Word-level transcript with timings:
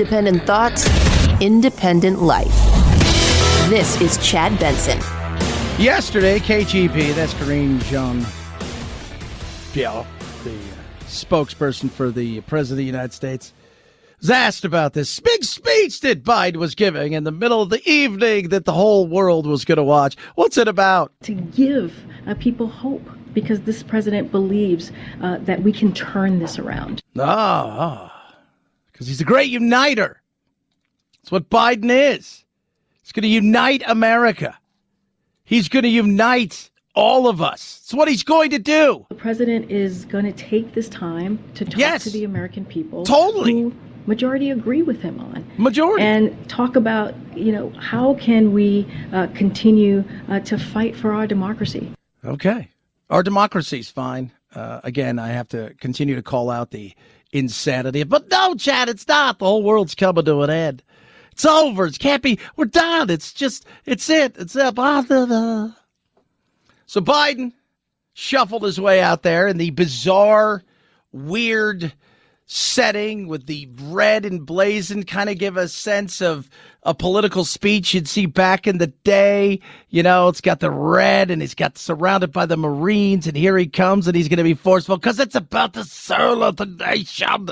Independent 0.00 0.44
thoughts, 0.44 0.88
independent 1.42 2.22
life. 2.22 2.56
This 3.68 4.00
is 4.00 4.16
Chad 4.26 4.58
Benson. 4.58 4.98
Yesterday, 5.78 6.38
KGP, 6.38 7.14
that's 7.14 7.34
Karine 7.34 7.78
Jean 7.80 8.24
Pierre, 9.74 10.06
the 10.42 10.52
uh, 10.52 11.04
spokesperson 11.04 11.90
for 11.90 12.10
the 12.10 12.40
President 12.40 12.76
of 12.76 12.78
the 12.78 12.84
United 12.84 13.12
States, 13.12 13.52
was 14.20 14.30
asked 14.30 14.64
about 14.64 14.94
this 14.94 15.20
big 15.20 15.44
speech 15.44 16.00
that 16.00 16.24
Biden 16.24 16.56
was 16.56 16.74
giving 16.74 17.12
in 17.12 17.24
the 17.24 17.30
middle 17.30 17.60
of 17.60 17.68
the 17.68 17.86
evening 17.86 18.48
that 18.48 18.64
the 18.64 18.72
whole 18.72 19.06
world 19.06 19.46
was 19.46 19.66
going 19.66 19.76
to 19.76 19.84
watch. 19.84 20.16
What's 20.34 20.56
it 20.56 20.66
about? 20.66 21.12
To 21.24 21.34
give 21.34 21.92
uh, 22.26 22.32
people 22.36 22.68
hope 22.68 23.06
because 23.34 23.60
this 23.60 23.82
president 23.82 24.32
believes 24.32 24.92
uh, 25.20 25.36
that 25.42 25.62
we 25.62 25.74
can 25.74 25.92
turn 25.92 26.38
this 26.38 26.58
around. 26.58 27.02
Ah, 27.18 28.09
because 29.00 29.08
he's 29.08 29.20
a 29.22 29.24
great 29.24 29.48
uniter. 29.48 30.20
That's 31.22 31.32
what 31.32 31.48
Biden 31.48 31.88
is. 31.88 32.44
He's 33.02 33.12
going 33.12 33.22
to 33.22 33.28
unite 33.28 33.82
America. 33.86 34.58
He's 35.42 35.70
going 35.70 35.84
to 35.84 35.88
unite 35.88 36.68
all 36.94 37.26
of 37.26 37.40
us. 37.40 37.80
It's 37.82 37.94
what 37.94 38.08
he's 38.08 38.22
going 38.22 38.50
to 38.50 38.58
do. 38.58 39.06
The 39.08 39.14
president 39.14 39.70
is 39.70 40.04
going 40.04 40.26
to 40.26 40.32
take 40.32 40.74
this 40.74 40.86
time 40.90 41.42
to 41.54 41.64
talk 41.64 41.78
Yes. 41.78 42.04
to 42.04 42.10
the 42.10 42.24
American 42.24 42.66
people. 42.66 43.06
Totally. 43.06 43.52
Who 43.62 43.72
majority 44.04 44.50
agree 44.50 44.82
with 44.82 45.00
him 45.00 45.18
on. 45.18 45.50
Majority. 45.56 46.04
And 46.04 46.48
talk 46.50 46.76
about, 46.76 47.14
you 47.34 47.52
know, 47.52 47.70
how 47.80 48.12
can 48.16 48.52
we 48.52 48.86
uh, 49.14 49.28
continue 49.28 50.04
uh, 50.28 50.40
to 50.40 50.58
fight 50.58 50.94
for 50.94 51.14
our 51.14 51.26
democracy? 51.26 51.90
Okay. 52.22 52.68
Our 53.08 53.22
democracy's 53.22 53.88
fine. 53.88 54.30
Uh, 54.54 54.82
again, 54.84 55.18
I 55.18 55.28
have 55.28 55.48
to 55.48 55.72
continue 55.80 56.16
to 56.16 56.22
call 56.22 56.50
out 56.50 56.70
the 56.70 56.92
insanity. 57.32 58.02
But 58.04 58.30
no, 58.30 58.54
Chad, 58.54 58.88
it's 58.88 59.06
not. 59.06 59.38
The 59.38 59.44
whole 59.44 59.62
world's 59.62 59.94
coming 59.94 60.24
to 60.24 60.42
an 60.42 60.50
end. 60.50 60.82
It's 61.32 61.44
over. 61.44 61.86
It 61.86 61.98
can't 61.98 62.22
be. 62.22 62.38
We're 62.56 62.66
done. 62.66 63.10
It's 63.10 63.32
just, 63.32 63.66
it's 63.86 64.08
it. 64.10 64.36
It's 64.38 64.54
blah, 64.54 64.72
blah. 64.72 65.72
So 66.86 67.00
Biden 67.00 67.52
shuffled 68.12 68.64
his 68.64 68.80
way 68.80 69.00
out 69.00 69.22
there 69.22 69.46
in 69.46 69.56
the 69.56 69.70
bizarre, 69.70 70.62
weird 71.12 71.92
setting 72.52 73.28
with 73.28 73.46
the 73.46 73.68
red 73.82 74.26
and 74.26 74.44
blazing 74.44 75.04
kind 75.04 75.30
of 75.30 75.38
give 75.38 75.56
a 75.56 75.68
sense 75.68 76.20
of 76.20 76.50
a 76.82 76.92
political 76.92 77.44
speech 77.44 77.94
you'd 77.94 78.08
see 78.08 78.26
back 78.26 78.66
in 78.66 78.78
the 78.78 78.88
day. 78.88 79.60
You 79.90 80.02
know, 80.02 80.26
it's 80.26 80.40
got 80.40 80.58
the 80.58 80.70
red 80.70 81.30
and 81.30 81.40
he's 81.40 81.54
got 81.54 81.78
surrounded 81.78 82.32
by 82.32 82.46
the 82.46 82.56
Marines 82.56 83.28
and 83.28 83.36
here 83.36 83.56
he 83.56 83.68
comes 83.68 84.08
and 84.08 84.16
he's 84.16 84.26
going 84.26 84.38
to 84.38 84.42
be 84.42 84.54
forceful 84.54 84.96
because 84.96 85.20
it's 85.20 85.36
about 85.36 85.74
the 85.74 85.84
soul 85.84 86.42
of 86.42 86.56
the 86.56 86.66
nation 86.66 87.50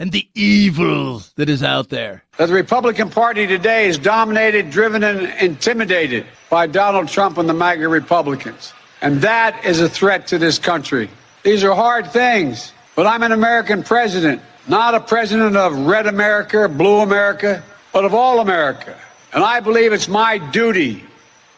and 0.00 0.10
the 0.10 0.28
evil 0.34 1.22
that 1.36 1.48
is 1.48 1.62
out 1.62 1.90
there. 1.90 2.24
the 2.36 2.48
Republican 2.48 3.10
Party 3.10 3.46
today 3.46 3.86
is 3.86 3.96
dominated, 3.96 4.70
driven, 4.70 5.04
and 5.04 5.32
intimidated 5.40 6.26
by 6.50 6.66
Donald 6.66 7.06
Trump 7.06 7.38
and 7.38 7.48
the 7.48 7.54
MAGA 7.54 7.86
Republicans. 7.86 8.72
And 9.02 9.20
that 9.20 9.64
is 9.64 9.80
a 9.80 9.88
threat 9.88 10.26
to 10.28 10.38
this 10.38 10.58
country. 10.58 11.08
These 11.44 11.62
are 11.62 11.76
hard 11.76 12.10
things, 12.10 12.72
but 12.94 13.06
I'm 13.06 13.22
an 13.22 13.32
American 13.32 13.82
president, 13.82 14.40
not 14.68 14.94
a 14.94 15.00
president 15.00 15.56
of 15.56 15.76
red 15.86 16.06
America, 16.06 16.68
blue 16.68 17.00
America, 17.00 17.62
but 17.92 18.04
of 18.04 18.14
all 18.14 18.40
America. 18.40 18.96
And 19.32 19.42
I 19.42 19.60
believe 19.60 19.92
it's 19.92 20.08
my 20.08 20.38
duty, 20.38 21.04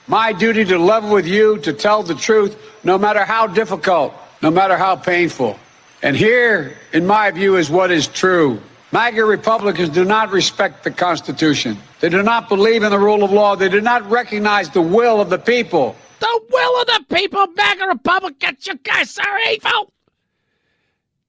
my 0.07 0.33
duty 0.33 0.65
to 0.65 0.79
level 0.79 1.11
with 1.11 1.27
you, 1.27 1.59
to 1.59 1.73
tell 1.73 2.03
the 2.03 2.15
truth, 2.15 2.57
no 2.85 2.97
matter 2.97 3.25
how 3.25 3.47
difficult, 3.47 4.15
no 4.43 4.51
matter 4.51 4.77
how 4.77 4.97
painful. 4.97 5.59
And 6.03 6.17
here, 6.17 6.77
in 6.93 7.07
my 7.07 7.31
view, 7.31 7.57
is 7.57 7.71
what 7.71 7.91
is 7.91 8.07
true. 8.07 8.61
MAGA 8.93 9.25
Republicans 9.25 9.89
do 9.89 10.05
not 10.05 10.31
respect 10.31 10.85
the 10.85 10.91
Constitution. 10.91 11.77
They 12.01 12.09
do 12.09 12.23
not 12.23 12.49
believe 12.49 12.83
in 12.83 12.91
the 12.91 12.99
rule 12.99 13.25
of 13.25 13.33
law. 13.33 13.57
They 13.57 13.69
do 13.69 13.81
not 13.81 14.09
recognize 14.09 14.71
the 14.71 14.81
will 14.81 15.21
of 15.21 15.29
the 15.29 15.39
people. 15.39 15.97
The 16.21 16.41
will 16.51 16.81
of 16.81 16.87
the 16.87 17.15
people, 17.15 17.47
MAGA 17.49 17.87
Republicans, 17.87 18.67
you 18.67 18.77
guys 18.77 19.19
are 19.19 19.39
evil. 19.51 19.93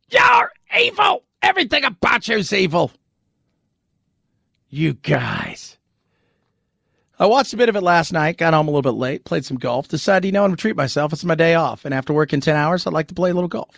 You're 0.10 0.52
evil. 0.80 1.24
Everything 1.42 1.84
about 1.84 2.28
you's 2.28 2.52
evil. 2.54 2.92
You 4.70 4.94
guys. 4.94 5.78
I 7.20 7.26
watched 7.26 7.54
a 7.54 7.58
bit 7.58 7.70
of 7.70 7.76
it 7.76 7.82
last 7.82 8.14
night, 8.14 8.38
got 8.38 8.54
home 8.54 8.68
a 8.68 8.72
little 8.72 8.84
bit 8.84 8.98
late, 8.98 9.26
played 9.26 9.44
some 9.44 9.58
golf, 9.58 9.88
decided, 9.88 10.28
you 10.28 10.32
know, 10.32 10.44
I'm 10.44 10.50
going 10.50 10.58
to 10.58 10.62
treat 10.62 10.76
myself. 10.76 11.12
It's 11.14 11.24
my 11.24 11.36
day 11.36 11.56
off. 11.56 11.84
And 11.84 11.94
after 11.94 12.14
working 12.14 12.42
10 12.42 12.56
hours, 12.56 12.86
I'd 12.86 12.94
like 12.94 13.08
to 13.08 13.16
play 13.16 13.32
a 13.32 13.34
little 13.34 13.48
golf. 13.48 13.76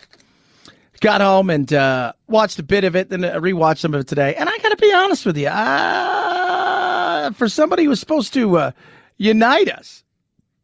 Got 1.00 1.22
home 1.22 1.48
and 1.48 1.72
uh, 1.72 2.12
watched 2.28 2.58
a 2.58 2.62
bit 2.62 2.84
of 2.84 2.94
it, 2.94 3.08
then 3.08 3.22
rewatched 3.22 3.78
some 3.78 3.94
of 3.94 4.00
it 4.00 4.06
today. 4.06 4.34
And 4.34 4.50
I 4.50 4.58
got 4.58 4.68
to 4.68 4.76
be 4.76 4.92
honest 4.92 5.24
with 5.24 5.38
you, 5.38 5.48
uh, 5.48 7.30
for 7.30 7.48
somebody 7.48 7.84
who 7.84 7.88
was 7.88 8.00
supposed 8.00 8.34
to 8.34 8.58
uh, 8.58 8.72
unite 9.16 9.70
us, 9.70 10.04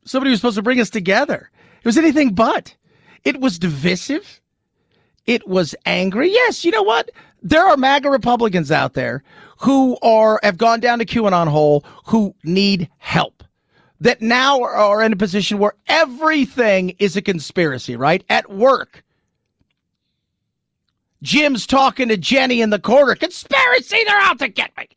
somebody 0.05 0.29
who 0.29 0.33
was 0.33 0.41
supposed 0.41 0.57
to 0.57 0.63
bring 0.63 0.79
us 0.79 0.91
together, 0.91 1.51
it 1.79 1.87
was 1.87 1.97
anything 1.97 2.35
but. 2.35 2.77
It 3.25 3.41
was 3.41 3.59
divisive. 3.59 4.43
It 5.27 5.47
was 5.49 5.75
angry. 5.85 6.33
Yes, 6.33 6.65
you 6.65 6.71
know 6.71 6.83
what? 6.83 7.11
There 7.43 7.65
are 7.65 7.77
MAGA 7.77 8.11
Republicans 8.11 8.71
out 8.71 8.95
there 8.95 9.23
who 9.59 9.97
are 10.03 10.41
have 10.43 10.59
gone 10.59 10.81
down 10.81 10.99
to 10.99 11.05
QAnon 11.05 11.49
hole 11.49 11.85
who 12.07 12.35
need 12.45 12.89
help. 12.99 13.43
That 14.01 14.21
now 14.21 14.63
are, 14.63 15.03
in 15.03 15.15
a 15.15 15.17
position 15.17 15.59
where 15.59 15.73
everything 15.89 16.91
is 16.99 17.17
a 17.17 17.23
conspiracy, 17.23 17.97
right? 17.97 18.23
At 18.29 18.51
work. 18.51 19.03
Jim's 21.23 21.67
talking 21.67 22.09
to 22.09 22.19
Jenny 22.19 22.61
in 22.61 22.69
the 22.69 22.79
corner. 22.79 23.15
Conspiracy, 23.15 24.05
they're 24.07 24.19
out 24.19 24.39
to 24.41 24.49
get 24.49 24.71
me. 24.77 24.89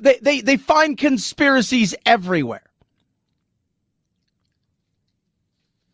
They, 0.00 0.18
they, 0.20 0.40
they 0.40 0.56
find 0.56 0.98
conspiracies 0.98 1.94
everywhere. 2.04 2.69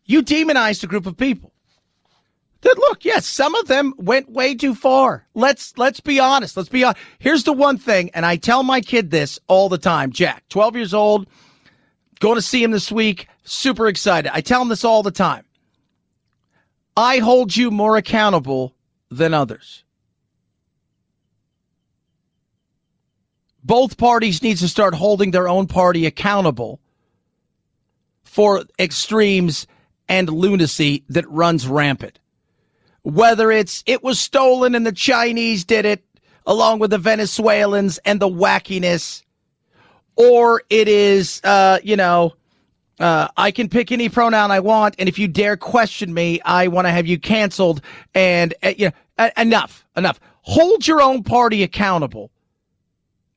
You 0.07 0.21
demonized 0.21 0.83
a 0.83 0.87
group 0.87 1.05
of 1.05 1.17
people. 1.17 1.53
That 2.61 2.77
look, 2.79 3.05
yes, 3.05 3.27
some 3.27 3.53
of 3.53 3.67
them 3.67 3.93
went 3.97 4.31
way 4.31 4.55
too 4.55 4.73
far. 4.73 5.27
Let's 5.35 5.77
let's 5.77 5.99
be 5.99 6.19
honest. 6.19 6.57
Let's 6.57 6.69
be 6.69 6.83
honest. 6.83 6.99
Here's 7.19 7.43
the 7.43 7.53
one 7.53 7.77
thing, 7.77 8.09
and 8.15 8.25
I 8.25 8.37
tell 8.37 8.63
my 8.63 8.81
kid 8.81 9.11
this 9.11 9.37
all 9.47 9.69
the 9.69 9.77
time. 9.77 10.11
Jack, 10.11 10.43
12 10.49 10.75
years 10.75 10.93
old, 10.93 11.27
going 12.19 12.35
to 12.35 12.41
see 12.41 12.63
him 12.63 12.71
this 12.71 12.91
week, 12.91 13.27
super 13.43 13.87
excited. 13.87 14.31
I 14.33 14.41
tell 14.41 14.61
him 14.61 14.69
this 14.69 14.83
all 14.83 15.03
the 15.03 15.11
time. 15.11 15.43
I 16.95 17.19
hold 17.19 17.55
you 17.55 17.69
more 17.69 17.95
accountable 17.95 18.73
than 19.11 19.35
others. 19.35 19.83
Both 23.63 23.97
parties 23.97 24.41
need 24.41 24.57
to 24.57 24.67
start 24.67 24.95
holding 24.95 25.29
their 25.29 25.47
own 25.47 25.67
party 25.67 26.05
accountable 26.05 26.79
for 28.23 28.63
extremes 28.79 29.67
and 30.09 30.29
lunacy 30.29 31.03
that 31.09 31.27
runs 31.29 31.67
rampant. 31.67 32.19
Whether 33.03 33.51
it's 33.51 33.83
it 33.85 34.03
was 34.03 34.19
stolen 34.19 34.75
and 34.75 34.85
the 34.85 34.91
Chinese 34.91 35.63
did 35.63 35.85
it 35.85 36.03
along 36.45 36.79
with 36.79 36.91
the 36.91 36.97
Venezuelans 36.97 37.99
and 37.99 38.19
the 38.19 38.27
wackiness, 38.27 39.23
or 40.15 40.63
it 40.69 40.87
is, 40.87 41.41
uh, 41.43 41.79
you 41.83 41.95
know, 41.95 42.33
uh, 42.99 43.27
I 43.37 43.51
can 43.51 43.69
pick 43.69 43.91
any 43.91 44.09
pronoun 44.09 44.49
I 44.49 44.59
want, 44.59 44.95
and 44.97 45.07
if 45.07 45.19
you 45.19 45.27
dare 45.27 45.55
question 45.55 46.13
me, 46.13 46.41
I 46.41 46.67
want 46.67 46.87
to 46.87 46.91
have 46.91 47.05
you 47.05 47.19
canceled. 47.19 47.81
And 48.15 48.53
uh, 48.63 48.73
you 48.77 48.91
know, 49.19 49.29
enough, 49.37 49.85
enough. 49.95 50.19
Hold 50.41 50.87
your 50.87 51.01
own 51.01 51.23
party 51.23 51.61
accountable 51.63 52.31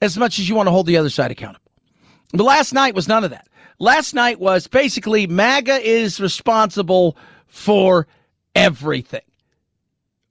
as 0.00 0.16
much 0.16 0.38
as 0.38 0.48
you 0.48 0.54
want 0.54 0.68
to 0.68 0.70
hold 0.70 0.86
the 0.86 0.96
other 0.96 1.10
side 1.10 1.30
accountable. 1.30 1.70
But 2.32 2.44
last 2.44 2.72
night 2.72 2.94
was 2.94 3.08
none 3.08 3.24
of 3.24 3.30
that. 3.30 3.48
Last 3.82 4.12
night 4.14 4.38
was 4.38 4.66
basically 4.66 5.26
MAGA 5.26 5.80
is 5.80 6.20
responsible 6.20 7.16
for 7.46 8.06
everything. 8.54 9.22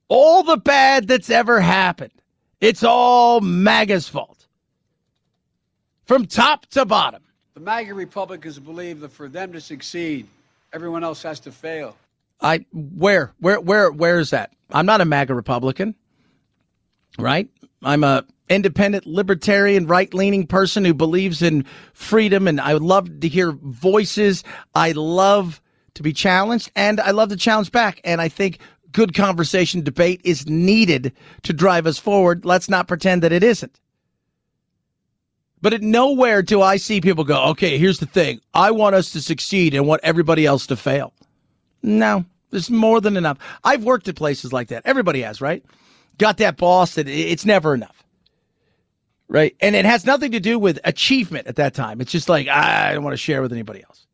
All 0.08 0.44
the 0.44 0.56
bad 0.56 1.08
that's 1.08 1.30
ever 1.30 1.60
happened. 1.60 2.12
It's 2.60 2.84
all 2.84 3.40
MAGA's 3.40 4.08
fault. 4.08 4.46
From 6.04 6.26
top 6.26 6.66
to 6.66 6.84
bottom. 6.84 7.22
The 7.54 7.60
MAGA 7.60 7.92
Republicans 7.92 8.60
believe 8.60 9.00
that 9.00 9.10
for 9.12 9.28
them 9.28 9.52
to 9.52 9.60
succeed, 9.60 10.28
everyone 10.72 11.02
else 11.02 11.20
has 11.24 11.40
to 11.40 11.50
fail. 11.50 11.96
I 12.40 12.64
where 12.72 13.32
where 13.40 13.60
where 13.60 13.90
where 13.90 14.20
is 14.20 14.30
that? 14.30 14.52
I'm 14.70 14.86
not 14.86 15.00
a 15.00 15.04
MAGA 15.04 15.34
Republican, 15.34 15.96
right? 17.18 17.48
I'm 17.82 18.04
a 18.04 18.24
independent, 18.50 19.06
libertarian, 19.06 19.86
right-leaning 19.86 20.46
person 20.46 20.84
who 20.84 20.92
believes 20.92 21.40
in 21.40 21.64
freedom, 21.94 22.46
and 22.46 22.60
I 22.60 22.74
would 22.74 22.82
love 22.82 23.20
to 23.20 23.28
hear 23.28 23.52
voices. 23.52 24.44
I 24.74 24.92
love 24.92 25.62
to 25.94 26.02
be 26.02 26.12
challenged, 26.12 26.70
and 26.76 27.00
I 27.00 27.12
love 27.12 27.30
to 27.30 27.36
challenge 27.36 27.72
back. 27.72 28.00
And 28.04 28.20
I 28.20 28.28
think 28.28 28.58
good 28.92 29.14
conversation, 29.14 29.82
debate 29.82 30.20
is 30.24 30.46
needed 30.46 31.12
to 31.44 31.52
drive 31.52 31.86
us 31.86 31.98
forward. 31.98 32.44
Let's 32.44 32.68
not 32.68 32.88
pretend 32.88 33.22
that 33.22 33.32
it 33.32 33.42
isn't. 33.42 33.80
But 35.62 35.74
at 35.74 35.82
nowhere 35.82 36.42
do 36.42 36.62
I 36.62 36.76
see 36.76 37.00
people 37.00 37.22
go, 37.24 37.42
okay, 37.50 37.76
here's 37.78 37.98
the 37.98 38.06
thing. 38.06 38.40
I 38.54 38.70
want 38.70 38.94
us 38.94 39.12
to 39.12 39.20
succeed 39.20 39.74
and 39.74 39.86
want 39.86 40.00
everybody 40.02 40.46
else 40.46 40.66
to 40.68 40.76
fail. 40.76 41.12
No, 41.82 42.24
There's 42.50 42.70
more 42.70 43.00
than 43.00 43.16
enough. 43.16 43.38
I've 43.64 43.84
worked 43.84 44.08
at 44.08 44.16
places 44.16 44.52
like 44.52 44.68
that. 44.68 44.82
Everybody 44.84 45.22
has, 45.22 45.40
right? 45.40 45.64
Got 46.18 46.38
that 46.38 46.56
boss 46.56 46.94
that 46.94 47.08
it's 47.08 47.44
never 47.44 47.74
enough. 47.74 47.99
Right? 49.30 49.54
And 49.60 49.76
it 49.76 49.84
has 49.84 50.04
nothing 50.04 50.32
to 50.32 50.40
do 50.40 50.58
with 50.58 50.80
achievement 50.82 51.46
at 51.46 51.54
that 51.56 51.72
time. 51.72 52.00
It's 52.00 52.10
just 52.10 52.28
like, 52.28 52.48
I 52.48 52.92
don't 52.92 53.04
want 53.04 53.14
to 53.14 53.16
share 53.16 53.40
with 53.40 53.52
anybody 53.52 53.80
else. 53.84 54.06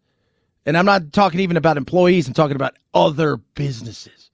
And 0.66 0.76
I'm 0.76 0.84
not 0.84 1.10
talking 1.12 1.40
even 1.40 1.56
about 1.56 1.78
employees, 1.78 2.28
I'm 2.28 2.34
talking 2.34 2.54
about 2.54 2.76
other 2.92 3.38
businesses. 3.38 4.30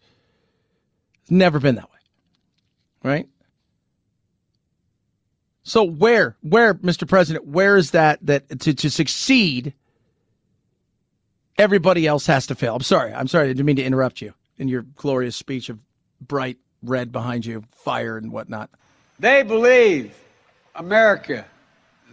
It's 1.23 1.31
never 1.31 1.61
been 1.61 1.77
that 1.77 1.85
way. 1.85 1.99
Right? 3.05 3.29
So 5.63 5.85
where, 5.85 6.37
where, 6.43 6.75
Mr. 6.75 7.07
President, 7.07 7.47
where 7.47 7.77
is 7.77 7.93
that 7.93 8.19
that 8.27 8.61
to, 8.61 8.75
to 8.75 8.91
succeed, 8.91 9.75
everybody 11.59 12.09
else 12.09 12.27
has 12.27 12.49
to 12.49 12.57
fail? 12.57 12.75
I'm 12.75 12.83
sorry. 12.83 13.15
I'm 13.15 13.29
sorry. 13.29 13.45
I 13.45 13.53
didn't 13.53 13.67
mean 13.67 13.77
to 13.77 13.85
interrupt 13.85 14.21
you 14.21 14.35
in 14.59 14.67
your 14.67 14.83
glorious 14.83 15.37
speech 15.37 15.69
of 15.69 15.79
bright 16.21 16.59
red 16.83 17.13
behind 17.13 17.47
you, 17.47 17.63
fire 17.71 18.17
and 18.17 18.33
whatnot. 18.33 18.71
They 19.21 19.45
believe 19.45 20.13
America, 20.75 21.45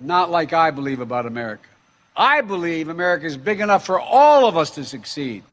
not 0.02 0.30
like 0.30 0.54
I 0.54 0.72
believe 0.72 1.00
about 1.00 1.26
America. 1.26 1.68
I 2.16 2.42
believe 2.42 2.90
America 2.90 3.26
is 3.26 3.38
big 3.38 3.62
enough 3.62 3.86
for 3.86 4.00
all 4.00 4.48
of 4.48 4.58
us 4.58 4.72
to 4.72 4.84
succeed. 4.84 5.44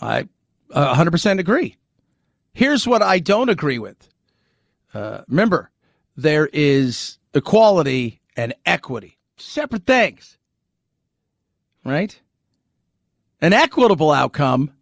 I 0.00 0.28
uh, 0.72 0.94
100% 0.94 1.38
agree. 1.38 1.76
Here's 2.52 2.86
what 2.86 3.02
I 3.02 3.18
don't 3.18 3.48
agree 3.48 3.78
with. 3.78 4.08
Uh, 4.92 5.22
remember, 5.28 5.70
there 6.16 6.48
is 6.52 7.18
equality 7.32 8.20
and 8.36 8.54
equity, 8.66 9.16
separate 9.36 9.86
things, 9.86 10.36
right? 11.84 12.18
An 13.40 13.52
equitable 13.52 14.10
outcome 14.10 14.72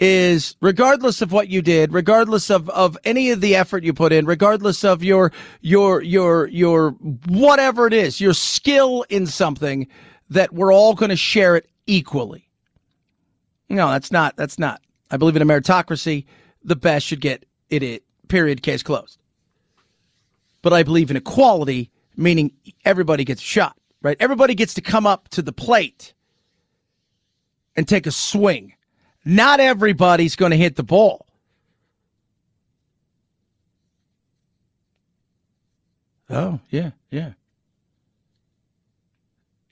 is 0.00 0.54
regardless 0.60 1.20
of 1.22 1.32
what 1.32 1.48
you 1.48 1.60
did, 1.60 1.92
regardless 1.92 2.50
of, 2.50 2.68
of 2.70 2.96
any 3.04 3.30
of 3.30 3.40
the 3.40 3.56
effort 3.56 3.82
you 3.82 3.92
put 3.92 4.12
in, 4.12 4.26
regardless 4.26 4.84
of 4.84 5.02
your, 5.02 5.32
your, 5.60 6.02
your, 6.02 6.46
your, 6.48 6.90
whatever 7.26 7.86
it 7.86 7.92
is, 7.92 8.20
your 8.20 8.34
skill 8.34 9.04
in 9.08 9.26
something, 9.26 9.88
that 10.30 10.52
we're 10.52 10.72
all 10.72 10.94
going 10.94 11.10
to 11.10 11.16
share 11.16 11.56
it 11.56 11.68
equally. 11.86 12.48
No, 13.68 13.90
that's 13.90 14.12
not, 14.12 14.36
that's 14.36 14.58
not. 14.58 14.80
I 15.10 15.16
believe 15.16 15.36
in 15.36 15.42
a 15.42 15.46
meritocracy. 15.46 16.26
The 16.62 16.76
best 16.76 17.06
should 17.06 17.20
get 17.20 17.44
it, 17.70 17.82
it 17.82 18.02
period, 18.28 18.62
case 18.62 18.82
closed. 18.82 19.18
But 20.62 20.72
I 20.72 20.82
believe 20.82 21.10
in 21.10 21.16
equality 21.16 21.90
meaning 22.18 22.52
everybody 22.84 23.24
gets 23.24 23.40
shot, 23.40 23.76
right? 24.02 24.16
Everybody 24.20 24.54
gets 24.54 24.74
to 24.74 24.82
come 24.82 25.06
up 25.06 25.28
to 25.30 25.40
the 25.40 25.52
plate 25.52 26.12
and 27.76 27.88
take 27.88 28.06
a 28.06 28.10
swing. 28.10 28.74
Not 29.28 29.60
everybody's 29.60 30.36
going 30.36 30.52
to 30.52 30.56
hit 30.56 30.76
the 30.76 30.82
ball. 30.82 31.26
Oh, 36.30 36.60
yeah, 36.70 36.92
yeah. 37.10 37.32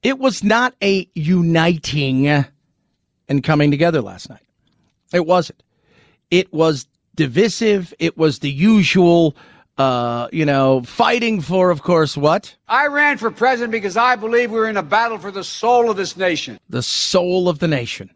It 0.02 0.18
was 0.18 0.44
not 0.44 0.74
a 0.82 1.08
uniting 1.14 2.26
and 2.28 3.42
coming 3.42 3.70
together 3.70 4.02
last 4.02 4.28
night. 4.28 4.42
It 5.14 5.24
wasn't. 5.24 5.62
It 6.30 6.52
was 6.52 6.86
divisive. 7.14 7.94
It 7.98 8.18
was 8.18 8.40
the 8.40 8.50
usual 8.50 9.36
uh, 9.78 10.28
you 10.32 10.44
know, 10.44 10.82
fighting 10.82 11.40
for, 11.40 11.70
of 11.70 11.82
course, 11.82 12.14
what? 12.14 12.54
I 12.68 12.88
ran 12.88 13.16
for 13.16 13.30
president 13.30 13.72
because 13.72 13.96
I 13.96 14.16
believe 14.16 14.50
we're 14.50 14.68
in 14.68 14.76
a 14.76 14.82
battle 14.82 15.16
for 15.16 15.30
the 15.30 15.44
soul 15.44 15.90
of 15.90 15.96
this 15.96 16.14
nation. 16.14 16.60
The 16.68 16.82
soul 16.82 17.48
of 17.48 17.58
the 17.58 17.68
nation. 17.68 18.10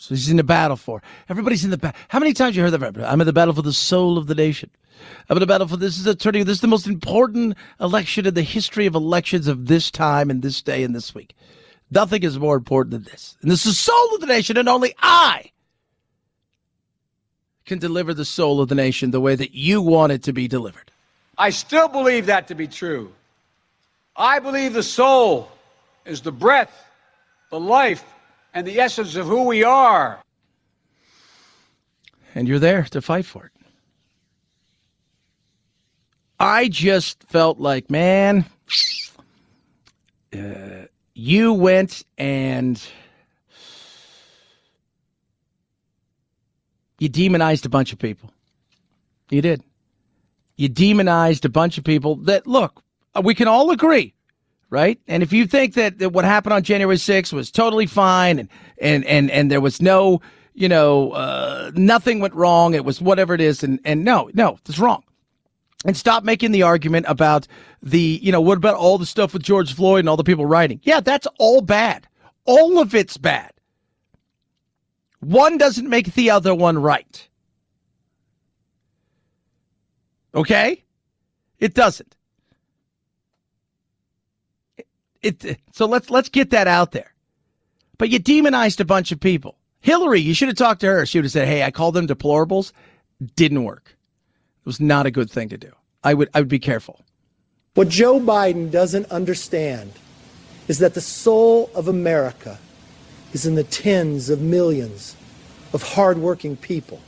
So 0.00 0.14
he's 0.14 0.30
in 0.30 0.38
the 0.38 0.44
battle 0.44 0.76
for. 0.76 1.02
Everybody's 1.28 1.62
in 1.62 1.70
the 1.70 1.76
battle. 1.76 2.00
How 2.08 2.18
many 2.18 2.32
times 2.32 2.56
you 2.56 2.62
heard 2.62 2.70
that? 2.70 3.04
I'm 3.04 3.20
in 3.20 3.26
the 3.26 3.34
battle 3.34 3.52
for 3.52 3.60
the 3.60 3.72
soul 3.72 4.16
of 4.16 4.28
the 4.28 4.34
nation. 4.34 4.70
I'm 5.28 5.36
in 5.36 5.40
the 5.40 5.46
battle 5.46 5.68
for 5.68 5.76
this 5.76 5.98
is 5.98 6.06
a 6.06 6.14
turning. 6.14 6.46
This 6.46 6.56
is 6.56 6.60
the 6.62 6.68
most 6.68 6.86
important 6.86 7.54
election 7.78 8.26
in 8.26 8.32
the 8.32 8.42
history 8.42 8.86
of 8.86 8.94
elections 8.94 9.46
of 9.46 9.66
this 9.66 9.90
time 9.90 10.30
and 10.30 10.40
this 10.40 10.62
day 10.62 10.84
and 10.84 10.94
this 10.94 11.14
week. 11.14 11.34
Nothing 11.90 12.22
is 12.22 12.38
more 12.38 12.56
important 12.56 12.92
than 12.92 13.04
this. 13.04 13.36
And 13.42 13.50
this 13.50 13.66
is 13.66 13.72
the 13.72 13.82
soul 13.82 14.14
of 14.14 14.22
the 14.22 14.26
nation, 14.26 14.56
and 14.56 14.68
only 14.68 14.94
I 15.00 15.50
can 17.66 17.78
deliver 17.78 18.14
the 18.14 18.24
soul 18.24 18.62
of 18.62 18.70
the 18.70 18.74
nation 18.74 19.10
the 19.10 19.20
way 19.20 19.34
that 19.34 19.52
you 19.52 19.82
want 19.82 20.12
it 20.12 20.22
to 20.22 20.32
be 20.32 20.48
delivered. 20.48 20.90
I 21.36 21.50
still 21.50 21.88
believe 21.88 22.26
that 22.26 22.48
to 22.48 22.54
be 22.54 22.68
true. 22.68 23.12
I 24.16 24.38
believe 24.38 24.72
the 24.72 24.82
soul 24.82 25.50
is 26.06 26.22
the 26.22 26.32
breath, 26.32 26.72
the 27.50 27.60
life, 27.60 28.04
and 28.54 28.66
the 28.66 28.80
essence 28.80 29.16
of 29.16 29.26
who 29.26 29.44
we 29.44 29.64
are. 29.64 30.22
And 32.34 32.48
you're 32.48 32.58
there 32.58 32.84
to 32.84 33.02
fight 33.02 33.26
for 33.26 33.46
it. 33.46 33.52
I 36.38 36.68
just 36.68 37.22
felt 37.24 37.58
like, 37.58 37.90
man, 37.90 38.46
uh, 40.32 40.86
you 41.14 41.52
went 41.52 42.04
and 42.16 42.80
you 46.98 47.08
demonized 47.08 47.66
a 47.66 47.68
bunch 47.68 47.92
of 47.92 47.98
people. 47.98 48.30
You 49.28 49.42
did. 49.42 49.62
You 50.56 50.68
demonized 50.68 51.44
a 51.44 51.48
bunch 51.48 51.78
of 51.78 51.84
people 51.84 52.16
that, 52.16 52.46
look, 52.46 52.82
we 53.22 53.34
can 53.34 53.48
all 53.48 53.70
agree, 53.70 54.14
right? 54.70 55.00
And 55.08 55.22
if 55.22 55.32
you 55.32 55.46
think 55.46 55.74
that, 55.74 55.98
that 55.98 56.10
what 56.10 56.24
happened 56.24 56.52
on 56.52 56.62
January 56.62 56.96
6th 56.96 57.32
was 57.32 57.50
totally 57.50 57.86
fine 57.86 58.38
and, 58.38 58.48
and, 58.78 59.04
and, 59.04 59.30
and 59.30 59.50
there 59.50 59.60
was 59.60 59.82
no, 59.82 60.22
you 60.54 60.68
know, 60.68 61.10
uh, 61.12 61.72
nothing 61.74 62.20
went 62.20 62.34
wrong, 62.34 62.74
it 62.74 62.84
was 62.84 63.00
whatever 63.00 63.34
it 63.34 63.40
is, 63.40 63.62
and, 63.62 63.80
and 63.84 64.04
no, 64.04 64.30
no, 64.32 64.58
it's 64.66 64.78
wrong. 64.78 65.02
And 65.84 65.96
stop 65.96 66.24
making 66.24 66.52
the 66.52 66.62
argument 66.62 67.06
about 67.08 67.46
the, 67.82 68.20
you 68.22 68.30
know, 68.30 68.40
what 68.40 68.58
about 68.58 68.76
all 68.76 68.98
the 68.98 69.06
stuff 69.06 69.32
with 69.32 69.42
George 69.42 69.74
Floyd 69.74 70.00
and 70.00 70.08
all 70.08 70.16
the 70.16 70.24
people 70.24 70.46
writing? 70.46 70.80
Yeah, 70.82 71.00
that's 71.00 71.26
all 71.38 71.62
bad. 71.62 72.06
All 72.44 72.78
of 72.78 72.94
it's 72.94 73.16
bad. 73.16 73.52
One 75.20 75.58
doesn't 75.58 75.88
make 75.88 76.14
the 76.14 76.30
other 76.30 76.54
one 76.54 76.78
right. 76.78 77.28
Okay? 80.34 80.84
It 81.58 81.74
doesn't. 81.74 82.14
It, 85.22 85.58
so 85.72 85.86
let's 85.86 86.10
let's 86.10 86.28
get 86.28 86.50
that 86.50 86.66
out 86.66 86.92
there. 86.92 87.12
But 87.98 88.08
you 88.08 88.18
demonized 88.18 88.80
a 88.80 88.84
bunch 88.84 89.12
of 89.12 89.20
people. 89.20 89.58
Hillary, 89.80 90.20
you 90.20 90.34
should 90.34 90.48
have 90.48 90.56
talked 90.56 90.80
to 90.80 90.86
her. 90.86 91.06
She 91.06 91.18
would 91.18 91.24
have 91.24 91.32
said, 91.32 91.48
"Hey, 91.48 91.62
I 91.62 91.70
called 91.70 91.94
them 91.94 92.06
deplorables." 92.06 92.72
Didn't 93.36 93.64
work. 93.64 93.96
It 94.60 94.66
was 94.66 94.80
not 94.80 95.06
a 95.06 95.10
good 95.10 95.30
thing 95.30 95.50
to 95.50 95.58
do. 95.58 95.72
I 96.02 96.14
would 96.14 96.30
I 96.34 96.40
would 96.40 96.48
be 96.48 96.58
careful. 96.58 97.00
What 97.74 97.88
Joe 97.88 98.18
Biden 98.18 98.70
doesn't 98.70 99.10
understand 99.10 99.92
is 100.68 100.78
that 100.78 100.94
the 100.94 101.00
soul 101.00 101.70
of 101.74 101.88
America 101.88 102.58
is 103.32 103.46
in 103.46 103.54
the 103.54 103.64
tens 103.64 104.30
of 104.30 104.40
millions 104.40 105.16
of 105.72 105.82
hardworking 105.82 106.56
people, 106.56 107.00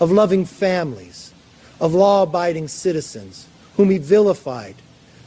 of 0.00 0.10
loving 0.10 0.44
families, 0.44 1.32
of 1.80 1.94
law 1.94 2.22
abiding 2.22 2.68
citizens 2.68 3.46
whom 3.76 3.90
he 3.90 3.98
vilified 3.98 4.74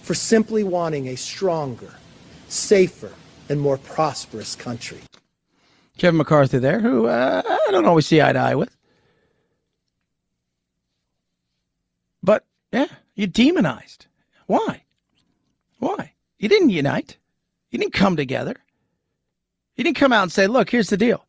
for 0.01 0.13
simply 0.13 0.63
wanting 0.63 1.08
a 1.08 1.15
stronger, 1.15 1.94
safer, 2.51 3.12
and 3.48 3.60
more 3.60 3.77
prosperous 3.77 4.56
country. 4.56 5.00
Kevin 5.98 6.18
McCarthy 6.18 6.60
there, 6.60 6.79
who 6.79 7.08
uh, 7.08 7.41
I 7.46 7.72
don't 7.72 7.86
always 7.86 8.06
see 8.06 8.22
eye 8.22 8.34
to 8.34 8.39
eye 8.39 8.56
with. 8.56 8.75
But 12.24 12.46
yeah, 12.72 12.88
you 13.15 13.27
demonized. 13.27 14.08
Why? 14.48 14.84
Why? 15.79 16.13
You 16.38 16.48
didn't 16.50 16.70
unite. 16.70 17.18
You 17.70 17.79
didn't 17.79 17.94
come 17.94 18.15
together. 18.15 18.56
You 19.75 19.84
didn't 19.84 19.98
come 19.98 20.12
out 20.12 20.24
and 20.24 20.32
say, 20.32 20.48
look, 20.48 20.70
here's 20.70 20.89
the 20.89 20.98
deal. 20.98 21.25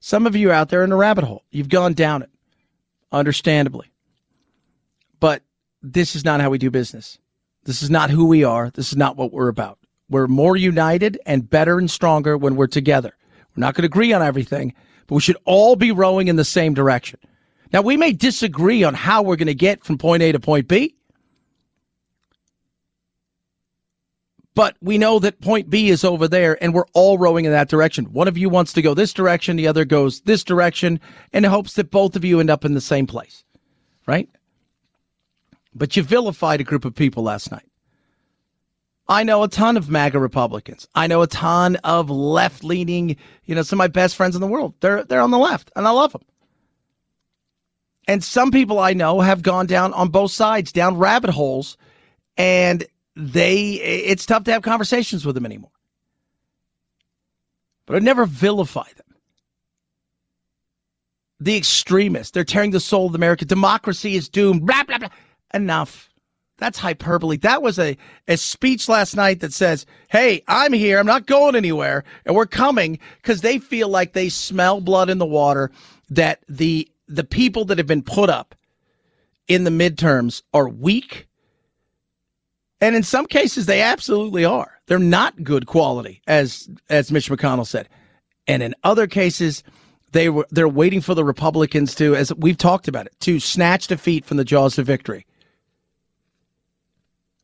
Some 0.00 0.26
of 0.26 0.36
you 0.36 0.52
out 0.52 0.68
there 0.68 0.84
in 0.84 0.90
the 0.90 0.96
rabbit 0.96 1.24
hole, 1.24 1.44
you've 1.50 1.68
gone 1.68 1.94
down 1.94 2.22
it, 2.22 2.30
understandably. 3.10 3.90
But 5.18 5.42
this 5.82 6.14
is 6.14 6.24
not 6.24 6.40
how 6.40 6.50
we 6.50 6.58
do 6.58 6.70
business. 6.70 7.18
This 7.64 7.82
is 7.82 7.90
not 7.90 8.10
who 8.10 8.26
we 8.26 8.44
are. 8.44 8.70
This 8.70 8.90
is 8.90 8.96
not 8.96 9.16
what 9.16 9.32
we're 9.32 9.48
about. 9.48 9.77
We're 10.10 10.26
more 10.26 10.56
united 10.56 11.18
and 11.26 11.48
better 11.48 11.78
and 11.78 11.90
stronger 11.90 12.36
when 12.36 12.56
we're 12.56 12.66
together. 12.66 13.16
We're 13.54 13.60
not 13.60 13.74
going 13.74 13.82
to 13.82 13.86
agree 13.86 14.12
on 14.12 14.22
everything, 14.22 14.74
but 15.06 15.16
we 15.16 15.20
should 15.20 15.36
all 15.44 15.76
be 15.76 15.92
rowing 15.92 16.28
in 16.28 16.36
the 16.36 16.44
same 16.44 16.74
direction. 16.74 17.20
Now, 17.72 17.82
we 17.82 17.96
may 17.96 18.12
disagree 18.12 18.82
on 18.84 18.94
how 18.94 19.22
we're 19.22 19.36
going 19.36 19.46
to 19.48 19.54
get 19.54 19.84
from 19.84 19.98
point 19.98 20.22
A 20.22 20.32
to 20.32 20.40
point 20.40 20.68
B, 20.68 20.94
but 24.54 24.76
we 24.80 24.98
know 24.98 25.18
that 25.18 25.40
point 25.40 25.70
B 25.70 25.88
is 25.90 26.02
over 26.02 26.26
there 26.26 26.60
and 26.62 26.74
we're 26.74 26.86
all 26.92 27.18
rowing 27.18 27.44
in 27.44 27.52
that 27.52 27.68
direction. 27.68 28.06
One 28.06 28.26
of 28.26 28.38
you 28.38 28.48
wants 28.48 28.72
to 28.72 28.82
go 28.82 28.94
this 28.94 29.12
direction, 29.12 29.56
the 29.56 29.68
other 29.68 29.84
goes 29.84 30.22
this 30.22 30.42
direction 30.42 30.98
in 31.32 31.44
hopes 31.44 31.74
that 31.74 31.90
both 31.90 32.16
of 32.16 32.24
you 32.24 32.40
end 32.40 32.50
up 32.50 32.64
in 32.64 32.74
the 32.74 32.80
same 32.80 33.06
place, 33.06 33.44
right? 34.06 34.28
But 35.74 35.96
you 35.96 36.02
vilified 36.02 36.60
a 36.60 36.64
group 36.64 36.84
of 36.84 36.94
people 36.94 37.22
last 37.22 37.52
night. 37.52 37.67
I 39.08 39.22
know 39.22 39.42
a 39.42 39.48
ton 39.48 39.76
of 39.76 39.88
MAGA 39.88 40.18
Republicans. 40.18 40.86
I 40.94 41.06
know 41.06 41.22
a 41.22 41.26
ton 41.26 41.76
of 41.76 42.10
left 42.10 42.62
leaning, 42.62 43.16
you 43.44 43.54
know, 43.54 43.62
some 43.62 43.78
of 43.78 43.84
my 43.84 43.88
best 43.88 44.16
friends 44.16 44.34
in 44.34 44.40
the 44.40 44.46
world. 44.46 44.74
They're, 44.80 45.04
they're 45.04 45.22
on 45.22 45.30
the 45.30 45.38
left 45.38 45.70
and 45.74 45.86
I 45.86 45.90
love 45.90 46.12
them. 46.12 46.22
And 48.06 48.24
some 48.24 48.50
people 48.50 48.78
I 48.78 48.94
know 48.94 49.20
have 49.20 49.42
gone 49.42 49.66
down 49.66 49.92
on 49.92 50.08
both 50.08 50.30
sides, 50.32 50.72
down 50.72 50.96
rabbit 50.96 51.30
holes, 51.30 51.76
and 52.38 52.84
they 53.14 53.72
it's 53.72 54.24
tough 54.24 54.44
to 54.44 54.52
have 54.52 54.62
conversations 54.62 55.26
with 55.26 55.34
them 55.34 55.44
anymore. 55.44 55.72
But 57.86 57.96
I 57.96 57.98
never 57.98 58.24
vilify 58.24 58.88
them. 58.96 59.16
The 61.40 61.56
extremists, 61.56 62.30
they're 62.30 62.44
tearing 62.44 62.70
the 62.70 62.80
soul 62.80 63.08
of 63.08 63.14
America. 63.14 63.44
Democracy 63.44 64.14
is 64.14 64.28
doomed. 64.30 64.64
Blah 64.66 64.84
blah 64.84 64.98
blah. 64.98 65.08
Enough. 65.52 66.08
That's 66.58 66.78
hyperbole. 66.78 67.36
That 67.38 67.62
was 67.62 67.78
a, 67.78 67.96
a 68.26 68.36
speech 68.36 68.88
last 68.88 69.14
night 69.14 69.40
that 69.40 69.52
says, 69.52 69.86
Hey, 70.08 70.42
I'm 70.48 70.72
here. 70.72 70.98
I'm 70.98 71.06
not 71.06 71.26
going 71.26 71.54
anywhere. 71.54 72.04
And 72.26 72.34
we're 72.34 72.46
coming 72.46 72.98
because 73.22 73.40
they 73.40 73.58
feel 73.58 73.88
like 73.88 74.12
they 74.12 74.28
smell 74.28 74.80
blood 74.80 75.08
in 75.08 75.18
the 75.18 75.26
water, 75.26 75.70
that 76.10 76.40
the 76.48 76.88
the 77.06 77.24
people 77.24 77.64
that 77.66 77.78
have 77.78 77.86
been 77.86 78.02
put 78.02 78.28
up 78.28 78.54
in 79.46 79.64
the 79.64 79.70
midterms 79.70 80.42
are 80.52 80.68
weak. 80.68 81.26
And 82.80 82.94
in 82.94 83.02
some 83.02 83.26
cases, 83.26 83.66
they 83.66 83.80
absolutely 83.80 84.44
are. 84.44 84.80
They're 84.86 84.98
not 84.98 85.42
good 85.42 85.66
quality, 85.66 86.22
as 86.26 86.68
as 86.90 87.12
Mitch 87.12 87.30
McConnell 87.30 87.66
said. 87.66 87.88
And 88.46 88.62
in 88.62 88.74
other 88.82 89.06
cases, 89.06 89.62
they 90.12 90.28
were 90.28 90.46
they're 90.50 90.68
waiting 90.68 91.00
for 91.00 91.14
the 91.14 91.24
Republicans 91.24 91.94
to, 91.96 92.16
as 92.16 92.34
we've 92.34 92.58
talked 92.58 92.88
about 92.88 93.06
it, 93.06 93.14
to 93.20 93.38
snatch 93.38 93.86
defeat 93.86 94.24
from 94.24 94.38
the 94.38 94.44
jaws 94.44 94.78
of 94.78 94.86
victory. 94.86 95.26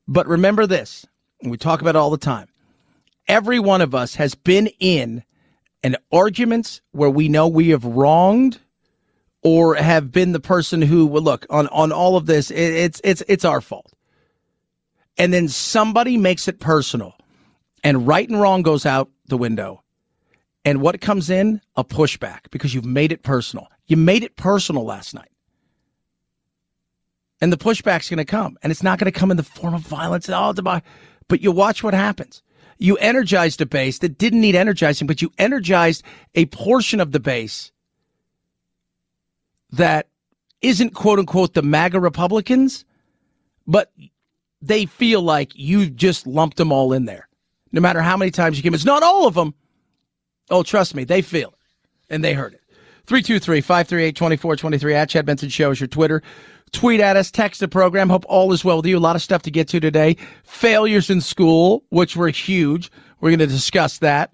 But 0.06 0.26
remember 0.26 0.66
this, 0.66 1.06
we 1.42 1.56
talk 1.56 1.80
about 1.80 1.96
it 1.96 1.98
all 1.98 2.10
the 2.10 2.18
time. 2.18 2.48
Every 3.26 3.58
one 3.58 3.80
of 3.80 3.94
us 3.94 4.16
has 4.16 4.34
been 4.34 4.68
in 4.78 5.24
an 5.82 5.96
arguments 6.12 6.80
where 6.92 7.10
we 7.10 7.28
know 7.28 7.48
we 7.48 7.70
have 7.70 7.84
wronged 7.84 8.58
or 9.42 9.74
have 9.74 10.10
been 10.12 10.32
the 10.32 10.40
person 10.40 10.82
who 10.82 11.06
well, 11.06 11.22
look 11.22 11.46
on 11.50 11.68
on 11.68 11.92
all 11.92 12.16
of 12.16 12.26
this 12.26 12.50
it, 12.50 12.56
it's 12.56 13.00
it's 13.04 13.22
it's 13.28 13.44
our 13.44 13.60
fault. 13.60 13.92
And 15.16 15.32
then 15.32 15.48
somebody 15.48 16.16
makes 16.16 16.48
it 16.48 16.60
personal 16.60 17.14
and 17.82 18.06
right 18.06 18.28
and 18.28 18.40
wrong 18.40 18.62
goes 18.62 18.84
out 18.84 19.10
the 19.26 19.38
window. 19.38 19.82
And 20.64 20.80
what 20.80 21.00
comes 21.00 21.28
in? 21.28 21.60
A 21.76 21.84
pushback 21.84 22.50
because 22.50 22.74
you've 22.74 22.86
made 22.86 23.12
it 23.12 23.22
personal. 23.22 23.68
You 23.86 23.98
made 23.98 24.24
it 24.24 24.36
personal 24.36 24.84
last 24.84 25.14
night 25.14 25.28
and 27.40 27.52
the 27.52 27.56
pushback's 27.56 28.08
going 28.08 28.18
to 28.18 28.24
come 28.24 28.56
and 28.62 28.70
it's 28.70 28.82
not 28.82 28.98
going 28.98 29.10
to 29.10 29.18
come 29.18 29.30
in 29.30 29.36
the 29.36 29.42
form 29.42 29.74
of 29.74 29.80
violence 29.80 30.28
at 30.28 30.34
all 30.34 30.52
but 30.52 31.40
you 31.40 31.52
watch 31.52 31.82
what 31.82 31.94
happens 31.94 32.42
you 32.78 32.96
energized 32.96 33.60
a 33.60 33.66
base 33.66 33.98
that 33.98 34.18
didn't 34.18 34.40
need 34.40 34.54
energizing 34.54 35.06
but 35.06 35.22
you 35.22 35.30
energized 35.38 36.02
a 36.34 36.46
portion 36.46 37.00
of 37.00 37.12
the 37.12 37.20
base 37.20 37.72
that 39.72 40.08
isn't 40.62 40.94
quote 40.94 41.18
unquote 41.18 41.54
the 41.54 41.62
MAGA 41.62 42.00
Republicans, 42.00 42.84
but 43.66 43.92
they 44.62 44.86
feel 44.86 45.20
like 45.20 45.52
you 45.54 45.90
just 45.90 46.26
lumped 46.26 46.56
them 46.56 46.72
all 46.72 46.92
in 46.92 47.04
there. 47.04 47.28
No 47.72 47.80
matter 47.80 48.00
how 48.00 48.16
many 48.16 48.30
times 48.30 48.56
you 48.56 48.62
give 48.62 48.74
it's 48.74 48.84
not 48.84 49.02
all 49.02 49.26
of 49.26 49.34
them. 49.34 49.54
Oh, 50.50 50.62
trust 50.62 50.94
me, 50.94 51.04
they 51.04 51.22
feel 51.22 51.48
it 51.48 51.54
and 52.10 52.24
they 52.24 52.34
heard 52.34 52.54
it. 52.54 52.62
323 53.06 53.60
538 53.60 54.16
2423 54.16 54.94
at 54.94 55.08
Chad 55.10 55.26
Benson 55.26 55.48
Show 55.48 55.70
is 55.70 55.80
your 55.80 55.88
Twitter. 55.88 56.22
Tweet 56.74 57.00
at 57.00 57.16
us, 57.16 57.30
text 57.30 57.60
the 57.60 57.68
program. 57.68 58.10
Hope 58.10 58.24
all 58.28 58.52
is 58.52 58.64
well 58.64 58.78
with 58.78 58.86
you. 58.86 58.98
A 58.98 59.00
lot 59.00 59.14
of 59.14 59.22
stuff 59.22 59.42
to 59.42 59.50
get 59.50 59.68
to 59.68 59.78
today. 59.78 60.16
Failures 60.42 61.08
in 61.08 61.20
school, 61.20 61.84
which 61.90 62.16
were 62.16 62.28
huge. 62.28 62.90
We're 63.20 63.30
going 63.30 63.38
to 63.38 63.46
discuss 63.46 63.98
that. 63.98 64.32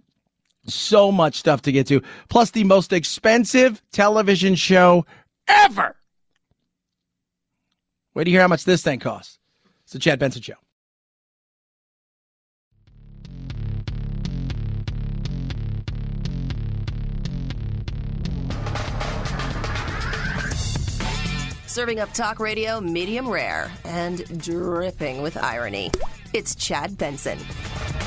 So 0.67 1.13
much 1.13 1.37
stuff 1.37 1.61
to 1.63 1.73
get 1.73 1.87
to. 1.89 2.03
Plus, 2.31 2.51
the 2.51 2.65
most 2.65 2.95
expensive 2.95 3.83
television 3.93 4.55
show 4.55 5.05
ever. 5.49 5.95
Wait 8.15 8.25
to 8.25 8.31
hear 8.31 8.41
how 8.41 8.49
much 8.49 8.65
this 8.65 8.83
thing 8.83 9.01
costs. 9.01 9.39
It's 9.85 9.93
the 9.93 9.99
Chad 9.99 10.19
Benson 10.19 10.41
Show. 10.41 10.55
Serving 21.71 22.01
up 22.01 22.13
talk 22.13 22.41
radio 22.41 22.81
medium 22.81 23.29
rare 23.29 23.71
and 23.85 24.43
dripping 24.43 25.23
with 25.23 25.37
irony. 25.37 25.93
It's 26.33 26.57
Chad 26.57 26.99
Benson. 26.99 27.39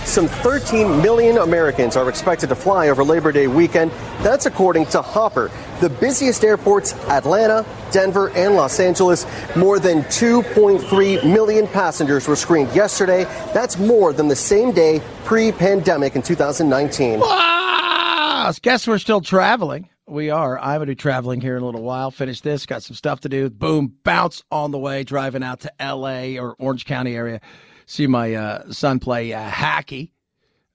Some 0.03 0.27
13 0.27 1.01
million 1.01 1.37
Americans 1.37 1.95
are 1.95 2.09
expected 2.09 2.49
to 2.49 2.55
fly 2.55 2.89
over 2.89 3.05
Labor 3.05 3.31
Day 3.31 3.47
weekend. 3.47 3.91
That's 4.21 4.47
according 4.47 4.87
to 4.87 5.01
Hopper. 5.01 5.49
The 5.79 5.87
busiest 5.87 6.43
airports, 6.43 6.91
Atlanta, 7.07 7.65
Denver, 7.93 8.31
and 8.31 8.55
Los 8.55 8.81
Angeles. 8.81 9.25
More 9.55 9.79
than 9.79 10.01
2.3 10.03 11.23
million 11.23 11.65
passengers 11.67 12.27
were 12.27 12.35
screened 12.35 12.75
yesterday. 12.75 13.23
That's 13.53 13.77
more 13.77 14.11
than 14.11 14.27
the 14.27 14.35
same 14.35 14.73
day 14.73 15.01
pre 15.23 15.53
pandemic 15.53 16.17
in 16.17 16.21
2019. 16.21 17.21
Ah, 17.23 18.53
guess 18.61 18.85
we're 18.85 18.97
still 18.97 19.21
traveling. 19.21 19.87
We 20.07 20.29
are. 20.29 20.59
I'm 20.59 20.79
going 20.79 20.79
to 20.81 20.85
be 20.87 20.95
traveling 20.95 21.39
here 21.39 21.55
in 21.55 21.63
a 21.63 21.65
little 21.65 21.83
while. 21.83 22.11
Finish 22.11 22.41
this. 22.41 22.65
Got 22.65 22.83
some 22.83 22.95
stuff 22.95 23.21
to 23.21 23.29
do. 23.29 23.49
Boom. 23.49 23.95
Bounce 24.03 24.43
on 24.51 24.71
the 24.71 24.77
way. 24.77 25.03
Driving 25.03 25.43
out 25.43 25.61
to 25.61 25.81
L.A. 25.81 26.37
or 26.37 26.55
Orange 26.59 26.85
County 26.85 27.15
area. 27.15 27.39
See 27.85 28.07
my 28.07 28.33
uh, 28.33 28.71
son 28.71 28.99
play 28.99 29.33
uh, 29.33 29.49
hockey. 29.49 30.11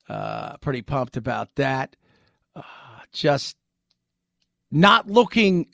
Uh, 0.09 0.57
pretty 0.59 0.81
pumped 0.81 1.19
about 1.19 1.55
that. 1.57 1.95
Uh, 2.57 2.63
just 3.13 3.57
not 4.71 5.09
looking 5.09 5.67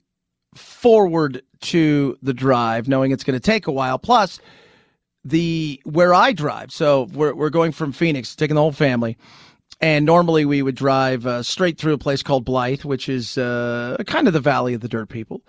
forward 0.56 1.42
to 1.60 2.18
the 2.22 2.34
drive, 2.34 2.88
knowing 2.88 3.12
it's 3.12 3.24
going 3.24 3.38
to 3.38 3.44
take 3.44 3.68
a 3.68 3.72
while. 3.72 3.98
Plus, 3.98 4.40
the 5.24 5.80
where 5.84 6.12
I 6.12 6.32
drive. 6.32 6.72
So 6.72 7.08
we're 7.12 7.34
we're 7.34 7.50
going 7.50 7.72
from 7.72 7.92
Phoenix, 7.92 8.34
taking 8.34 8.56
the 8.56 8.60
whole 8.60 8.72
family. 8.72 9.16
And 9.80 10.06
normally 10.06 10.44
we 10.44 10.62
would 10.62 10.76
drive 10.76 11.26
uh, 11.26 11.42
straight 11.42 11.78
through 11.78 11.94
a 11.94 11.98
place 11.98 12.22
called 12.22 12.44
Blythe, 12.44 12.84
which 12.84 13.08
is 13.08 13.36
uh, 13.36 13.96
kind 14.06 14.26
of 14.26 14.32
the 14.32 14.40
valley 14.40 14.74
of 14.74 14.80
the 14.80 14.88
dirt 14.88 15.08
people. 15.08 15.42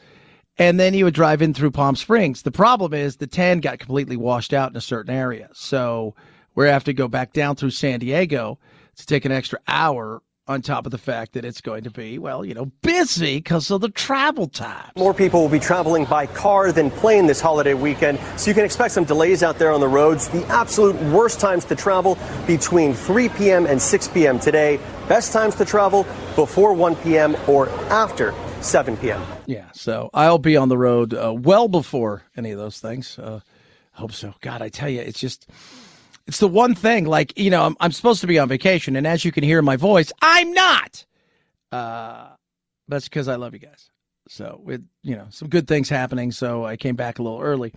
And 0.58 0.79
then 0.79 0.94
you 0.94 1.05
would 1.05 1.13
drive 1.13 1.41
in 1.41 1.53
through 1.53 1.72
Palm 1.72 1.96
Springs. 1.96 2.41
The 2.41 2.51
problem 2.51 2.94
is 2.94 3.17
the 3.17 3.27
10 3.27 3.60
got 3.60 3.79
completely 3.79 4.15
washed 4.15 4.53
out 4.53 4.72
in 4.72 4.77
a 4.77 4.82
certain 4.82 5.13
area. 5.13 5.50
So 5.53 6.15
we 6.55 6.67
have 6.67 6.86
to 6.86 6.94
go 6.94 7.08
back 7.08 7.34
down 7.34 7.55
through 7.55 7.72
San 7.72 8.00
Diego 8.00 8.58
to 8.96 9.05
take 9.05 9.25
an 9.25 9.32
extra 9.32 9.60
hour 9.67 10.22
on 10.48 10.62
top 10.62 10.86
of 10.86 10.92
the 10.92 10.98
fact 10.98 11.34
that 11.34 11.44
it's 11.44 11.62
going 11.62 11.84
to 11.84 11.90
be, 11.90 12.20
well, 12.20 12.46
you 12.46 12.54
know, 12.54 12.66
busy 12.82 13.38
because 13.38 13.72
of 13.72 13.82
the 13.82 13.90
travel 13.90 14.48
time. 14.48 14.92
More 14.96 15.14
people 15.14 15.42
will 15.42 15.50
be 15.50 15.60
traveling 15.60 16.06
by 16.06 16.28
car 16.28 16.72
than 16.72 16.92
plane 16.92 17.25
this 17.25 17.42
holiday 17.42 17.74
weekend, 17.74 18.20
so 18.38 18.52
you 18.52 18.54
can 18.54 18.64
expect 18.64 18.94
some 18.94 19.06
delays 19.06 19.42
out 19.42 19.58
there 19.58 19.72
on 19.72 19.80
the 19.80 19.88
roads. 19.88 20.30
The 20.30 20.46
absolute 20.48 20.96
worst 21.12 21.40
times 21.40 21.66
to 21.66 21.75
travel 21.75 22.18
between 22.46 22.94
3 22.94 23.30
p.m. 23.30 23.66
and 23.66 23.82
6 23.82 24.08
p.m. 24.10 24.40
today. 24.40 24.80
Best 25.08 25.34
times 25.34 25.56
to 25.56 25.66
travel 25.66 26.04
before 26.36 26.74
1 26.74 26.96
p.m. 26.98 27.36
or 27.48 27.70
after 27.90 28.34
7 28.62 28.98
p.m. 28.98 29.22
Yeah, 29.48 29.66
so 29.74 30.10
I'll 30.14 30.40
be 30.40 30.58
on 30.58 30.70
the 30.70 30.78
road 30.78 31.14
uh, 31.14 31.34
well 31.36 31.68
before 31.68 32.24
any 32.38 32.52
of 32.52 32.60
those 32.60 32.80
things. 32.80 33.18
Uh, 33.18 33.40
hope 33.94 34.12
so. 34.12 34.34
God, 34.42 34.62
I 34.62 34.70
tell 34.70 34.90
you, 34.90 35.02
it's 35.02 35.20
just 35.20 35.48
it's 36.27 36.39
the 36.39 36.48
one 36.48 36.74
thing, 36.74 37.05
like, 37.05 37.38
you 37.38 37.50
know, 37.50 37.63
I'm, 37.63 37.77
I'm 37.79 37.91
supposed 37.91 38.22
to 38.22 38.27
be 38.27 38.39
on 38.39 38.50
vacation, 38.50 38.96
and 38.96 39.05
as 39.05 39.24
you 39.24 39.32
can 39.32 39.44
hear 39.44 39.62
my 39.62 39.75
voice, 39.75 40.12
I'm 40.22 40.51
not. 40.53 41.05
Uh, 41.72 42.29
that's 42.88 43.08
because 43.08 43.27
I 43.27 43.36
love 43.36 43.53
you 43.53 43.60
guys. 43.60 43.89
So, 44.27 44.60
with, 44.63 44.88
you 45.03 45.15
know, 45.15 45.27
some 45.29 45.50
good 45.50 45.67
things 45.67 45.88
happening. 45.88 46.32
So 46.32 46.65
I 46.65 46.77
came 46.77 46.96
back 46.96 47.20
a 47.20 47.24
little 47.24 47.41
early. 47.41 47.74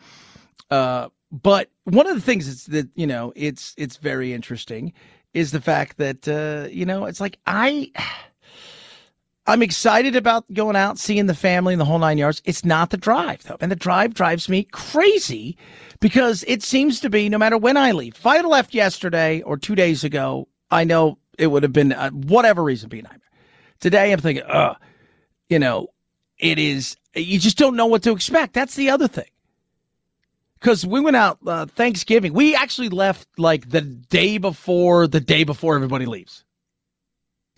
Uh, 0.70 1.08
but 1.30 1.70
one 1.84 2.06
of 2.06 2.14
the 2.14 2.22
things 2.22 2.48
is 2.48 2.64
that, 2.66 2.88
you 2.94 3.06
know, 3.06 3.32
it's, 3.36 3.74
it's 3.76 3.98
very 3.98 4.32
interesting 4.32 4.94
is 5.34 5.50
the 5.50 5.60
fact 5.60 5.98
that, 5.98 6.26
uh, 6.26 6.68
you 6.70 6.86
know, 6.86 7.04
it's 7.04 7.20
like 7.20 7.38
I. 7.46 7.92
I'm 9.46 9.62
excited 9.62 10.14
about 10.14 10.44
going 10.52 10.76
out, 10.76 10.98
seeing 10.98 11.24
the 11.24 11.34
family 11.34 11.72
and 11.72 11.80
the 11.80 11.86
whole 11.86 11.98
nine 11.98 12.18
yards. 12.18 12.42
It's 12.44 12.66
not 12.66 12.90
the 12.90 12.98
drive, 12.98 13.44
though. 13.44 13.56
And 13.62 13.72
the 13.72 13.76
drive 13.76 14.12
drives 14.12 14.46
me 14.46 14.64
crazy 14.64 15.56
because 16.00 16.44
it 16.46 16.62
seems 16.62 17.00
to 17.00 17.10
be 17.10 17.28
no 17.28 17.38
matter 17.38 17.58
when 17.58 17.76
I 17.76 17.92
leave. 17.92 18.14
If 18.16 18.26
I 18.26 18.36
had 18.36 18.44
left 18.44 18.74
yesterday 18.74 19.42
or 19.42 19.56
two 19.56 19.74
days 19.74 20.04
ago, 20.04 20.48
I 20.70 20.84
know 20.84 21.18
it 21.38 21.48
would 21.48 21.62
have 21.62 21.72
been 21.72 21.92
uh, 21.92 22.10
whatever 22.10 22.62
reason 22.62 22.88
be 22.88 23.00
a 23.00 23.02
nightmare. 23.02 23.20
Today, 23.80 24.12
I'm 24.12 24.20
thinking, 24.20 24.44
uh, 24.44 24.74
you 25.48 25.58
know, 25.58 25.88
it 26.38 26.58
is, 26.58 26.96
you 27.14 27.38
just 27.38 27.58
don't 27.58 27.76
know 27.76 27.86
what 27.86 28.02
to 28.04 28.12
expect. 28.12 28.54
That's 28.54 28.74
the 28.74 28.90
other 28.90 29.08
thing. 29.08 29.30
Because 30.58 30.84
we 30.84 31.00
went 31.00 31.16
out 31.16 31.38
uh, 31.46 31.66
Thanksgiving. 31.66 32.32
We 32.32 32.54
actually 32.54 32.88
left 32.88 33.28
like 33.38 33.70
the 33.70 33.80
day 33.80 34.38
before 34.38 35.06
the 35.06 35.20
day 35.20 35.44
before 35.44 35.76
everybody 35.76 36.04
leaves. 36.04 36.44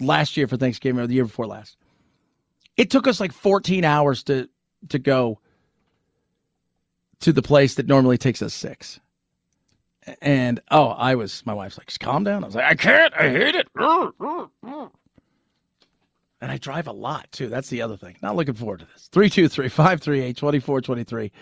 Last 0.00 0.36
year 0.36 0.46
for 0.46 0.58
Thanksgiving 0.58 1.00
or 1.00 1.06
the 1.06 1.14
year 1.14 1.24
before 1.24 1.46
last. 1.46 1.78
It 2.76 2.90
took 2.90 3.06
us 3.06 3.18
like 3.18 3.32
14 3.32 3.84
hours 3.84 4.22
to 4.24 4.48
to 4.90 4.98
go 4.98 5.40
to 7.20 7.32
the 7.32 7.42
place 7.42 7.74
that 7.74 7.86
normally 7.86 8.18
takes 8.18 8.42
us 8.42 8.54
six. 8.54 9.00
And 10.22 10.60
oh, 10.70 10.88
I 10.88 11.14
was 11.14 11.44
my 11.46 11.54
wife's 11.54 11.78
like, 11.78 11.96
calm 11.98 12.24
down. 12.24 12.42
I 12.42 12.46
was 12.46 12.54
like, 12.54 12.64
I 12.64 12.74
can't, 12.74 13.14
I 13.14 13.28
hate 13.30 13.54
it. 13.54 13.68
And 16.42 16.50
I 16.50 16.56
drive 16.56 16.86
a 16.86 16.92
lot 16.92 17.30
too. 17.32 17.48
That's 17.48 17.68
the 17.68 17.82
other 17.82 17.96
thing. 17.96 18.16
Not 18.22 18.34
looking 18.34 18.54
forward 18.54 18.80
to 18.80 18.86
this. 18.86 19.08
323 19.12 19.68
538 19.68 20.36
2423 20.36 21.32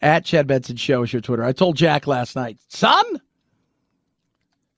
at 0.00 0.24
Chad 0.24 0.46
Benson 0.46 0.76
Show 0.76 1.02
is 1.02 1.12
your 1.12 1.22
Twitter. 1.22 1.44
I 1.44 1.52
told 1.52 1.76
Jack 1.76 2.06
last 2.06 2.36
night, 2.36 2.58
son, 2.68 3.20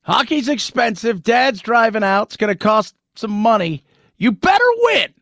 hockey's 0.02 0.48
expensive. 0.48 1.22
Dad's 1.22 1.60
driving 1.60 2.02
out. 2.02 2.28
It's 2.28 2.36
going 2.36 2.52
to 2.52 2.58
cost 2.58 2.96
some 3.14 3.30
money. 3.30 3.84
You 4.16 4.32
better 4.32 4.64
win. 4.82 5.14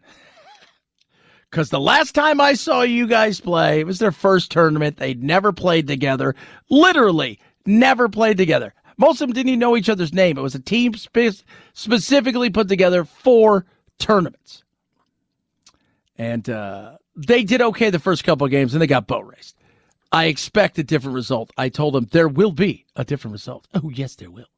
Because 1.56 1.70
the 1.70 1.80
last 1.80 2.14
time 2.14 2.38
I 2.38 2.52
saw 2.52 2.82
you 2.82 3.06
guys 3.06 3.40
play, 3.40 3.80
it 3.80 3.86
was 3.86 3.98
their 3.98 4.12
first 4.12 4.50
tournament. 4.50 4.98
They'd 4.98 5.22
never 5.24 5.54
played 5.54 5.86
together. 5.86 6.34
Literally, 6.68 7.40
never 7.64 8.10
played 8.10 8.36
together. 8.36 8.74
Most 8.98 9.22
of 9.22 9.28
them 9.28 9.32
didn't 9.32 9.48
even 9.48 9.60
know 9.60 9.74
each 9.74 9.88
other's 9.88 10.12
name. 10.12 10.36
It 10.36 10.42
was 10.42 10.54
a 10.54 10.60
team 10.60 10.92
spe- 10.92 11.42
specifically 11.72 12.50
put 12.50 12.68
together 12.68 13.04
for 13.06 13.64
tournaments. 13.98 14.64
And 16.18 16.46
uh, 16.50 16.98
they 17.16 17.42
did 17.42 17.62
okay 17.62 17.88
the 17.88 18.00
first 18.00 18.22
couple 18.22 18.44
of 18.44 18.50
games, 18.50 18.74
and 18.74 18.82
they 18.82 18.86
got 18.86 19.06
boat 19.06 19.24
raced. 19.24 19.56
I 20.12 20.26
expect 20.26 20.78
a 20.78 20.84
different 20.84 21.14
result. 21.14 21.52
I 21.56 21.70
told 21.70 21.94
them 21.94 22.06
there 22.12 22.28
will 22.28 22.52
be 22.52 22.84
a 22.96 23.04
different 23.06 23.32
result. 23.32 23.66
Oh, 23.72 23.88
yes, 23.88 24.14
there 24.16 24.30
will. 24.30 24.50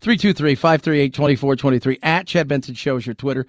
323 0.00 0.56
538 0.56 1.14
2423 1.14 1.98
at 2.02 2.26
Chad 2.26 2.48
Benson 2.48 2.74
Show 2.74 2.96
is 2.96 3.06
your 3.06 3.14
Twitter. 3.14 3.46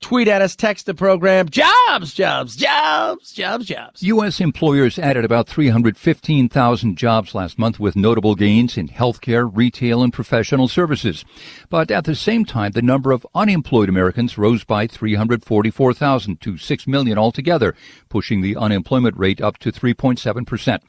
Tweet 0.00 0.28
at 0.28 0.42
us, 0.42 0.54
text 0.54 0.86
the 0.86 0.94
program. 0.94 1.48
Jobs, 1.48 2.12
jobs, 2.12 2.56
jobs, 2.56 3.32
jobs, 3.32 3.66
jobs. 3.66 4.02
U.S. 4.02 4.40
employers 4.40 4.98
added 4.98 5.24
about 5.24 5.48
315,000 5.48 6.96
jobs 6.96 7.34
last 7.34 7.58
month 7.58 7.80
with 7.80 7.96
notable 7.96 8.34
gains 8.34 8.76
in 8.76 8.88
healthcare, 8.88 9.50
retail, 9.50 10.02
and 10.02 10.12
professional 10.12 10.68
services. 10.68 11.24
But 11.70 11.90
at 11.90 12.04
the 12.04 12.14
same 12.14 12.44
time, 12.44 12.72
the 12.72 12.82
number 12.82 13.12
of 13.12 13.26
unemployed 13.34 13.88
Americans 13.88 14.36
rose 14.36 14.62
by 14.62 14.86
344,000 14.86 16.40
to 16.42 16.58
6 16.58 16.86
million 16.86 17.16
altogether, 17.16 17.74
pushing 18.10 18.42
the 18.42 18.56
unemployment 18.56 19.16
rate 19.16 19.40
up 19.40 19.58
to 19.58 19.72
3.7 19.72 20.46
percent. 20.46 20.82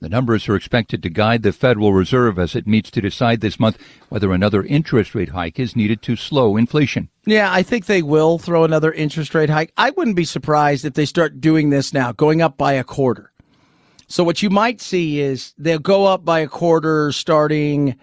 The 0.00 0.10
numbers 0.10 0.46
are 0.48 0.56
expected 0.56 1.02
to 1.02 1.08
guide 1.08 1.42
the 1.42 1.52
Federal 1.52 1.94
Reserve 1.94 2.38
as 2.38 2.54
it 2.54 2.66
meets 2.66 2.90
to 2.90 3.00
decide 3.00 3.40
this 3.40 3.58
month 3.58 3.78
whether 4.10 4.30
another 4.32 4.62
interest 4.62 5.14
rate 5.14 5.30
hike 5.30 5.58
is 5.58 5.74
needed 5.74 6.02
to 6.02 6.16
slow 6.16 6.58
inflation. 6.58 7.08
Yeah, 7.24 7.50
I 7.50 7.62
think 7.62 7.86
they 7.86 8.02
will 8.02 8.38
throw 8.38 8.64
another 8.64 8.92
interest 8.92 9.34
rate 9.34 9.48
hike. 9.48 9.72
I 9.76 9.90
wouldn't 9.90 10.16
be 10.16 10.26
surprised 10.26 10.84
if 10.84 10.92
they 10.94 11.06
start 11.06 11.40
doing 11.40 11.70
this 11.70 11.94
now, 11.94 12.12
going 12.12 12.42
up 12.42 12.58
by 12.58 12.74
a 12.74 12.84
quarter. 12.84 13.32
So 14.06 14.22
what 14.22 14.42
you 14.42 14.50
might 14.50 14.82
see 14.82 15.18
is 15.18 15.54
they'll 15.56 15.78
go 15.78 16.04
up 16.04 16.24
by 16.24 16.40
a 16.40 16.46
quarter 16.46 17.10
starting 17.10 17.96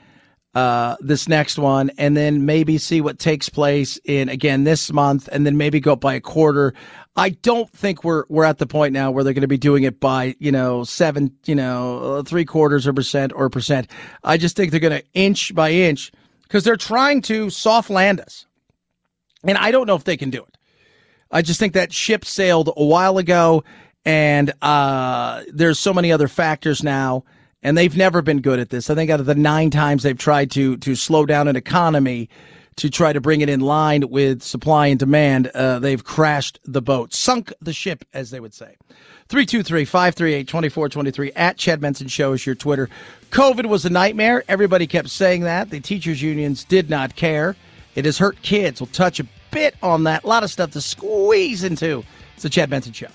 uh, 0.56 0.96
this 1.00 1.28
next 1.28 1.58
one, 1.58 1.90
and 1.98 2.16
then 2.16 2.46
maybe 2.46 2.78
see 2.78 3.02
what 3.02 3.18
takes 3.18 3.50
place 3.50 4.00
in 4.06 4.30
again 4.30 4.64
this 4.64 4.92
month, 4.92 5.28
and 5.32 5.46
then 5.46 5.58
maybe 5.58 5.80
go 5.80 5.94
up 5.94 6.02
by 6.02 6.14
a 6.14 6.22
quarter. 6.22 6.74
I 7.16 7.30
don't 7.30 7.70
think 7.72 8.04
we're 8.04 8.26
we're 8.30 8.44
at 8.44 8.60
the 8.60 8.68
point 8.68 8.94
now 8.94 9.10
where 9.12 9.24
they're 9.24 9.34
going 9.34 9.42
to 9.42 9.48
be 9.48 9.58
doing 9.58 9.84
it 9.84 10.00
by 10.00 10.36
you 10.40 10.52
know 10.52 10.84
seven 10.84 11.36
you 11.46 11.56
know 11.56 12.22
three 12.24 12.46
quarters 12.46 12.86
or 12.86 12.94
percent 12.94 13.34
or 13.36 13.50
percent. 13.50 13.88
I 14.24 14.38
just 14.38 14.56
think 14.56 14.72
they're 14.72 14.80
going 14.80 15.02
to 15.02 15.06
inch 15.14 15.56
by 15.56 15.72
inch 15.72 16.12
because 16.44 16.64
they're 16.64 16.78
trying 16.78 17.22
to 17.24 17.50
soft 17.50 17.90
land 17.90 18.20
us, 18.20 18.46
and 19.44 19.58
I 19.58 19.72
don't 19.72 19.88
know 19.88 19.96
if 19.96 20.04
they 20.04 20.18
can 20.18 20.30
do 20.30 20.44
it. 20.44 20.58
I 21.32 21.42
just 21.42 21.60
think 21.60 21.74
that 21.74 21.92
ship 21.92 22.26
sailed 22.26 22.70
a 22.78 22.86
while 22.86 23.18
ago, 23.18 23.64
and 24.06 24.54
uh, 24.62 25.44
there's 25.52 25.80
so 25.80 25.96
many 25.96 26.12
other 26.12 26.28
factors 26.28 26.84
now 26.84 27.24
and 27.64 27.78
they've 27.78 27.96
never 27.96 28.22
been 28.22 28.42
good 28.42 28.60
at 28.60 28.70
this. 28.70 28.90
I 28.90 28.96
think 28.96 29.10
out 29.10 29.20
of 29.20 29.26
the 29.26 29.36
nine 29.36 29.70
times 29.72 30.04
they've 30.04 30.18
tried 30.18 30.52
to 30.52 30.78
to 30.78 30.96
slow 30.96 31.26
down 31.26 31.48
an 31.48 31.56
economy 31.56 32.30
to 32.78 32.90
try 32.90 33.14
to 33.14 33.22
bring 33.22 33.42
it 33.42 33.50
in 33.50 33.60
line 33.60 34.10
with 34.10 34.42
supply 34.42 34.88
and 34.88 35.00
demand, 35.00 35.48
uh, 35.48 35.80
they've 35.80 36.04
crashed 36.04 36.60
the 36.66 36.82
boat, 36.82 37.14
sunk 37.14 37.54
the 37.62 37.74
ship, 37.74 38.06
as 38.14 38.32
they 38.32 38.40
would 38.40 38.54
say. 38.54 38.76
323 39.28 39.86
538 39.86 40.48
2423 40.48 41.32
at 41.34 41.58
Chad 41.58 41.80
Benson 41.80 42.08
Show 42.08 42.34
is 42.34 42.46
your 42.46 42.56
Twitter. 42.56 42.90
COVID 43.32 43.68
was 43.68 43.86
a 43.86 43.90
nightmare. 43.90 44.44
Everybody 44.48 44.88
kept 44.88 45.10
saying 45.10 45.42
that. 45.42 45.70
The 45.70 45.80
teachers' 45.80 46.22
unions 46.22 46.64
did 46.64 46.90
not 46.90 47.16
care. 47.16 47.56
It 47.96 48.06
has 48.06 48.18
hurt 48.18 48.42
kids. 48.42 48.82
We'll 48.82 48.88
touch 48.88 49.20
a 49.20 49.28
bit 49.52 49.76
on 49.82 50.04
that. 50.04 50.24
A 50.24 50.28
lot 50.28 50.44
of 50.44 50.52
stuff 50.52 50.72
to 50.72 50.82
squeeze 50.82 51.64
into. 51.64 52.04
It's 52.34 52.44
the 52.44 52.50
Chad 52.50 52.70
Benson 52.70 52.94
Show. 52.94 53.08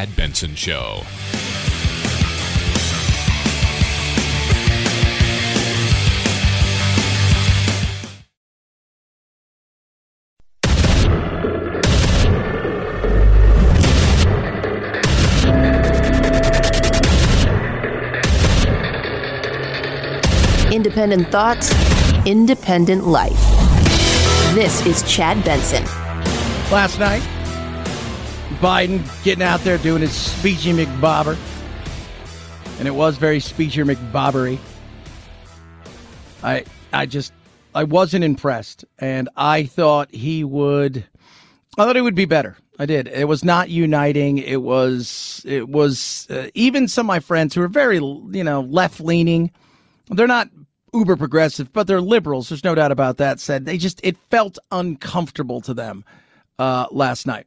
Chad 0.00 0.16
Benson 0.16 0.54
Show. 0.54 1.02
Independent 20.72 21.28
thoughts, 21.28 21.70
independent 22.24 23.06
life. 23.06 23.34
This 24.54 24.86
is 24.86 25.02
Chad 25.02 25.44
Benson. 25.44 25.84
Last 26.72 26.98
night, 26.98 27.20
Biden 28.60 29.02
getting 29.24 29.42
out 29.42 29.60
there 29.60 29.78
doing 29.78 30.02
his 30.02 30.10
speechy 30.10 30.74
McBobber. 30.74 31.38
And 32.78 32.86
it 32.86 32.90
was 32.90 33.16
very 33.16 33.38
speechy 33.38 33.82
McBobbery. 33.82 34.58
I 36.42 36.64
I 36.92 37.06
just 37.06 37.32
I 37.74 37.84
wasn't 37.84 38.22
impressed 38.22 38.84
and 38.98 39.30
I 39.34 39.64
thought 39.64 40.14
he 40.14 40.44
would 40.44 41.06
I 41.78 41.84
thought 41.84 41.96
he 41.96 42.02
would 42.02 42.14
be 42.14 42.26
better. 42.26 42.58
I 42.78 42.84
did. 42.84 43.08
It 43.08 43.28
was 43.28 43.42
not 43.44 43.70
uniting. 43.70 44.36
It 44.36 44.60
was 44.60 45.42
it 45.46 45.70
was 45.70 46.26
uh, 46.28 46.48
even 46.52 46.86
some 46.86 47.06
of 47.06 47.08
my 47.08 47.20
friends 47.20 47.54
who 47.54 47.62
are 47.62 47.68
very, 47.68 47.96
you 47.96 48.44
know, 48.44 48.60
left 48.60 49.00
leaning. 49.00 49.52
They're 50.10 50.26
not 50.26 50.50
uber 50.92 51.16
progressive, 51.16 51.72
but 51.72 51.86
they're 51.86 52.00
liberals. 52.02 52.50
There's 52.50 52.64
no 52.64 52.74
doubt 52.74 52.92
about 52.92 53.16
that. 53.18 53.40
Said 53.40 53.64
they 53.64 53.78
just 53.78 54.00
it 54.02 54.18
felt 54.30 54.58
uncomfortable 54.70 55.62
to 55.62 55.72
them 55.72 56.04
uh, 56.58 56.86
last 56.90 57.26
night 57.26 57.46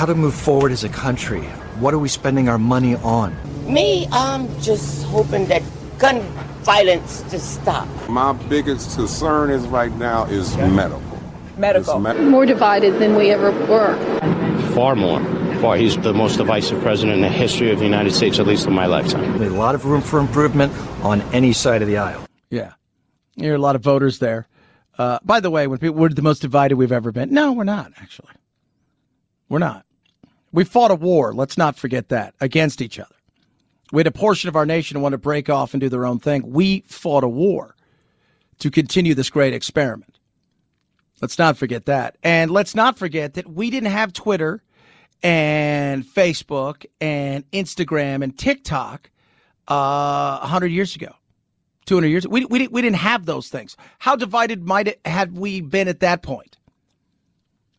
how 0.00 0.06
to 0.06 0.14
move 0.14 0.34
forward 0.34 0.72
as 0.72 0.82
a 0.82 0.88
country. 0.88 1.42
What 1.78 1.92
are 1.92 1.98
we 1.98 2.08
spending 2.08 2.48
our 2.48 2.56
money 2.56 2.94
on? 2.96 3.36
Me, 3.70 4.08
I'm 4.10 4.48
just 4.62 5.04
hoping 5.04 5.44
that 5.48 5.62
gun 5.98 6.22
violence 6.62 7.20
to 7.24 7.38
stop. 7.38 7.86
My 8.08 8.32
biggest 8.32 8.96
concern 8.96 9.50
is 9.50 9.66
right 9.66 9.94
now 9.96 10.24
is 10.24 10.56
medical. 10.56 11.02
Medical. 11.58 12.00
more 12.00 12.46
divided 12.46 12.98
than 12.98 13.14
we 13.14 13.28
ever 13.30 13.50
were. 13.66 13.94
Far 14.74 14.96
more. 14.96 15.22
Far. 15.60 15.76
He's 15.76 15.98
the 15.98 16.14
most 16.14 16.38
divisive 16.38 16.80
president 16.80 17.16
in 17.16 17.20
the 17.20 17.28
history 17.28 17.70
of 17.70 17.78
the 17.78 17.84
United 17.84 18.12
States, 18.14 18.38
at 18.38 18.46
least 18.46 18.66
in 18.66 18.72
my 18.72 18.86
lifetime. 18.86 19.42
A 19.42 19.50
lot 19.50 19.74
of 19.74 19.84
room 19.84 20.00
for 20.00 20.18
improvement 20.18 20.72
on 21.02 21.20
any 21.34 21.52
side 21.52 21.82
of 21.82 21.88
the 21.88 21.98
aisle. 21.98 22.24
Yeah. 22.48 22.72
There 23.36 23.52
are 23.52 23.56
a 23.56 23.58
lot 23.58 23.76
of 23.76 23.82
voters 23.82 24.18
there. 24.18 24.48
Uh, 24.96 25.18
by 25.22 25.40
the 25.40 25.50
way, 25.50 25.66
when 25.66 25.78
people, 25.78 25.96
we're 25.96 26.08
the 26.08 26.22
most 26.22 26.40
divided 26.40 26.76
we've 26.76 26.90
ever 26.90 27.12
been. 27.12 27.34
No, 27.34 27.52
we're 27.52 27.64
not, 27.64 27.92
actually. 28.00 28.32
We're 29.50 29.58
not. 29.58 29.84
We 30.52 30.64
fought 30.64 30.90
a 30.90 30.94
war, 30.94 31.34
let's 31.34 31.58
not 31.58 31.76
forget 31.76 32.08
that, 32.08 32.34
against 32.40 32.80
each 32.80 32.98
other. 32.98 33.14
We 33.92 34.00
had 34.00 34.06
a 34.06 34.12
portion 34.12 34.48
of 34.48 34.56
our 34.56 34.64
nation 34.64 35.00
want 35.00 35.12
to 35.12 35.18
break 35.18 35.50
off 35.50 35.74
and 35.74 35.80
do 35.80 35.88
their 35.88 36.06
own 36.06 36.20
thing. 36.20 36.50
We 36.52 36.84
fought 36.86 37.24
a 37.24 37.28
war 37.28 37.76
to 38.60 38.70
continue 38.70 39.14
this 39.14 39.28
great 39.28 39.52
experiment. 39.52 40.18
Let's 41.20 41.38
not 41.38 41.56
forget 41.56 41.86
that. 41.86 42.16
And 42.22 42.50
let's 42.50 42.74
not 42.74 42.98
forget 42.98 43.34
that 43.34 43.50
we 43.50 43.70
didn't 43.70 43.90
have 43.90 44.12
Twitter 44.12 44.62
and 45.22 46.04
Facebook 46.04 46.86
and 47.00 47.48
Instagram 47.50 48.22
and 48.22 48.38
TikTok 48.38 49.10
uh, 49.68 50.38
100 50.38 50.68
years 50.68 50.94
ago, 50.94 51.12
200 51.86 52.06
years 52.06 52.24
ago. 52.24 52.32
We, 52.32 52.44
we, 52.46 52.68
we 52.68 52.82
didn't 52.82 52.96
have 52.96 53.26
those 53.26 53.48
things. 53.48 53.76
How 53.98 54.16
divided 54.16 54.66
might 54.66 54.88
it 54.88 55.00
have 55.04 55.32
we 55.32 55.60
been 55.60 55.88
at 55.88 56.00
that 56.00 56.22
point? 56.22 56.56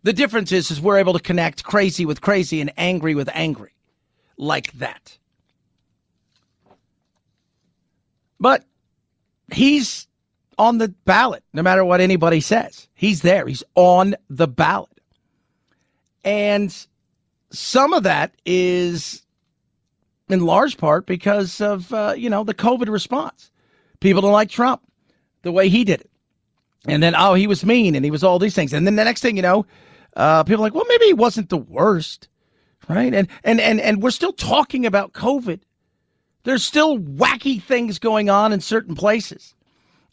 The 0.03 0.13
difference 0.13 0.51
is, 0.51 0.71
is 0.71 0.81
we're 0.81 0.97
able 0.97 1.13
to 1.13 1.19
connect 1.19 1.63
crazy 1.63 2.05
with 2.05 2.21
crazy 2.21 2.59
and 2.59 2.71
angry 2.77 3.13
with 3.13 3.29
angry, 3.33 3.73
like 4.37 4.71
that. 4.73 5.17
But 8.39 8.65
he's 9.53 10.07
on 10.57 10.79
the 10.79 10.89
ballot, 11.05 11.43
no 11.53 11.61
matter 11.61 11.85
what 11.85 12.01
anybody 12.01 12.41
says. 12.41 12.87
He's 12.95 13.21
there. 13.21 13.47
He's 13.47 13.63
on 13.75 14.15
the 14.29 14.47
ballot. 14.47 14.89
And 16.23 16.75
some 17.51 17.93
of 17.93 18.03
that 18.03 18.33
is 18.45 19.23
in 20.29 20.39
large 20.45 20.77
part 20.77 21.05
because 21.05 21.61
of, 21.61 21.93
uh, 21.93 22.13
you 22.17 22.29
know, 22.29 22.43
the 22.43 22.53
COVID 22.53 22.89
response. 22.89 23.51
People 23.99 24.21
don't 24.21 24.31
like 24.31 24.49
Trump 24.49 24.81
the 25.43 25.51
way 25.51 25.69
he 25.69 25.83
did 25.83 26.01
it. 26.01 26.09
And 26.87 27.03
then, 27.03 27.13
oh, 27.15 27.35
he 27.35 27.45
was 27.45 27.63
mean 27.63 27.95
and 27.95 28.03
he 28.03 28.09
was 28.09 28.23
all 28.23 28.39
these 28.39 28.55
things. 28.55 28.73
And 28.73 28.87
then 28.87 28.95
the 28.95 29.03
next 29.03 29.21
thing 29.21 29.35
you 29.35 29.43
know, 29.43 29.65
uh, 30.15 30.43
people 30.43 30.61
like, 30.61 30.73
well, 30.73 30.85
maybe 30.87 31.05
he 31.05 31.13
wasn't 31.13 31.49
the 31.49 31.57
worst, 31.57 32.27
right? 32.87 33.13
And, 33.13 33.27
and, 33.43 33.59
and, 33.59 33.79
and 33.79 34.01
we're 34.01 34.11
still 34.11 34.33
talking 34.33 34.85
about 34.85 35.13
COVID. 35.13 35.61
There's 36.43 36.63
still 36.63 36.97
wacky 36.97 37.61
things 37.61 37.99
going 37.99 38.29
on 38.29 38.51
in 38.51 38.61
certain 38.61 38.95
places. 38.95 39.53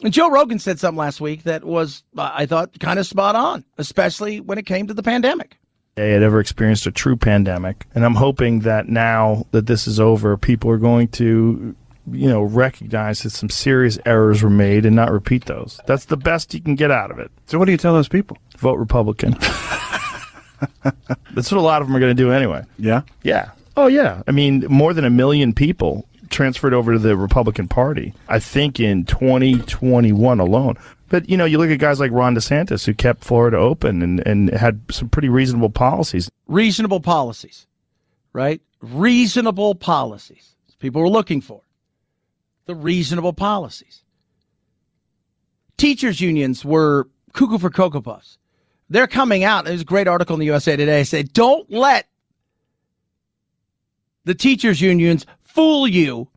And 0.03 0.13
Joe 0.13 0.31
Rogan 0.31 0.59
said 0.59 0.79
something 0.79 0.99
last 0.99 1.21
week 1.21 1.43
that 1.45 1.65
was, 1.65 2.05
uh, 2.17 2.31
I 2.33 2.47
thought, 2.47 2.79
kind 2.79 2.99
of 2.99 3.07
spot 3.07 3.35
on, 3.35 3.65
especially 3.79 4.41
when 4.41 4.59
it 4.59 4.67
came 4.67 4.87
to 4.87 4.95
the 4.95 5.03
pandemic. 5.03 5.57
They 5.97 6.13
had 6.13 6.23
ever 6.23 6.39
experienced 6.39 6.87
a 6.87 6.93
true 6.93 7.17
pandemic. 7.17 7.87
And 7.93 8.05
I'm 8.05 8.15
hoping 8.15 8.61
that 8.61 8.89
now 8.89 9.47
that 9.51 9.67
this 9.67 9.89
is 9.89 9.99
over, 9.99 10.37
people 10.37 10.71
are 10.71 10.79
going 10.79 11.09
to 11.09 11.75
you 12.13 12.29
know, 12.29 12.43
recognize 12.43 13.23
that 13.23 13.31
some 13.31 13.51
serious 13.51 13.99
errors 14.07 14.43
were 14.43 14.51
made 14.51 14.85
and 14.87 14.97
not 14.97 15.11
repeat 15.11 15.47
those. 15.47 15.81
That's 15.87 16.07
the 16.07 16.17
best 16.17 16.55
you 16.55 16.61
can 16.61 16.75
get 16.75 16.91
out 16.91 17.11
of 17.11 17.19
it. 17.19 17.31
So, 17.47 17.59
what 17.59 17.67
do 17.67 17.73
you 17.73 17.79
tell 17.79 17.95
those 17.95 18.09
people? 18.09 18.39
Vote 18.59 18.75
Republican. 18.75 19.37
That's 21.35 21.53
what 21.53 21.59
a 21.59 21.61
lot 21.61 21.83
of 21.83 21.89
them 21.89 21.97
are 21.97 22.01
going 22.01 22.17
to 22.17 22.23
do 22.23 22.33
anyway. 22.33 22.65
Yeah? 22.79 23.03
Yeah. 23.23 23.51
Oh, 23.77 23.87
yeah. 23.87 24.23
I 24.27 24.33
mean, 24.33 24.65
more 24.69 24.93
than 24.93 25.05
a 25.05 25.11
million 25.11 25.53
people 25.53 26.07
transferred 26.31 26.75
over 26.75 26.93
to 26.93 26.99
the 26.99 27.17
Republican 27.17 27.69
Party, 27.69 28.13
I 28.29 28.39
think 28.39 28.81
in 28.81 29.05
2021 29.05 30.41
alone. 30.41 30.75
But, 31.09 31.29
you 31.29 31.37
know, 31.37 31.45
you 31.45 31.59
look 31.59 31.71
at 31.71 31.79
guys 31.79 32.01
like 32.01 32.11
Ron 32.11 32.35
DeSantis 32.35 32.85
who 32.85 32.93
kept 32.93 33.25
Florida 33.25 33.57
open 33.57 34.03
and, 34.03 34.21
and 34.27 34.51
had 34.51 34.81
some 34.91 35.09
pretty 35.09 35.29
reasonable 35.29 35.71
policies. 35.71 36.31
Reasonable 36.49 37.01
policies, 37.01 37.67
right? 38.33 38.61
Reasonable 38.83 39.75
policies. 39.75 40.55
People 40.81 41.03
were 41.03 41.09
looking 41.09 41.41
for 41.41 41.63
the 42.69 42.75
reasonable 42.75 43.33
policies. 43.33 44.03
Teachers' 45.79 46.21
unions 46.21 46.65
were 46.65 47.09
cuckoo 47.33 47.59
for 47.59 47.71
Cocoa 47.71 48.03
Puffs. 48.03 48.37
They're 48.91 49.07
coming 49.07 49.43
out. 49.43 49.65
There's 49.65 49.81
a 49.81 49.87
great 49.87 50.07
article 50.07 50.35
in 50.35 50.41
the 50.41 50.47
USA 50.47 50.77
Today. 50.77 51.03
Say, 51.05 51.23
don't 51.23 51.69
let 51.71 52.07
the 54.25 54.35
teachers' 54.35 54.83
unions 54.83 55.25
fool 55.41 55.89
you 55.89 56.29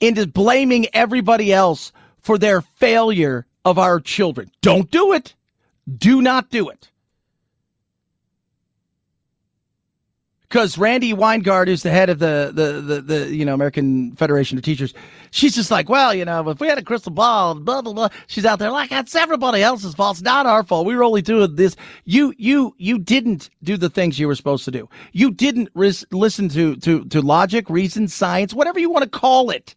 into 0.00 0.26
blaming 0.26 0.86
everybody 0.92 1.52
else 1.52 1.92
for 2.20 2.36
their 2.36 2.60
failure 2.60 3.46
of 3.64 3.78
our 3.78 4.00
children. 4.00 4.50
Don't 4.62 4.90
do 4.90 5.12
it. 5.12 5.36
Do 5.96 6.20
not 6.20 6.50
do 6.50 6.68
it. 6.70 6.90
Because 10.50 10.76
Randi 10.76 11.12
Weingarten, 11.12 11.70
who's 11.70 11.84
the 11.84 11.92
head 11.92 12.10
of 12.10 12.18
the, 12.18 12.50
the, 12.52 12.80
the, 12.80 13.00
the, 13.00 13.32
you 13.32 13.44
know, 13.44 13.54
American 13.54 14.16
Federation 14.16 14.58
of 14.58 14.64
Teachers, 14.64 14.92
she's 15.30 15.54
just 15.54 15.70
like, 15.70 15.88
well, 15.88 16.12
you 16.12 16.24
know, 16.24 16.48
if 16.48 16.58
we 16.58 16.66
had 16.66 16.76
a 16.76 16.82
crystal 16.82 17.12
ball, 17.12 17.54
blah, 17.54 17.80
blah, 17.80 17.92
blah. 17.92 18.08
She's 18.26 18.44
out 18.44 18.58
there 18.58 18.72
like, 18.72 18.90
that's 18.90 19.14
everybody 19.14 19.62
else's 19.62 19.94
fault. 19.94 20.16
It's 20.16 20.22
not 20.22 20.46
our 20.46 20.64
fault. 20.64 20.86
We 20.86 20.96
were 20.96 21.04
only 21.04 21.22
doing 21.22 21.54
this. 21.54 21.76
You, 22.04 22.34
you, 22.36 22.74
you 22.78 22.98
didn't 22.98 23.48
do 23.62 23.76
the 23.76 23.88
things 23.88 24.18
you 24.18 24.26
were 24.26 24.34
supposed 24.34 24.64
to 24.64 24.72
do. 24.72 24.88
You 25.12 25.30
didn't 25.30 25.68
ris- 25.74 26.04
listen 26.10 26.48
to, 26.48 26.74
to, 26.78 27.04
to 27.04 27.22
logic, 27.22 27.70
reason, 27.70 28.08
science, 28.08 28.52
whatever 28.52 28.80
you 28.80 28.90
want 28.90 29.04
to 29.04 29.08
call 29.08 29.50
it, 29.50 29.76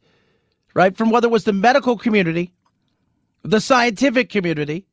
right? 0.73 0.97
From 0.97 1.11
whether 1.11 1.27
it 1.27 1.31
was 1.31 1.43
the 1.43 1.53
medical 1.53 1.99
community, 1.99 2.51
the 3.43 3.61
scientific 3.61 4.31
community, 4.31 4.87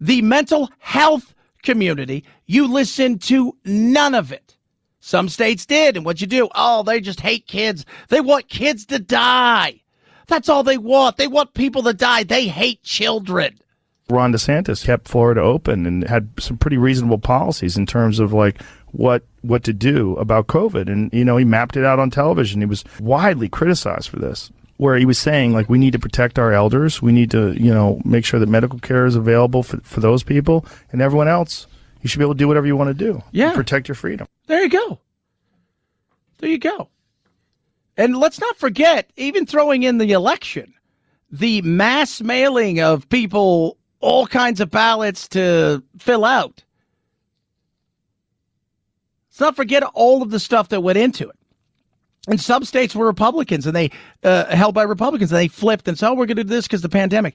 the 0.00 0.20
mental 0.20 0.68
health 0.80 1.34
community. 1.62 2.24
You 2.46 2.66
listened 2.72 3.22
to 3.22 3.56
none 3.64 4.14
of 4.14 4.32
it. 4.32 4.56
Some 5.00 5.28
states 5.28 5.66
did. 5.66 5.96
And 5.96 6.04
what 6.04 6.20
you 6.20 6.26
do? 6.26 6.48
Oh, 6.54 6.82
they 6.82 7.00
just 7.00 7.20
hate 7.20 7.46
kids. 7.46 7.86
They 8.08 8.20
want 8.20 8.48
kids 8.48 8.86
to 8.86 8.98
die. 8.98 9.80
That's 10.26 10.48
all 10.48 10.62
they 10.62 10.78
want. 10.78 11.16
They 11.16 11.26
want 11.26 11.54
people 11.54 11.82
to 11.82 11.94
die. 11.94 12.22
They 12.22 12.46
hate 12.46 12.82
children. 12.82 13.58
Ron 14.08 14.32
DeSantis 14.32 14.84
kept 14.84 15.08
Florida 15.08 15.40
open 15.40 15.86
and 15.86 16.06
had 16.06 16.30
some 16.38 16.56
pretty 16.56 16.76
reasonable 16.76 17.18
policies 17.18 17.76
in 17.76 17.86
terms 17.86 18.18
of 18.18 18.32
like 18.32 18.60
what 18.92 19.22
what 19.42 19.64
to 19.64 19.72
do 19.72 20.16
about 20.16 20.48
COVID. 20.48 20.88
And 20.90 21.12
you 21.12 21.24
know, 21.24 21.36
he 21.36 21.44
mapped 21.44 21.76
it 21.76 21.84
out 21.84 21.98
on 21.98 22.10
television. 22.10 22.60
He 22.60 22.66
was 22.66 22.84
widely 22.98 23.48
criticized 23.48 24.08
for 24.08 24.18
this, 24.18 24.50
where 24.80 24.96
he 24.96 25.04
was 25.04 25.18
saying 25.18 25.52
like 25.52 25.68
we 25.68 25.78
need 25.78 25.92
to 25.92 25.98
protect 25.98 26.38
our 26.38 26.52
elders, 26.52 27.02
we 27.02 27.12
need 27.12 27.30
to 27.32 27.52
you 27.52 27.72
know 27.72 28.00
make 28.04 28.24
sure 28.24 28.40
that 28.40 28.48
medical 28.48 28.78
care 28.78 29.04
is 29.04 29.14
available 29.14 29.62
for 29.62 29.78
for 29.82 30.00
those 30.00 30.22
people 30.22 30.64
and 30.90 31.02
everyone 31.02 31.28
else. 31.28 31.66
You 32.00 32.08
should 32.08 32.18
be 32.18 32.24
able 32.24 32.34
to 32.34 32.38
do 32.38 32.48
whatever 32.48 32.66
you 32.66 32.76
want 32.76 32.88
to 32.88 32.94
do. 32.94 33.22
Yeah, 33.30 33.52
protect 33.52 33.88
your 33.88 33.94
freedom. 33.94 34.26
There 34.46 34.62
you 34.62 34.70
go. 34.70 34.98
There 36.38 36.48
you 36.48 36.58
go. 36.58 36.88
And 37.98 38.16
let's 38.16 38.40
not 38.40 38.56
forget, 38.56 39.10
even 39.16 39.44
throwing 39.44 39.82
in 39.82 39.98
the 39.98 40.12
election, 40.12 40.72
the 41.30 41.60
mass 41.60 42.22
mailing 42.22 42.80
of 42.80 43.06
people 43.10 43.76
all 44.00 44.26
kinds 44.26 44.60
of 44.60 44.70
ballots 44.70 45.28
to 45.28 45.82
fill 45.98 46.24
out. 46.24 46.64
Let's 49.28 49.40
not 49.40 49.56
forget 49.56 49.82
all 49.82 50.22
of 50.22 50.30
the 50.30 50.40
stuff 50.40 50.70
that 50.70 50.80
went 50.80 50.96
into 50.96 51.28
it. 51.28 51.36
And 52.28 52.40
some 52.40 52.64
states 52.64 52.94
were 52.94 53.06
Republicans 53.06 53.66
and 53.66 53.74
they 53.74 53.90
uh, 54.22 54.44
held 54.54 54.74
by 54.74 54.82
Republicans 54.82 55.32
and 55.32 55.38
they 55.38 55.48
flipped 55.48 55.88
and 55.88 55.98
said, 55.98 56.10
oh, 56.10 56.14
we're 56.14 56.26
going 56.26 56.36
to 56.36 56.44
do 56.44 56.50
this 56.50 56.66
because 56.66 56.82
the 56.82 56.88
pandemic. 56.88 57.34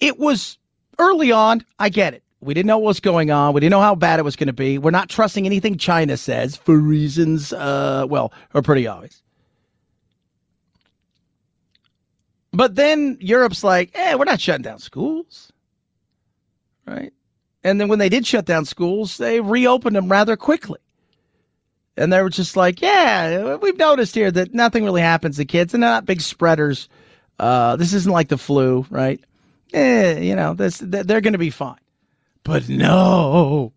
It 0.00 0.18
was 0.18 0.58
early 0.98 1.30
on. 1.32 1.64
I 1.78 1.90
get 1.90 2.14
it. 2.14 2.22
We 2.40 2.54
didn't 2.54 2.68
know 2.68 2.78
what 2.78 2.88
was 2.88 3.00
going 3.00 3.30
on. 3.30 3.52
We 3.52 3.60
didn't 3.60 3.72
know 3.72 3.82
how 3.82 3.94
bad 3.94 4.18
it 4.18 4.22
was 4.22 4.36
going 4.36 4.46
to 4.46 4.54
be. 4.54 4.78
We're 4.78 4.90
not 4.90 5.10
trusting 5.10 5.44
anything 5.44 5.76
China 5.76 6.16
says 6.16 6.56
for 6.56 6.78
reasons, 6.78 7.52
uh, 7.52 8.06
well, 8.08 8.32
are 8.54 8.62
pretty 8.62 8.86
obvious. 8.86 9.22
But 12.52 12.74
then 12.76 13.18
Europe's 13.20 13.62
like, 13.62 13.90
eh, 13.94 14.14
we're 14.14 14.24
not 14.24 14.40
shutting 14.40 14.62
down 14.62 14.78
schools. 14.78 15.52
Right? 16.86 17.12
And 17.62 17.78
then 17.78 17.88
when 17.88 17.98
they 17.98 18.08
did 18.08 18.26
shut 18.26 18.46
down 18.46 18.64
schools, 18.64 19.18
they 19.18 19.40
reopened 19.40 19.94
them 19.94 20.08
rather 20.08 20.36
quickly. 20.36 20.78
And 22.00 22.10
they 22.10 22.22
were 22.22 22.30
just 22.30 22.56
like, 22.56 22.80
yeah, 22.80 23.56
we've 23.56 23.76
noticed 23.76 24.14
here 24.14 24.30
that 24.30 24.54
nothing 24.54 24.84
really 24.84 25.02
happens 25.02 25.36
to 25.36 25.44
kids 25.44 25.74
and 25.74 25.82
they're 25.82 25.90
not 25.90 26.06
big 26.06 26.22
spreaders. 26.22 26.88
Uh, 27.38 27.76
this 27.76 27.92
isn't 27.92 28.10
like 28.10 28.28
the 28.28 28.38
flu, 28.38 28.86
right? 28.88 29.20
Eh, 29.74 30.18
you 30.20 30.34
know, 30.34 30.54
this, 30.54 30.78
they're 30.78 31.20
going 31.20 31.34
to 31.34 31.38
be 31.38 31.50
fine. 31.50 31.78
But 32.42 32.70
no. 32.70 33.74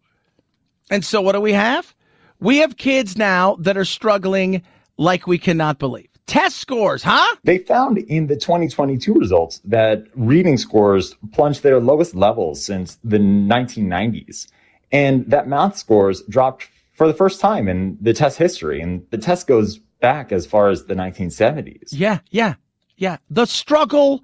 And 0.89 1.03
so 1.03 1.21
what 1.21 1.33
do 1.33 1.41
we 1.41 1.51
have? 1.51 1.93
We 2.39 2.57
have 2.59 2.77
kids 2.77 3.17
now 3.17 3.55
that 3.59 3.77
are 3.77 3.85
struggling 3.85 4.63
like 4.97 5.27
we 5.27 5.37
cannot 5.37 5.77
believe. 5.77 6.07
Test 6.25 6.57
scores, 6.57 7.03
huh? 7.03 7.35
They 7.43 7.57
found 7.57 7.97
in 7.97 8.27
the 8.27 8.35
2022 8.35 9.13
results 9.13 9.59
that 9.65 10.05
reading 10.15 10.57
scores 10.57 11.15
plunged 11.33 11.63
their 11.63 11.81
lowest 11.81 12.15
levels 12.15 12.63
since 12.63 12.97
the 13.03 13.17
1990s, 13.17 14.47
and 14.93 15.29
that 15.29 15.49
math 15.49 15.77
scores 15.77 16.21
dropped 16.29 16.69
for 17.03 17.07
the 17.09 17.13
first 17.13 17.41
time 17.41 17.67
in 17.67 17.97
the 17.99 18.13
test 18.13 18.37
history. 18.37 18.79
And 18.79 19.05
the 19.09 19.17
test 19.17 19.45
goes 19.45 19.77
back 19.99 20.31
as 20.31 20.45
far 20.45 20.69
as 20.69 20.85
the 20.85 20.93
1970s. 20.93 21.89
Yeah, 21.91 22.19
yeah, 22.29 22.55
yeah. 22.95 23.17
The 23.29 23.45
struggle 23.45 24.23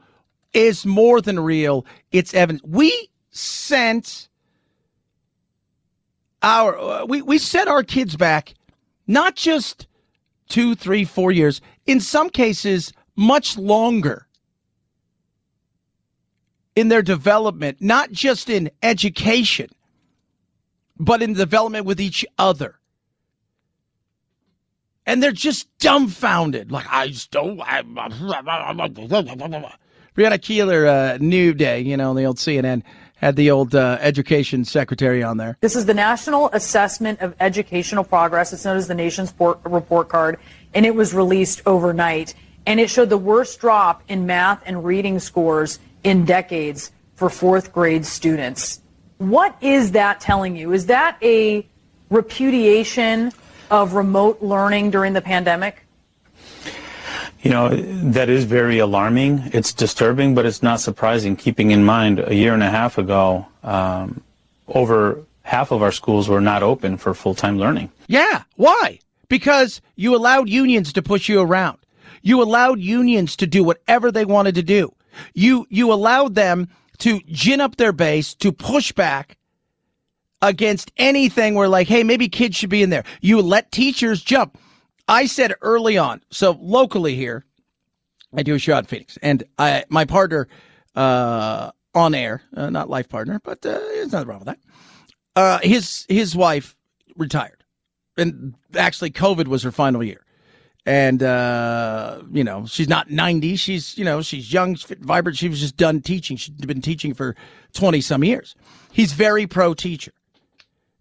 is 0.53 0.85
more 0.85 1.19
than 1.19 1.41
real. 1.41 1.85
It's 2.13 2.33
evident. 2.33 2.65
We 2.65 3.09
sent 3.31 4.29
our 6.41 6.79
uh, 6.79 7.05
we 7.05 7.21
we 7.21 7.37
sent 7.37 7.67
our 7.67 7.83
kids 7.83 8.15
back 8.15 8.53
not 9.07 9.35
just 9.35 9.85
two, 10.47 10.73
three, 10.73 11.03
four 11.03 11.33
years. 11.33 11.59
In 11.85 11.99
some 11.99 12.29
cases, 12.29 12.93
much 13.17 13.57
longer 13.57 14.25
in 16.77 16.87
their 16.87 17.01
development, 17.01 17.81
not 17.81 18.13
just 18.13 18.49
in 18.49 18.71
education, 18.81 19.67
but 20.99 21.21
in 21.21 21.33
development 21.33 21.85
with 21.85 22.01
each 22.01 22.25
other. 22.37 22.75
And 25.05 25.23
they're 25.23 25.31
just 25.31 25.67
dumbfounded. 25.79 26.71
Like, 26.71 26.85
I 26.89 27.07
just 27.07 27.31
don't. 27.31 27.57
Brianna 27.57 29.71
Keilar, 30.17 30.87
uh, 30.87 31.17
New 31.19 31.53
Day, 31.53 31.79
you 31.79 31.97
know, 31.97 32.13
the 32.13 32.25
old 32.25 32.37
CNN 32.37 32.83
had 33.15 33.35
the 33.35 33.51
old 33.51 33.75
uh, 33.75 33.97
education 34.01 34.65
secretary 34.65 35.23
on 35.23 35.37
there. 35.37 35.57
This 35.61 35.75
is 35.75 35.85
the 35.85 35.93
National 35.93 36.49
Assessment 36.49 37.19
of 37.21 37.35
Educational 37.39 38.03
Progress. 38.03 38.53
It's 38.53 38.65
known 38.65 38.77
as 38.77 38.87
the 38.87 38.95
nation's 38.95 39.33
report 39.39 40.09
card, 40.09 40.39
and 40.73 40.85
it 40.85 40.95
was 40.95 41.13
released 41.13 41.61
overnight. 41.65 42.33
And 42.65 42.79
it 42.79 42.89
showed 42.89 43.09
the 43.09 43.17
worst 43.17 43.59
drop 43.59 44.03
in 44.07 44.25
math 44.25 44.63
and 44.65 44.85
reading 44.85 45.19
scores 45.19 45.79
in 46.03 46.23
decades 46.23 46.91
for 47.15 47.29
fourth 47.29 47.73
grade 47.73 48.05
students. 48.05 48.81
What 49.19 49.57
is 49.61 49.91
that 49.91 50.21
telling 50.21 50.55
you? 50.55 50.71
Is 50.71 50.85
that 50.85 51.17
a 51.21 51.67
repudiation 52.09 53.33
of 53.69 53.93
remote 53.93 54.41
learning 54.41 54.91
during 54.91 55.11
the 55.11 55.21
pandemic? 55.21 55.85
You 57.41 57.51
know, 57.51 57.69
that 57.69 58.29
is 58.29 58.45
very 58.45 58.79
alarming. 58.79 59.43
It's 59.53 59.73
disturbing, 59.73 60.35
but 60.35 60.45
it's 60.45 60.63
not 60.63 60.79
surprising, 60.79 61.35
keeping 61.35 61.71
in 61.71 61.83
mind 61.83 62.19
a 62.19 62.33
year 62.33 62.53
and 62.53 62.63
a 62.63 62.69
half 62.69 62.97
ago, 62.97 63.45
um, 63.63 64.21
over 64.69 65.23
half 65.43 65.71
of 65.71 65.81
our 65.81 65.91
schools 65.91 66.29
were 66.29 66.41
not 66.41 66.63
open 66.63 66.95
for 66.95 67.13
full 67.13 67.35
time 67.35 67.57
learning. 67.57 67.91
Yeah. 68.07 68.43
Why? 68.55 68.99
Because 69.27 69.81
you 69.95 70.15
allowed 70.15 70.47
unions 70.47 70.93
to 70.93 71.01
push 71.01 71.27
you 71.27 71.41
around. 71.41 71.77
You 72.21 72.41
allowed 72.41 72.79
unions 72.79 73.35
to 73.37 73.47
do 73.47 73.65
whatever 73.65 74.11
they 74.11 74.25
wanted 74.25 74.55
to 74.55 74.63
do. 74.63 74.93
You, 75.33 75.67
you 75.69 75.91
allowed 75.91 76.35
them 76.35 76.69
to 76.99 77.19
gin 77.27 77.61
up 77.61 77.77
their 77.77 77.91
base, 77.91 78.33
to 78.35 78.51
push 78.51 78.91
back 78.91 79.37
against 80.41 80.91
anything 80.97 81.55
where 81.55 81.67
like, 81.67 81.87
hey, 81.87 82.03
maybe 82.03 82.29
kids 82.29 82.55
should 82.55 82.69
be 82.69 82.83
in 82.83 82.89
there. 82.89 83.03
You 83.21 83.41
let 83.41 83.71
teachers 83.71 84.21
jump. 84.21 84.57
I 85.07 85.25
said 85.25 85.55
early 85.61 85.97
on, 85.97 86.21
so 86.29 86.57
locally 86.61 87.15
here, 87.15 87.45
I 88.35 88.43
do 88.43 88.53
a 88.55 88.59
show 88.59 88.77
in 88.77 88.85
Phoenix, 88.85 89.17
and 89.23 89.43
I 89.57 89.85
my 89.89 90.05
partner 90.05 90.47
uh, 90.95 91.71
on 91.95 92.13
air, 92.13 92.43
uh, 92.55 92.69
not 92.69 92.89
life 92.89 93.09
partner, 93.09 93.41
but 93.43 93.65
uh, 93.65 93.79
there's 93.79 94.11
nothing 94.11 94.27
wrong 94.27 94.39
with 94.39 94.47
that. 94.47 94.59
Uh, 95.35 95.59
his 95.63 96.05
his 96.09 96.35
wife 96.35 96.75
retired, 97.15 97.63
and 98.17 98.53
actually, 98.75 99.09
COVID 99.09 99.47
was 99.47 99.63
her 99.63 99.71
final 99.71 100.03
year. 100.03 100.23
And 100.85 101.21
uh, 101.21 102.21
you 102.31 102.43
know, 102.43 102.65
she's 102.65 102.87
not 102.87 103.11
ninety. 103.11 103.55
She's 103.57 103.97
you 103.97 104.05
know, 104.05 104.21
she's 104.21 104.51
young, 104.51 104.75
fit, 104.75 104.99
vibrant. 104.99 105.37
She 105.37 105.49
was 105.49 105.59
just 105.59 105.77
done 105.77 106.01
teaching. 106.01 106.37
She'd 106.37 106.65
been 106.65 106.81
teaching 106.81 107.13
for 107.13 107.35
twenty 107.73 108.01
some 108.01 108.23
years. 108.23 108.55
He's 108.91 109.13
very 109.13 109.45
pro 109.45 109.73
teacher, 109.73 110.13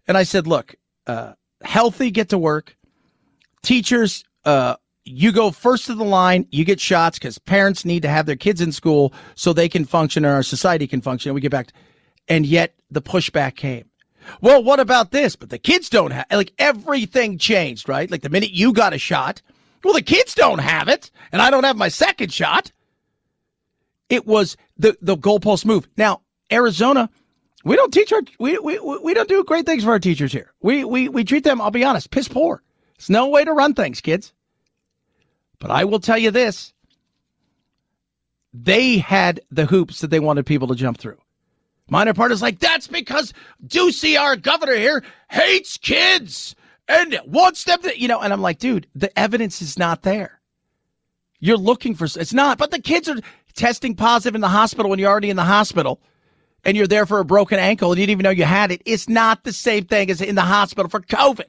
and 0.07 0.17
I 0.17 0.23
said, 0.23 0.45
look, 0.45 0.75
uh, 1.07 1.33
healthy, 1.63 2.11
get 2.11 2.29
to 2.29 2.37
work. 2.37 2.75
Teachers, 3.63 4.23
uh, 4.45 4.75
you 5.05 5.31
go 5.31 5.49
first 5.49 5.87
to 5.87 5.95
the 5.95 6.03
line, 6.03 6.47
you 6.51 6.65
get 6.65 6.79
shots 6.79 7.17
because 7.17 7.39
parents 7.39 7.83
need 7.83 8.03
to 8.03 8.09
have 8.09 8.25
their 8.25 8.35
kids 8.35 8.61
in 8.61 8.71
school 8.71 9.13
so 9.35 9.53
they 9.53 9.69
can 9.69 9.85
function 9.85 10.23
and 10.23 10.33
our 10.33 10.43
society 10.43 10.87
can 10.87 11.01
function. 11.01 11.29
And 11.29 11.35
we 11.35 11.41
get 11.41 11.51
back, 11.51 11.67
to, 11.67 11.73
and 12.27 12.45
yet 12.45 12.75
the 12.91 13.01
pushback 13.01 13.55
came. 13.55 13.85
Well, 14.39 14.63
what 14.63 14.79
about 14.79 15.11
this? 15.11 15.35
But 15.35 15.49
the 15.49 15.57
kids 15.57 15.89
don't 15.89 16.11
have, 16.11 16.25
like 16.31 16.53
everything 16.59 17.37
changed, 17.37 17.89
right? 17.89 18.11
Like 18.11 18.21
the 18.21 18.29
minute 18.29 18.51
you 18.51 18.71
got 18.71 18.93
a 18.93 18.99
shot, 18.99 19.41
well, 19.83 19.93
the 19.93 20.01
kids 20.01 20.33
don't 20.33 20.59
have 20.59 20.87
it, 20.87 21.11
and 21.31 21.41
I 21.41 21.49
don't 21.49 21.63
have 21.63 21.77
my 21.77 21.87
second 21.87 22.33
shot. 22.33 22.71
It 24.09 24.25
was 24.25 24.57
the, 24.77 24.97
the 25.01 25.15
goalpost 25.15 25.65
move. 25.65 25.87
Now, 25.95 26.21
Arizona, 26.51 27.09
we 27.63 27.75
don't 27.75 27.93
teach 27.93 28.11
our, 28.11 28.21
we, 28.39 28.57
we, 28.57 28.79
we 28.79 29.13
don't 29.13 29.29
do 29.29 29.43
great 29.43 29.65
things 29.65 29.83
for 29.83 29.91
our 29.91 29.99
teachers 29.99 30.31
here. 30.31 30.53
We, 30.61 30.83
we, 30.83 31.09
we 31.09 31.23
treat 31.23 31.43
them, 31.43 31.61
I'll 31.61 31.71
be 31.71 31.83
honest, 31.83 32.11
piss 32.11 32.27
poor. 32.27 32.63
It's 32.95 33.09
no 33.09 33.27
way 33.27 33.45
to 33.45 33.53
run 33.53 33.73
things, 33.73 34.01
kids. 34.01 34.33
But 35.59 35.71
I 35.71 35.85
will 35.85 35.99
tell 35.99 36.17
you 36.17 36.31
this 36.31 36.73
they 38.53 38.97
had 38.97 39.41
the 39.51 39.65
hoops 39.65 40.01
that 40.01 40.09
they 40.09 40.19
wanted 40.19 40.45
people 40.45 40.67
to 40.69 40.75
jump 40.75 40.97
through. 40.97 41.19
Minor 41.89 42.13
part 42.13 42.31
is 42.31 42.41
like, 42.41 42.59
that's 42.59 42.87
because 42.87 43.33
Ducey, 43.65 44.19
our 44.19 44.35
governor 44.35 44.75
here, 44.75 45.03
hates 45.29 45.77
kids 45.77 46.55
and 46.89 47.15
one 47.23 47.53
step, 47.53 47.83
to, 47.83 47.97
you 47.97 48.07
know, 48.07 48.19
and 48.19 48.33
I'm 48.33 48.41
like, 48.41 48.57
dude, 48.57 48.87
the 48.95 49.17
evidence 49.17 49.61
is 49.61 49.77
not 49.77 50.01
there. 50.01 50.41
You're 51.39 51.57
looking 51.57 51.95
for, 51.95 52.05
it's 52.05 52.33
not, 52.33 52.57
but 52.57 52.71
the 52.71 52.81
kids 52.81 53.07
are 53.07 53.17
testing 53.53 53.95
positive 53.95 54.35
in 54.35 54.41
the 54.41 54.49
hospital 54.49 54.89
when 54.89 54.99
you're 54.99 55.09
already 55.09 55.29
in 55.29 55.37
the 55.37 55.43
hospital 55.43 56.01
and 56.65 56.75
you're 56.75 56.87
there 56.87 57.05
for 57.05 57.19
a 57.19 57.25
broken 57.25 57.59
ankle 57.59 57.91
and 57.91 57.99
you 57.99 58.07
didn't 58.07 58.19
even 58.19 58.23
know 58.23 58.31
you 58.31 58.43
had 58.43 58.71
it. 58.71 58.81
It's 58.85 59.07
not 59.07 59.43
the 59.43 59.53
same 59.53 59.85
thing 59.85 60.09
as 60.09 60.19
in 60.19 60.35
the 60.35 60.41
hospital 60.41 60.89
for 60.89 60.99
COVID. 60.99 61.45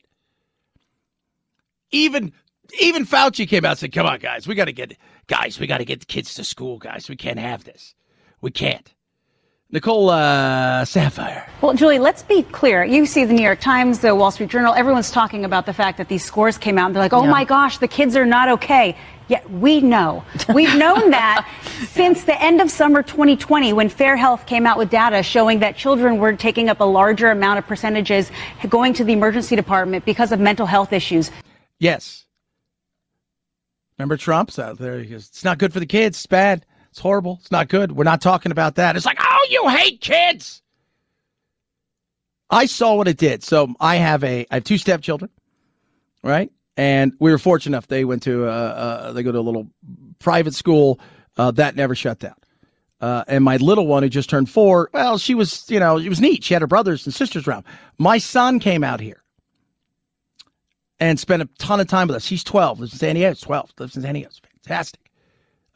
Even 1.90 2.32
even 2.80 3.04
Fauci 3.04 3.48
came 3.48 3.64
out 3.64 3.70
and 3.70 3.78
said, 3.80 3.92
"Come 3.92 4.06
on, 4.06 4.20
guys, 4.20 4.46
we 4.46 4.54
got 4.54 4.66
to 4.66 4.72
get 4.72 4.96
guys, 5.26 5.58
we 5.58 5.66
got 5.66 5.78
to 5.78 5.84
get 5.84 5.98
the 5.98 6.06
kids 6.06 6.34
to 6.34 6.44
school, 6.44 6.78
guys. 6.78 7.08
We 7.08 7.16
can't 7.16 7.40
have 7.40 7.64
this. 7.64 7.96
We 8.40 8.52
can't." 8.52 8.94
Nicole 9.72 10.10
uh, 10.10 10.84
Saphier. 10.84 11.48
Well, 11.62 11.74
Julie, 11.74 12.00
let's 12.00 12.24
be 12.24 12.42
clear. 12.42 12.84
You 12.84 13.06
see 13.06 13.24
the 13.24 13.32
New 13.32 13.42
York 13.42 13.60
Times, 13.60 14.00
the 14.00 14.14
Wall 14.16 14.32
Street 14.32 14.50
Journal, 14.50 14.74
everyone's 14.74 15.12
talking 15.12 15.44
about 15.44 15.64
the 15.64 15.72
fact 15.72 15.98
that 15.98 16.08
these 16.08 16.24
scores 16.24 16.58
came 16.58 16.76
out 16.76 16.86
and 16.86 16.96
they're 16.96 17.02
like, 17.02 17.12
oh 17.12 17.22
yeah. 17.22 17.30
my 17.30 17.44
gosh, 17.44 17.78
the 17.78 17.86
kids 17.86 18.16
are 18.16 18.26
not 18.26 18.48
okay. 18.48 18.96
Yet 19.28 19.48
we 19.48 19.80
know. 19.80 20.24
We've 20.52 20.74
known 20.76 21.10
that 21.10 21.48
since 21.90 22.24
the 22.24 22.40
end 22.42 22.60
of 22.60 22.68
summer 22.68 23.04
2020 23.04 23.72
when 23.72 23.88
Fair 23.88 24.16
Health 24.16 24.44
came 24.46 24.66
out 24.66 24.76
with 24.76 24.90
data 24.90 25.22
showing 25.22 25.60
that 25.60 25.76
children 25.76 26.18
were 26.18 26.32
taking 26.32 26.68
up 26.68 26.80
a 26.80 26.84
larger 26.84 27.30
amount 27.30 27.60
of 27.60 27.66
percentages 27.68 28.32
going 28.68 28.92
to 28.94 29.04
the 29.04 29.12
emergency 29.12 29.54
department 29.54 30.04
because 30.04 30.32
of 30.32 30.40
mental 30.40 30.66
health 30.66 30.92
issues. 30.92 31.30
Yes. 31.78 32.24
Remember 33.98 34.16
Trump's 34.16 34.58
out 34.58 34.78
there? 34.78 34.98
He 34.98 35.06
goes, 35.06 35.28
it's 35.28 35.44
not 35.44 35.58
good 35.58 35.72
for 35.72 35.78
the 35.78 35.86
kids. 35.86 36.16
It's 36.16 36.26
bad. 36.26 36.66
It's 36.90 36.98
horrible. 36.98 37.38
It's 37.40 37.52
not 37.52 37.68
good. 37.68 37.92
We're 37.92 38.02
not 38.02 38.20
talking 38.20 38.50
about 38.50 38.74
that. 38.76 38.96
It's 38.96 39.06
like, 39.06 39.18
you 39.50 39.68
hate 39.68 40.00
kids. 40.00 40.62
I 42.50 42.66
saw 42.66 42.94
what 42.94 43.08
it 43.08 43.16
did. 43.16 43.42
So 43.42 43.74
I 43.80 43.96
have 43.96 44.24
a, 44.24 44.46
I 44.50 44.54
have 44.54 44.64
two 44.64 44.78
stepchildren, 44.78 45.30
right? 46.22 46.50
And 46.76 47.12
we 47.20 47.30
were 47.30 47.38
fortunate 47.38 47.76
enough. 47.76 47.86
They 47.86 48.04
went 48.04 48.22
to, 48.24 48.46
uh, 48.46 48.50
uh, 48.50 49.12
they 49.12 49.22
go 49.22 49.32
to 49.32 49.38
a 49.38 49.40
little 49.40 49.68
private 50.18 50.54
school 50.54 51.00
uh, 51.36 51.50
that 51.52 51.76
never 51.76 51.94
shut 51.94 52.18
down. 52.18 52.34
Uh, 53.00 53.24
and 53.28 53.44
my 53.44 53.56
little 53.56 53.86
one 53.86 54.02
who 54.02 54.08
just 54.08 54.28
turned 54.28 54.50
four, 54.50 54.90
well, 54.92 55.16
she 55.16 55.34
was, 55.34 55.64
you 55.70 55.80
know, 55.80 55.96
it 55.96 56.08
was 56.08 56.20
neat. 56.20 56.44
She 56.44 56.54
had 56.54 56.60
her 56.60 56.66
brothers 56.66 57.06
and 57.06 57.14
sisters 57.14 57.46
around. 57.46 57.64
My 57.98 58.18
son 58.18 58.60
came 58.60 58.84
out 58.84 59.00
here 59.00 59.22
and 60.98 61.18
spent 61.18 61.42
a 61.42 61.48
ton 61.58 61.80
of 61.80 61.88
time 61.88 62.08
with 62.08 62.16
us. 62.16 62.26
He's 62.26 62.44
12, 62.44 62.80
lives 62.80 62.92
in 62.92 62.98
San 62.98 63.14
Diego. 63.14 63.34
12, 63.40 63.72
lives 63.78 63.96
in 63.96 64.02
San 64.02 64.14
Diego. 64.14 64.28
It's 64.28 64.40
fantastic. 64.40 64.99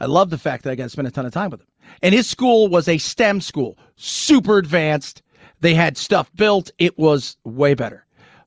I 0.04 0.06
love 0.06 0.28
the 0.28 0.36
fact 0.36 0.64
that 0.64 0.70
I 0.70 0.74
got 0.74 0.84
to 0.84 0.90
spend 0.90 1.08
a 1.08 1.10
ton 1.10 1.24
of 1.24 1.32
time 1.32 1.50
with 1.50 1.60
him. 1.60 1.66
And 2.02 2.14
his 2.14 2.28
school 2.28 2.68
was 2.68 2.88
a 2.88 2.98
STEM 2.98 3.40
school, 3.40 3.78
super 3.96 4.58
advanced. 4.58 5.22
They 5.60 5.74
had 5.74 5.96
stuff 5.96 6.30
built. 6.34 6.70
It 6.76 6.98
was 6.98 7.38
way 7.44 7.72
better. 7.72 8.04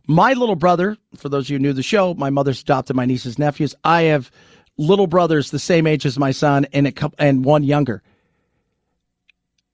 My 0.07 0.33
little 0.33 0.55
brother, 0.55 0.97
for 1.17 1.29
those 1.29 1.45
of 1.45 1.49
you 1.49 1.57
who 1.57 1.63
knew 1.63 1.73
the 1.73 1.81
show, 1.81 2.13
my 2.13 2.29
mother's 2.29 2.61
adopted 2.61 2.95
my 2.95 3.05
nieces 3.05 3.39
nephews. 3.39 3.73
I 3.83 4.03
have 4.03 4.29
little 4.77 5.07
brothers 5.07 5.49
the 5.49 5.57
same 5.57 5.87
age 5.87 6.05
as 6.05 6.19
my 6.19 6.29
son 6.29 6.67
and 6.73 6.85
a 6.85 6.91
couple, 6.91 7.15
and 7.17 7.43
one 7.43 7.63
younger. 7.63 8.03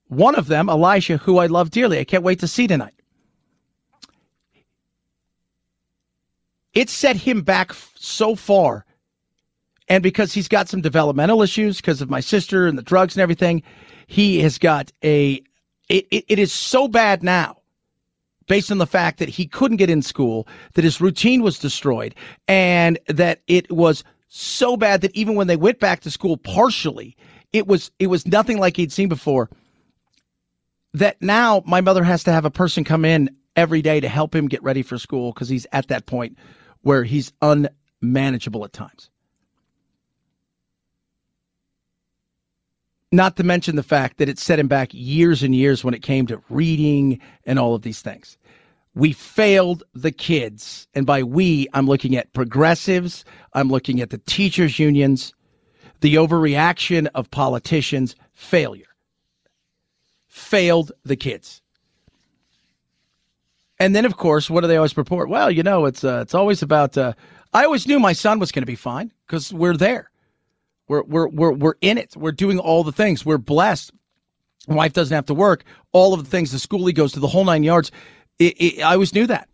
One 0.08 0.36
of 0.36 0.48
them, 0.48 0.70
Elijah, 0.70 1.18
who 1.18 1.38
I 1.38 1.48
love 1.48 1.70
dearly. 1.70 2.00
I 2.00 2.06
can't 2.06 2.24
wait 2.24 2.40
to 2.40 2.48
see 2.48 2.66
tonight. 2.66 2.94
It 6.74 6.90
set 6.90 7.18
him 7.18 7.42
back 7.42 7.74
so 7.96 8.36
far 8.36 8.86
and 9.94 10.02
because 10.02 10.34
he's 10.34 10.48
got 10.48 10.68
some 10.68 10.82
developmental 10.82 11.44
issues 11.44 11.78
because 11.78 12.02
of 12.02 12.10
my 12.10 12.20
sister 12.20 12.66
and 12.66 12.80
the 12.80 12.82
drugs 12.82 13.16
and 13.16 13.22
everything, 13.22 13.62
he 14.08 14.40
has 14.40 14.58
got 14.58 14.92
a. 15.04 15.40
It, 15.88 16.08
it, 16.10 16.26
it 16.30 16.40
is 16.40 16.52
so 16.52 16.88
bad 16.88 17.22
now, 17.22 17.58
based 18.48 18.72
on 18.72 18.80
the 18.80 18.88
fact 18.88 19.20
that 19.20 19.30
he 19.30 19.46
couldn't 19.46 19.78
get 19.78 19.92
in 19.92 20.02
school, 20.02 20.48
that 20.74 20.84
his 20.84 21.00
routine 21.00 21.44
was 21.44 21.60
destroyed, 21.60 22.16
and 22.48 22.98
that 23.08 23.44
it 23.46 23.72
was 23.72 24.04
so 24.30 24.76
bad 24.76 25.02
that 25.02 25.16
even 25.16 25.36
when 25.36 25.46
they 25.46 25.58
went 25.58 25.80
back 25.80 26.00
to 26.00 26.10
school 26.10 26.38
partially, 26.38 27.16
it 27.52 27.68
was 27.68 27.92
it 28.00 28.08
was 28.08 28.26
nothing 28.26 28.58
like 28.58 28.76
he'd 28.76 28.92
seen 28.92 29.10
before. 29.10 29.48
That 30.96 31.22
now 31.22 31.62
my 31.68 31.82
mother 31.82 32.04
has 32.04 32.24
to 32.24 32.32
have 32.32 32.46
a 32.46 32.52
person 32.52 32.84
come 32.84 33.06
in 33.06 33.30
every 33.56 33.84
day 33.84 34.00
to 34.00 34.10
help 34.10 34.36
him 34.36 34.48
get 34.48 34.64
ready 34.64 34.82
for 34.82 34.98
school 34.98 35.34
because 35.34 35.50
he's 35.50 35.68
at 35.72 35.90
that 35.90 36.08
point 36.08 36.36
where 36.82 37.04
he's 37.04 37.32
unmanageable 37.44 38.66
at 38.66 38.74
times. 38.74 39.12
Not 43.14 43.36
to 43.36 43.44
mention 43.44 43.76
the 43.76 43.84
fact 43.84 44.18
that 44.18 44.28
it 44.28 44.40
set 44.40 44.58
him 44.58 44.68
back 44.68 44.90
years 44.92 45.44
and 45.44 45.54
years 45.54 45.84
when 45.84 45.94
it 45.94 46.02
came 46.02 46.26
to 46.26 46.42
reading 46.50 47.20
and 47.46 47.60
all 47.60 47.76
of 47.76 47.84
these 47.84 48.02
things. 48.02 48.40
We 48.96 49.12
failed 49.14 49.84
the 49.94 50.12
kids. 50.12 50.88
And 50.96 51.06
by 51.06 51.22
we, 51.22 51.68
I'm 51.76 51.86
looking 51.86 52.16
at 52.16 52.34
progressives, 52.34 53.24
I'm 53.54 53.70
looking 53.70 54.02
at 54.02 54.10
the 54.10 54.18
teachers' 54.18 54.80
unions, 54.80 55.36
the 56.02 56.16
overreaction 56.16 57.08
of 57.14 57.30
politicians, 57.30 58.16
failure. 58.34 58.96
Failed 60.28 60.92
the 61.06 61.16
kids. 61.16 61.62
And 63.78 63.96
then, 63.96 64.06
of 64.06 64.18
course, 64.18 64.50
what 64.50 64.62
do 64.62 64.68
they 64.68 64.78
always 64.78 64.98
report? 64.98 65.30
Well, 65.30 65.52
you 65.52 65.62
know, 65.62 65.86
it's 65.86 66.04
uh, 66.04 66.22
it's 66.24 66.34
always 66.34 66.64
about. 66.64 66.98
Uh, 66.98 67.14
I 67.54 67.64
always 67.64 67.86
knew 67.86 68.00
my 68.00 68.14
son 68.14 68.40
was 68.40 68.52
going 68.52 68.64
to 68.64 68.68
be 68.68 68.76
fine 68.76 69.12
because 69.28 69.54
we're 69.54 69.78
there. 69.78 70.10
We're, 70.88 71.04
we're, 71.04 71.28
we're, 71.28 71.52
we're 71.54 71.76
in 71.82 71.98
it. 71.98 72.16
We're 72.16 72.32
doing 72.32 72.60
all 72.60 72.84
the 72.84 72.92
things. 72.92 73.26
We're 73.26 73.38
blessed. 73.38 73.92
My 74.68 74.76
wife 74.76 74.94
doesn't 74.94 75.14
have 75.14 75.26
to 75.28 75.34
work. 75.34 75.64
All 75.92 76.14
of 76.14 76.24
the 76.24 76.30
things, 76.30 76.52
the 76.52 76.60
school 76.60 76.86
he 76.86 76.94
goes 76.94 77.14
to, 77.14 77.20
the 77.20 77.28
whole 77.28 77.46
nine 77.46 77.64
yards. 77.64 77.92
It, 78.40 78.56
it, 78.60 78.82
I 78.82 78.94
always 78.94 79.14
knew 79.14 79.28
that. 79.28 79.50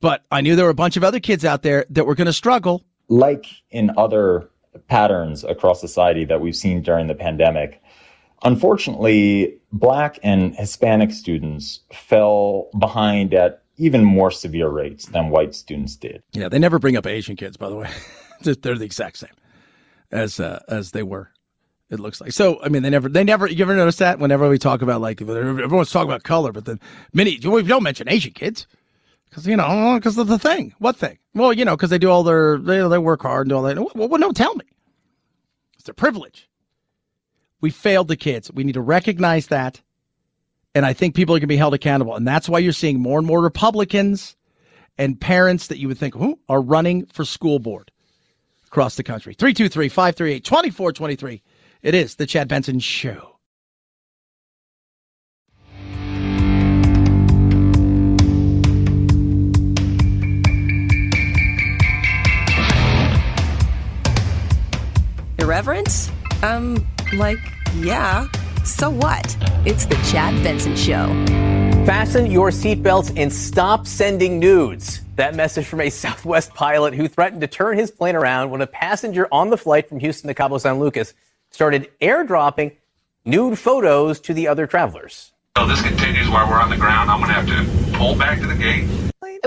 But 0.00 0.24
I 0.30 0.40
knew 0.40 0.56
there 0.56 0.66
were 0.66 0.70
a 0.70 0.74
bunch 0.74 0.96
of 0.96 1.04
other 1.04 1.20
kids 1.20 1.44
out 1.44 1.62
there 1.62 1.86
that 1.90 2.04
were 2.04 2.14
going 2.14 2.26
to 2.26 2.32
struggle. 2.32 2.84
Like 3.08 3.46
in 3.70 3.90
other 3.96 4.50
patterns 4.88 5.44
across 5.44 5.80
society 5.80 6.24
that 6.26 6.40
we've 6.40 6.56
seen 6.56 6.82
during 6.82 7.06
the 7.06 7.14
pandemic, 7.14 7.82
unfortunately, 8.42 9.58
Black 9.72 10.18
and 10.22 10.54
Hispanic 10.54 11.12
students 11.12 11.80
fell 11.92 12.68
behind 12.78 13.32
at 13.32 13.62
even 13.76 14.04
more 14.04 14.30
severe 14.30 14.68
rates 14.68 15.06
than 15.06 15.30
white 15.30 15.54
students 15.54 15.96
did. 15.96 16.22
Yeah, 16.32 16.48
they 16.48 16.58
never 16.58 16.78
bring 16.78 16.96
up 16.96 17.06
Asian 17.06 17.36
kids, 17.36 17.56
by 17.56 17.68
the 17.68 17.76
way. 17.76 17.90
They're 18.42 18.76
the 18.76 18.84
exact 18.84 19.18
same 19.18 19.30
as 20.10 20.40
uh, 20.40 20.62
as 20.68 20.92
they 20.92 21.02
were. 21.02 21.30
It 21.90 22.00
looks 22.00 22.20
like 22.20 22.32
so. 22.32 22.62
I 22.62 22.68
mean, 22.68 22.82
they 22.82 22.90
never 22.90 23.08
they 23.08 23.24
never. 23.24 23.46
You 23.46 23.62
ever 23.64 23.76
notice 23.76 23.96
that 23.96 24.18
whenever 24.18 24.48
we 24.48 24.58
talk 24.58 24.82
about 24.82 25.00
like 25.00 25.20
everyone's 25.20 25.90
talking 25.90 26.10
about 26.10 26.22
color, 26.22 26.50
but 26.52 26.64
then 26.64 26.80
many 27.12 27.38
we 27.44 27.62
don't 27.62 27.82
mention 27.82 28.08
Asian 28.08 28.32
kids 28.32 28.66
because 29.28 29.46
you 29.46 29.56
know 29.56 29.94
because 29.96 30.16
of 30.16 30.26
the 30.26 30.38
thing. 30.38 30.74
What 30.78 30.96
thing? 30.96 31.18
Well, 31.34 31.52
you 31.52 31.64
know 31.64 31.76
because 31.76 31.90
they 31.90 31.98
do 31.98 32.10
all 32.10 32.22
their 32.22 32.58
they 32.58 32.86
they 32.88 32.98
work 32.98 33.22
hard 33.22 33.46
and 33.46 33.50
do 33.50 33.56
all 33.56 33.62
that. 33.62 33.76
Well, 33.76 34.08
well, 34.08 34.20
no, 34.20 34.32
tell 34.32 34.54
me. 34.54 34.64
It's 35.74 35.84
their 35.84 35.94
privilege. 35.94 36.48
We 37.60 37.70
failed 37.70 38.08
the 38.08 38.16
kids. 38.16 38.50
We 38.52 38.64
need 38.64 38.72
to 38.72 38.80
recognize 38.80 39.48
that. 39.48 39.80
And 40.74 40.84
I 40.84 40.92
think 40.92 41.14
people 41.14 41.34
are 41.34 41.38
going 41.38 41.42
to 41.42 41.46
be 41.46 41.56
held 41.56 41.74
accountable. 41.74 42.16
And 42.16 42.26
that's 42.26 42.48
why 42.48 42.58
you're 42.58 42.72
seeing 42.72 42.98
more 42.98 43.18
and 43.18 43.26
more 43.26 43.40
Republicans 43.40 44.36
and 44.98 45.20
parents 45.20 45.68
that 45.68 45.78
you 45.78 45.88
would 45.88 45.98
think 45.98 46.14
who 46.14 46.38
are 46.48 46.60
running 46.60 47.06
for 47.06 47.24
school 47.24 47.58
board 47.58 47.90
across 48.74 48.96
the 48.96 49.04
country. 49.04 49.34
323 49.34 49.88
538 49.88 50.44
2423. 50.44 51.42
It 51.82 51.94
is 51.94 52.16
the 52.16 52.26
Chad 52.26 52.48
Benson 52.48 52.80
Show. 52.80 53.30
Irreverent? 65.38 66.10
Um, 66.42 66.84
like, 67.12 67.38
yeah. 67.76 68.26
So 68.64 68.90
what? 68.90 69.36
It's 69.64 69.86
the 69.86 69.94
Chad 70.10 70.42
Benson 70.42 70.74
Show. 70.74 71.43
Fasten 71.84 72.30
your 72.30 72.48
seatbelts 72.48 73.12
and 73.14 73.30
stop 73.30 73.86
sending 73.86 74.38
nudes. 74.38 75.02
That 75.16 75.34
message 75.34 75.66
from 75.66 75.82
a 75.82 75.90
Southwest 75.90 76.54
pilot 76.54 76.94
who 76.94 77.08
threatened 77.08 77.42
to 77.42 77.46
turn 77.46 77.76
his 77.76 77.90
plane 77.90 78.16
around 78.16 78.48
when 78.48 78.62
a 78.62 78.66
passenger 78.66 79.28
on 79.30 79.50
the 79.50 79.58
flight 79.58 79.90
from 79.90 80.00
Houston 80.00 80.28
to 80.28 80.34
Cabo 80.34 80.56
San 80.56 80.78
Lucas 80.78 81.12
started 81.50 81.90
airdropping 82.00 82.72
nude 83.26 83.58
photos 83.58 84.18
to 84.20 84.32
the 84.32 84.48
other 84.48 84.66
travelers. 84.66 85.32
So 85.58 85.66
this 85.66 85.82
continues 85.82 86.30
while 86.30 86.48
we're 86.48 86.58
on 86.58 86.70
the 86.70 86.78
ground. 86.78 87.10
I'm 87.10 87.20
going 87.20 87.28
to 87.28 87.34
have 87.34 87.92
to 87.92 87.98
pull 87.98 88.16
back 88.16 88.40
to 88.40 88.46
the 88.46 88.54
gate. 88.54 89.03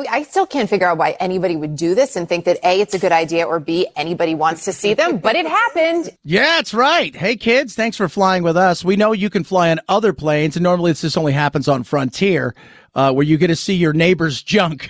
I 0.09 0.23
still 0.23 0.45
can't 0.45 0.69
figure 0.69 0.87
out 0.87 0.97
why 0.97 1.15
anybody 1.19 1.55
would 1.55 1.75
do 1.75 1.95
this 1.95 2.15
and 2.15 2.27
think 2.27 2.45
that 2.45 2.59
A, 2.63 2.81
it's 2.81 2.93
a 2.93 2.99
good 2.99 3.11
idea, 3.11 3.45
or 3.45 3.59
B, 3.59 3.87
anybody 3.95 4.35
wants 4.35 4.65
to 4.65 4.73
see 4.73 4.93
them, 4.93 5.17
but 5.17 5.35
it 5.35 5.45
happened. 5.45 6.15
Yeah, 6.23 6.57
that's 6.57 6.73
right. 6.73 7.15
Hey, 7.15 7.35
kids, 7.35 7.75
thanks 7.75 7.97
for 7.97 8.09
flying 8.09 8.43
with 8.43 8.57
us. 8.57 8.83
We 8.83 8.95
know 8.95 9.11
you 9.11 9.29
can 9.29 9.43
fly 9.43 9.71
on 9.71 9.79
other 9.87 10.13
planes, 10.13 10.55
and 10.55 10.63
normally 10.63 10.91
this 10.91 11.17
only 11.17 11.33
happens 11.33 11.67
on 11.67 11.83
Frontier, 11.83 12.55
uh, 12.95 13.13
where 13.13 13.23
you 13.23 13.37
get 13.37 13.47
to 13.47 13.55
see 13.55 13.75
your 13.75 13.93
neighbor's 13.93 14.41
junk. 14.41 14.89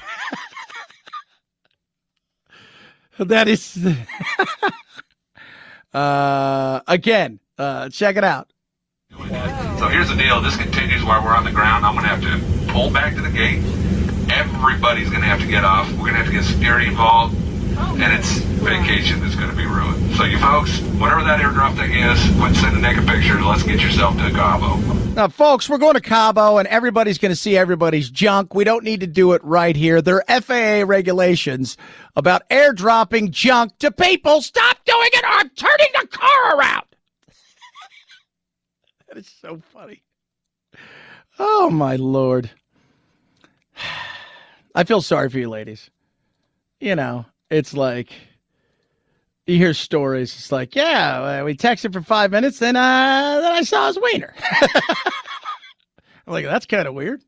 that 3.20 3.48
is. 3.48 3.86
uh, 5.94 6.82
again, 6.88 7.40
uh, 7.58 7.90
check 7.90 8.16
it 8.16 8.24
out. 8.24 8.50
So 9.12 9.88
here's 9.88 10.10
the 10.10 10.16
deal. 10.16 10.42
This 10.42 10.58
continues 10.58 11.04
while 11.04 11.24
we're 11.24 11.36
on 11.36 11.44
the 11.44 11.52
ground. 11.52 11.86
I'm 11.86 11.96
going 11.96 12.04
to 12.04 12.10
have 12.10 12.22
to 12.22 12.72
pull 12.72 12.92
back 12.92 13.16
to 13.16 13.22
the 13.22 13.30
gate 13.30 13.64
everybody's 14.38 15.10
going 15.10 15.22
to 15.22 15.28
have 15.28 15.40
to 15.40 15.48
get 15.48 15.64
off. 15.64 15.90
We're 15.94 16.12
going 16.12 16.14
to 16.14 16.18
have 16.20 16.28
to 16.28 16.32
get 16.32 16.44
security 16.44 16.88
involved, 16.88 17.36
oh, 17.78 17.98
and 18.00 18.14
it's 18.14 18.38
vacation 18.62 19.20
that's 19.22 19.36
going 19.36 19.50
to 19.50 19.56
be 19.56 19.66
ruined. 19.66 20.16
So 20.16 20.24
you 20.24 20.38
folks, 20.38 20.80
whatever 21.00 21.24
that 21.24 21.40
airdrop 21.40 21.76
thing 21.76 21.92
is, 21.92 22.20
quit 22.38 22.56
sending 22.56 22.82
naked 22.82 23.08
pictures. 23.08 23.44
Let's 23.44 23.64
get 23.64 23.82
yourself 23.82 24.16
to 24.18 24.30
Cabo. 24.32 24.78
Now, 25.14 25.28
folks, 25.28 25.68
we're 25.68 25.80
going 25.80 25.96
to 25.96 26.02
Cabo, 26.02 26.58
and 26.58 26.68
everybody's 26.68 27.18
going 27.18 27.32
to 27.32 27.36
see 27.36 27.58
everybody's 27.58 28.10
junk. 28.12 28.54
We 28.54 28.64
don't 28.64 28.84
need 28.84 29.00
to 29.00 29.08
do 29.08 29.34
it 29.34 29.44
right 29.44 29.76
here. 29.76 30.02
There 30.02 30.24
are 30.30 30.42
FAA 30.42 30.86
regulations 30.88 31.76
about 32.16 32.48
airdropping 32.50 33.32
junk 33.32 33.80
to 33.80 33.92
people. 33.92 34.42
Stop 34.42 34.78
doing 34.86 35.10
it, 35.14 35.24
or 35.24 35.30
I'm 35.30 35.50
turning 35.50 35.88
the 36.00 36.08
car 36.08 36.58
around. 36.58 36.86
that 39.08 39.18
is 39.18 39.32
so 39.42 39.60
funny. 39.74 40.04
Oh, 41.40 41.72
my 41.72 41.96
Lord. 41.96 42.52
I 44.78 44.84
feel 44.84 45.02
sorry 45.02 45.28
for 45.32 45.40
you 45.40 45.50
ladies. 45.50 45.90
You 46.80 46.96
know, 46.96 47.26
it's 47.50 47.74
like 47.74 48.14
you 49.48 49.58
hear 49.58 49.74
stories. 49.74 50.36
It's 50.36 50.52
like, 50.52 50.76
yeah, 50.76 51.42
we 51.42 51.58
texted 51.58 51.94
for 51.94 52.02
five 52.02 52.30
minutes, 52.30 52.60
then 52.60 52.76
uh, 52.76 53.40
then 53.42 53.54
I 53.54 53.64
saw 53.64 53.88
his 53.88 53.98
wiener. 54.00 54.36
I'm 54.62 54.72
like, 56.28 56.46
that's 56.46 56.68
kind 56.68 56.88
of 56.88 56.94
weird. 56.94 57.24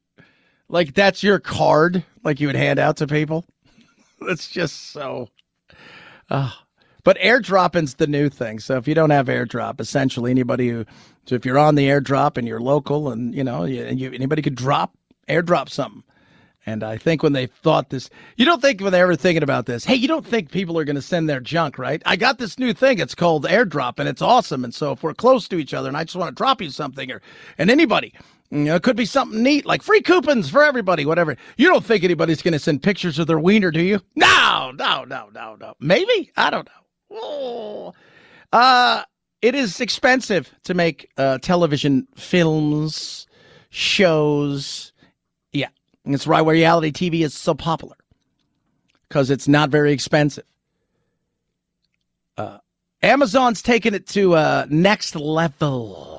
Like 0.68 0.94
that's 0.94 1.24
your 1.24 1.40
card, 1.40 2.04
like 2.24 2.40
you 2.40 2.46
would 2.46 2.56
hand 2.56 2.78
out 2.78 2.98
to 2.98 3.08
people. 3.08 3.46
That's 4.28 4.50
just 4.50 4.92
so. 4.92 5.30
Uh, 6.30 6.52
but 7.04 7.18
airdropping's 7.18 7.96
the 7.96 8.06
new 8.06 8.30
thing. 8.30 8.60
So 8.60 8.76
if 8.76 8.88
you 8.88 8.94
don't 8.94 9.10
have 9.10 9.28
airdrop, 9.28 9.80
essentially 9.80 10.30
anybody 10.30 10.70
who, 10.70 10.86
so 11.26 11.34
if 11.36 11.46
you're 11.46 11.58
on 11.58 11.76
the 11.76 11.88
airdrop 11.88 12.38
and 12.38 12.46
you're 12.46 12.60
local 12.60 13.10
and 13.10 13.34
you 13.34 13.44
know, 13.44 13.64
you, 13.64 13.86
you, 13.86 14.12
anybody 14.12 14.42
could 14.42 14.56
drop 14.56 14.94
airdrop 15.30 15.70
something. 15.70 16.04
And 16.70 16.84
I 16.84 16.98
think 16.98 17.24
when 17.24 17.34
they 17.34 17.48
thought 17.48 17.90
this, 17.90 18.10
you 18.38 18.46
don't 18.46 18.62
think 18.62 18.80
when 18.80 18.92
they're 18.92 19.04
ever 19.04 19.16
thinking 19.16 19.44
about 19.44 19.66
this, 19.66 19.86
hey, 19.86 19.96
you 19.96 20.08
don't 20.08 20.26
think 20.26 20.52
people 20.52 20.78
are 20.78 20.86
going 20.86 20.96
to 20.96 21.02
send 21.02 21.28
their 21.28 21.40
junk, 21.40 21.80
right? 21.80 22.02
I 22.06 22.16
got 22.16 22.38
this 22.38 22.60
new 22.60 22.74
thing. 22.74 23.00
It's 23.00 23.16
called 23.16 23.46
airdrop 23.46 23.98
and 23.98 24.08
it's 24.08 24.22
awesome. 24.22 24.64
And 24.64 24.74
so 24.74 24.92
if 24.92 25.02
we're 25.02 25.16
close 25.16 25.48
to 25.50 25.58
each 25.58 25.74
other 25.74 25.88
and 25.88 25.98
I 25.98 26.04
just 26.04 26.16
want 26.16 26.30
to 26.30 26.36
drop 26.36 26.62
you 26.62 26.70
something 26.70 27.12
or, 27.12 27.22
and 27.58 27.72
anybody, 27.72 28.14
you 28.52 28.60
know, 28.60 28.76
it 28.76 28.84
could 28.84 28.96
be 28.96 29.06
something 29.06 29.42
neat 29.42 29.66
like 29.66 29.82
free 29.82 30.02
coupons 30.02 30.50
for 30.50 30.64
everybody, 30.64 31.06
whatever. 31.06 31.38
You 31.58 31.68
don't 31.68 31.84
think 31.86 32.04
anybody's 32.04 32.42
going 32.42 32.54
to 32.54 32.60
send 32.60 32.84
pictures 32.84 33.18
of 33.20 33.28
their 33.28 33.40
wiener, 33.40 33.72
do 33.72 33.82
you? 33.82 34.02
No, 34.16 34.72
no, 34.76 35.04
no, 35.06 35.30
no, 35.34 35.56
no. 35.56 35.74
Maybe. 35.80 36.32
I 36.38 36.50
don't 36.50 36.68
know. 36.68 36.72
Oh. 37.12 37.94
Uh, 38.54 39.04
it 39.42 39.56
is 39.56 39.80
expensive 39.80 40.54
to 40.64 40.74
make 40.74 41.10
uh, 41.18 41.38
television 41.40 42.08
films, 42.16 43.28
shows, 43.70 44.89
and 46.10 46.16
it's 46.16 46.26
why 46.26 46.42
reality 46.42 46.92
TV 46.92 47.24
is 47.24 47.36
so 47.36 47.54
popular 47.54 47.96
because 49.08 49.30
it's 49.30 49.48
not 49.48 49.70
very 49.70 49.92
expensive. 49.92 50.44
Uh, 52.36 52.58
Amazon's 53.04 53.62
taking 53.62 53.94
it 53.94 54.08
to 54.08 54.34
uh, 54.34 54.66
next 54.72 55.16
level. 55.16 56.19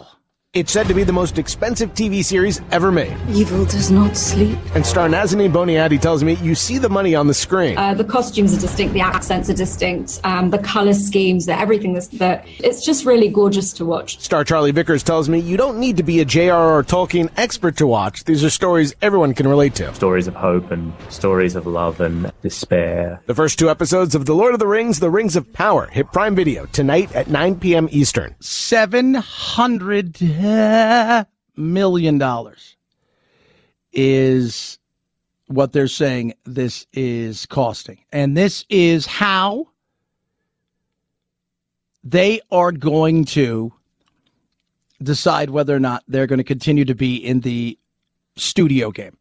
It's 0.52 0.72
said 0.72 0.88
to 0.88 0.94
be 0.94 1.04
the 1.04 1.12
most 1.12 1.38
expensive 1.38 1.94
TV 1.94 2.24
series 2.24 2.60
ever 2.72 2.90
made. 2.90 3.16
Evil 3.28 3.64
does 3.66 3.92
not 3.92 4.16
sleep. 4.16 4.58
And 4.74 4.84
star 4.84 5.08
Nazanin 5.08 5.52
Boniadi 5.52 6.00
tells 6.00 6.24
me 6.24 6.32
you 6.42 6.56
see 6.56 6.76
the 6.76 6.88
money 6.88 7.14
on 7.14 7.28
the 7.28 7.34
screen. 7.34 7.78
Uh, 7.78 7.94
the 7.94 8.02
costumes 8.02 8.52
are 8.52 8.60
distinct, 8.60 8.92
the 8.92 9.00
accents 9.00 9.48
are 9.48 9.54
distinct, 9.54 10.18
um, 10.24 10.50
the 10.50 10.58
color 10.58 10.92
schemes, 10.92 11.46
the 11.46 11.56
everything. 11.56 11.92
That's, 11.92 12.08
that 12.18 12.44
it's 12.58 12.84
just 12.84 13.06
really 13.06 13.28
gorgeous 13.28 13.72
to 13.74 13.84
watch. 13.84 14.18
Star 14.18 14.42
Charlie 14.42 14.72
Vickers 14.72 15.04
tells 15.04 15.28
me 15.28 15.38
you 15.38 15.56
don't 15.56 15.78
need 15.78 15.96
to 15.98 16.02
be 16.02 16.18
a 16.18 16.24
J.R.R. 16.24 16.82
Tolkien 16.82 17.30
expert 17.36 17.76
to 17.76 17.86
watch. 17.86 18.24
These 18.24 18.42
are 18.42 18.50
stories 18.50 18.92
everyone 19.02 19.34
can 19.34 19.46
relate 19.46 19.76
to. 19.76 19.94
Stories 19.94 20.26
of 20.26 20.34
hope 20.34 20.72
and 20.72 20.92
stories 21.10 21.54
of 21.54 21.64
love 21.64 22.00
and 22.00 22.32
despair. 22.42 23.22
The 23.26 23.36
first 23.36 23.56
two 23.56 23.70
episodes 23.70 24.16
of 24.16 24.26
The 24.26 24.34
Lord 24.34 24.54
of 24.54 24.58
the 24.58 24.66
Rings, 24.66 24.98
The 24.98 25.10
Rings 25.10 25.36
of 25.36 25.52
Power, 25.52 25.86
hit 25.86 26.10
Prime 26.10 26.34
Video 26.34 26.66
tonight 26.66 27.14
at 27.14 27.28
9 27.28 27.60
p.m. 27.60 27.88
Eastern. 27.92 28.34
700 28.40 30.20
million 31.56 32.18
dollars 32.18 32.76
is 33.92 34.78
what 35.46 35.72
they're 35.72 35.88
saying 35.88 36.34
this 36.44 36.86
is 36.92 37.46
costing. 37.46 37.98
And 38.12 38.36
this 38.36 38.64
is 38.68 39.06
how 39.06 39.68
they 42.04 42.40
are 42.50 42.72
going 42.72 43.24
to 43.26 43.72
decide 45.02 45.50
whether 45.50 45.74
or 45.74 45.80
not 45.80 46.04
they're 46.06 46.26
going 46.26 46.38
to 46.38 46.44
continue 46.44 46.84
to 46.84 46.94
be 46.94 47.16
in 47.16 47.40
the 47.40 47.78
studio 48.36 48.90
game. 48.90 49.16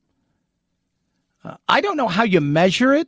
Uh, 1.44 1.58
I 1.68 1.82
don't 1.82 1.98
know 1.98 2.08
how 2.08 2.24
you 2.24 2.42
measure 2.42 2.94
it. 2.94 3.08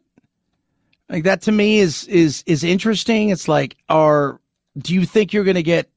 Like 1.09 1.25
that 1.25 1.41
to 1.43 1.51
me 1.51 1.79
is 1.79 2.05
is 2.07 2.43
is 2.47 2.63
interesting. 2.63 3.29
It's 3.29 3.47
like 3.47 3.75
are 3.89 4.39
do 4.77 4.93
you 4.93 5.05
think 5.05 5.33
you're 5.33 5.43
going 5.43 5.55
to 5.55 5.63
get 5.63 5.90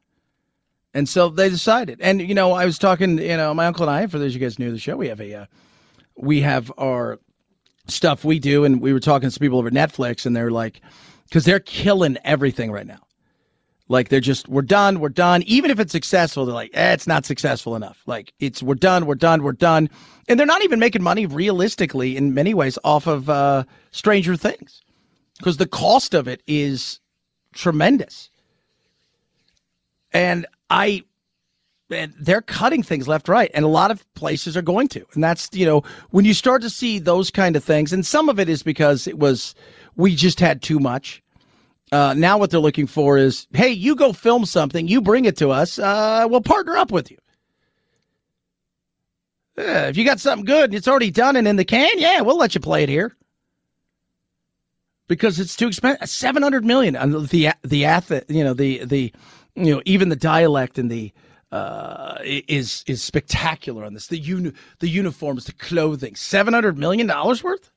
And 0.96 1.06
so 1.06 1.28
they 1.28 1.50
decided. 1.50 2.00
And 2.00 2.22
you 2.22 2.34
know, 2.34 2.52
I 2.52 2.64
was 2.64 2.78
talking, 2.78 3.18
you 3.18 3.36
know, 3.36 3.52
my 3.52 3.66
uncle 3.66 3.86
and 3.86 3.90
I, 3.90 4.06
for 4.06 4.18
those 4.18 4.34
of 4.34 4.40
you 4.40 4.46
guys 4.46 4.58
new 4.58 4.68
to 4.68 4.72
the 4.72 4.78
show, 4.78 4.96
we 4.96 5.08
have 5.08 5.20
a, 5.20 5.34
uh, 5.34 5.46
we 6.16 6.40
have 6.40 6.72
our 6.78 7.18
stuff 7.86 8.24
we 8.24 8.38
do, 8.38 8.64
and 8.64 8.80
we 8.80 8.94
were 8.94 8.98
talking 8.98 9.28
to 9.28 9.30
some 9.30 9.40
people 9.40 9.58
over 9.58 9.70
Netflix, 9.70 10.24
and 10.24 10.34
they're 10.34 10.50
like, 10.50 10.80
because 11.24 11.44
they're 11.44 11.60
killing 11.60 12.16
everything 12.24 12.72
right 12.72 12.86
now. 12.86 13.00
Like 13.88 14.08
they're 14.08 14.20
just, 14.20 14.48
we're 14.48 14.62
done, 14.62 14.98
we're 14.98 15.10
done. 15.10 15.42
Even 15.42 15.70
if 15.70 15.78
it's 15.78 15.92
successful, 15.92 16.46
they're 16.46 16.54
like, 16.54 16.70
eh, 16.72 16.94
it's 16.94 17.06
not 17.06 17.26
successful 17.26 17.76
enough. 17.76 18.02
Like 18.06 18.32
it's, 18.40 18.62
we're 18.62 18.74
done, 18.74 19.04
we're 19.04 19.16
done, 19.16 19.42
we're 19.42 19.52
done. 19.52 19.90
And 20.28 20.40
they're 20.40 20.46
not 20.46 20.64
even 20.64 20.80
making 20.80 21.02
money 21.02 21.26
realistically 21.26 22.16
in 22.16 22.32
many 22.32 22.54
ways 22.54 22.78
off 22.84 23.06
of 23.06 23.28
uh, 23.28 23.64
Stranger 23.90 24.34
Things 24.34 24.82
because 25.38 25.58
the 25.58 25.68
cost 25.68 26.14
of 26.14 26.26
it 26.26 26.42
is 26.46 27.00
tremendous. 27.52 28.30
And 30.12 30.46
I 30.70 31.04
and 31.90 32.12
they're 32.18 32.42
cutting 32.42 32.82
things 32.82 33.06
left, 33.06 33.28
right, 33.28 33.50
and 33.54 33.64
a 33.64 33.68
lot 33.68 33.92
of 33.92 34.12
places 34.14 34.56
are 34.56 34.62
going 34.62 34.88
to. 34.88 35.04
And 35.14 35.22
that's 35.22 35.48
you 35.52 35.66
know 35.66 35.82
when 36.10 36.24
you 36.24 36.34
start 36.34 36.62
to 36.62 36.70
see 36.70 36.98
those 36.98 37.30
kind 37.30 37.56
of 37.56 37.64
things, 37.64 37.92
and 37.92 38.04
some 38.04 38.28
of 38.28 38.40
it 38.40 38.48
is 38.48 38.62
because 38.62 39.06
it 39.06 39.18
was 39.18 39.54
we 39.96 40.14
just 40.14 40.40
had 40.40 40.62
too 40.62 40.78
much. 40.78 41.22
Uh, 41.92 42.14
now 42.16 42.36
what 42.36 42.50
they're 42.50 42.58
looking 42.58 42.88
for 42.88 43.16
is, 43.16 43.46
hey, 43.52 43.70
you 43.70 43.94
go 43.94 44.12
film 44.12 44.44
something, 44.44 44.88
you 44.88 45.00
bring 45.00 45.24
it 45.24 45.36
to 45.36 45.50
us, 45.50 45.78
uh, 45.78 46.26
we'll 46.28 46.40
partner 46.40 46.76
up 46.76 46.90
with 46.90 47.12
you. 47.12 47.16
Uh, 49.56 49.86
if 49.88 49.96
you 49.96 50.04
got 50.04 50.18
something 50.18 50.44
good 50.44 50.64
and 50.64 50.74
it's 50.74 50.88
already 50.88 51.12
done 51.12 51.36
and 51.36 51.46
in 51.46 51.54
the 51.54 51.64
can, 51.64 51.98
yeah, 51.98 52.20
we'll 52.20 52.36
let 52.36 52.56
you 52.56 52.60
play 52.60 52.82
it 52.82 52.88
here 52.88 53.16
because 55.08 55.38
it's 55.38 55.56
too 55.56 55.68
expensive. 55.68 56.08
Seven 56.08 56.42
hundred 56.42 56.64
million 56.64 56.96
on 56.96 57.12
the 57.12 57.54
the 57.62 58.24
you 58.28 58.44
know 58.44 58.54
the 58.54 58.84
the 58.84 59.12
you 59.56 59.74
know 59.74 59.82
even 59.84 60.08
the 60.08 60.16
dialect 60.16 60.78
and 60.78 60.90
the 60.90 61.12
uh, 61.52 62.18
is 62.22 62.84
is 62.86 63.02
spectacular 63.02 63.84
on 63.84 63.94
this. 63.94 64.08
The 64.08 64.18
uni- 64.18 64.52
the 64.80 64.88
uniforms, 64.88 65.46
the 65.46 65.52
clothing, 65.52 66.14
seven 66.14 66.54
hundred 66.54 66.78
million 66.78 67.06
dollars 67.06 67.42
worth. 67.42 67.70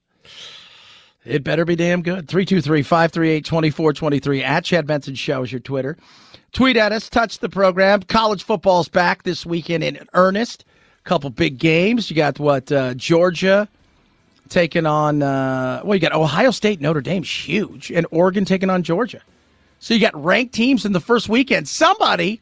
It 1.25 1.43
better 1.43 1.65
be 1.65 1.75
damn 1.75 2.01
good. 2.01 2.27
323 2.29 2.81
538 2.81 3.45
2423 3.45 4.43
at 4.43 4.63
Chad 4.63 4.87
Benson 4.87 5.15
Show 5.15 5.43
is 5.43 5.51
your 5.51 5.59
Twitter. 5.59 5.97
Tweet 6.53 6.77
at 6.77 6.91
us, 6.91 7.09
touch 7.09 7.39
the 7.39 7.49
program. 7.49 8.01
College 8.03 8.43
football's 8.43 8.87
back 8.87 9.23
this 9.23 9.45
weekend 9.45 9.83
in 9.83 9.99
earnest. 10.13 10.65
Couple 11.03 11.29
big 11.29 11.57
games. 11.57 12.09
You 12.09 12.15
got 12.15 12.39
what? 12.39 12.71
Uh, 12.71 12.93
Georgia 12.93 13.67
taking 14.47 14.85
on, 14.85 15.21
uh, 15.21 15.81
well, 15.83 15.95
you 15.95 16.01
got 16.01 16.13
Ohio 16.13 16.51
State, 16.51 16.81
Notre 16.81 17.01
Dame's 17.01 17.29
huge, 17.29 17.91
and 17.91 18.07
Oregon 18.11 18.45
taking 18.45 18.69
on 18.69 18.81
Georgia. 18.83 19.21
So 19.79 19.93
you 19.93 19.99
got 19.99 20.21
ranked 20.21 20.53
teams 20.53 20.85
in 20.85 20.91
the 20.91 20.99
first 20.99 21.29
weekend. 21.29 21.67
Somebody 21.67 22.41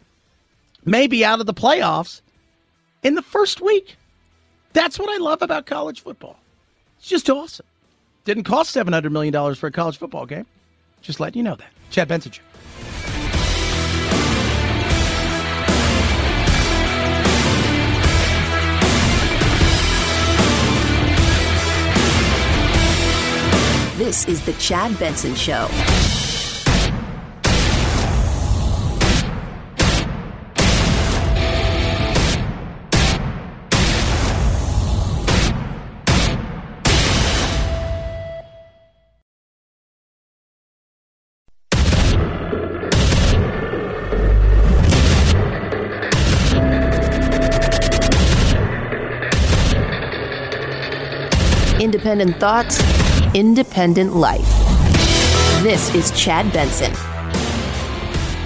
may 0.85 1.07
be 1.07 1.23
out 1.23 1.39
of 1.39 1.45
the 1.45 1.53
playoffs 1.53 2.21
in 3.03 3.15
the 3.15 3.21
first 3.21 3.61
week. 3.61 3.95
That's 4.73 4.99
what 4.99 5.09
I 5.09 5.17
love 5.17 5.41
about 5.41 5.65
college 5.65 6.01
football. 6.01 6.37
It's 6.97 7.07
just 7.07 7.29
awesome. 7.29 7.65
Didn't 8.25 8.43
cost 8.43 8.75
$700 8.75 9.11
million 9.11 9.55
for 9.55 9.67
a 9.67 9.71
college 9.71 9.97
football 9.97 10.25
game. 10.25 10.45
Just 11.01 11.19
letting 11.19 11.37
you 11.37 11.43
know 11.43 11.55
that. 11.55 11.69
Chad 11.89 12.07
Benson. 12.07 12.33
This 23.97 24.27
is 24.27 24.45
the 24.45 24.53
Chad 24.53 24.97
Benson 24.99 25.35
Show. 25.35 25.67
Independent 52.07 52.39
thoughts, 52.39 52.81
independent 53.33 54.15
life. 54.15 54.47
This 55.61 55.93
is 55.93 56.09
Chad 56.11 56.53
Benson. 56.53 56.93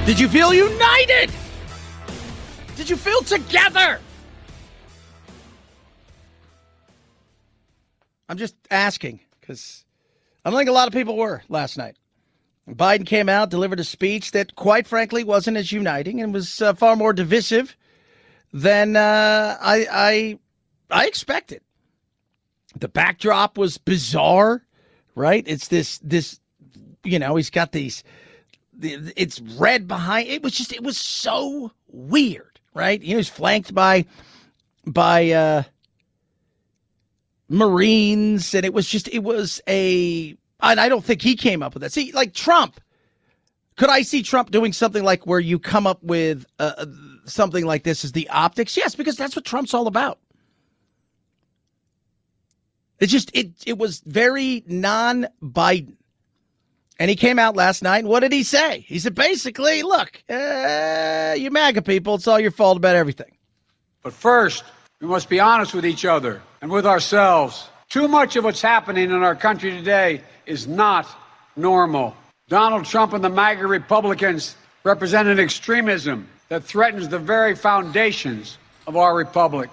Did 0.07 0.19
you 0.19 0.27
feel 0.27 0.51
united? 0.51 1.31
Did 2.75 2.89
you 2.89 2.95
feel 2.95 3.21
together? 3.21 3.99
I'm 8.27 8.39
just 8.39 8.55
asking 8.71 9.19
because 9.39 9.85
I 10.43 10.49
think 10.49 10.67
a 10.67 10.71
lot 10.73 10.87
of 10.87 10.93
people 10.93 11.15
were 11.15 11.43
last 11.47 11.77
night. 11.77 11.97
Biden 12.67 13.05
came 13.05 13.29
out, 13.29 13.51
delivered 13.51 13.79
a 13.79 13.83
speech 13.83 14.31
that, 14.31 14.55
quite 14.55 14.87
frankly, 14.87 15.23
wasn't 15.23 15.57
as 15.57 15.71
uniting 15.71 16.19
and 16.19 16.33
was 16.33 16.63
uh, 16.63 16.73
far 16.73 16.95
more 16.95 17.13
divisive 17.13 17.77
than 18.51 18.95
uh, 18.95 19.55
I, 19.61 19.85
I 19.91 20.39
I 20.89 21.05
expected 21.05 21.61
the 22.77 22.87
backdrop 22.87 23.57
was 23.57 23.77
bizarre, 23.77 24.63
right? 25.15 25.43
It's 25.47 25.67
this 25.67 25.99
this 25.99 26.39
you 27.03 27.19
know, 27.19 27.35
he's 27.35 27.49
got 27.49 27.71
these 27.71 28.03
it's 28.83 29.39
red 29.41 29.87
behind 29.87 30.27
it 30.27 30.41
was 30.41 30.53
just 30.53 30.73
it 30.73 30.83
was 30.83 30.97
so 30.97 31.71
weird, 31.87 32.59
right? 32.73 33.01
He 33.01 33.15
was 33.15 33.29
flanked 33.29 33.73
by 33.73 34.05
by 34.85 35.31
uh 35.31 35.63
Marines 37.49 38.53
and 38.55 38.65
it 38.65 38.73
was 38.73 38.87
just 38.87 39.07
it 39.09 39.23
was 39.23 39.61
a 39.67 40.35
and 40.61 40.79
I 40.79 40.89
don't 40.89 41.03
think 41.03 41.21
he 41.21 41.35
came 41.35 41.63
up 41.63 41.73
with 41.73 41.81
that. 41.81 41.91
See, 41.91 42.11
like 42.11 42.33
Trump, 42.33 42.79
could 43.77 43.89
I 43.89 44.03
see 44.03 44.21
Trump 44.23 44.51
doing 44.51 44.73
something 44.73 45.03
like 45.03 45.25
where 45.25 45.39
you 45.39 45.59
come 45.59 45.87
up 45.87 46.01
with 46.03 46.45
uh, 46.59 46.85
something 47.25 47.65
like 47.65 47.83
this 47.83 48.05
as 48.05 48.11
the 48.11 48.29
optics? 48.29 48.77
Yes, 48.77 48.95
because 48.95 49.15
that's 49.15 49.35
what 49.35 49.43
Trump's 49.43 49.73
all 49.73 49.87
about. 49.87 50.19
It's 53.01 53.11
just 53.11 53.31
it 53.33 53.51
it 53.65 53.77
was 53.77 53.99
very 54.05 54.63
non-Biden. 54.67 55.95
And 56.99 57.09
he 57.09 57.15
came 57.15 57.39
out 57.39 57.55
last 57.55 57.81
night, 57.81 57.99
and 57.99 58.07
what 58.07 58.19
did 58.19 58.31
he 58.31 58.43
say? 58.43 58.81
He 58.81 58.99
said 58.99 59.15
basically, 59.15 59.81
look, 59.81 60.21
uh, 60.29 61.33
you 61.35 61.49
MAGA 61.49 61.81
people, 61.81 62.13
it's 62.13 62.27
all 62.27 62.39
your 62.39 62.51
fault 62.51 62.77
about 62.77 62.95
everything. 62.95 63.35
But 64.03 64.13
first, 64.13 64.63
we 64.99 65.07
must 65.07 65.27
be 65.27 65.39
honest 65.39 65.73
with 65.73 65.83
each 65.83 66.05
other 66.05 66.43
and 66.61 66.69
with 66.69 66.85
ourselves. 66.85 67.67
Too 67.89 68.07
much 68.07 68.35
of 68.35 68.43
what's 68.43 68.61
happening 68.61 69.05
in 69.05 69.23
our 69.23 69.35
country 69.35 69.71
today 69.71 70.21
is 70.45 70.67
not 70.67 71.07
normal. 71.55 72.15
Donald 72.49 72.85
Trump 72.85 73.13
and 73.13 73.23
the 73.23 73.29
MAGA 73.29 73.65
Republicans 73.65 74.55
represent 74.83 75.27
an 75.27 75.39
extremism 75.39 76.29
that 76.49 76.63
threatens 76.63 77.09
the 77.09 77.19
very 77.19 77.55
foundations 77.55 78.59
of 78.85 78.95
our 78.95 79.15
republic. 79.15 79.71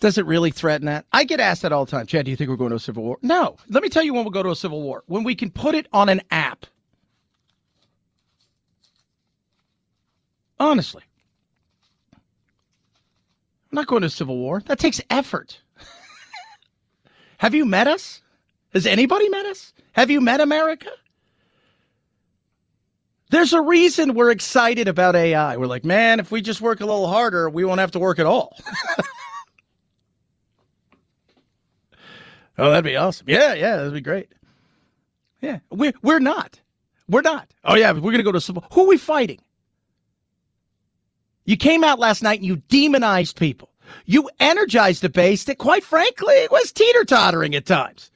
Does 0.00 0.18
it 0.18 0.26
really 0.26 0.50
threaten 0.50 0.86
that? 0.86 1.06
I 1.12 1.24
get 1.24 1.40
asked 1.40 1.62
that 1.62 1.72
all 1.72 1.84
the 1.84 1.90
time. 1.90 2.06
Chad, 2.06 2.24
do 2.24 2.30
you 2.30 2.36
think 2.36 2.50
we're 2.50 2.56
going 2.56 2.70
to 2.70 2.76
a 2.76 2.80
civil 2.80 3.02
war? 3.02 3.18
No. 3.22 3.56
Let 3.68 3.82
me 3.82 3.88
tell 3.88 4.02
you 4.02 4.14
when 4.14 4.24
we'll 4.24 4.30
go 4.30 4.42
to 4.42 4.50
a 4.50 4.56
civil 4.56 4.82
war. 4.82 5.02
When 5.06 5.24
we 5.24 5.34
can 5.34 5.50
put 5.50 5.74
it 5.74 5.86
on 5.92 6.08
an 6.08 6.22
app. 6.30 6.66
Honestly. 10.58 11.02
I'm 12.12 12.20
not 13.72 13.86
going 13.86 14.02
to 14.02 14.06
a 14.06 14.10
civil 14.10 14.36
war. 14.36 14.62
That 14.66 14.78
takes 14.78 15.00
effort. 15.10 15.60
Have 17.38 17.54
you 17.54 17.64
met 17.64 17.86
us? 17.86 18.22
Has 18.72 18.86
anybody 18.86 19.28
met 19.28 19.46
us? 19.46 19.72
Have 19.92 20.10
you 20.10 20.20
met 20.20 20.40
America? 20.40 20.90
There's 23.30 23.52
a 23.52 23.60
reason 23.60 24.14
we're 24.14 24.30
excited 24.30 24.86
about 24.86 25.16
AI. 25.16 25.56
We're 25.56 25.66
like, 25.66 25.84
man, 25.84 26.20
if 26.20 26.30
we 26.30 26.40
just 26.40 26.60
work 26.60 26.80
a 26.80 26.86
little 26.86 27.08
harder, 27.08 27.50
we 27.50 27.64
won't 27.64 27.80
have 27.80 27.90
to 27.92 27.98
work 27.98 28.18
at 28.18 28.26
all. 28.26 28.56
Oh, 32.58 32.70
that'd 32.70 32.84
be 32.84 32.96
awesome. 32.96 33.26
Yeah, 33.28 33.54
yeah, 33.54 33.76
that'd 33.76 33.92
be 33.92 34.00
great. 34.00 34.32
Yeah, 35.40 35.58
we're 35.70 35.92
we're 36.02 36.18
not. 36.18 36.60
We're 37.08 37.22
not. 37.22 37.52
Oh 37.64 37.74
yeah, 37.76 37.92
we're 37.92 38.10
gonna 38.10 38.22
go 38.22 38.32
to 38.32 38.40
civil. 38.40 38.64
Who 38.72 38.84
are 38.84 38.88
we 38.88 38.98
fighting? 38.98 39.40
You 41.46 41.56
came 41.56 41.84
out 41.84 41.98
last 41.98 42.22
night 42.22 42.40
and 42.40 42.46
you 42.46 42.56
demonized 42.56 43.36
people. 43.36 43.70
You 44.04 44.28
energized 44.40 45.04
a 45.04 45.08
base 45.08 45.44
that, 45.44 45.58
quite 45.58 45.84
frankly, 45.84 46.48
was 46.50 46.72
teeter 46.72 47.04
tottering 47.04 47.54
at 47.54 47.66
times. 47.66 48.10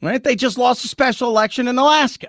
Right? 0.00 0.22
They 0.22 0.36
just 0.36 0.56
lost 0.56 0.84
a 0.84 0.88
special 0.88 1.28
election 1.28 1.66
in 1.66 1.78
Alaska. 1.78 2.28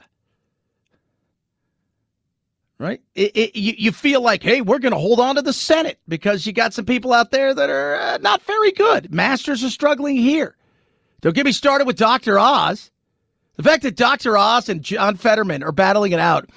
Right? 2.80 3.02
It, 3.14 3.38
it, 3.38 3.56
you, 3.56 3.74
you 3.78 3.92
feel 3.92 4.22
like, 4.22 4.42
hey, 4.42 4.62
we're 4.62 4.80
going 4.80 4.94
to 4.94 5.00
hold 5.00 5.20
on 5.20 5.36
to 5.36 5.42
the 5.42 5.54
Senate 5.54 6.00
because 6.08 6.46
you 6.46 6.54
got 6.54 6.74
some 6.74 6.86
people 6.86 7.14
out 7.14 7.32
there 7.32 7.54
that 7.54 7.70
are 7.70 7.96
uh, 7.96 8.18
not 8.18 8.42
very 8.42 8.72
good. 8.72 9.14
Masters 9.14 9.64
are 9.64 9.70
struggling 9.70 10.18
here. 10.18 10.56
Don't 11.26 11.34
get 11.34 11.48
me 11.48 11.54
started 11.54 11.88
with 11.88 11.98
Dr. 11.98 12.38
Oz. 12.38 12.92
The 13.56 13.64
fact 13.64 13.82
that 13.82 13.96
Dr. 13.96 14.38
Oz 14.38 14.70
and 14.70 14.84
John 14.84 15.16
Fetterman 15.16 15.64
are 15.64 15.72
battling 15.72 16.12
it 16.12 16.20
out 16.20 16.52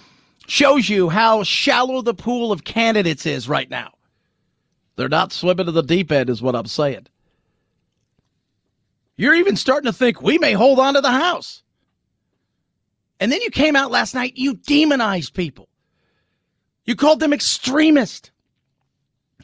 shows 0.47 0.91
you 0.91 1.09
how 1.09 1.43
shallow 1.43 2.03
the 2.03 2.13
pool 2.13 2.53
of 2.53 2.65
candidates 2.65 3.25
is 3.25 3.49
right 3.49 3.71
now. 3.71 3.95
They're 4.97 5.09
not 5.09 5.33
swimming 5.33 5.65
to 5.65 5.73
the 5.73 5.81
deep 5.81 6.13
end, 6.13 6.29
is 6.29 6.43
what 6.43 6.55
I'm 6.55 6.67
saying. 6.67 7.07
You're 9.17 9.37
even 9.37 9.57
starting 9.57 9.91
to 9.91 9.97
think 9.97 10.21
we 10.21 10.37
may 10.37 10.53
hold 10.53 10.79
on 10.79 10.93
to 10.93 11.01
the 11.01 11.13
House. 11.13 11.63
And 13.21 13.33
then 13.33 13.41
you 13.41 13.51
came 13.51 13.75
out 13.75 13.91
last 13.91 14.15
night, 14.15 14.37
you 14.37 14.57
demonized 14.57 15.33
people. 15.33 15.71
You 16.85 16.95
called 16.95 17.21
them 17.21 17.33
extremist. 17.33 18.33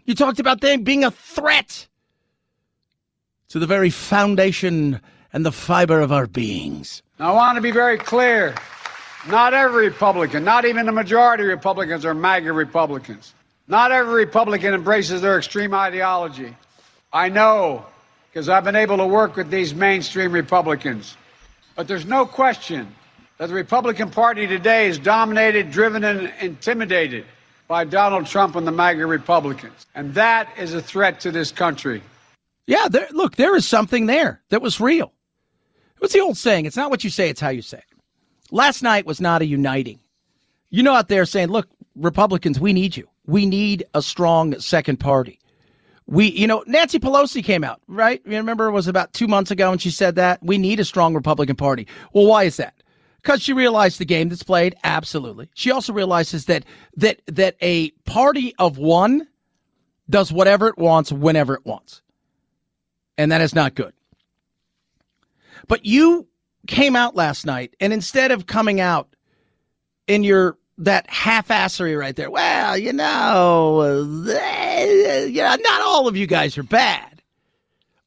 You 0.05 0.15
talked 0.15 0.39
about 0.39 0.61
them 0.61 0.83
being 0.83 1.03
a 1.03 1.11
threat 1.11 1.89
to 3.49 3.59
the 3.59 3.67
very 3.67 3.89
foundation 3.89 5.01
and 5.35 5.45
the 5.45 5.53
fiber 5.53 6.01
of 6.01 6.13
our 6.13 6.27
beings. 6.27 7.03
Now, 7.19 7.33
I 7.33 7.35
want 7.35 7.57
to 7.57 7.61
be 7.61 7.73
very 7.73 7.99
clear. 7.99 8.55
Not 9.29 9.53
every 9.53 9.89
Republican, 9.89 10.45
not 10.45 10.65
even 10.65 10.87
the 10.87 10.93
majority 10.93 11.43
of 11.43 11.49
Republicans, 11.49 12.05
are 12.05 12.15
MAGA 12.15 12.53
Republicans. 12.53 13.35
Not 13.67 13.91
every 13.91 14.25
Republican 14.25 14.75
embraces 14.75 15.23
their 15.23 15.37
extreme 15.37 15.75
ideology. 15.75 16.55
I 17.13 17.29
know 17.31 17.85
because 18.31 18.49
I've 18.49 18.65
been 18.65 18.77
able 18.77 18.97
to 18.99 19.07
work 19.07 19.37
with 19.37 19.51
these 19.51 19.75
mainstream 19.75 20.33
Republicans. 20.33 21.17
But 21.75 21.89
there's 21.89 22.05
no 22.05 22.27
question 22.27 22.93
that 23.39 23.47
the 23.47 23.55
Republican 23.55 24.11
Party 24.11 24.47
today 24.47 24.89
is 24.89 24.99
dominated, 24.99 25.71
driven, 25.71 26.05
and 26.05 26.33
intimidated 26.41 27.25
by 27.67 27.85
Donald 27.85 28.27
Trump 28.27 28.57
and 28.57 28.67
the 28.67 28.73
MAGA 28.73 29.07
Republicans. 29.07 29.87
And 29.95 30.15
that 30.15 30.49
is 30.59 30.75
a 30.75 30.83
threat 30.83 31.21
to 31.21 31.31
this 31.31 31.51
country. 31.51 32.03
Yeah, 32.67 32.89
there, 32.89 33.09
look, 33.13 33.37
there 33.37 33.57
is 33.57 33.67
something 33.67 34.07
there 34.07 34.43
that 34.51 34.61
was 34.61 34.81
real. 34.81 35.14
What's 36.05 36.13
the 36.13 36.21
old 36.21 36.37
saying? 36.37 36.67
It's 36.67 36.77
not 36.77 36.91
what 36.91 37.03
you 37.03 37.09
say, 37.09 37.31
it's 37.31 37.41
how 37.41 37.49
you 37.49 37.63
say 37.63 37.79
it. 37.79 37.99
Last 38.51 38.83
night 38.83 39.07
was 39.07 39.23
not 39.23 39.41
a 39.41 39.47
uniting. 39.47 40.01
You 40.69 40.83
know, 40.83 40.93
out 40.93 41.09
there 41.09 41.25
saying, 41.25 41.49
look, 41.49 41.67
Republicans, 41.97 42.61
we 42.61 42.75
need 42.75 42.95
you. 42.95 43.09
We 43.25 43.47
need 43.47 43.85
a 43.95 44.03
strong 44.03 44.61
second 44.61 45.01
party. 45.01 45.41
We, 46.07 46.27
you 46.27 46.47
know, 46.47 46.63
Nancy 46.67 46.99
Pelosi 46.99 47.43
came 47.43 47.65
out, 47.65 47.81
right? 47.89 48.21
You 48.27 48.37
remember 48.37 48.67
it 48.67 48.73
was 48.73 48.87
about 48.87 49.15
two 49.15 49.27
months 49.27 49.51
ago 49.51 49.73
and 49.73 49.81
she 49.81 49.89
said 49.89 50.17
that 50.17 50.41
we 50.43 50.59
need 50.59 50.79
a 50.79 50.85
strong 50.85 51.15
Republican 51.15 51.57
Party. 51.57 51.87
Well, 52.13 52.27
why 52.27 52.45
is 52.45 52.59
that? 52.59 52.75
Because 53.23 53.41
she 53.41 53.55
realized 53.55 53.99
the 53.99 54.05
game 54.05 54.29
that's 54.29 54.43
played. 54.43 54.77
Absolutely. 54.85 55.49
She 55.55 55.71
also 55.71 55.95
realizes 55.95 56.45
that 56.45 56.67
that 56.99 57.23
that 57.29 57.57
a 57.63 57.93
party 58.05 58.55
of 58.59 58.77
one 58.77 59.27
does 60.11 60.31
whatever 60.31 60.69
it 60.69 60.77
wants 60.77 61.11
whenever 61.11 61.55
it 61.55 61.65
wants, 61.65 62.03
and 63.17 63.33
that 63.33 63.41
is 63.41 63.55
not 63.55 63.75
good. 63.75 63.95
But 65.67 65.87
you 65.87 66.29
came 66.67 66.97
out 66.97 67.15
last 67.17 67.47
night, 67.47 67.75
and 67.81 67.93
instead 67.93 68.31
of 68.31 68.47
coming 68.47 68.81
out 68.81 69.15
in 70.07 70.25
your 70.25 70.59
that 70.79 71.09
half-assery 71.09 71.99
right 71.99 72.17
there. 72.17 72.31
Well, 72.31 72.77
you 72.77 72.93
know, 72.93 74.03
yeah, 74.27 75.57
not 75.57 75.81
all 75.83 76.09
of 76.09 76.17
you 76.17 76.27
guys 76.27 76.59
are 76.59 76.65
bad. 76.65 77.23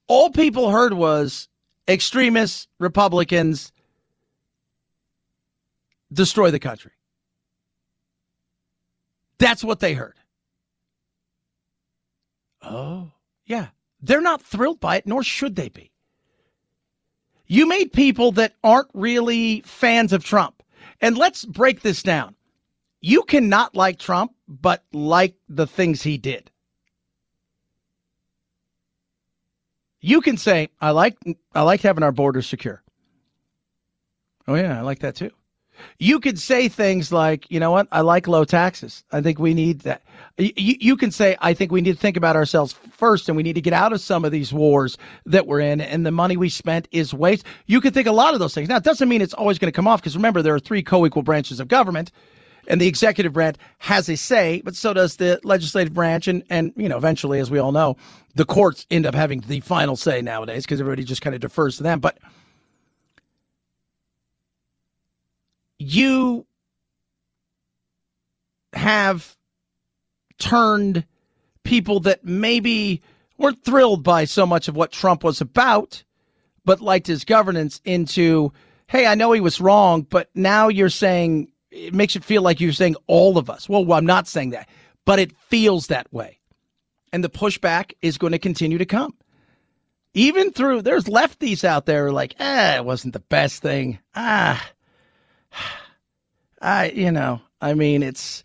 All 0.08 0.30
people 0.32 0.70
heard 0.70 0.94
was 0.94 1.48
extremists, 1.88 2.68
Republicans 2.80 3.72
destroy 6.12 6.52
the 6.52 6.60
country. 6.60 6.92
That's 9.40 9.64
what 9.64 9.80
they 9.80 9.94
heard. 9.94 10.16
Oh, 12.62 13.12
yeah. 13.46 13.68
They're 14.02 14.22
not 14.22 14.42
thrilled 14.42 14.80
by 14.80 14.98
it, 14.98 15.08
nor 15.08 15.24
should 15.24 15.56
they 15.56 15.70
be. 15.70 15.92
You 17.48 17.66
made 17.68 17.94
people 17.94 18.32
that 18.34 18.54
aren't 18.64 18.90
really 18.94 19.62
fans 19.62 20.14
of 20.14 20.24
Trump. 20.24 20.62
And 21.02 21.18
let's 21.18 21.46
break 21.46 21.82
this 21.82 22.04
down 22.04 22.36
you 23.02 23.24
cannot 23.24 23.76
like 23.76 24.00
Trump, 24.00 24.34
but 24.48 24.84
like 24.92 25.36
the 25.48 25.68
things 25.68 26.02
he 26.02 26.18
did. 26.18 26.50
You 30.00 30.22
can 30.22 30.38
say, 30.38 30.70
I 30.80 30.92
like 30.92 31.18
I 31.54 31.62
like 31.62 31.82
having 31.82 32.04
our 32.04 32.12
borders 32.12 32.48
secure. 32.48 32.82
Oh 34.48 34.56
yeah, 34.56 34.78
I 34.78 34.82
like 34.82 35.00
that 35.00 35.16
too. 35.16 35.32
You 36.00 36.20
could 36.20 36.40
say 36.40 36.68
things 36.68 37.12
like, 37.12 37.50
you 37.50 37.60
know 37.60 37.72
what, 37.72 37.88
I 37.92 38.02
like 38.02 38.28
low 38.28 38.46
taxes. 38.46 39.04
I 39.12 39.22
think 39.22 39.40
we 39.40 39.54
need 39.54 39.82
that. 39.82 40.04
You, 40.38 40.52
you 40.56 40.98
can 40.98 41.12
say, 41.12 41.36
I 41.42 41.54
think 41.54 41.72
we 41.72 41.82
need 41.82 41.94
to 41.94 42.00
think 42.00 42.18
about 42.18 42.36
ourselves 42.36 42.74
first 42.92 43.28
and 43.28 43.36
we 43.36 43.44
need 43.44 43.54
to 43.54 43.62
get 43.62 43.74
out 43.74 43.94
of 43.94 44.02
some 44.02 44.26
of 44.26 44.32
these 44.32 44.54
wars 44.54 44.98
that 45.26 45.48
we're 45.48 45.60
in 45.60 45.82
and 45.82 46.06
the 46.06 46.12
money 46.12 46.38
we 46.38 46.50
spent 46.50 46.88
is 46.92 47.14
waste. 47.14 47.46
You 47.66 47.82
could 47.82 47.94
think 47.94 48.08
a 48.08 48.12
lot 48.12 48.34
of 48.34 48.40
those 48.40 48.54
things. 48.54 48.70
Now, 48.70 48.78
it 48.78 48.84
doesn't 48.84 49.10
mean 49.10 49.22
it's 49.22 49.34
always 49.34 49.58
going 49.58 49.72
to 49.72 49.76
come 49.76 49.88
off 49.88 50.02
because 50.02 50.16
remember, 50.16 50.42
there 50.42 50.56
are 50.56 50.60
three 50.60 50.84
co 50.84 51.06
equal 51.06 51.24
branches 51.24 51.60
of 51.60 51.68
government 51.68 52.12
and 52.68 52.82
the 52.82 52.88
executive 52.88 53.34
branch 53.34 53.58
has 53.80 54.10
a 54.10 54.18
say, 54.18 54.62
but 54.64 54.76
so 54.76 54.94
does 54.94 55.16
the 55.16 55.40
legislative 55.44 55.94
branch. 55.94 56.28
And, 56.28 56.44
and, 56.50 56.74
you 56.76 56.90
know, 56.90 56.98
eventually, 56.98 57.40
as 57.40 57.50
we 57.50 57.60
all 57.60 57.72
know, 57.72 57.98
the 58.36 58.46
courts 58.46 58.86
end 58.92 59.06
up 59.06 59.16
having 59.16 59.40
the 59.42 59.62
final 59.62 59.96
say 59.96 60.22
nowadays 60.22 60.66
because 60.66 60.80
everybody 60.80 61.04
just 61.04 61.22
kind 61.22 61.34
of 61.34 61.42
defers 61.42 61.78
to 61.78 61.84
them. 61.84 62.00
But 62.00 62.18
you 65.80 66.46
have 68.74 69.36
turned 70.40 71.06
people 71.64 72.00
that 72.02 72.24
maybe 72.24 73.02
weren't 73.38 73.64
thrilled 73.64 74.04
by 74.04 74.26
so 74.26 74.46
much 74.46 74.68
of 74.68 74.76
what 74.76 74.92
Trump 74.92 75.24
was 75.24 75.42
about, 75.42 76.04
but 76.66 76.82
liked 76.82 77.08
his 77.08 77.26
governance 77.26 77.82
into, 77.86 78.52
hey, 78.88 79.06
I 79.06 79.16
know 79.16 79.32
he 79.32 79.42
was 79.42 79.62
wrong, 79.62 80.02
but 80.02 80.30
now 80.34 80.68
you're 80.68 80.90
saying 80.90 81.52
it 81.72 81.94
makes 81.94 82.16
it 82.16 82.24
feel 82.24 82.42
like 82.42 82.60
you're 82.60 82.72
saying 82.72 82.96
all 83.08 83.38
of 83.38 83.50
us. 83.50 83.70
Well, 83.70 83.92
I'm 83.94 84.06
not 84.06 84.28
saying 84.28 84.52
that, 84.52 84.70
but 85.06 85.20
it 85.20 85.36
feels 85.50 85.88
that 85.88 86.12
way. 86.12 86.40
And 87.14 87.24
the 87.24 87.30
pushback 87.30 87.94
is 88.02 88.18
going 88.18 88.34
to 88.34 88.40
continue 88.40 88.78
to 88.78 88.86
come. 88.86 89.16
Even 90.14 90.52
through, 90.52 90.82
there's 90.82 91.06
lefties 91.06 91.64
out 91.64 91.86
there 91.86 92.12
like, 92.12 92.36
eh, 92.40 92.78
it 92.78 92.86
wasn't 92.86 93.14
the 93.14 93.20
best 93.20 93.62
thing. 93.62 94.00
Ah, 94.16 94.66
I, 96.62 96.90
you 96.90 97.12
know, 97.12 97.42
I 97.62 97.74
mean, 97.74 98.04
it's, 98.04 98.44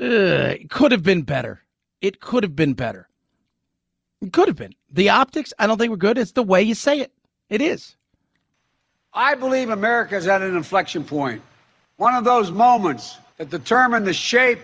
uh, 0.00 0.56
it 0.60 0.70
could 0.70 0.92
have 0.92 1.02
been 1.02 1.22
better. 1.22 1.62
It 2.00 2.20
could 2.20 2.42
have 2.42 2.56
been 2.56 2.74
better. 2.74 3.08
It 4.20 4.32
could 4.32 4.48
have 4.48 4.56
been. 4.56 4.74
The 4.90 5.08
optics, 5.08 5.52
I 5.58 5.66
don't 5.66 5.78
think 5.78 5.90
were 5.90 5.96
good. 5.96 6.18
It's 6.18 6.32
the 6.32 6.42
way 6.42 6.62
you 6.62 6.74
say 6.74 7.00
it. 7.00 7.12
It 7.48 7.62
is. 7.62 7.96
I 9.12 9.34
believe 9.34 9.70
America 9.70 10.16
is 10.16 10.26
at 10.26 10.42
an 10.42 10.56
inflection 10.56 11.04
point 11.04 11.42
one 12.00 12.14
of 12.14 12.24
those 12.24 12.50
moments 12.50 13.18
that 13.36 13.50
determine 13.50 14.04
the 14.04 14.14
shape 14.14 14.60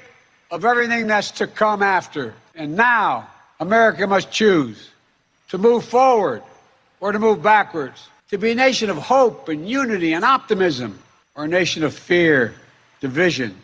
of 0.50 0.64
everything 0.64 1.06
that's 1.06 1.30
to 1.32 1.46
come 1.46 1.82
after. 1.82 2.32
And 2.54 2.74
now, 2.74 3.28
America 3.60 4.06
must 4.06 4.30
choose 4.30 4.88
to 5.48 5.58
move 5.58 5.84
forward 5.84 6.42
or 7.00 7.12
to 7.12 7.18
move 7.18 7.42
backwards, 7.42 8.08
to 8.30 8.38
be 8.38 8.52
a 8.52 8.54
nation 8.54 8.88
of 8.88 8.96
hope 8.96 9.50
and 9.50 9.68
unity 9.68 10.14
and 10.14 10.24
optimism, 10.24 10.98
or 11.36 11.44
a 11.44 11.48
nation 11.48 11.84
of 11.84 11.94
fear, 11.94 12.54
division, 13.00 13.54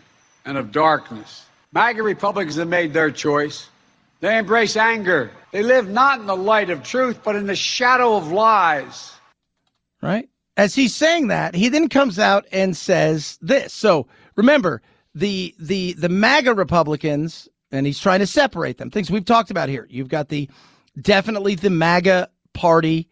and 0.45 0.57
of 0.57 0.71
darkness. 0.71 1.47
MAGA 1.73 2.03
Republicans 2.03 2.57
have 2.57 2.69
made 2.69 2.93
their 2.93 3.11
choice. 3.11 3.69
They 4.21 4.39
embrace 4.39 4.77
anger. 4.77 5.31
They 5.51 5.63
live 5.63 5.89
not 5.89 6.21
in 6.21 6.27
the 6.27 6.37
light 6.37 6.71
of 6.71 6.83
truth, 6.83 7.21
but 7.25 7.35
in 7.35 7.47
the 7.47 7.57
shadow 7.57 8.17
of 8.17 8.31
lies. 8.31 9.13
Right? 10.01 10.29
as 10.57 10.75
he's 10.75 10.95
saying 10.95 11.29
that, 11.29 11.55
he 11.55 11.69
then 11.69 11.89
comes 11.89 12.19
out 12.19 12.47
and 12.53 12.77
says 12.77 13.39
this. 13.41 13.73
So 13.73 14.07
remember, 14.37 14.83
the 15.15 15.55
the 15.59 15.95
the 15.95 16.09
MAGA 16.09 16.55
Republicans, 16.55 17.49
and 17.71 17.87
he's 17.87 17.99
trying 17.99 18.21
to 18.21 18.27
separate 18.27 18.79
them. 18.79 18.91
Things 18.91 19.11
we've 19.11 19.25
talked 19.25 19.51
about 19.51 19.69
here. 19.69 19.87
You've 19.91 20.09
got 20.09 20.29
the 20.29 20.49
definitely 21.01 21.55
the 21.55 21.71
MAGA 21.71 22.29
party 22.53 23.09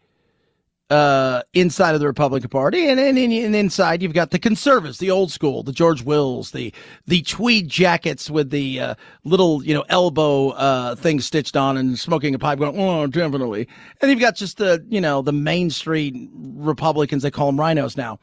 uh, 0.91 1.41
inside 1.53 1.93
of 1.93 2.01
the 2.01 2.05
Republican 2.05 2.49
Party, 2.49 2.89
and, 2.89 2.99
and, 2.99 3.17
and, 3.17 3.55
inside 3.55 4.01
you've 4.01 4.13
got 4.13 4.31
the 4.31 4.39
conservatives, 4.39 4.97
the 4.97 5.09
old 5.09 5.31
school, 5.31 5.63
the 5.63 5.71
George 5.71 6.03
Wills, 6.03 6.51
the 6.51 6.73
the 7.07 7.21
tweed 7.21 7.69
jackets 7.69 8.29
with 8.29 8.49
the 8.49 8.77
uh, 8.77 8.95
little 9.23 9.63
you 9.63 9.73
know 9.73 9.85
elbow 9.87 10.49
uh, 10.49 10.95
thing 10.95 11.21
stitched 11.21 11.55
on, 11.55 11.77
and 11.77 11.97
smoking 11.97 12.35
a 12.35 12.39
pipe, 12.39 12.59
going, 12.59 12.77
oh, 12.77 13.07
definitely. 13.07 13.69
And 14.01 14.11
you've 14.11 14.19
got 14.19 14.35
just 14.35 14.57
the 14.57 14.85
you 14.89 14.99
know 14.99 15.21
the 15.21 15.31
Main 15.31 15.69
Street 15.69 16.13
Republicans, 16.33 17.23
they 17.23 17.31
call 17.31 17.47
them 17.47 17.57
RINOs 17.57 17.95
now. 17.95 18.19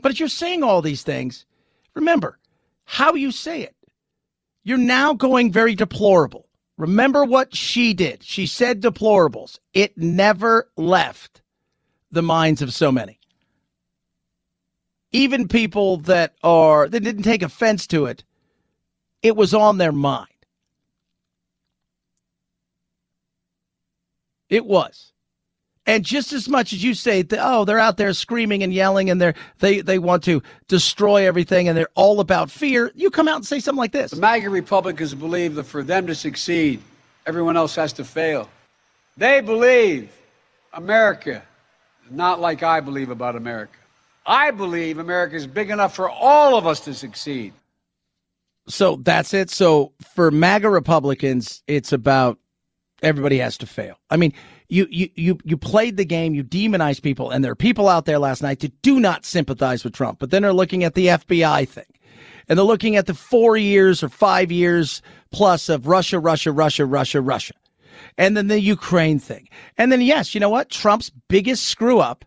But 0.00 0.12
if 0.12 0.20
you're 0.20 0.28
saying 0.28 0.62
all 0.62 0.82
these 0.82 1.02
things, 1.02 1.46
remember 1.94 2.38
how 2.84 3.14
you 3.14 3.32
say 3.32 3.62
it. 3.62 3.74
You're 4.62 4.78
now 4.78 5.14
going 5.14 5.50
very 5.50 5.74
deplorable. 5.74 6.48
Remember 6.78 7.24
what 7.24 7.56
she 7.56 7.92
did. 7.92 8.22
She 8.22 8.46
said 8.46 8.80
deplorables. 8.80 9.58
It 9.72 9.98
never 9.98 10.68
left 10.76 11.42
the 12.14 12.22
minds 12.22 12.62
of 12.62 12.72
so 12.72 12.90
many. 12.90 13.18
Even 15.12 15.46
people 15.48 15.98
that 15.98 16.34
are 16.42 16.88
that 16.88 17.00
didn't 17.00 17.22
take 17.22 17.42
offense 17.42 17.86
to 17.88 18.06
it, 18.06 18.24
it 19.22 19.36
was 19.36 19.54
on 19.54 19.78
their 19.78 19.92
mind. 19.92 20.28
It 24.48 24.66
was. 24.66 25.12
And 25.86 26.02
just 26.04 26.32
as 26.32 26.48
much 26.48 26.72
as 26.72 26.82
you 26.82 26.94
say, 26.94 27.22
that, 27.22 27.40
oh, 27.42 27.64
they're 27.64 27.78
out 27.78 27.98
there 27.98 28.12
screaming 28.14 28.62
and 28.62 28.72
yelling 28.72 29.10
and 29.10 29.20
they're, 29.20 29.34
they, 29.58 29.82
they 29.82 29.98
want 29.98 30.24
to 30.24 30.42
destroy 30.66 31.26
everything 31.26 31.68
and 31.68 31.76
they're 31.76 31.88
all 31.94 32.20
about 32.20 32.50
fear, 32.50 32.90
you 32.94 33.10
come 33.10 33.28
out 33.28 33.36
and 33.36 33.46
say 33.46 33.60
something 33.60 33.78
like 33.78 33.92
this. 33.92 34.12
The 34.12 34.20
MAGA 34.20 34.48
Republicans 34.48 35.12
believe 35.14 35.54
that 35.56 35.64
for 35.64 35.82
them 35.82 36.06
to 36.06 36.14
succeed, 36.14 36.80
everyone 37.26 37.56
else 37.56 37.74
has 37.74 37.92
to 37.94 38.04
fail. 38.04 38.48
They 39.18 39.42
believe 39.42 40.10
America 40.72 41.42
not 42.10 42.40
like 42.40 42.62
I 42.62 42.80
believe 42.80 43.10
about 43.10 43.36
America. 43.36 43.78
I 44.26 44.50
believe 44.50 44.98
America 44.98 45.36
is 45.36 45.46
big 45.46 45.70
enough 45.70 45.94
for 45.94 46.08
all 46.08 46.56
of 46.56 46.66
us 46.66 46.80
to 46.80 46.94
succeed. 46.94 47.52
So 48.66 48.96
that's 48.96 49.34
it. 49.34 49.50
So 49.50 49.92
for 50.14 50.30
MAGA 50.30 50.70
Republicans, 50.70 51.62
it's 51.66 51.92
about 51.92 52.38
everybody 53.02 53.38
has 53.38 53.58
to 53.58 53.66
fail. 53.66 53.98
I 54.10 54.16
mean, 54.16 54.32
you 54.68 54.86
you 54.90 55.10
you 55.14 55.38
you 55.44 55.56
played 55.58 55.98
the 55.98 56.06
game, 56.06 56.34
you 56.34 56.42
demonized 56.42 57.02
people, 57.02 57.30
and 57.30 57.44
there 57.44 57.52
are 57.52 57.56
people 57.56 57.88
out 57.88 58.06
there 58.06 58.18
last 58.18 58.42
night 58.42 58.60
that 58.60 58.80
do 58.80 58.98
not 58.98 59.26
sympathize 59.26 59.84
with 59.84 59.92
Trump, 59.92 60.18
but 60.18 60.30
then 60.30 60.42
they're 60.42 60.54
looking 60.54 60.84
at 60.84 60.94
the 60.94 61.08
FBI 61.08 61.68
thing. 61.68 61.84
And 62.48 62.58
they're 62.58 62.64
looking 62.66 62.96
at 62.96 63.06
the 63.06 63.14
four 63.14 63.56
years 63.56 64.02
or 64.02 64.08
five 64.08 64.52
years 64.52 65.02
plus 65.30 65.68
of 65.68 65.86
Russia, 65.86 66.18
Russia, 66.18 66.52
Russia, 66.52 66.84
Russia, 66.84 67.20
Russia. 67.20 67.54
And 68.18 68.36
then 68.36 68.48
the 68.48 68.60
Ukraine 68.60 69.18
thing. 69.18 69.48
And 69.76 69.90
then, 69.90 70.00
yes, 70.00 70.34
you 70.34 70.40
know 70.40 70.48
what? 70.50 70.70
Trump's 70.70 71.10
biggest 71.28 71.64
screw 71.64 72.00
up 72.00 72.24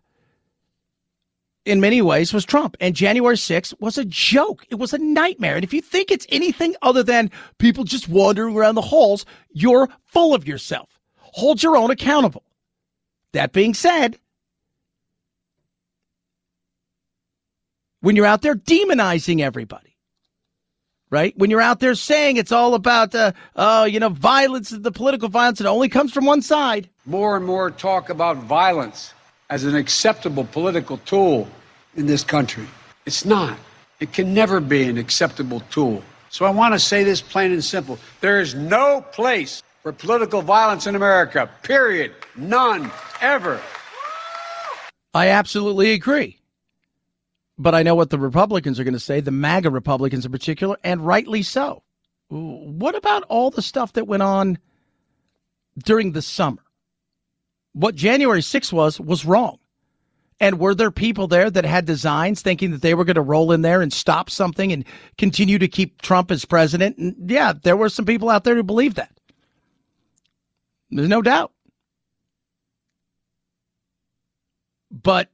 in 1.68 1.80
many 1.80 2.00
ways 2.00 2.32
was 2.32 2.44
Trump. 2.44 2.76
And 2.80 2.94
January 2.94 3.36
6th 3.36 3.74
was 3.78 3.98
a 3.98 4.04
joke. 4.04 4.64
It 4.70 4.76
was 4.76 4.92
a 4.92 4.98
nightmare. 4.98 5.54
And 5.54 5.64
if 5.64 5.72
you 5.72 5.82
think 5.82 6.10
it's 6.10 6.26
anything 6.30 6.74
other 6.82 7.02
than 7.02 7.30
people 7.58 7.84
just 7.84 8.08
wandering 8.08 8.56
around 8.56 8.74
the 8.74 8.82
halls, 8.82 9.26
you're 9.52 9.88
full 10.06 10.34
of 10.34 10.46
yourself. 10.46 10.98
Hold 11.16 11.62
your 11.62 11.76
own 11.76 11.90
accountable. 11.90 12.44
That 13.34 13.52
being 13.52 13.74
said, 13.74 14.18
when 18.00 18.16
you're 18.16 18.26
out 18.26 18.42
there 18.42 18.54
demonizing 18.54 19.40
everybody, 19.40 19.87
right? 21.10 21.36
When 21.36 21.50
you're 21.50 21.60
out 21.60 21.80
there 21.80 21.94
saying 21.94 22.36
it's 22.36 22.52
all 22.52 22.74
about, 22.74 23.14
uh, 23.14 23.32
oh, 23.56 23.84
you 23.84 24.00
know, 24.00 24.10
violence, 24.10 24.70
the 24.70 24.92
political 24.92 25.28
violence, 25.28 25.60
it 25.60 25.66
only 25.66 25.88
comes 25.88 26.12
from 26.12 26.26
one 26.26 26.42
side. 26.42 26.88
More 27.06 27.36
and 27.36 27.44
more 27.44 27.70
talk 27.70 28.10
about 28.10 28.36
violence 28.38 29.14
as 29.50 29.64
an 29.64 29.74
acceptable 29.74 30.44
political 30.44 30.98
tool 30.98 31.48
in 31.96 32.06
this 32.06 32.24
country. 32.24 32.66
It's 33.06 33.24
not. 33.24 33.58
It 34.00 34.12
can 34.12 34.34
never 34.34 34.60
be 34.60 34.84
an 34.84 34.98
acceptable 34.98 35.60
tool. 35.70 36.02
So 36.30 36.44
I 36.44 36.50
want 36.50 36.74
to 36.74 36.78
say 36.78 37.04
this 37.04 37.20
plain 37.20 37.52
and 37.52 37.64
simple. 37.64 37.98
There 38.20 38.40
is 38.40 38.54
no 38.54 39.00
place 39.12 39.62
for 39.82 39.92
political 39.92 40.42
violence 40.42 40.86
in 40.86 40.94
America, 40.94 41.48
period. 41.62 42.12
None, 42.36 42.90
ever. 43.20 43.60
I 45.14 45.28
absolutely 45.28 45.92
agree. 45.92 46.37
But 47.58 47.74
I 47.74 47.82
know 47.82 47.96
what 47.96 48.10
the 48.10 48.18
Republicans 48.18 48.78
are 48.78 48.84
going 48.84 48.94
to 48.94 49.00
say, 49.00 49.20
the 49.20 49.30
MAGA 49.32 49.70
Republicans 49.70 50.24
in 50.24 50.32
particular, 50.32 50.76
and 50.84 51.04
rightly 51.04 51.42
so. 51.42 51.82
What 52.28 52.94
about 52.94 53.24
all 53.24 53.50
the 53.50 53.62
stuff 53.62 53.94
that 53.94 54.06
went 54.06 54.22
on 54.22 54.58
during 55.76 56.12
the 56.12 56.22
summer? 56.22 56.62
What 57.72 57.96
January 57.96 58.40
6th 58.40 58.72
was, 58.72 59.00
was 59.00 59.24
wrong. 59.24 59.58
And 60.40 60.60
were 60.60 60.74
there 60.74 60.92
people 60.92 61.26
there 61.26 61.50
that 61.50 61.64
had 61.64 61.84
designs 61.84 62.42
thinking 62.42 62.70
that 62.70 62.80
they 62.80 62.94
were 62.94 63.04
going 63.04 63.16
to 63.16 63.20
roll 63.20 63.50
in 63.50 63.62
there 63.62 63.82
and 63.82 63.92
stop 63.92 64.30
something 64.30 64.72
and 64.72 64.84
continue 65.16 65.58
to 65.58 65.66
keep 65.66 66.00
Trump 66.00 66.30
as 66.30 66.44
president? 66.44 66.96
And 66.96 67.28
yeah, 67.28 67.54
there 67.60 67.76
were 67.76 67.88
some 67.88 68.04
people 68.04 68.30
out 68.30 68.44
there 68.44 68.54
who 68.54 68.62
believed 68.62 68.96
that. 68.96 69.10
There's 70.90 71.08
no 71.08 71.22
doubt. 71.22 71.52
But 74.90 75.28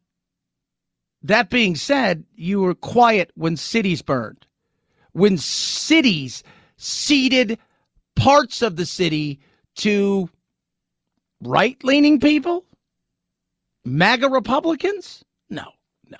that 1.24 1.48
being 1.48 1.74
said, 1.74 2.24
you 2.36 2.60
were 2.60 2.74
quiet 2.74 3.30
when 3.34 3.56
cities 3.56 4.02
burned, 4.02 4.46
when 5.12 5.38
cities 5.38 6.42
ceded 6.76 7.58
parts 8.14 8.60
of 8.60 8.76
the 8.76 8.84
city 8.84 9.40
to 9.76 10.28
right 11.40 11.82
leaning 11.82 12.20
people, 12.20 12.64
MAGA 13.86 14.28
Republicans. 14.28 15.24
No, 15.48 15.64
no. 16.10 16.18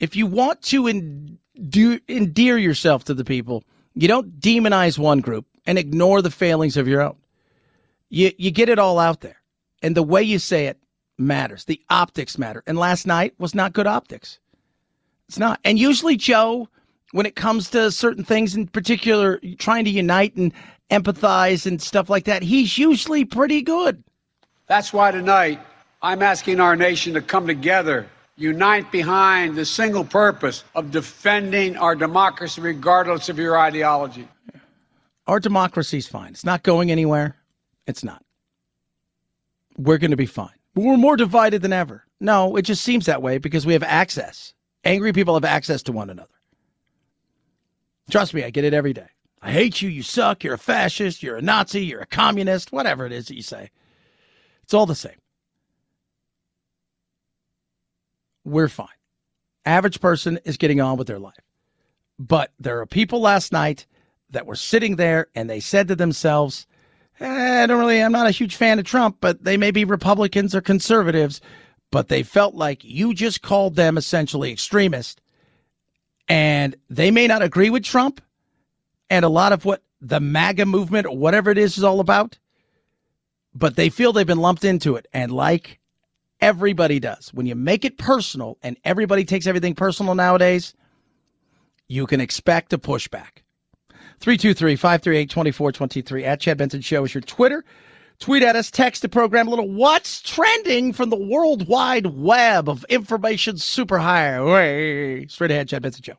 If 0.00 0.16
you 0.16 0.26
want 0.26 0.62
to 0.62 0.88
endear 0.88 2.58
yourself 2.58 3.04
to 3.04 3.14
the 3.14 3.24
people, 3.24 3.64
you 3.94 4.08
don't 4.08 4.40
demonize 4.40 4.98
one 4.98 5.20
group 5.20 5.46
and 5.66 5.78
ignore 5.78 6.22
the 6.22 6.30
failings 6.30 6.78
of 6.78 6.88
your 6.88 7.02
own. 7.02 7.16
You, 8.08 8.32
you 8.38 8.50
get 8.50 8.70
it 8.70 8.78
all 8.78 8.98
out 8.98 9.20
there. 9.20 9.42
And 9.82 9.94
the 9.94 10.02
way 10.02 10.22
you 10.22 10.38
say 10.38 10.66
it 10.68 10.78
matters. 11.18 11.64
The 11.64 11.80
optics 11.90 12.38
matter. 12.38 12.62
And 12.66 12.78
last 12.78 13.06
night 13.06 13.34
was 13.38 13.54
not 13.54 13.72
good 13.72 13.86
optics. 13.86 14.38
It's 15.28 15.38
not. 15.38 15.60
And 15.64 15.78
usually, 15.78 16.16
Joe, 16.16 16.68
when 17.12 17.26
it 17.26 17.36
comes 17.36 17.70
to 17.70 17.90
certain 17.90 18.24
things, 18.24 18.54
in 18.54 18.66
particular, 18.66 19.40
trying 19.58 19.84
to 19.84 19.90
unite 19.90 20.36
and 20.36 20.52
empathize 20.90 21.66
and 21.66 21.80
stuff 21.82 22.08
like 22.08 22.24
that, 22.24 22.42
he's 22.42 22.78
usually 22.78 23.24
pretty 23.24 23.62
good. 23.62 24.02
That's 24.66 24.92
why 24.92 25.10
tonight 25.10 25.60
I'm 26.02 26.22
asking 26.22 26.60
our 26.60 26.76
nation 26.76 27.14
to 27.14 27.20
come 27.20 27.46
together, 27.46 28.06
unite 28.36 28.90
behind 28.92 29.56
the 29.56 29.64
single 29.64 30.04
purpose 30.04 30.64
of 30.74 30.90
defending 30.90 31.76
our 31.76 31.94
democracy 31.94 32.60
regardless 32.60 33.28
of 33.28 33.38
your 33.38 33.58
ideology. 33.58 34.28
Our 35.26 35.40
democracy's 35.40 36.06
fine. 36.06 36.30
It's 36.30 36.44
not 36.44 36.62
going 36.62 36.90
anywhere. 36.90 37.36
It's 37.86 38.04
not. 38.04 38.24
We're 39.76 39.98
going 39.98 40.10
to 40.10 40.16
be 40.16 40.26
fine. 40.26 40.57
We're 40.78 40.96
more 40.96 41.16
divided 41.16 41.62
than 41.62 41.72
ever. 41.72 42.04
No, 42.20 42.56
it 42.56 42.62
just 42.62 42.82
seems 42.82 43.06
that 43.06 43.22
way 43.22 43.38
because 43.38 43.66
we 43.66 43.72
have 43.72 43.82
access. 43.82 44.54
Angry 44.84 45.12
people 45.12 45.34
have 45.34 45.44
access 45.44 45.82
to 45.84 45.92
one 45.92 46.08
another. 46.08 46.28
Trust 48.10 48.32
me, 48.32 48.44
I 48.44 48.50
get 48.50 48.64
it 48.64 48.74
every 48.74 48.92
day. 48.92 49.08
I 49.42 49.50
hate 49.50 49.82
you. 49.82 49.88
You 49.88 50.02
suck. 50.02 50.44
You're 50.44 50.54
a 50.54 50.58
fascist. 50.58 51.22
You're 51.22 51.36
a 51.36 51.42
Nazi. 51.42 51.84
You're 51.84 52.00
a 52.00 52.06
communist. 52.06 52.72
Whatever 52.72 53.06
it 53.06 53.12
is 53.12 53.26
that 53.26 53.34
you 53.34 53.42
say. 53.42 53.70
It's 54.62 54.74
all 54.74 54.86
the 54.86 54.94
same. 54.94 55.18
We're 58.44 58.68
fine. 58.68 58.88
Average 59.66 60.00
person 60.00 60.38
is 60.44 60.56
getting 60.56 60.80
on 60.80 60.96
with 60.96 61.08
their 61.08 61.18
life. 61.18 61.34
But 62.18 62.52
there 62.58 62.80
are 62.80 62.86
people 62.86 63.20
last 63.20 63.52
night 63.52 63.86
that 64.30 64.46
were 64.46 64.56
sitting 64.56 64.96
there 64.96 65.26
and 65.34 65.50
they 65.50 65.60
said 65.60 65.88
to 65.88 65.96
themselves, 65.96 66.66
eh, 67.20 67.62
I 67.62 67.66
don't 67.66 67.78
really, 67.78 68.02
I'm 68.02 68.12
not 68.12 68.26
a 68.26 68.32
huge 68.32 68.56
fan 68.56 68.78
of 68.78 68.84
Trump, 68.84 69.18
but 69.20 69.44
they 69.44 69.56
may 69.56 69.70
be 69.70 69.84
Republicans 69.84 70.54
or 70.54 70.60
conservatives, 70.60 71.40
but 71.90 72.08
they 72.08 72.22
felt 72.22 72.54
like 72.54 72.84
you 72.84 73.14
just 73.14 73.42
called 73.42 73.76
them 73.76 73.96
essentially 73.96 74.52
extremist. 74.52 75.20
And 76.28 76.76
they 76.90 77.10
may 77.10 77.26
not 77.26 77.42
agree 77.42 77.70
with 77.70 77.84
Trump 77.84 78.20
and 79.08 79.24
a 79.24 79.30
lot 79.30 79.52
of 79.52 79.64
what 79.64 79.82
the 80.00 80.20
MAGA 80.20 80.66
movement 80.66 81.06
or 81.06 81.16
whatever 81.16 81.50
it 81.50 81.58
is 81.58 81.78
is 81.78 81.84
all 81.84 82.00
about, 82.00 82.38
but 83.54 83.76
they 83.76 83.88
feel 83.88 84.12
they've 84.12 84.26
been 84.26 84.38
lumped 84.38 84.64
into 84.64 84.96
it. 84.96 85.06
And 85.12 85.32
like 85.32 85.80
everybody 86.40 87.00
does, 87.00 87.32
when 87.32 87.46
you 87.46 87.54
make 87.54 87.84
it 87.84 87.98
personal 87.98 88.58
and 88.62 88.76
everybody 88.84 89.24
takes 89.24 89.46
everything 89.46 89.74
personal 89.74 90.14
nowadays, 90.14 90.74
you 91.88 92.06
can 92.06 92.20
expect 92.20 92.72
a 92.72 92.78
pushback. 92.78 93.42
323 94.20 94.74
538 94.74 95.30
2423 95.30 96.24
at 96.24 96.40
Chad 96.40 96.58
Benson 96.58 96.80
Show 96.80 97.04
is 97.04 97.14
your 97.14 97.20
Twitter. 97.22 97.64
Tweet 98.18 98.42
at 98.42 98.56
us, 98.56 98.68
text 98.68 99.02
the 99.02 99.08
program 99.08 99.46
a 99.46 99.50
little 99.50 99.70
what's 99.70 100.20
trending 100.22 100.92
from 100.92 101.10
the 101.10 101.16
world 101.16 101.68
wide 101.68 102.06
web 102.06 102.68
of 102.68 102.84
information 102.88 103.54
superhighway. 103.54 105.30
Straight 105.30 105.52
ahead, 105.52 105.68
Chad 105.68 105.82
Benson 105.82 106.02
Show. 106.02 106.14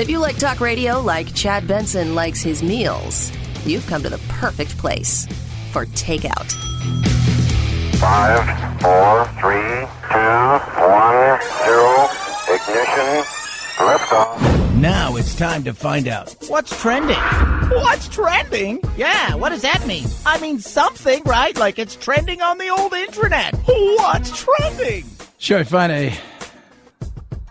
If 0.00 0.08
you 0.08 0.20
like 0.20 0.38
talk 0.38 0.60
radio 0.60 1.00
like 1.00 1.34
Chad 1.34 1.66
Benson 1.66 2.14
likes 2.14 2.40
his 2.40 2.62
meals, 2.62 3.32
you've 3.66 3.84
come 3.88 4.04
to 4.04 4.08
the 4.08 4.18
perfect 4.28 4.78
place 4.78 5.26
for 5.78 5.86
takeout. 5.92 6.50
Five, 7.98 8.42
four, 8.80 9.26
three, 9.38 9.86
two, 10.10 10.58
one, 10.82 11.40
zero, 11.62 12.08
ignition, 12.48 13.22
liftoff. 13.76 14.74
Now 14.74 15.14
it's 15.16 15.36
time 15.36 15.62
to 15.64 15.72
find 15.72 16.08
out 16.08 16.34
what's 16.48 16.80
trending. 16.80 17.16
What's 17.70 18.08
trending? 18.08 18.80
Yeah, 18.96 19.36
what 19.36 19.50
does 19.50 19.62
that 19.62 19.86
mean? 19.86 20.06
I 20.26 20.40
mean 20.40 20.58
something, 20.58 21.22
right? 21.24 21.56
Like 21.56 21.78
it's 21.78 21.94
trending 21.94 22.42
on 22.42 22.58
the 22.58 22.70
old 22.70 22.92
internet. 22.92 23.54
What's 23.64 24.44
trending? 24.44 25.04
Sure, 25.38 25.58
I 25.58 25.64
find 25.64 25.92
a 25.92 26.12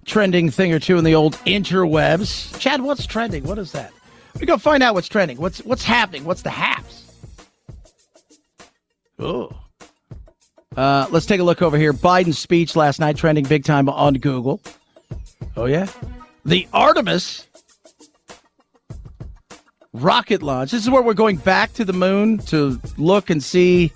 trending 0.05 0.49
thing 0.49 0.73
or 0.73 0.79
two 0.79 0.97
in 0.97 1.05
the 1.05 1.15
old 1.15 1.35
interwebs. 1.45 2.59
Chad, 2.59 2.81
what's 2.81 3.05
trending? 3.05 3.45
What 3.45 3.57
is 3.57 3.71
that? 3.71 3.93
We 4.37 4.45
go 4.45 4.57
find 4.57 4.83
out 4.83 4.95
what's 4.95 5.07
trending. 5.07 5.37
What's 5.37 5.59
what's 5.59 5.83
happening? 5.83 6.25
What's 6.25 6.41
the 6.41 6.49
haps? 6.49 7.06
Oh. 9.19 9.51
Uh, 10.75 11.07
let's 11.09 11.25
take 11.25 11.39
a 11.39 11.43
look 11.43 11.61
over 11.61 11.77
here. 11.77 11.93
Biden's 11.93 12.37
speech 12.37 12.75
last 12.75 12.99
night 12.99 13.17
trending 13.17 13.45
big 13.45 13.63
time 13.63 13.89
on 13.89 14.15
Google. 14.15 14.61
Oh 15.55 15.65
yeah, 15.65 15.87
the 16.45 16.67
Artemis 16.71 17.47
rocket 19.93 20.43
launch. 20.43 20.71
This 20.71 20.83
is 20.83 20.89
where 20.89 21.01
we're 21.01 21.15
going 21.15 21.37
back 21.37 21.73
to 21.73 21.85
the 21.85 21.93
moon 21.93 22.37
to 22.39 22.79
look 22.97 23.31
and 23.31 23.43
see 23.43 23.91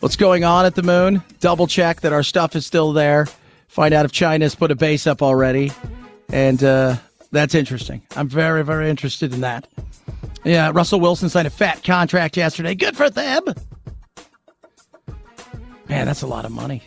what's 0.00 0.16
going 0.16 0.44
on 0.44 0.66
at 0.66 0.74
the 0.74 0.82
moon. 0.82 1.22
Double 1.40 1.66
check 1.66 2.02
that 2.02 2.12
our 2.12 2.22
stuff 2.22 2.54
is 2.54 2.66
still 2.66 2.92
there 2.92 3.26
find 3.74 3.92
out 3.92 4.04
if 4.04 4.12
China's 4.12 4.54
put 4.54 4.70
a 4.70 4.76
base 4.76 5.04
up 5.04 5.20
already. 5.20 5.72
And 6.32 6.62
uh, 6.62 6.96
that's 7.32 7.56
interesting. 7.56 8.02
I'm 8.14 8.28
very, 8.28 8.64
very 8.64 8.88
interested 8.88 9.34
in 9.34 9.40
that. 9.40 9.66
Yeah, 10.44 10.70
Russell 10.72 11.00
Wilson 11.00 11.28
signed 11.28 11.48
a 11.48 11.50
fat 11.50 11.82
contract 11.82 12.36
yesterday. 12.36 12.76
Good 12.76 12.96
for 12.96 13.10
them. 13.10 13.42
Man, 15.94 16.06
that's 16.06 16.22
a 16.22 16.26
lot 16.26 16.44
of 16.44 16.50
money. 16.50 16.82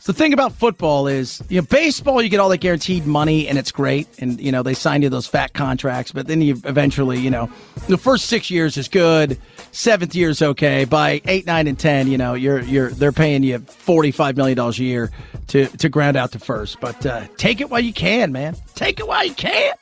So 0.00 0.10
the 0.10 0.14
thing 0.14 0.32
about 0.32 0.52
football 0.52 1.06
is, 1.06 1.40
you 1.48 1.60
know, 1.60 1.66
baseball 1.70 2.20
you 2.20 2.28
get 2.28 2.40
all 2.40 2.48
that 2.48 2.58
guaranteed 2.58 3.06
money 3.06 3.46
and 3.46 3.56
it's 3.56 3.70
great, 3.70 4.08
and 4.18 4.40
you 4.40 4.50
know 4.50 4.64
they 4.64 4.74
sign 4.74 5.02
you 5.02 5.08
those 5.08 5.28
fat 5.28 5.52
contracts, 5.52 6.10
but 6.10 6.26
then 6.26 6.42
you 6.42 6.60
eventually, 6.64 7.20
you 7.20 7.30
know, 7.30 7.48
the 7.86 7.96
first 7.96 8.26
six 8.26 8.50
years 8.50 8.76
is 8.76 8.88
good, 8.88 9.38
seventh 9.70 10.16
year 10.16 10.30
is 10.30 10.42
okay. 10.42 10.84
By 10.84 11.20
eight, 11.26 11.46
nine, 11.46 11.68
and 11.68 11.78
ten, 11.78 12.08
you 12.08 12.18
know, 12.18 12.34
you're 12.34 12.58
you're 12.62 12.90
they're 12.90 13.12
paying 13.12 13.44
you 13.44 13.60
forty 13.60 14.10
five 14.10 14.36
million 14.36 14.56
dollars 14.56 14.80
a 14.80 14.82
year 14.82 15.12
to 15.46 15.68
to 15.68 15.88
ground 15.88 16.16
out 16.16 16.32
to 16.32 16.40
first. 16.40 16.80
But 16.80 17.06
uh, 17.06 17.28
take 17.36 17.60
it 17.60 17.70
while 17.70 17.78
you 17.78 17.92
can, 17.92 18.32
man. 18.32 18.56
Take 18.74 18.98
it 18.98 19.06
while 19.06 19.24
you 19.24 19.34
can. 19.34 19.74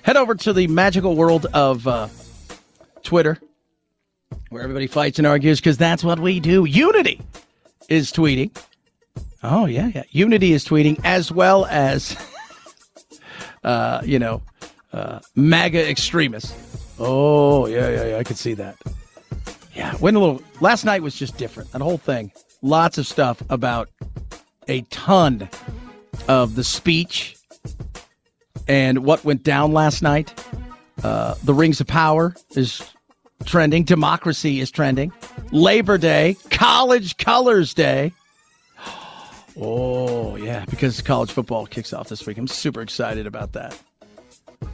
Head 0.00 0.16
over 0.16 0.34
to 0.34 0.54
the 0.54 0.66
magical 0.68 1.14
world 1.14 1.44
of 1.52 1.86
uh, 1.86 2.08
Twitter, 3.02 3.36
where 4.48 4.62
everybody 4.62 4.86
fights 4.86 5.18
and 5.18 5.26
argues, 5.26 5.60
because 5.60 5.76
that's 5.76 6.02
what 6.02 6.18
we 6.18 6.40
do. 6.40 6.64
Unity 6.64 7.20
is 7.90 8.10
tweeting. 8.10 8.56
Oh 9.42 9.66
yeah, 9.66 9.90
yeah. 9.94 10.04
Unity 10.10 10.52
is 10.52 10.64
tweeting 10.64 10.98
as 11.04 11.30
well 11.30 11.66
as, 11.66 12.16
uh, 13.64 14.00
you 14.04 14.18
know, 14.18 14.42
uh, 14.92 15.20
MAGA 15.34 15.90
extremists. 15.90 16.54
Oh 16.98 17.66
yeah, 17.66 17.88
yeah, 17.90 18.04
yeah. 18.06 18.16
I 18.18 18.24
could 18.24 18.38
see 18.38 18.54
that. 18.54 18.76
Yeah, 19.74 19.94
went 20.00 20.16
a 20.16 20.20
little. 20.20 20.42
Last 20.60 20.84
night 20.84 21.02
was 21.02 21.14
just 21.14 21.36
different. 21.36 21.72
That 21.72 21.82
whole 21.82 21.98
thing. 21.98 22.32
Lots 22.62 22.98
of 22.98 23.06
stuff 23.06 23.42
about 23.50 23.88
a 24.68 24.82
ton 24.82 25.48
of 26.28 26.54
the 26.54 26.64
speech 26.64 27.36
and 28.68 29.04
what 29.04 29.24
went 29.24 29.42
down 29.42 29.72
last 29.72 30.02
night. 30.02 30.44
Uh, 31.02 31.34
the 31.44 31.54
Rings 31.54 31.80
of 31.80 31.86
Power 31.86 32.34
is 32.54 32.82
trending. 33.44 33.84
Democracy 33.84 34.60
is 34.60 34.70
trending. 34.70 35.12
Labor 35.52 35.98
Day, 35.98 36.36
College 36.50 37.16
Colors 37.16 37.74
Day. 37.74 38.12
Oh, 39.62 40.36
yeah, 40.36 40.64
because 40.66 41.02
college 41.02 41.32
football 41.32 41.66
kicks 41.66 41.92
off 41.92 42.08
this 42.08 42.24
week. 42.24 42.38
I'm 42.38 42.46
super 42.46 42.80
excited 42.80 43.26
about 43.26 43.52
that. 43.52 43.78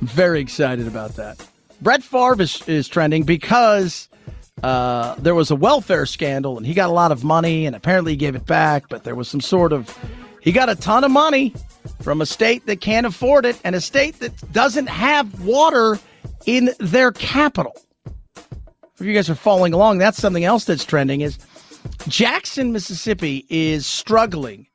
Very 0.03 0.39
excited 0.39 0.87
about 0.87 1.17
that. 1.17 1.45
Brett 1.81 2.03
Favre 2.03 2.41
is, 2.43 2.63
is 2.69 2.87
trending 2.87 3.25
because 3.25 4.09
uh, 4.63 5.15
there 5.17 5.35
was 5.35 5.51
a 5.51 5.57
welfare 5.57 6.07
scandal 6.07 6.57
and 6.57 6.67
he 6.67 6.75
got 6.75 6.89
a 6.89 6.93
lot 6.93 7.11
of 7.11 7.25
money 7.25 7.67
and 7.67 7.75
apparently 7.75 8.13
he 8.13 8.17
gave 8.17 8.35
it 8.35 8.47
back, 8.47 8.89
but 8.89 9.05
there 9.05 9.15
was 9.15 9.29
some 9.29 9.41
sort 9.41 9.73
of. 9.73 9.97
He 10.41 10.53
got 10.53 10.69
a 10.69 10.77
ton 10.77 11.03
of 11.03 11.11
money 11.11 11.55
from 12.01 12.21
a 12.21 12.27
state 12.27 12.67
that 12.67 12.81
can't 12.81 13.07
afford 13.07 13.45
it 13.45 13.61
and 13.65 13.75
a 13.75 13.81
state 13.81 14.21
that 14.21 14.53
doesn't 14.53 14.87
have 14.87 15.45
water 15.45 15.99
in 16.47 16.71
their 16.79 17.11
capital. 17.13 17.75
If 18.99 19.05
you 19.05 19.13
guys 19.13 19.29
are 19.29 19.35
following 19.35 19.75
along, 19.75 19.99
that's 19.99 20.17
something 20.17 20.45
else 20.45 20.65
that's 20.65 20.85
trending 20.85 21.21
is 21.21 21.39
Jackson, 22.09 22.73
Mississippi 22.73 23.45
is 23.51 23.85
struggling 23.85 24.67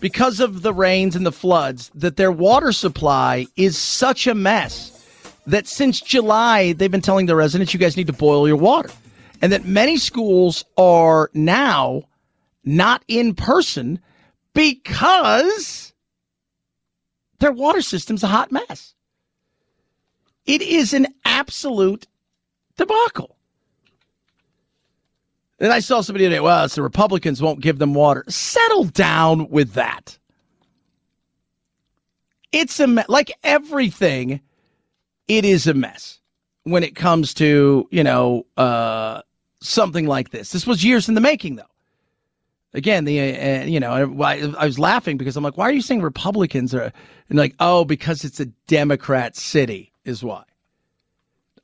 because 0.00 0.40
of 0.40 0.60
the 0.60 0.74
rains 0.74 1.16
and 1.16 1.24
the 1.24 1.32
floods 1.32 1.90
that 1.94 2.16
their 2.16 2.30
water 2.30 2.72
supply 2.72 3.46
is 3.56 3.78
such 3.78 4.26
a 4.26 4.34
mess 4.34 4.90
that 5.46 5.66
since 5.66 6.02
July 6.02 6.74
they've 6.74 6.90
been 6.90 7.00
telling 7.00 7.24
the 7.24 7.34
residents 7.34 7.72
you 7.72 7.80
guys 7.80 7.96
need 7.96 8.08
to 8.08 8.12
boil 8.12 8.46
your 8.46 8.58
water. 8.58 8.90
And 9.40 9.52
that 9.52 9.64
many 9.64 9.96
schools 9.96 10.64
are 10.76 11.30
now 11.32 12.02
not 12.64 13.02
in 13.08 13.34
person 13.34 14.00
because 14.52 15.94
their 17.38 17.52
water 17.52 17.80
system's 17.80 18.22
a 18.22 18.28
hot 18.28 18.52
mess. 18.52 18.94
It 20.44 20.60
is 20.60 20.92
an 20.92 21.06
absolute 21.24 22.06
debacle. 22.76 23.36
And 25.62 25.72
I 25.72 25.78
saw 25.78 26.00
somebody 26.00 26.24
today, 26.24 26.40
well, 26.40 26.64
it's 26.64 26.74
the 26.74 26.82
Republicans 26.82 27.40
won't 27.40 27.60
give 27.60 27.78
them 27.78 27.94
water. 27.94 28.24
Settle 28.28 28.84
down 28.84 29.48
with 29.48 29.74
that. 29.74 30.18
It's 32.50 32.80
a 32.80 32.88
me- 32.88 33.04
like 33.08 33.32
everything, 33.44 34.40
it 35.28 35.44
is 35.44 35.68
a 35.68 35.72
mess 35.72 36.18
when 36.64 36.82
it 36.82 36.96
comes 36.96 37.32
to, 37.34 37.86
you 37.92 38.02
know, 38.02 38.44
uh, 38.56 39.22
something 39.60 40.04
like 40.04 40.30
this. 40.30 40.50
This 40.50 40.66
was 40.66 40.82
years 40.82 41.08
in 41.08 41.14
the 41.14 41.20
making, 41.20 41.54
though. 41.54 41.62
Again, 42.74 43.04
the 43.04 43.20
uh, 43.20 43.64
you 43.64 43.78
know, 43.78 43.92
I, 43.92 44.52
I, 44.58 44.66
was 44.66 44.80
laughing 44.80 45.16
because 45.16 45.36
I'm 45.36 45.44
like, 45.44 45.56
why 45.56 45.68
are 45.68 45.72
you 45.72 45.82
saying 45.82 46.02
Republicans 46.02 46.74
are? 46.74 46.90
And 47.28 47.38
like, 47.38 47.54
oh, 47.60 47.84
because 47.84 48.24
it's 48.24 48.40
a 48.40 48.46
Democrat 48.66 49.36
city 49.36 49.92
is 50.04 50.24
why 50.24 50.42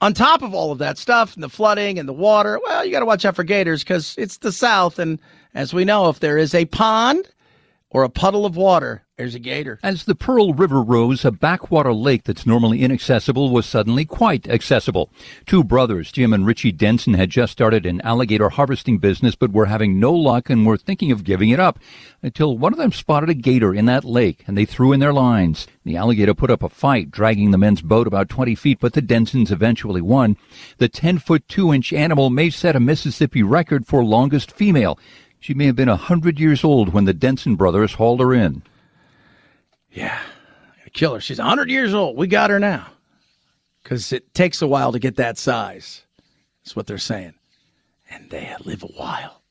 on 0.01 0.15
top 0.15 0.43
of 0.43 0.55
all 0.55 0.71
of 0.73 0.79
that 0.79 0.99
stuff 0.99 1.35
and 1.35 1.43
the 1.43 1.49
flooding 1.49 1.99
and 1.99 2.09
the 2.09 2.13
water, 2.13 2.61
well, 2.63 2.85
you 2.85 2.93
got 2.93 3.01
to 3.01 3.07
watch 3.07 3.25
out 3.25 3.37
for 3.37 3.45
gators 3.45 3.83
because 3.83 4.15
it's 4.17 4.39
the 4.39 4.53
South. 4.53 4.99
And 4.99 5.19
as 5.55 5.75
we 5.75 5.85
know, 5.85 6.09
if 6.09 6.21
there 6.21 6.39
is 6.39 6.55
a 6.55 6.67
pond 6.67 7.29
or 7.91 8.05
a 8.05 8.09
puddle 8.09 8.47
of 8.47 8.57
water, 8.57 9.03
there's 9.19 9.35
a 9.35 9.41
gator. 9.41 9.81
As 9.83 10.05
the 10.05 10.15
Pearl 10.15 10.55
River 10.55 10.81
rose, 10.81 11.25
a 11.25 11.33
backwater 11.33 11.93
lake 11.93 12.23
that's 12.23 12.47
normally 12.47 12.83
inaccessible 12.83 13.51
was 13.51 13.67
suddenly 13.67 14.05
quite 14.05 14.49
accessible. 14.49 15.11
Two 15.45 15.65
brothers, 15.65 16.13
Jim 16.13 16.33
and 16.33 16.47
Richie 16.47 16.71
Denson, 16.71 17.15
had 17.15 17.29
just 17.29 17.51
started 17.51 17.85
an 17.85 18.01
alligator 18.03 18.49
harvesting 18.49 18.99
business, 18.99 19.35
but 19.35 19.51
were 19.51 19.67
having 19.67 19.99
no 19.99 20.13
luck 20.13 20.49
and 20.49 20.65
were 20.65 20.77
thinking 20.77 21.11
of 21.11 21.25
giving 21.25 21.51
it 21.51 21.59
up 21.59 21.81
until 22.23 22.57
one 22.57 22.73
of 22.73 22.79
them 22.79 22.93
spotted 22.93 23.29
a 23.29 23.35
gator 23.35 23.75
in 23.75 23.87
that 23.87 24.05
lake 24.05 24.45
and 24.47 24.57
they 24.57 24.65
threw 24.65 24.93
in 24.93 25.01
their 25.01 25.13
lines. 25.13 25.67
The 25.85 25.97
alligator 25.97 26.33
put 26.35 26.51
up 26.51 26.63
a 26.63 26.69
fight, 26.69 27.11
dragging 27.11 27.51
the 27.51 27.59
men's 27.59 27.83
boat 27.83 28.07
about 28.07 28.29
20 28.29 28.55
feet, 28.55 28.79
but 28.81 28.93
the 28.93 29.03
Densons 29.03 29.51
eventually 29.51 30.01
won. 30.01 30.37
The 30.77 30.89
10 30.89 31.19
foot 31.19 31.49
2 31.49 31.75
inch 31.75 31.93
animal 31.93 32.31
may 32.31 32.51
set 32.51 32.77
a 32.77 32.81
Mississippi 32.81 33.43
record 33.43 33.85
for 33.85 34.05
longest 34.05 34.53
female. 34.53 34.97
She 35.41 35.55
may 35.55 35.67
have 35.67 35.77
been 35.77 35.89
a 35.89 35.97
hundred 35.97 36.39
years 36.39 36.63
old 36.63 36.93
when 36.93 37.05
the 37.05 37.15
Denson 37.15 37.57
brothers 37.57 37.95
hauled 37.95 38.21
her 38.21 38.33
in. 38.33 38.63
Yeah, 39.99 40.21
kill 40.93 41.15
her. 41.15 41.21
She's 41.21 41.39
100 41.39 41.69
years 41.69 41.93
old. 41.93 42.17
We 42.17 42.29
got 42.29 42.51
her 42.51 42.61
now. 42.61 42.87
Because 43.83 44.13
it 44.13 44.33
takes 44.33 44.63
a 44.63 44.69
while 44.69 44.93
to 44.93 45.01
get 45.01 45.17
that 45.17 45.39
size. 45.39 46.05
That's 46.63 46.77
what 46.77 46.87
they're 46.87 46.99
saying. 46.99 47.35
And 48.09 48.31
they 48.31 48.55
live 48.65 48.85
a 48.85 48.87
while. 48.87 49.43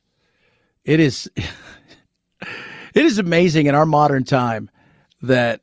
It 0.86 1.02
is. 1.02 1.30
it 1.36 3.06
is 3.06 3.18
amazing 3.18 3.66
in 3.66 3.76
our 3.76 3.86
modern 3.86 4.24
time 4.24 4.70
that 5.22 5.62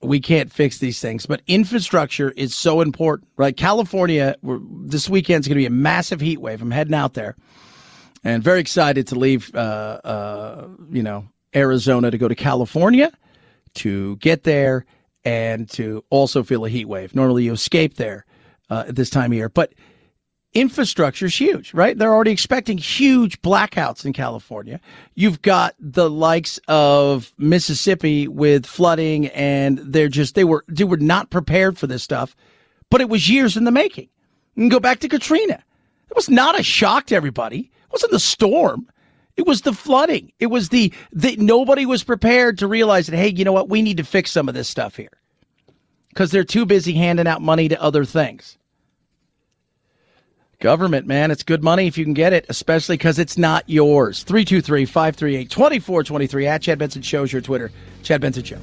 we 0.00 0.20
can't 0.20 0.50
fix 0.50 0.78
these 0.78 1.00
things, 1.00 1.26
but 1.26 1.42
infrastructure 1.46 2.30
is 2.30 2.54
so 2.54 2.80
important, 2.80 3.28
right? 3.36 3.54
California, 3.56 4.36
this 4.42 5.10
weekend's 5.10 5.48
going 5.48 5.56
to 5.56 5.60
be 5.60 5.66
a 5.66 5.70
massive 5.70 6.20
heat 6.20 6.40
wave. 6.40 6.62
I'm 6.62 6.70
heading 6.70 6.94
out 6.94 7.12
there 7.12 7.36
and 8.24 8.42
very 8.42 8.60
excited 8.60 9.06
to 9.08 9.16
leave, 9.16 9.54
uh, 9.54 10.00
uh, 10.02 10.68
you 10.90 11.02
know, 11.02 11.28
Arizona 11.54 12.10
to 12.10 12.16
go 12.16 12.28
to 12.28 12.36
California 12.36 13.12
to 13.74 14.16
get 14.16 14.44
there 14.44 14.84
and 15.24 15.68
to 15.70 16.04
also 16.10 16.42
feel 16.42 16.64
a 16.64 16.68
heat 16.68 16.86
wave. 16.86 17.14
Normally 17.14 17.44
you 17.44 17.52
escape 17.52 17.94
there 17.94 18.24
uh, 18.70 18.84
at 18.88 18.96
this 18.96 19.10
time 19.10 19.32
of 19.32 19.36
year, 19.36 19.48
but 19.48 19.72
infrastructure 20.54 21.26
is 21.26 21.36
huge, 21.36 21.74
right? 21.74 21.96
They're 21.96 22.14
already 22.14 22.30
expecting 22.30 22.78
huge 22.78 23.40
blackouts 23.42 24.04
in 24.04 24.12
California. 24.12 24.80
You've 25.14 25.42
got 25.42 25.74
the 25.78 26.08
likes 26.10 26.58
of 26.68 27.32
Mississippi 27.38 28.28
with 28.28 28.66
flooding, 28.66 29.26
and 29.28 29.78
they're 29.78 30.08
just 30.08 30.34
they 30.34 30.44
were 30.44 30.64
they 30.68 30.84
were 30.84 30.96
not 30.96 31.30
prepared 31.30 31.78
for 31.78 31.86
this 31.86 32.02
stuff, 32.02 32.34
but 32.90 33.00
it 33.00 33.08
was 33.08 33.28
years 33.28 33.56
in 33.56 33.64
the 33.64 33.70
making. 33.70 34.08
You 34.54 34.62
can 34.62 34.68
go 34.68 34.80
back 34.80 35.00
to 35.00 35.08
Katrina. 35.08 35.62
It 36.10 36.16
was 36.16 36.30
not 36.30 36.58
a 36.58 36.62
shock 36.62 37.06
to 37.06 37.14
everybody. 37.14 37.60
It 37.60 37.92
wasn't 37.92 38.12
the 38.12 38.20
storm. 38.20 38.88
It 39.38 39.46
was 39.46 39.62
the 39.62 39.72
flooding. 39.72 40.32
It 40.40 40.48
was 40.48 40.68
the 40.70 40.92
that 41.12 41.38
nobody 41.38 41.86
was 41.86 42.02
prepared 42.02 42.58
to 42.58 42.66
realize 42.66 43.06
that, 43.06 43.16
hey, 43.16 43.28
you 43.28 43.44
know 43.44 43.52
what? 43.52 43.68
We 43.68 43.82
need 43.82 43.98
to 43.98 44.04
fix 44.04 44.32
some 44.32 44.48
of 44.48 44.54
this 44.54 44.68
stuff 44.68 44.96
here 44.96 45.12
because 46.08 46.32
they're 46.32 46.42
too 46.42 46.66
busy 46.66 46.92
handing 46.94 47.28
out 47.28 47.40
money 47.40 47.68
to 47.68 47.80
other 47.80 48.04
things. 48.04 48.58
Government, 50.58 51.06
man, 51.06 51.30
it's 51.30 51.44
good 51.44 51.62
money 51.62 51.86
if 51.86 51.96
you 51.96 52.04
can 52.04 52.14
get 52.14 52.32
it, 52.32 52.46
especially 52.48 52.96
because 52.96 53.20
it's 53.20 53.38
not 53.38 53.62
yours. 53.68 54.24
323 54.24 54.84
538 54.84 55.48
2423 55.48 56.46
at 56.48 56.62
Chad 56.62 56.80
Benson 56.80 57.02
Show's 57.02 57.32
your 57.32 57.40
Twitter. 57.40 57.70
Chad 58.02 58.20
Benson 58.20 58.42
Show. 58.42 58.58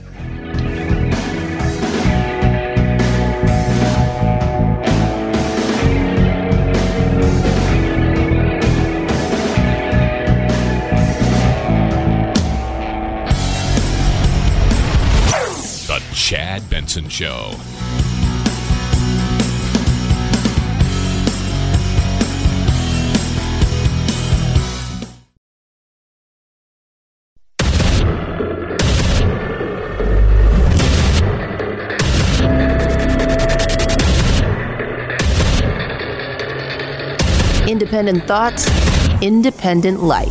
Chad 16.25 16.67
Benson 16.71 17.07
Show. 17.07 17.51
Independent 37.67 38.23
thoughts, 38.25 38.67
independent 39.21 40.01
life. 40.01 40.29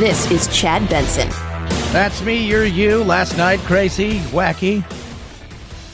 This 0.00 0.28
is 0.32 0.48
Chad 0.48 0.88
Benson. 0.90 1.53
That's 1.94 2.22
me, 2.22 2.44
you're 2.44 2.64
you. 2.64 3.04
Last 3.04 3.36
night, 3.36 3.60
crazy, 3.60 4.18
wacky. 4.32 4.82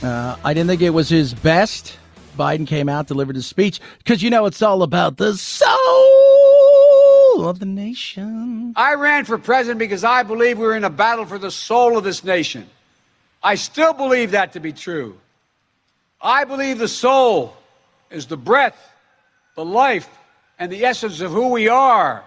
Uh, 0.03 0.35
I 0.43 0.55
didn't 0.55 0.71
think 0.71 0.81
it 0.81 0.95
was 0.95 1.11
his 1.11 1.35
best. 1.35 1.99
Biden 2.39 2.67
came 2.67 2.89
out, 2.89 3.07
delivered 3.07 3.37
his 3.37 3.47
speech, 3.47 3.81
because 3.99 4.23
you 4.23 4.31
know 4.31 4.47
it's 4.47 4.63
all 4.63 4.83
about 4.83 5.19
the 5.19 5.37
soul 5.37 5.69
of 7.47 7.59
the 7.59 7.67
nation. 7.67 8.73
I 8.77 8.95
ran 8.95 9.27
for 9.27 9.37
president 9.37 9.79
because 9.79 10.03
I 10.03 10.23
believe 10.23 10.59
we're 10.59 10.75
in 10.75 10.85
a 10.85 10.91
battle 10.91 11.27
for 11.27 11.37
the 11.37 11.51
soul 11.51 11.99
of 11.99 12.05
this 12.05 12.25
nation. 12.25 12.67
I 13.43 13.57
still 13.57 13.93
believe 13.93 14.31
that 14.31 14.55
to 14.55 14.61
be 14.61 14.73
true. 14.73 15.19
I 16.23 16.45
believe 16.45 16.79
the 16.79 16.89
soul 16.89 17.55
is 18.11 18.25
the 18.25 18.39
breath, 18.39 18.91
the 19.55 19.67
life, 19.67 20.09
and 20.59 20.73
the 20.73 20.83
essence 20.87 21.21
of 21.21 21.31
who 21.31 21.49
we 21.49 21.69
are. 21.69 22.25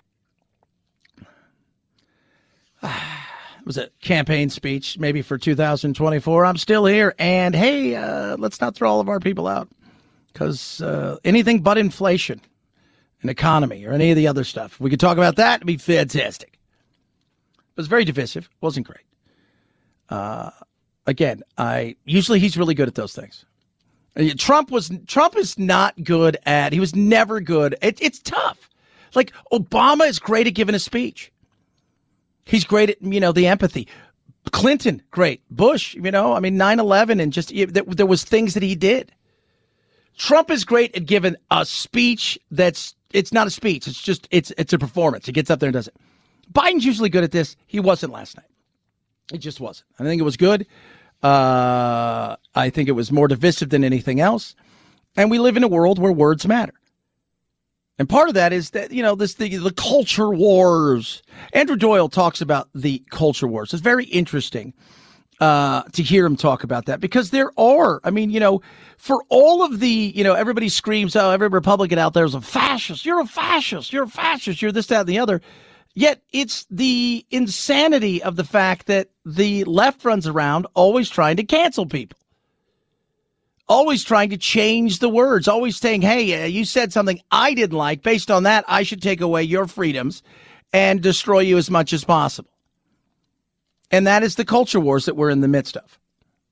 Was 3.66 3.78
a 3.78 3.90
campaign 4.02 4.50
speech, 4.50 4.98
maybe 4.98 5.22
for 5.22 5.38
2024. 5.38 6.46
I'm 6.46 6.58
still 6.58 6.86
here, 6.86 7.16
and 7.18 7.56
hey, 7.56 7.96
uh, 7.96 8.38
let's 8.38 8.60
not 8.62 8.76
throw 8.76 8.90
all 8.90 9.00
of 9.00 9.10
our 9.10 9.20
people 9.20 9.48
out 9.48 9.70
because 10.32 10.82
uh, 10.82 11.18
anything 11.24 11.62
but 11.62 11.78
inflation, 11.78 12.42
an 13.22 13.30
economy, 13.30 13.86
or 13.86 13.94
any 13.94 14.12
of 14.12 14.18
the 14.18 14.28
other 14.28 14.44
stuff. 14.44 14.80
we 14.80 14.90
could 14.90 15.00
talk 15.00 15.18
about 15.18 15.36
that. 15.38 15.58
It'd 15.58 15.68
be 15.68 15.78
fantastic. 15.78 16.60
It 17.56 17.78
was 17.78 17.88
very 17.88 18.06
divisive. 18.06 18.50
wasn't 18.62 18.88
great. 18.88 19.06
Uh, 20.10 20.52
again, 21.08 21.42
I 21.58 21.96
usually 22.06 22.40
he's 22.40 22.58
really 22.58 22.76
good 22.76 22.88
at 22.88 22.96
those 22.96 23.14
things. 23.14 23.46
Trump 24.38 24.70
was 24.70 24.92
Trump 25.08 25.36
is 25.36 25.58
not 25.58 26.02
good 26.04 26.38
at. 26.46 26.72
He 26.72 26.80
was 26.80 26.96
never 26.96 27.42
good. 27.42 27.76
It, 27.82 28.00
it's 28.00 28.20
tough. 28.20 28.70
Like 29.16 29.34
Obama 29.52 30.08
is 30.08 30.20
great 30.20 30.48
at 30.48 30.54
giving 30.54 30.76
a 30.76 30.80
speech. 30.80 31.32
He's 32.46 32.64
great 32.64 32.90
at, 32.92 33.02
you 33.02 33.20
know, 33.20 33.32
the 33.32 33.48
empathy. 33.48 33.88
Clinton, 34.52 35.02
great. 35.12 35.42
Bush, 35.50 35.96
you 35.96 36.12
know, 36.12 36.34
I 36.34 36.40
mean, 36.40 36.58
9 36.58 36.80
11 36.80 37.20
and 37.20 37.32
just 37.32 37.54
there, 37.56 37.84
there 37.84 38.06
was 38.06 38.24
things 38.24 38.54
that 38.56 38.64
he 38.64 38.76
did. 38.76 39.12
Trump 40.18 40.52
is 40.52 40.64
great 40.64 40.96
at 40.96 41.06
giving 41.06 41.36
a 41.50 41.66
speech 41.66 42.38
that's, 42.52 42.96
it's 43.14 43.32
not 43.32 43.48
a 43.48 43.50
speech. 43.50 43.88
It's 43.88 44.02
just, 44.02 44.28
it's, 44.32 44.52
it's 44.58 44.74
a 44.74 44.78
performance. 44.78 45.26
He 45.26 45.32
gets 45.32 45.50
up 45.50 45.60
there 45.60 45.68
and 45.68 45.74
does 45.74 45.88
it. 45.88 45.96
Biden's 46.52 46.86
usually 46.86 47.10
good 47.10 47.24
at 47.24 47.32
this. 47.32 47.56
He 47.68 47.80
wasn't 47.80 48.14
last 48.14 48.38
night. 48.38 48.46
It 49.32 49.38
just 49.38 49.60
wasn't. 49.60 49.88
I 50.00 50.04
think 50.04 50.20
it 50.20 50.24
was 50.24 50.38
good. 50.38 50.68
Uh, 51.24 52.36
I 52.54 52.70
think 52.70 52.90
it 52.90 52.94
was 52.94 53.12
more 53.12 53.28
divisive 53.28 53.70
than 53.70 53.84
anything 53.84 54.20
else. 54.20 54.56
And 55.16 55.32
we 55.32 55.40
live 55.40 55.56
in 55.56 55.64
a 55.64 55.68
world 55.68 56.00
where 56.00 56.12
words 56.12 56.46
matter. 56.46 56.74
And 58.00 58.10
part 58.10 58.28
of 58.28 58.34
that 58.34 58.52
is 58.54 58.72
that, 58.72 58.92
you 58.92 59.04
know, 59.04 59.16
this 59.16 59.36
the, 59.36 59.58
the 59.58 59.74
culture 59.74 60.30
wars. 60.32 61.22
Andrew 61.54 61.76
Doyle 61.76 62.10
talks 62.10 62.42
about 62.42 62.70
the 62.74 63.04
culture 63.12 63.48
wars. 63.48 63.74
It's 63.74 63.84
very 63.84 64.06
interesting 64.06 64.74
uh, 65.40 65.84
to 65.92 66.02
hear 66.02 66.26
him 66.26 66.36
talk 66.36 66.64
about 66.64 66.86
that 66.86 67.00
because 67.00 67.30
there 67.30 67.52
are, 67.58 68.02
I 68.04 68.10
mean, 68.10 68.32
you 68.32 68.40
know, 68.40 68.62
for 68.98 69.24
all 69.30 69.64
of 69.64 69.80
the, 69.80 69.90
you 70.16 70.24
know, 70.24 70.34
everybody 70.34 70.70
screams, 70.70 71.16
oh, 71.16 71.30
every 71.30 71.50
Republican 71.50 72.00
out 72.00 72.14
there 72.14 72.26
is 72.26 72.34
a 72.34 72.42
fascist. 72.42 73.06
You're 73.06 73.22
a 73.22 73.28
fascist. 73.28 73.94
You're 73.94 74.04
a 74.04 74.08
fascist. 74.10 74.62
You're 74.62 74.72
this, 74.72 74.88
that, 74.88 75.02
and 75.02 75.10
the 75.10 75.20
other. 75.20 75.42
Yet 75.94 76.22
it's 76.32 76.66
the 76.72 77.24
insanity 77.30 78.24
of 78.24 78.36
the 78.36 78.44
fact 78.44 78.88
that 78.88 79.10
the 79.26 79.64
left 79.66 80.04
runs 80.04 80.26
around 80.26 80.66
always 80.74 81.10
trying 81.10 81.38
to 81.38 81.44
cancel 81.44 81.86
people 81.86 82.18
always 83.74 84.04
trying 84.04 84.30
to 84.30 84.38
change 84.38 85.00
the 85.00 85.10
words, 85.10 85.48
always 85.48 85.78
saying, 85.78 86.04
hey, 86.04 86.44
uh, 86.44 86.46
you 86.46 86.64
said 86.64 86.94
something 86.94 87.20
I 87.32 87.56
didn't 87.56 87.76
like. 87.76 88.04
Based 88.04 88.30
on 88.30 88.44
that, 88.44 88.64
I 88.68 88.84
should 88.84 89.02
take 89.02 89.20
away 89.20 89.42
your 89.42 89.66
freedoms 89.66 90.22
and 90.72 91.02
destroy 91.02 91.40
you 91.40 91.58
as 91.58 91.72
much 91.72 91.92
as 91.92 92.04
possible. 92.04 92.52
And 93.90 94.06
that 94.06 94.22
is 94.22 94.36
the 94.36 94.46
culture 94.46 94.80
wars 94.80 95.06
that 95.06 95.16
we're 95.16 95.32
in 95.32 95.42
the 95.42 95.48
midst 95.48 95.76
of. 95.76 96.00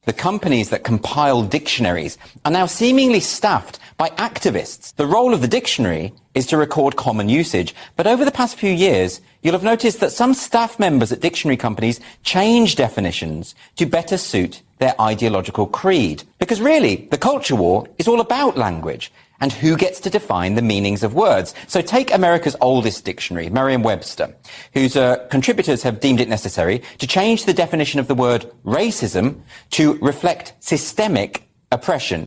The 0.06 0.14
companies 0.14 0.72
that 0.72 0.84
compile 0.84 1.44
dictionaries 1.44 2.18
are 2.44 2.52
now 2.52 2.66
seemingly 2.66 3.20
staffed 3.20 3.78
by 4.02 4.10
activists. 4.32 4.96
The 4.96 5.06
role 5.06 5.32
of 5.32 5.42
the 5.42 5.48
dictionary 5.48 6.12
is 6.34 6.48
to 6.48 6.58
record 6.58 6.96
common 6.96 7.30
usage. 7.30 7.76
But 7.96 8.08
over 8.08 8.26
the 8.26 8.32
past 8.32 8.56
few 8.58 8.72
years, 8.72 9.22
you'll 9.44 9.54
have 9.54 9.64
noticed 9.64 10.00
that 10.00 10.12
some 10.12 10.34
staff 10.34 10.80
members 10.80 11.12
at 11.12 11.20
dictionary 11.20 11.56
companies 11.56 12.00
change 12.24 12.78
definitions 12.78 13.54
to 13.76 13.86
better 13.86 14.18
suit 14.18 14.64
their 14.80 15.00
ideological 15.00 15.68
creed. 15.68 16.24
Because 16.40 16.60
really, 16.60 17.08
the 17.12 17.18
culture 17.20 17.56
war 17.56 17.88
is 18.00 18.08
all 18.08 18.20
about 18.22 18.58
language 18.58 19.12
and 19.40 19.54
who 19.54 19.78
gets 19.78 20.00
to 20.00 20.10
define 20.10 20.56
the 20.56 20.64
meanings 20.64 21.04
of 21.04 21.14
words. 21.14 21.54
So 21.68 21.80
take 21.82 22.12
America's 22.12 22.56
oldest 22.60 23.06
dictionary, 23.06 23.52
Merriam-Webster, 23.52 24.36
whose 24.74 24.96
uh, 24.96 25.28
contributors 25.30 25.84
have 25.84 26.00
deemed 26.00 26.22
it 26.22 26.28
necessary 26.28 26.82
to 26.98 27.06
change 27.06 27.46
the 27.46 27.54
definition 27.54 28.00
of 28.00 28.08
the 28.08 28.16
word 28.16 28.52
racism 28.66 29.42
to 29.78 29.94
reflect 30.00 30.56
systemic 30.60 31.48
oppression. 31.72 32.26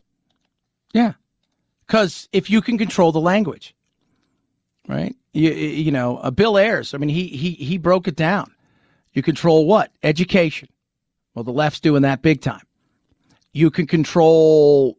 Yeah. 0.93 1.15
Because 1.85 2.27
if 2.31 2.49
you 2.49 2.61
can 2.61 2.77
control 2.77 3.11
the 3.11 3.19
language, 3.19 3.75
right? 4.87 5.15
You, 5.33 5.51
you 5.51 5.91
know, 5.91 6.17
uh, 6.17 6.31
Bill 6.31 6.57
Ayers, 6.57 6.93
I 6.93 6.97
mean, 6.97 7.09
he, 7.09 7.27
he, 7.27 7.51
he 7.51 7.77
broke 7.77 8.07
it 8.07 8.15
down. 8.15 8.51
You 9.13 9.21
control 9.21 9.65
what? 9.65 9.91
Education. 10.03 10.69
Well, 11.33 11.43
the 11.43 11.51
left's 11.51 11.79
doing 11.79 12.01
that 12.03 12.21
big 12.21 12.41
time. 12.41 12.65
You 13.53 13.69
can 13.69 13.87
control 13.87 14.97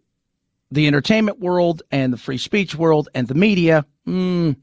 the 0.71 0.87
entertainment 0.87 1.41
world 1.41 1.83
and 1.91 2.13
the 2.13 2.17
free 2.17 2.39
speech 2.39 2.75
world 2.75 3.09
and 3.15 3.29
the 3.29 3.35
media. 3.35 3.85
Mm, 4.07 4.57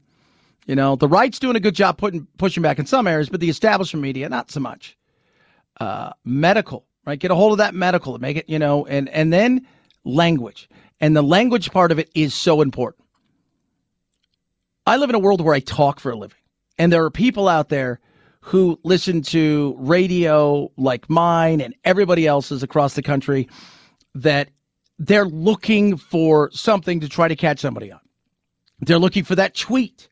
you 0.66 0.74
know, 0.74 0.96
the 0.96 1.08
right's 1.08 1.38
doing 1.38 1.56
a 1.56 1.60
good 1.60 1.74
job 1.74 1.98
putting 1.98 2.26
pushing 2.38 2.62
back 2.62 2.78
in 2.78 2.86
some 2.86 3.06
areas, 3.06 3.28
but 3.28 3.40
the 3.40 3.50
establishment 3.50 4.02
media 4.02 4.28
not 4.28 4.50
so 4.50 4.60
much. 4.60 4.96
Uh, 5.80 6.10
medical, 6.24 6.86
right? 7.06 7.18
Get 7.18 7.30
a 7.30 7.34
hold 7.34 7.52
of 7.52 7.58
that 7.58 7.74
medical 7.74 8.14
and 8.14 8.22
make 8.22 8.36
it, 8.36 8.48
you 8.48 8.58
know, 8.58 8.86
and 8.86 9.08
and 9.08 9.32
then 9.32 9.66
language. 10.04 10.68
And 11.00 11.16
the 11.16 11.22
language 11.22 11.70
part 11.70 11.92
of 11.92 11.98
it 11.98 12.10
is 12.14 12.34
so 12.34 12.60
important. 12.60 13.04
I 14.86 14.96
live 14.96 15.10
in 15.10 15.16
a 15.16 15.20
world 15.20 15.40
where 15.40 15.54
I 15.54 15.60
talk 15.60 16.00
for 16.00 16.12
a 16.12 16.16
living. 16.16 16.38
And 16.78 16.92
there 16.92 17.04
are 17.04 17.10
people 17.10 17.48
out 17.48 17.68
there 17.68 18.00
who 18.40 18.78
listen 18.84 19.22
to 19.22 19.74
radio 19.78 20.70
like 20.76 21.08
mine 21.08 21.60
and 21.60 21.74
everybody 21.84 22.26
else's 22.26 22.62
across 22.62 22.94
the 22.94 23.02
country 23.02 23.48
that 24.14 24.50
they're 24.98 25.24
looking 25.24 25.96
for 25.96 26.50
something 26.52 27.00
to 27.00 27.08
try 27.08 27.26
to 27.26 27.36
catch 27.36 27.60
somebody 27.60 27.90
on. 27.90 28.00
They're 28.80 28.98
looking 28.98 29.24
for 29.24 29.34
that 29.36 29.54
tweet. 29.54 30.08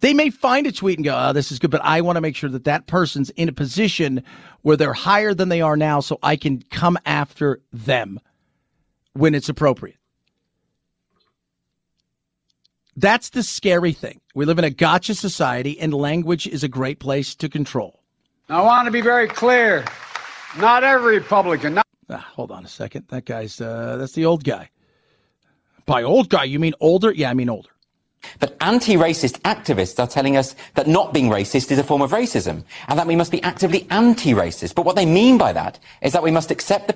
They 0.00 0.12
may 0.12 0.30
find 0.30 0.66
a 0.66 0.72
tweet 0.72 0.98
and 0.98 1.04
go, 1.04 1.16
oh, 1.16 1.32
this 1.32 1.50
is 1.50 1.58
good, 1.58 1.70
but 1.70 1.82
I 1.82 2.00
want 2.00 2.16
to 2.16 2.20
make 2.20 2.36
sure 2.36 2.50
that 2.50 2.64
that 2.64 2.86
person's 2.86 3.30
in 3.30 3.48
a 3.48 3.52
position 3.52 4.22
where 4.62 4.76
they're 4.76 4.92
higher 4.92 5.32
than 5.32 5.48
they 5.48 5.60
are 5.60 5.76
now 5.76 6.00
so 6.00 6.18
I 6.22 6.36
can 6.36 6.60
come 6.70 6.98
after 7.06 7.62
them 7.72 8.20
when 9.14 9.34
it's 9.34 9.48
appropriate. 9.48 9.96
That's 12.96 13.30
the 13.30 13.42
scary 13.42 13.92
thing. 13.92 14.20
We 14.34 14.44
live 14.44 14.58
in 14.58 14.64
a 14.64 14.70
gotcha 14.70 15.14
society, 15.14 15.78
and 15.80 15.94
language 15.94 16.46
is 16.46 16.62
a 16.62 16.68
great 16.68 16.98
place 16.98 17.34
to 17.36 17.48
control. 17.48 18.00
I 18.48 18.60
want 18.60 18.86
to 18.86 18.90
be 18.90 19.00
very 19.00 19.28
clear. 19.28 19.84
Not 20.58 20.84
every 20.84 21.18
Republican. 21.18 21.74
Not- 21.74 21.86
ah, 22.10 22.26
hold 22.34 22.50
on 22.50 22.64
a 22.64 22.68
second. 22.68 23.06
That 23.08 23.24
guy's, 23.24 23.60
uh, 23.60 23.96
that's 23.96 24.12
the 24.12 24.26
old 24.26 24.44
guy. 24.44 24.68
By 25.86 26.02
old 26.02 26.28
guy, 26.28 26.44
you 26.44 26.58
mean 26.58 26.74
older? 26.80 27.12
Yeah, 27.12 27.30
I 27.30 27.34
mean 27.34 27.48
older. 27.48 27.70
But 28.38 28.56
anti-racist 28.60 29.40
activists 29.40 29.98
are 29.98 30.06
telling 30.06 30.36
us 30.36 30.54
that 30.74 30.86
not 30.86 31.12
being 31.12 31.28
racist 31.28 31.70
is 31.70 31.78
a 31.78 31.84
form 31.84 32.02
of 32.02 32.12
racism 32.12 32.64
and 32.88 32.98
that 32.98 33.06
we 33.06 33.16
must 33.16 33.32
be 33.32 33.42
actively 33.42 33.86
anti-racist. 33.90 34.74
But 34.74 34.84
what 34.84 34.96
they 34.96 35.06
mean 35.06 35.38
by 35.38 35.52
that 35.52 35.78
is 36.02 36.12
that 36.12 36.22
we 36.22 36.30
must 36.30 36.50
accept 36.50 36.86
the 36.86 36.92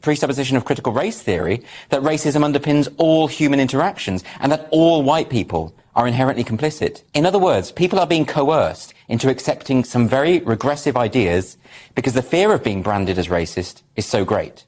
presupposition 0.00 0.56
of 0.56 0.64
critical 0.64 0.92
race 0.92 1.22
theory 1.22 1.64
that 1.90 2.02
racism 2.02 2.44
underpins 2.44 2.92
all 2.98 3.26
human 3.26 3.60
interactions 3.60 4.24
and 4.40 4.50
that 4.52 4.68
all 4.70 5.02
white 5.02 5.30
people 5.30 5.74
are 5.96 6.06
inherently 6.06 6.44
complicit. 6.44 7.02
In 7.14 7.26
other 7.26 7.38
words, 7.38 7.72
people 7.72 7.98
are 7.98 8.06
being 8.06 8.26
coerced 8.26 8.94
into 9.08 9.28
accepting 9.28 9.82
some 9.82 10.08
very 10.08 10.38
regressive 10.40 10.96
ideas 10.96 11.56
because 11.94 12.14
the 12.14 12.22
fear 12.22 12.52
of 12.52 12.62
being 12.62 12.82
branded 12.82 13.18
as 13.18 13.28
racist 13.28 13.82
is 13.96 14.06
so 14.06 14.24
great. 14.24 14.66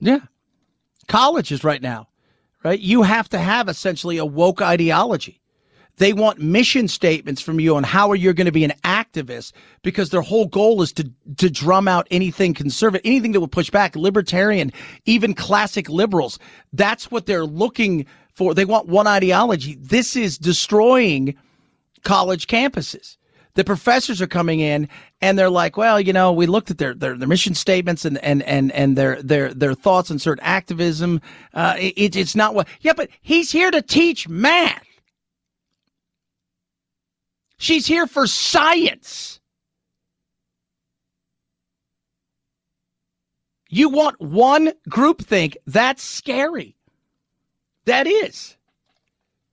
Yeah. 0.00 0.18
Colleges 1.06 1.62
right 1.62 1.80
now 1.80 2.08
right? 2.66 2.80
You 2.80 3.02
have 3.02 3.28
to 3.28 3.38
have 3.38 3.68
essentially 3.68 4.16
a 4.16 4.24
woke 4.24 4.60
ideology. 4.60 5.40
They 5.98 6.12
want 6.12 6.40
mission 6.40 6.88
statements 6.88 7.40
from 7.40 7.60
you 7.60 7.76
on 7.76 7.84
how 7.84 8.10
are 8.10 8.16
you 8.16 8.32
going 8.32 8.46
to 8.46 8.52
be 8.52 8.64
an 8.64 8.72
activist 8.82 9.52
because 9.82 10.10
their 10.10 10.20
whole 10.20 10.46
goal 10.46 10.82
is 10.82 10.92
to 10.94 11.08
to 11.36 11.48
drum 11.48 11.86
out 11.86 12.08
anything 12.10 12.54
conservative, 12.54 13.02
anything 13.04 13.30
that 13.32 13.40
will 13.40 13.46
push 13.46 13.70
back, 13.70 13.94
libertarian, 13.94 14.72
even 15.04 15.32
classic 15.32 15.88
liberals. 15.88 16.40
That's 16.72 17.08
what 17.08 17.26
they're 17.26 17.46
looking 17.46 18.04
for. 18.34 18.52
They 18.52 18.64
want 18.64 18.88
one 18.88 19.06
ideology. 19.06 19.76
This 19.76 20.16
is 20.16 20.36
destroying 20.36 21.36
college 22.02 22.48
campuses 22.48 23.16
the 23.56 23.64
professors 23.64 24.22
are 24.22 24.26
coming 24.26 24.60
in 24.60 24.88
and 25.20 25.38
they're 25.38 25.50
like, 25.50 25.76
well, 25.76 26.00
you 26.00 26.12
know, 26.12 26.32
we 26.32 26.46
looked 26.46 26.70
at 26.70 26.78
their 26.78 26.94
their, 26.94 27.16
their 27.16 27.26
mission 27.26 27.54
statements 27.54 28.04
and 28.04 28.18
and 28.18 28.42
and 28.44 28.70
and 28.72 28.96
their 28.96 29.20
their 29.22 29.52
their 29.52 29.74
thoughts 29.74 30.10
on 30.10 30.18
certain 30.18 30.44
activism. 30.44 31.20
Uh, 31.52 31.74
it, 31.78 32.14
it's 32.14 32.36
not 32.36 32.54
what. 32.54 32.68
Yeah, 32.80 32.92
but 32.94 33.10
he's 33.22 33.50
here 33.50 33.70
to 33.70 33.82
teach 33.82 34.28
math. 34.28 34.84
She's 37.58 37.86
here 37.86 38.06
for 38.06 38.26
science. 38.26 39.40
You 43.68 43.88
want 43.88 44.20
one 44.20 44.72
groupthink. 44.88 45.56
That's 45.66 46.02
scary. 46.02 46.76
That 47.86 48.06
is. 48.06 48.55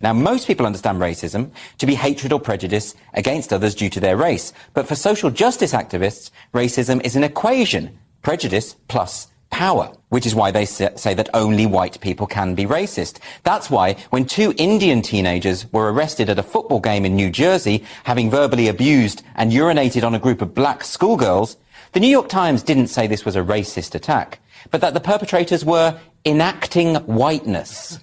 Now, 0.03 0.11
most 0.11 0.47
people 0.47 0.65
understand 0.65 0.99
racism 0.99 1.51
to 1.77 1.85
be 1.85 1.95
hatred 1.95 2.33
or 2.33 2.39
prejudice 2.39 2.93
against 3.13 3.53
others 3.53 3.73
due 3.73 3.89
to 3.89 4.01
their 4.01 4.17
race. 4.17 4.51
But 4.73 4.85
for 4.85 4.95
social 4.95 5.31
justice 5.31 5.71
activists, 5.71 6.29
racism 6.53 7.03
is 7.05 7.15
an 7.15 7.23
equation. 7.23 7.97
Prejudice 8.21 8.75
plus 8.89 9.27
power, 9.49 9.93
which 10.09 10.25
is 10.25 10.35
why 10.35 10.51
they 10.51 10.65
say 10.65 11.13
that 11.13 11.29
only 11.33 11.65
white 11.65 12.01
people 12.01 12.27
can 12.27 12.53
be 12.53 12.65
racist. 12.65 13.19
That's 13.43 13.69
why 13.69 13.95
when 14.09 14.25
two 14.25 14.53
Indian 14.57 15.01
teenagers 15.01 15.71
were 15.71 15.93
arrested 15.93 16.29
at 16.29 16.39
a 16.39 16.43
football 16.43 16.81
game 16.81 17.05
in 17.05 17.15
New 17.15 17.29
Jersey, 17.29 17.85
having 18.03 18.29
verbally 18.29 18.67
abused 18.67 19.23
and 19.35 19.51
urinated 19.51 20.03
on 20.03 20.15
a 20.15 20.19
group 20.19 20.41
of 20.41 20.53
black 20.53 20.83
schoolgirls, 20.83 21.55
the 21.93 21.99
New 21.99 22.07
York 22.07 22.27
Times 22.27 22.63
didn't 22.63 22.87
say 22.87 23.07
this 23.07 23.25
was 23.25 23.35
a 23.35 23.41
racist 23.41 23.95
attack, 23.95 24.39
but 24.69 24.81
that 24.81 24.95
the 24.95 24.99
perpetrators 24.99 25.63
were 25.63 25.99
enacting 26.25 26.95
whiteness. 27.05 27.99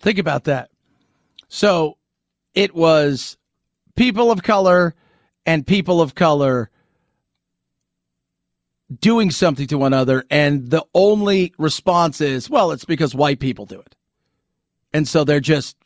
Think 0.00 0.18
about 0.18 0.44
that. 0.44 0.71
So 1.54 1.98
it 2.54 2.74
was 2.74 3.36
people 3.94 4.30
of 4.30 4.42
color 4.42 4.94
and 5.44 5.66
people 5.66 6.00
of 6.00 6.14
color 6.14 6.70
doing 9.00 9.30
something 9.30 9.66
to 9.66 9.76
one 9.76 9.92
another, 9.92 10.24
and 10.30 10.70
the 10.70 10.82
only 10.94 11.52
response 11.58 12.22
is, 12.22 12.48
well, 12.48 12.72
it's 12.72 12.86
because 12.86 13.14
white 13.14 13.38
people 13.38 13.66
do 13.66 13.78
it. 13.80 13.94
And 14.94 15.06
so 15.06 15.24
they're 15.24 15.40
just 15.40 15.76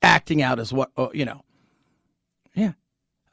acting 0.00 0.40
out 0.40 0.58
as 0.58 0.72
what, 0.72 0.90
uh, 0.96 1.08
you 1.12 1.26
know. 1.26 1.42
Yeah. 2.54 2.72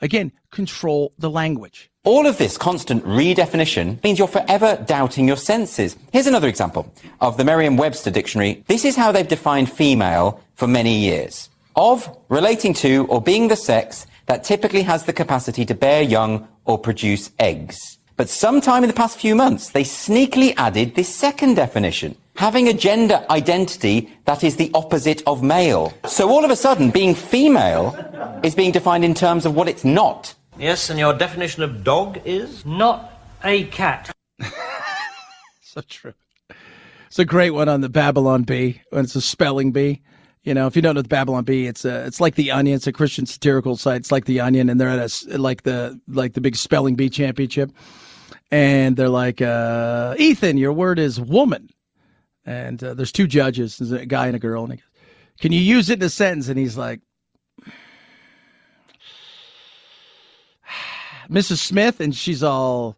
Again, 0.02 0.34
control 0.52 1.14
the 1.20 1.30
language. 1.30 1.90
All 2.04 2.28
of 2.28 2.38
this 2.38 2.58
constant 2.58 3.06
redefinition 3.06 4.04
means 4.04 4.20
you're 4.20 4.28
forever 4.28 4.84
doubting 4.86 5.26
your 5.26 5.38
senses. 5.38 5.96
Here's 6.12 6.28
another 6.28 6.50
example 6.50 6.94
of 7.22 7.38
the 7.38 7.46
Merriam-Webster 7.46 8.12
dictionary. 8.12 8.66
This 8.68 8.84
is 8.84 8.98
how 8.98 9.14
they've 9.14 9.26
defined 9.26 9.72
female 9.72 10.42
for 10.56 10.68
many 10.68 11.00
years. 11.00 11.48
Of, 11.82 12.16
relating 12.30 12.76
to, 12.76 13.08
or 13.08 13.20
being 13.24 13.48
the 13.48 13.56
sex 13.56 14.06
that 14.28 14.44
typically 14.44 14.84
has 14.84 15.06
the 15.06 15.14
capacity 15.14 15.66
to 15.66 15.74
bear 15.74 16.04
young 16.04 16.48
or 16.64 16.78
produce 16.78 17.32
eggs. 17.40 17.98
But 18.18 18.30
sometime 18.30 18.84
in 18.84 18.88
the 18.88 18.94
past 18.94 19.18
few 19.18 19.34
months, 19.34 19.72
they 19.72 19.82
sneakily 19.82 20.54
added 20.58 20.94
this 20.94 21.10
second 21.10 21.56
definition. 21.56 22.16
Having 22.36 22.68
a 22.68 22.74
gender 22.74 23.26
identity 23.32 24.14
that 24.26 24.44
is 24.44 24.58
the 24.58 24.70
opposite 24.76 25.24
of 25.26 25.42
male. 25.42 25.92
So 26.06 26.30
all 26.30 26.46
of 26.46 26.52
a 26.52 26.56
sudden, 26.56 26.92
being 26.92 27.16
female 27.16 27.98
is 28.44 28.54
being 28.54 28.72
defined 28.72 29.04
in 29.04 29.16
terms 29.16 29.48
of 29.48 29.56
what 29.56 29.68
it's 29.68 29.84
not. 29.84 30.36
Yes, 30.60 30.92
and 30.92 31.00
your 31.00 31.16
definition 31.16 31.64
of 31.64 31.84
dog 31.84 32.22
is? 32.26 32.64
Not 32.64 33.12
a 33.44 33.64
cat. 33.64 34.16
so 35.64 35.82
true. 35.90 36.14
It's 37.08 37.18
a 37.18 37.26
great 37.26 37.56
one 37.56 37.70
on 37.70 37.82
the 37.82 37.90
Babylon 37.90 38.44
Bee 38.44 38.84
when 38.92 39.06
it's 39.06 39.16
a 39.16 39.22
spelling 39.22 39.72
bee. 39.72 40.04
You 40.44 40.54
know, 40.56 40.66
if 40.66 40.76
you 40.76 40.82
don't 40.82 40.96
know 40.96 41.04
the 41.04 41.08
Babylon 41.08 41.44
Bee, 41.44 41.68
it's 41.68 41.86
a, 41.86 42.06
it's 42.06 42.20
like 42.20 42.36
the 42.36 42.52
Onion. 42.52 42.76
It's 42.76 42.88
a 42.88 42.92
Christian 42.92 43.26
satirical 43.28 43.78
site. 43.78 43.98
It's 43.98 44.12
like 44.12 44.26
the 44.26 44.40
Onion, 44.40 44.70
and 44.70 44.82
they're 44.82 44.90
at 44.90 45.26
a 45.28 45.38
like 45.38 45.64
the 45.64 46.00
like 46.08 46.34
the 46.34 46.42
big 46.42 46.56
spelling 46.56 46.96
bee 46.96 47.10
championship, 47.10 47.72
and 48.50 48.98
they're 48.98 49.10
like, 49.10 49.42
uh, 49.42 50.16
Ethan, 50.18 50.58
your 50.58 50.74
word 50.74 50.98
is 50.98 51.22
woman, 51.22 51.70
and 52.44 52.84
uh, 52.84 52.96
there's 52.96 53.12
two 53.12 53.28
judges, 53.28 53.78
there's 53.78 53.92
a 53.92 54.06
guy 54.06 54.28
and 54.28 54.36
a 54.36 54.40
girl, 54.40 54.64
and 54.64 54.74
he 54.74 54.78
goes, 54.78 54.86
can 55.42 55.52
you 55.52 55.60
use 55.60 55.90
it 55.90 56.00
in 56.00 56.06
a 56.06 56.10
sentence? 56.10 56.48
And 56.50 56.58
he's 56.60 56.78
like, 56.78 57.02
Mrs. 61.30 61.58
Smith, 61.58 62.00
and 62.00 62.16
she's 62.16 62.44
all, 62.44 62.96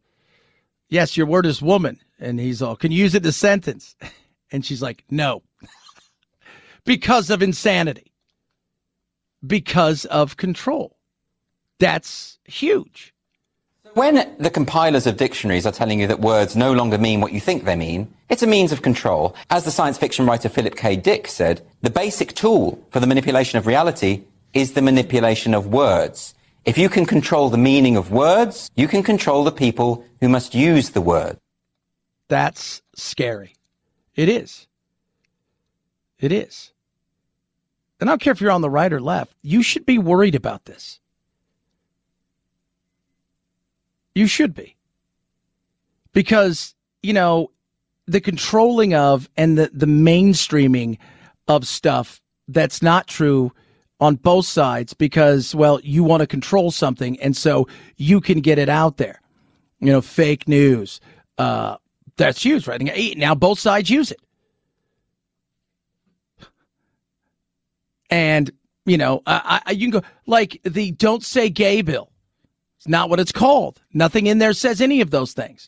yes, 0.90 1.16
your 1.18 1.26
word 1.26 1.46
is 1.46 1.62
woman. 1.62 2.00
And 2.20 2.40
he's 2.40 2.62
all, 2.62 2.76
can 2.76 2.92
you 2.92 3.00
use 3.00 3.16
it 3.16 3.24
in 3.24 3.30
a 3.30 3.34
sentence? 3.34 3.96
And 4.52 4.64
she's 4.64 4.84
like, 4.84 5.04
no, 5.10 5.42
because 6.86 7.30
of 7.30 7.42
insanity, 7.42 8.12
because 9.46 10.06
of 10.06 10.38
control. 10.38 10.98
That's 11.80 12.40
huge. 12.46 13.14
When 13.94 14.36
the 14.40 14.50
compilers 14.50 15.06
of 15.06 15.18
dictionaries 15.18 15.68
are 15.68 15.72
telling 15.72 16.00
you 16.00 16.08
that 16.08 16.20
words 16.20 16.56
no 16.56 16.74
longer 16.74 16.98
mean 16.98 17.22
what 17.22 17.32
you 17.32 17.40
think 17.40 17.64
they 17.64 17.76
mean, 17.76 18.12
it's 18.28 18.42
a 18.42 18.48
means 18.48 18.72
of 18.72 18.82
control. 18.82 19.36
As 19.52 19.66
the 19.66 19.72
science 19.72 20.00
fiction 20.00 20.26
writer 20.26 20.50
Philip 20.50 20.76
K. 20.76 20.96
Dick 20.96 21.28
said, 21.28 21.62
the 21.82 21.92
basic 21.92 22.34
tool 22.34 22.84
for 22.90 23.00
the 23.00 23.06
manipulation 23.06 23.60
of 23.60 23.68
reality 23.68 24.24
is 24.54 24.74
the 24.74 24.82
manipulation 24.82 25.54
of 25.54 25.68
words. 25.68 26.34
If 26.66 26.78
you 26.78 26.90
can 26.90 27.06
control 27.06 27.50
the 27.50 27.58
meaning 27.58 27.96
of 27.96 28.12
words, 28.12 28.72
you 28.76 28.88
can 28.88 29.04
control 29.04 29.44
the 29.44 29.52
people 29.52 30.04
who 30.22 30.30
must 30.30 30.56
use 30.56 30.90
the 30.92 31.02
word. 31.02 31.38
That's 32.30 32.82
scary. 32.96 33.54
It 34.16 34.28
is. 34.28 34.68
It 36.20 36.32
is. 36.32 36.73
And 38.04 38.10
I 38.10 38.12
don't 38.12 38.22
care 38.22 38.34
if 38.34 38.42
you're 38.42 38.52
on 38.52 38.60
the 38.60 38.70
right 38.70 38.92
or 38.92 39.00
left, 39.00 39.34
you 39.44 39.64
should 39.64 39.86
be 39.86 39.98
worried 39.98 40.36
about 40.36 40.66
this. 40.66 41.00
You 44.14 44.28
should 44.28 44.54
be. 44.54 44.76
Because, 46.12 46.76
you 47.02 47.14
know, 47.14 47.52
the 48.06 48.20
controlling 48.20 48.94
of 48.94 49.30
and 49.38 49.58
the, 49.58 49.72
the 49.74 49.86
mainstreaming 49.86 50.98
of 51.48 51.66
stuff 51.66 52.22
that's 52.50 52.82
not 52.82 53.08
true 53.08 53.54
on 54.02 54.16
both 54.16 54.48
sides 54.48 54.94
because, 54.94 55.56
well, 55.56 55.80
you 55.82 56.04
want 56.04 56.20
to 56.20 56.28
control 56.28 56.72
something. 56.72 57.18
And 57.22 57.38
so 57.38 57.70
you 57.96 58.20
can 58.20 58.42
get 58.42 58.60
it 58.60 58.68
out 58.68 58.98
there. 58.98 59.22
You 59.80 59.94
know, 59.94 60.02
fake 60.02 60.46
news. 60.46 61.00
Uh, 61.38 61.78
that's 62.18 62.44
used, 62.44 62.68
right? 62.68 63.16
Now 63.16 63.34
both 63.34 63.60
sides 63.60 63.90
use 63.90 64.12
it. 64.12 64.20
And, 68.14 68.52
you 68.86 68.96
know, 68.96 69.24
I, 69.26 69.62
I, 69.66 69.72
you 69.72 69.90
can 69.90 70.02
go 70.02 70.08
like 70.28 70.62
the 70.64 70.92
don't 70.92 71.24
say 71.24 71.50
gay 71.50 71.82
bill. 71.82 72.12
It's 72.78 72.88
not 72.88 73.10
what 73.10 73.20
it's 73.20 73.32
called. 73.32 73.82
Nothing 73.92 74.28
in 74.28 74.38
there 74.38 74.54
says 74.54 74.82
any 74.82 75.02
of 75.02 75.10
those 75.10 75.34
things. 75.34 75.68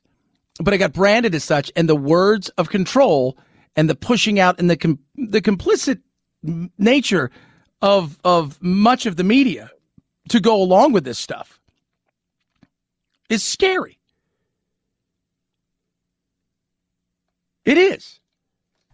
But 0.60 0.76
it 0.76 0.78
got 0.78 0.93
branded 0.93 1.34
as 1.34 1.43
such. 1.43 1.72
And 1.76 1.89
the 1.89 1.96
words 1.96 2.50
of 2.50 2.70
control 2.70 3.36
and 3.76 3.89
the 3.89 3.96
pushing 3.96 4.39
out 4.39 4.60
and 4.60 4.70
the, 4.70 4.78
com- 4.78 5.00
the 5.16 5.41
complicit 5.41 6.02
nature 6.78 7.32
of 7.82 8.20
of 8.24 8.62
much 8.62 9.08
of 9.08 9.16
the 9.16 9.24
media 9.24 9.72
to 10.30 10.39
go 10.39 10.62
along 10.62 10.93
with 10.93 11.04
this 11.04 11.18
stuff 11.18 11.60
is 13.28 13.43
scary. 13.43 13.98
It 17.66 17.80
is. 17.80 18.20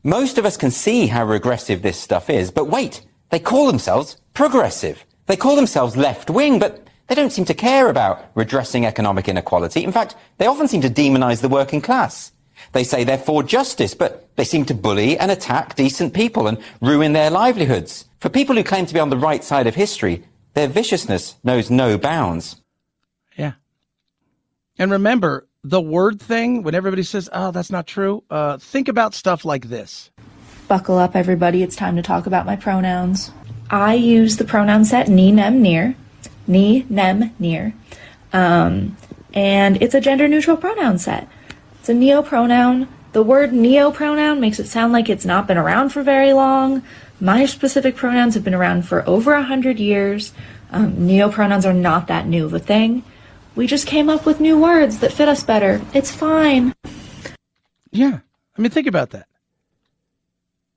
Most 0.03 0.37
of 0.37 0.45
us 0.45 0.55
can 0.55 0.71
see 0.71 1.07
how 1.07 1.25
regressive 1.25 1.81
this 1.81 1.97
stuff 1.99 2.29
is, 2.29 2.49
but 2.49 2.69
wait, 2.69 3.05
they 3.31 3.39
call 3.39 3.67
themselves 3.67 4.17
progressive. 4.33 5.05
They 5.25 5.35
call 5.37 5.55
themselves 5.55 5.97
left 5.97 6.29
wing, 6.29 6.59
but 6.59 6.87
they 7.07 7.15
don't 7.15 7.31
seem 7.31 7.45
to 7.45 7.53
care 7.53 7.89
about 7.89 8.31
redressing 8.35 8.85
economic 8.85 9.27
inequality. 9.27 9.83
In 9.83 9.91
fact, 9.91 10.15
they 10.37 10.45
often 10.45 10.67
seem 10.67 10.81
to 10.81 10.89
demonize 10.89 11.41
the 11.41 11.49
working 11.49 11.81
class. 11.81 12.31
They 12.73 12.83
say 12.83 13.03
they're 13.03 13.17
for 13.17 13.43
justice, 13.43 13.93
but 13.93 14.29
they 14.35 14.43
seem 14.43 14.65
to 14.65 14.73
bully 14.73 15.17
and 15.17 15.31
attack 15.31 15.75
decent 15.75 16.13
people 16.13 16.47
and 16.47 16.57
ruin 16.79 17.13
their 17.13 17.29
livelihoods. 17.29 18.05
For 18.19 18.29
people 18.29 18.55
who 18.55 18.63
claim 18.63 18.85
to 18.85 18.93
be 18.93 18.99
on 18.99 19.09
the 19.09 19.17
right 19.17 19.43
side 19.43 19.67
of 19.67 19.75
history, 19.75 20.23
their 20.53 20.67
viciousness 20.67 21.35
knows 21.43 21.69
no 21.69 21.97
bounds. 21.97 22.61
Yeah. 23.37 23.53
And 24.77 24.91
remember, 24.91 25.47
the 25.63 25.81
word 25.81 26.21
thing, 26.21 26.63
when 26.63 26.75
everybody 26.75 27.03
says, 27.03 27.29
oh, 27.31 27.51
that's 27.51 27.71
not 27.71 27.87
true, 27.87 28.23
uh, 28.29 28.57
think 28.57 28.87
about 28.87 29.13
stuff 29.13 29.45
like 29.45 29.69
this. 29.69 30.11
Buckle 30.71 30.99
up, 30.99 31.17
everybody. 31.17 31.63
It's 31.63 31.75
time 31.75 31.97
to 31.97 32.01
talk 32.01 32.25
about 32.25 32.45
my 32.45 32.55
pronouns. 32.55 33.31
I 33.69 33.95
use 33.95 34.37
the 34.37 34.45
pronoun 34.45 34.85
set 34.85 35.09
ne, 35.09 35.29
nem, 35.29 35.61
near. 35.61 35.97
Ne, 36.47 36.85
nem, 36.87 37.35
near. 37.37 37.73
Um, 38.31 38.95
and 39.33 39.83
it's 39.83 39.93
a 39.93 39.99
gender 39.99 40.29
neutral 40.29 40.55
pronoun 40.55 40.97
set. 40.97 41.27
It's 41.77 41.89
a 41.89 41.93
neo 41.93 42.21
pronoun. 42.21 42.87
The 43.11 43.21
word 43.21 43.51
neo 43.51 43.91
pronoun 43.91 44.39
makes 44.39 44.61
it 44.61 44.67
sound 44.67 44.93
like 44.93 45.09
it's 45.09 45.25
not 45.25 45.45
been 45.45 45.57
around 45.57 45.89
for 45.89 46.03
very 46.03 46.31
long. 46.31 46.83
My 47.19 47.45
specific 47.45 47.97
pronouns 47.97 48.35
have 48.35 48.45
been 48.45 48.55
around 48.55 48.83
for 48.83 49.03
over 49.05 49.33
a 49.33 49.43
hundred 49.43 49.77
years. 49.77 50.31
Um, 50.71 51.05
neo 51.05 51.29
pronouns 51.29 51.65
are 51.65 51.73
not 51.73 52.07
that 52.07 52.27
new 52.27 52.45
of 52.45 52.53
a 52.53 52.59
thing. 52.59 53.03
We 53.57 53.67
just 53.67 53.87
came 53.87 54.07
up 54.07 54.25
with 54.25 54.39
new 54.39 54.57
words 54.57 54.99
that 54.99 55.11
fit 55.11 55.27
us 55.27 55.43
better. 55.43 55.81
It's 55.93 56.15
fine. 56.15 56.73
Yeah, 57.91 58.19
I 58.57 58.61
mean, 58.61 58.71
think 58.71 58.87
about 58.87 59.09
that. 59.09 59.27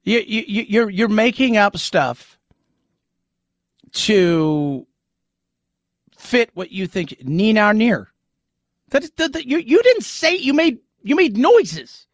You, 0.05 0.23
you, 0.27 0.65
you're 0.69 0.91
you're 0.91 1.09
making 1.09 1.57
up 1.57 1.79
stuff 1.79 2.39
to 3.93 4.87
fit 6.17 6.51
what 6.55 6.71
you 6.71 6.87
think 6.87 7.17
Nina 7.25 7.73
near. 7.73 8.13
That, 8.91 9.17
that, 9.17 9.33
that 9.33 9.47
you 9.47 9.59
you 9.59 9.83
didn't 9.83 10.05
say 10.05 10.37
you 10.37 10.53
made 10.53 10.79
you 11.03 11.17
made 11.17 11.39
noises. 11.39 12.07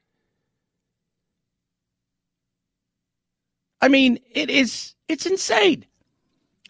I 3.80 3.88
mean, 3.88 4.20
it 4.30 4.51
is 4.51 4.95
it's 5.09 5.26
insane. 5.26 5.84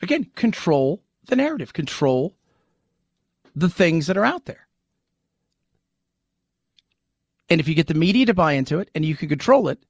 Again, 0.00 0.30
control 0.36 1.02
the 1.26 1.36
narrative, 1.36 1.74
control 1.74 2.34
the 3.54 3.68
things 3.68 4.06
that 4.06 4.16
are 4.16 4.24
out 4.24 4.46
there. 4.46 4.66
And 7.50 7.60
if 7.60 7.68
you 7.68 7.74
get 7.74 7.88
the 7.88 7.94
media 7.94 8.24
to 8.26 8.34
buy 8.34 8.52
into 8.52 8.78
it 8.78 8.90
and 8.94 9.04
you 9.04 9.16
can 9.16 9.28
control 9.28 9.68
it, 9.68 9.84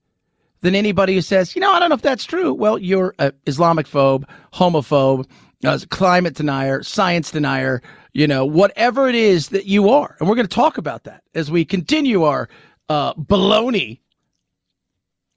then 0.60 0.74
anybody 0.74 1.14
who 1.14 1.20
says, 1.20 1.54
you 1.54 1.60
know, 1.60 1.72
I 1.72 1.78
don't 1.78 1.88
know 1.88 1.94
if 1.94 2.02
that's 2.02 2.24
true, 2.24 2.52
well, 2.52 2.78
you're 2.78 3.14
an 3.18 3.32
Islamic 3.46 3.86
phobe, 3.86 4.24
homophobe, 4.52 5.26
uh, 5.64 5.78
climate 5.90 6.34
denier, 6.34 6.82
science 6.82 7.30
denier, 7.30 7.82
you 8.12 8.26
know, 8.26 8.44
whatever 8.44 9.08
it 9.08 9.14
is 9.14 9.48
that 9.48 9.66
you 9.66 9.90
are. 9.90 10.16
And 10.18 10.28
we're 10.28 10.34
going 10.34 10.46
to 10.46 10.54
talk 10.54 10.78
about 10.78 11.04
that 11.04 11.22
as 11.34 11.50
we 11.50 11.64
continue 11.64 12.24
our 12.24 12.48
uh, 12.88 13.14
baloney 13.14 14.00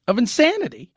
of 0.07 0.17
insanity. 0.17 0.91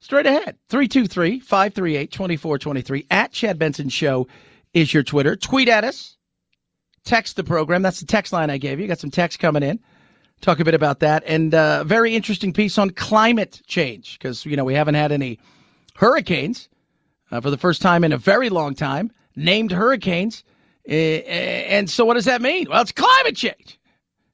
Straight 0.00 0.26
ahead. 0.26 0.56
323 0.68 1.40
538 1.40 2.10
2423. 2.10 3.06
At 3.10 3.32
Chad 3.32 3.58
Benson 3.58 3.90
Show 3.90 4.28
is 4.72 4.94
your 4.94 5.02
Twitter. 5.02 5.36
Tweet 5.36 5.68
at 5.68 5.84
us. 5.84 6.16
Text 7.04 7.36
the 7.36 7.44
program. 7.44 7.82
That's 7.82 8.00
the 8.00 8.06
text 8.06 8.32
line 8.32 8.50
I 8.50 8.58
gave 8.58 8.80
you. 8.80 8.86
Got 8.86 8.98
some 8.98 9.10
text 9.10 9.38
coming 9.38 9.62
in. 9.62 9.80
Talk 10.40 10.58
a 10.58 10.64
bit 10.64 10.74
about 10.74 11.00
that. 11.00 11.22
And 11.26 11.52
a 11.52 11.58
uh, 11.58 11.84
very 11.84 12.14
interesting 12.14 12.52
piece 12.52 12.78
on 12.78 12.90
climate 12.90 13.60
change 13.66 14.18
because, 14.18 14.46
you 14.46 14.56
know, 14.56 14.64
we 14.64 14.74
haven't 14.74 14.94
had 14.94 15.12
any 15.12 15.38
hurricanes 15.96 16.68
uh, 17.30 17.40
for 17.40 17.50
the 17.50 17.58
first 17.58 17.82
time 17.82 18.04
in 18.04 18.12
a 18.12 18.18
very 18.18 18.48
long 18.48 18.74
time, 18.74 19.12
named 19.36 19.70
hurricanes. 19.70 20.42
Uh, 20.88 20.92
and 20.92 21.90
so 21.90 22.06
what 22.06 22.14
does 22.14 22.24
that 22.24 22.40
mean? 22.40 22.66
Well, 22.70 22.80
it's 22.80 22.92
climate 22.92 23.36
change. 23.36 23.78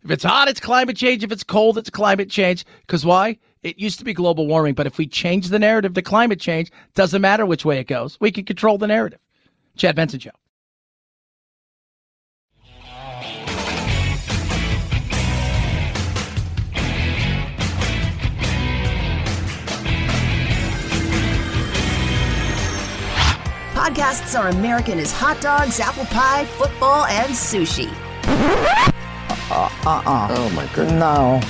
If 0.04 0.12
it's 0.12 0.22
hot, 0.22 0.46
it's 0.46 0.60
climate 0.60 0.96
change. 0.96 1.24
If 1.24 1.32
it's 1.32 1.42
cold, 1.42 1.76
it's 1.76 1.90
climate 1.90 2.30
change. 2.30 2.64
Because 2.82 3.04
why? 3.04 3.38
It 3.64 3.80
used 3.80 3.98
to 3.98 4.04
be 4.04 4.14
global 4.14 4.46
warming, 4.46 4.74
but 4.74 4.86
if 4.86 4.98
we 4.98 5.08
change 5.08 5.48
the 5.48 5.58
narrative 5.58 5.94
to 5.94 6.02
climate 6.02 6.38
change, 6.38 6.70
doesn't 6.94 7.20
matter 7.20 7.44
which 7.44 7.64
way 7.64 7.80
it 7.80 7.88
goes. 7.88 8.16
We 8.20 8.30
can 8.30 8.44
control 8.44 8.78
the 8.78 8.86
narrative. 8.86 9.18
Chad 9.76 9.96
Benson 9.96 10.20
Show. 10.20 10.30
Podcasts 23.86 24.36
are 24.36 24.48
American 24.48 24.98
as 24.98 25.12
hot 25.12 25.40
dogs, 25.40 25.78
apple 25.78 26.06
pie, 26.06 26.44
football, 26.44 27.04
and 27.04 27.32
sushi. 27.32 27.88
Uh 29.48 29.70
uh. 29.86 30.26
Oh 30.28 30.50
my 30.56 30.66
goodness. 30.74 30.98
No. 30.98 31.40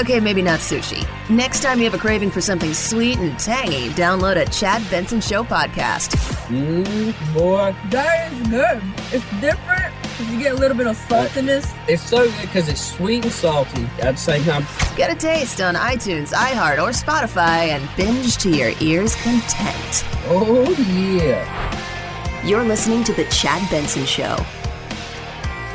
Okay, 0.00 0.18
maybe 0.18 0.42
not 0.42 0.58
sushi. 0.58 1.06
Next 1.30 1.62
time 1.62 1.78
you 1.78 1.84
have 1.84 1.94
a 1.94 1.98
craving 1.98 2.32
for 2.32 2.40
something 2.40 2.74
sweet 2.74 3.18
and 3.18 3.38
tangy, 3.38 3.90
download 3.90 4.36
a 4.36 4.50
Chad 4.50 4.82
Benson 4.90 5.20
Show 5.20 5.44
podcast. 5.44 6.16
Mmm, 6.48 7.14
boy. 7.32 7.72
That 7.90 8.32
is 8.32 8.48
good. 8.48 8.82
It's 9.12 9.40
different 9.40 9.94
because 10.16 10.32
you 10.32 10.38
get 10.40 10.52
a 10.52 10.56
little 10.56 10.76
bit 10.76 10.86
of 10.86 10.96
saltiness. 10.96 11.76
It's 11.88 12.02
so 12.02 12.24
good 12.24 12.40
because 12.40 12.68
it's 12.68 12.80
sweet 12.80 13.24
and 13.24 13.32
salty 13.32 13.84
at 14.00 14.14
the 14.14 14.16
same 14.16 14.44
time. 14.44 14.66
Get 14.96 15.10
a 15.10 15.14
taste 15.14 15.60
on 15.60 15.74
iTunes, 15.74 16.32
iHeart, 16.32 16.78
or 16.78 16.90
Spotify 16.90 17.68
and 17.68 17.88
binge 17.96 18.38
to 18.38 18.50
your 18.50 18.72
ears' 18.80 19.14
content. 19.16 20.04
Oh, 20.28 20.72
yeah. 20.90 22.46
You're 22.46 22.64
listening 22.64 23.04
to 23.04 23.12
The 23.12 23.24
Chad 23.24 23.68
Benson 23.70 24.06
Show. 24.06 24.36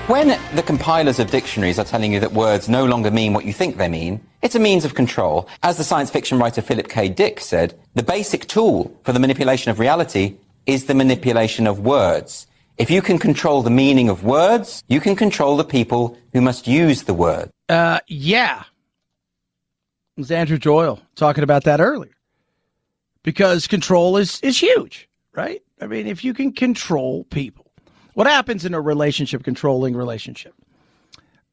When 0.08 0.40
the 0.56 0.64
compilers 0.64 1.20
of 1.20 1.30
dictionaries 1.30 1.78
are 1.78 1.86
telling 1.86 2.12
you 2.12 2.20
that 2.20 2.34
words 2.34 2.68
no 2.68 2.86
longer 2.86 3.12
mean 3.12 3.34
what 3.34 3.46
you 3.46 3.54
think 3.54 3.78
they 3.78 3.88
mean, 3.88 4.20
it's 4.42 4.56
a 4.56 4.60
means 4.60 4.86
of 4.86 4.96
control. 4.96 5.48
As 5.62 5.78
the 5.78 5.84
science 5.84 6.10
fiction 6.10 6.40
writer 6.40 6.62
Philip 6.62 6.90
K. 6.90 7.08
Dick 7.10 7.40
said, 7.40 7.76
the 7.94 8.04
basic 8.04 8.48
tool 8.48 8.92
for 9.04 9.14
the 9.14 9.20
manipulation 9.20 9.70
of 9.70 9.80
reality 9.80 10.36
is 10.66 10.86
the 10.86 10.96
manipulation 10.96 11.68
of 11.68 11.80
words. 11.80 12.48
If 12.82 12.90
you 12.90 13.04
can 13.04 13.20
control 13.20 13.62
the 13.62 13.70
meaning 13.70 14.10
of 14.10 14.24
words, 14.24 14.84
you 14.88 15.00
can 15.00 15.16
control 15.16 15.56
the 15.56 15.64
people 15.64 16.18
who 16.34 16.42
must 16.42 16.68
use 16.68 17.04
the 17.04 17.14
word. 17.14 17.52
Uh, 17.70 18.00
yeah. 18.08 18.64
It 20.18 20.22
was 20.22 20.32
Andrew 20.32 20.58
Doyle 20.58 21.00
talking 21.16 21.44
about 21.44 21.66
that 21.66 21.80
earlier. 21.80 22.18
Because 23.22 23.68
control 23.68 24.18
is, 24.18 24.40
is 24.42 24.60
huge, 24.60 25.08
right? 25.36 25.62
I 25.80 25.86
mean, 25.86 26.08
if 26.08 26.24
you 26.24 26.34
can 26.34 26.54
control 26.54 27.24
people, 27.26 27.72
what 28.16 28.26
happens 28.26 28.66
in 28.66 28.74
a 28.74 28.82
relationship, 28.82 29.44
controlling 29.44 29.96
relationship? 29.96 30.56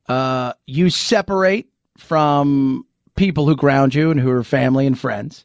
Uh, 0.09 0.55
you 0.67 0.89
separate 0.89 1.69
from 1.99 2.87
people 3.17 3.47
who 3.47 3.55
ground 3.55 3.95
you 3.95 4.11
and 4.11 4.19
who 4.19 4.31
are 4.31 4.43
family 4.43 4.87
and 4.87 4.99
friends, 4.99 5.45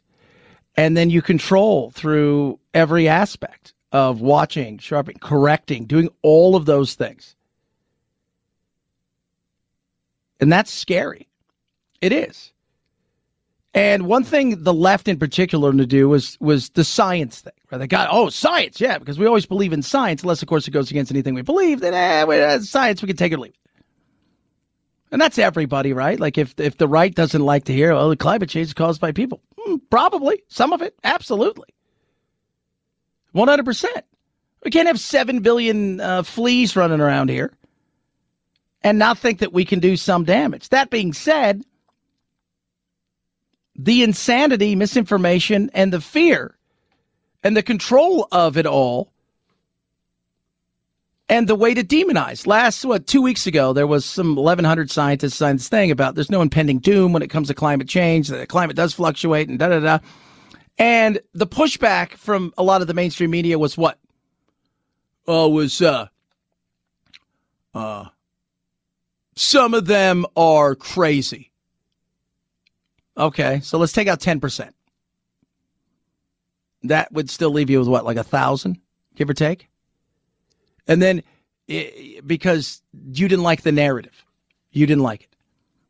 and 0.78 0.96
then 0.96 1.10
you 1.10 1.20
control 1.20 1.90
through 1.90 2.58
every 2.72 3.06
aspect 3.06 3.73
of 3.94 4.20
watching, 4.20 4.76
sharpening, 4.78 5.18
correcting, 5.20 5.86
doing 5.86 6.08
all 6.22 6.56
of 6.56 6.66
those 6.66 6.94
things. 6.94 7.36
And 10.40 10.52
that's 10.52 10.72
scary. 10.72 11.28
It 12.00 12.12
is. 12.12 12.52
And 13.72 14.06
one 14.06 14.24
thing 14.24 14.64
the 14.64 14.74
left 14.74 15.06
in 15.06 15.16
particular 15.18 15.72
to 15.72 15.86
do 15.86 16.08
was 16.08 16.36
was 16.40 16.70
the 16.70 16.84
science 16.84 17.40
thing. 17.40 17.52
Right? 17.70 17.78
They 17.78 17.86
got 17.86 18.08
oh 18.10 18.30
science, 18.30 18.80
yeah, 18.80 18.98
because 18.98 19.18
we 19.18 19.26
always 19.26 19.46
believe 19.46 19.72
in 19.72 19.82
science, 19.82 20.22
unless 20.22 20.42
of 20.42 20.48
course 20.48 20.66
it 20.66 20.72
goes 20.72 20.90
against 20.90 21.12
anything 21.12 21.34
we 21.34 21.42
believe. 21.42 21.80
Then 21.80 21.94
eh, 21.94 22.22
uh, 22.24 22.60
science 22.60 23.00
we 23.00 23.06
can 23.06 23.16
take 23.16 23.32
it 23.32 23.36
or 23.36 23.42
leave. 23.42 23.54
And 25.12 25.20
that's 25.20 25.38
everybody, 25.38 25.92
right? 25.92 26.18
Like 26.18 26.36
if 26.36 26.54
if 26.58 26.78
the 26.78 26.88
right 26.88 27.14
doesn't 27.14 27.42
like 27.42 27.64
to 27.64 27.72
hear, 27.72 27.92
oh, 27.92 28.08
the 28.08 28.16
climate 28.16 28.48
change 28.48 28.68
is 28.68 28.74
caused 28.74 29.00
by 29.00 29.12
people, 29.12 29.40
hmm, 29.58 29.76
probably 29.90 30.42
some 30.48 30.72
of 30.72 30.82
it, 30.82 30.96
absolutely, 31.04 31.68
one 33.34 33.48
hundred 33.48 33.64
percent. 33.64 34.04
We 34.64 34.70
can't 34.70 34.86
have 34.88 34.98
seven 34.98 35.40
billion 35.40 36.00
uh, 36.00 36.22
fleas 36.22 36.74
running 36.74 37.00
around 37.00 37.28
here 37.28 37.52
and 38.82 38.98
not 38.98 39.18
think 39.18 39.40
that 39.40 39.52
we 39.52 39.64
can 39.64 39.80
do 39.80 39.96
some 39.96 40.24
damage. 40.24 40.70
That 40.70 40.88
being 40.88 41.12
said 41.12 41.62
the 43.76 44.04
insanity, 44.04 44.76
misinformation, 44.76 45.68
and 45.74 45.92
the 45.92 46.00
fear 46.00 46.56
and 47.42 47.56
the 47.56 47.62
control 47.62 48.28
of 48.30 48.56
it 48.56 48.66
all 48.66 49.12
and 51.28 51.48
the 51.48 51.56
way 51.56 51.74
to 51.74 51.82
demonize. 51.82 52.46
Last, 52.46 52.84
what, 52.84 53.06
two 53.06 53.20
weeks 53.20 53.46
ago, 53.48 53.72
there 53.72 53.86
was 53.86 54.04
some 54.04 54.36
1,100 54.36 54.90
scientists 54.90 55.34
signed 55.34 55.58
this 55.58 55.68
thing 55.68 55.90
about 55.90 56.14
there's 56.14 56.30
no 56.30 56.40
impending 56.40 56.78
doom 56.78 57.12
when 57.12 57.22
it 57.22 57.30
comes 57.30 57.48
to 57.48 57.54
climate 57.54 57.88
change, 57.88 58.28
that 58.28 58.36
the 58.36 58.46
climate 58.46 58.76
does 58.76 58.94
fluctuate 58.94 59.48
and 59.48 59.58
da 59.58 59.68
da 59.68 59.80
da. 59.80 59.98
And 60.78 61.20
the 61.32 61.46
pushback 61.46 62.12
from 62.12 62.52
a 62.58 62.62
lot 62.62 62.80
of 62.80 62.86
the 62.86 62.94
mainstream 62.94 63.30
media 63.30 63.58
was 63.58 63.76
what? 63.76 63.98
Oh, 65.26 65.48
was, 65.48 65.80
uh, 65.80 66.08
uh, 67.72 68.06
some 69.36 69.74
of 69.74 69.86
them 69.86 70.26
are 70.36 70.74
crazy. 70.74 71.50
Okay, 73.16 73.60
so 73.60 73.78
let's 73.78 73.92
take 73.92 74.08
out 74.08 74.20
10%. 74.20 74.70
That 76.82 77.12
would 77.12 77.30
still 77.30 77.50
leave 77.50 77.70
you 77.70 77.78
with 77.78 77.88
what, 77.88 78.04
like 78.04 78.16
a 78.16 78.24
thousand, 78.24 78.78
give 79.14 79.30
or 79.30 79.34
take? 79.34 79.68
And 80.86 81.00
then 81.00 81.22
because 81.66 82.82
you 82.92 83.28
didn't 83.28 83.42
like 83.42 83.62
the 83.62 83.72
narrative, 83.72 84.24
you 84.70 84.86
didn't 84.86 85.02
like 85.02 85.22
it. 85.22 85.28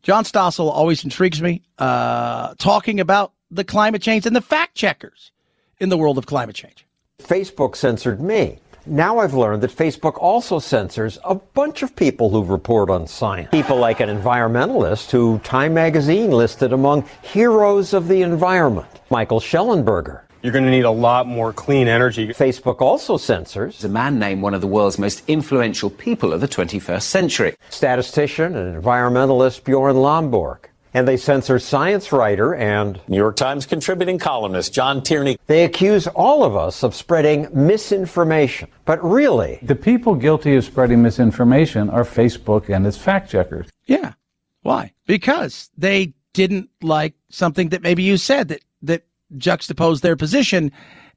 John 0.02 0.24
Stossel 0.24 0.70
always 0.70 1.02
intrigues 1.02 1.40
me, 1.40 1.62
uh, 1.78 2.54
talking 2.58 3.00
about 3.00 3.32
the 3.50 3.64
climate 3.64 4.02
change 4.02 4.26
and 4.26 4.34
the 4.34 4.40
fact 4.40 4.74
checkers 4.74 5.32
in 5.78 5.88
the 5.88 5.96
world 5.96 6.18
of 6.18 6.26
climate 6.26 6.56
change. 6.56 6.86
Facebook 7.18 7.76
censored 7.76 8.20
me. 8.20 8.58
Now 8.86 9.18
I've 9.18 9.32
learned 9.32 9.62
that 9.62 9.70
Facebook 9.70 10.18
also 10.18 10.58
censors 10.58 11.18
a 11.24 11.34
bunch 11.34 11.82
of 11.82 11.96
people 11.96 12.28
who 12.28 12.44
report 12.44 12.90
on 12.90 13.06
science. 13.06 13.48
People 13.50 13.78
like 13.78 14.00
an 14.00 14.10
environmentalist 14.10 15.10
who 15.10 15.38
Time 15.38 15.72
magazine 15.72 16.30
listed 16.30 16.72
among 16.72 17.08
heroes 17.22 17.94
of 17.94 18.08
the 18.08 18.20
environment, 18.20 18.88
Michael 19.08 19.40
Shellenberger. 19.40 20.20
You're 20.42 20.52
going 20.52 20.66
to 20.66 20.70
need 20.70 20.84
a 20.84 20.90
lot 20.90 21.26
more 21.26 21.54
clean 21.54 21.88
energy. 21.88 22.28
Facebook 22.28 22.82
also 22.82 23.16
censors 23.16 23.82
a 23.82 23.88
man 23.88 24.18
named 24.18 24.42
one 24.42 24.52
of 24.52 24.60
the 24.60 24.66
world's 24.66 24.98
most 24.98 25.22
influential 25.26 25.88
people 25.88 26.34
of 26.34 26.42
the 26.42 26.48
21st 26.48 27.00
century. 27.00 27.56
Statistician 27.70 28.54
and 28.54 28.82
environmentalist 28.82 29.64
Bjorn 29.64 29.96
Lomborg 29.96 30.66
and 30.94 31.06
they 31.06 31.16
censor 31.16 31.58
science 31.58 32.12
writer 32.12 32.54
and 32.54 33.00
New 33.08 33.16
York 33.16 33.36
Times 33.36 33.66
contributing 33.66 34.18
columnist 34.18 34.72
John 34.72 35.02
Tierney. 35.02 35.36
They 35.48 35.64
accuse 35.64 36.06
all 36.06 36.44
of 36.44 36.56
us 36.56 36.84
of 36.84 36.94
spreading 36.94 37.48
misinformation. 37.52 38.70
But 38.84 39.04
really, 39.04 39.58
the 39.60 39.74
people 39.74 40.14
guilty 40.14 40.54
of 40.54 40.64
spreading 40.64 41.02
misinformation 41.02 41.90
are 41.90 42.04
Facebook 42.04 42.74
and 42.74 42.86
its 42.86 42.96
fact 42.96 43.30
checkers. 43.30 43.68
Yeah. 43.86 44.14
Why? 44.62 44.92
Because 45.06 45.70
they 45.76 46.14
didn't 46.32 46.70
like 46.80 47.14
something 47.28 47.70
that 47.70 47.82
maybe 47.82 48.02
you 48.02 48.16
said 48.16 48.48
that 48.48 48.62
that 48.82 49.04
juxtaposed 49.36 50.02
their 50.02 50.16
position 50.16 50.70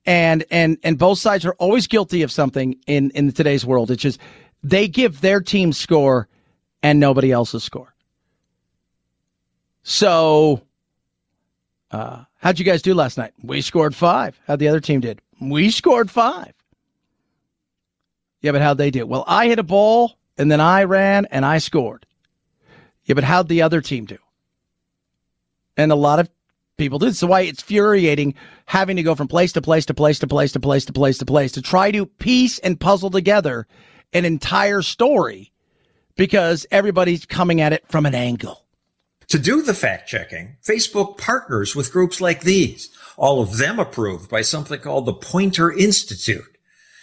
and 0.06 0.44
and 0.50 0.78
and 0.84 0.98
both 0.98 1.20
sides 1.20 1.46
are 1.46 1.54
always 1.60 1.86
guilty 1.88 2.24
of 2.24 2.32
something 2.32 2.76
in 2.88 3.12
in 3.12 3.32
today's 3.32 3.66
world. 3.66 3.92
It's 3.92 4.02
just 4.02 4.20
they 4.64 4.88
give 4.88 5.22
their 5.22 5.42
team 5.42 5.72
score 5.72 6.28
and 6.82 7.00
nobody 7.00 7.32
else's 7.32 7.64
score. 7.64 7.94
So, 9.90 10.64
uh, 11.92 12.26
how'd 12.40 12.60
you 12.60 12.66
guys 12.66 12.82
do 12.82 12.94
last 12.94 13.18
night? 13.18 13.32
We 13.42 13.62
scored 13.62 13.96
five. 13.96 14.38
How'd 14.46 14.60
the 14.60 14.68
other 14.68 14.82
team 14.82 15.00
did? 15.00 15.22
We 15.40 15.72
scored 15.72 16.12
five. 16.12 16.52
Yeah, 18.42 18.52
but 18.52 18.62
how'd 18.62 18.80
they 18.80 18.92
do? 18.92 19.08
Well, 19.08 19.24
I 19.26 19.48
hit 19.48 19.60
a 19.60 19.64
ball 19.64 20.18
and 20.38 20.52
then 20.52 20.60
I 20.60 20.84
ran 20.84 21.26
and 21.32 21.46
I 21.46 21.60
scored. 21.60 22.06
Yeah, 23.06 23.14
but 23.14 23.24
how'd 23.24 23.48
the 23.48 23.62
other 23.62 23.80
team 23.80 24.04
do? 24.04 24.18
And 25.78 25.90
a 25.90 25.96
lot 25.96 26.20
of 26.20 26.30
people 26.76 27.00
do. 27.00 27.12
So 27.12 27.28
why 27.28 27.42
it's 27.44 27.62
infuriating 27.62 28.36
having 28.66 28.98
to 28.98 29.04
go 29.04 29.16
from 29.16 29.30
place 29.30 29.54
to 29.54 29.62
place 29.62 29.86
to 29.86 29.94
place 29.94 30.20
to 30.20 30.28
place 30.28 30.52
to 30.52 30.60
place 30.60 30.84
to 30.84 30.92
place 30.92 31.18
to 31.20 31.26
place 31.26 31.52
to 31.54 31.62
try 31.62 31.92
to 31.92 32.06
piece 32.06 32.60
and 32.60 32.78
puzzle 32.78 33.10
together 33.10 33.66
an 34.12 34.26
entire 34.26 34.82
story 34.82 35.54
because 36.18 36.66
everybody's 36.72 37.26
coming 37.26 37.62
at 37.62 37.72
it 37.72 37.88
from 37.88 38.06
an 38.06 38.16
angle. 38.16 38.67
To 39.30 39.40
do 39.40 39.62
the 39.62 39.74
fact 39.74 40.08
checking, 40.08 40.56
Facebook 40.64 41.18
partners 41.18 41.76
with 41.76 41.92
groups 41.92 42.22
like 42.22 42.42
these, 42.42 42.90
all 43.18 43.42
of 43.42 43.58
them 43.58 43.78
approved 43.78 44.30
by 44.30 44.42
something 44.42 44.80
called 44.80 45.06
the 45.06 45.14
Poynter 45.14 45.70
Institute. 45.70 46.58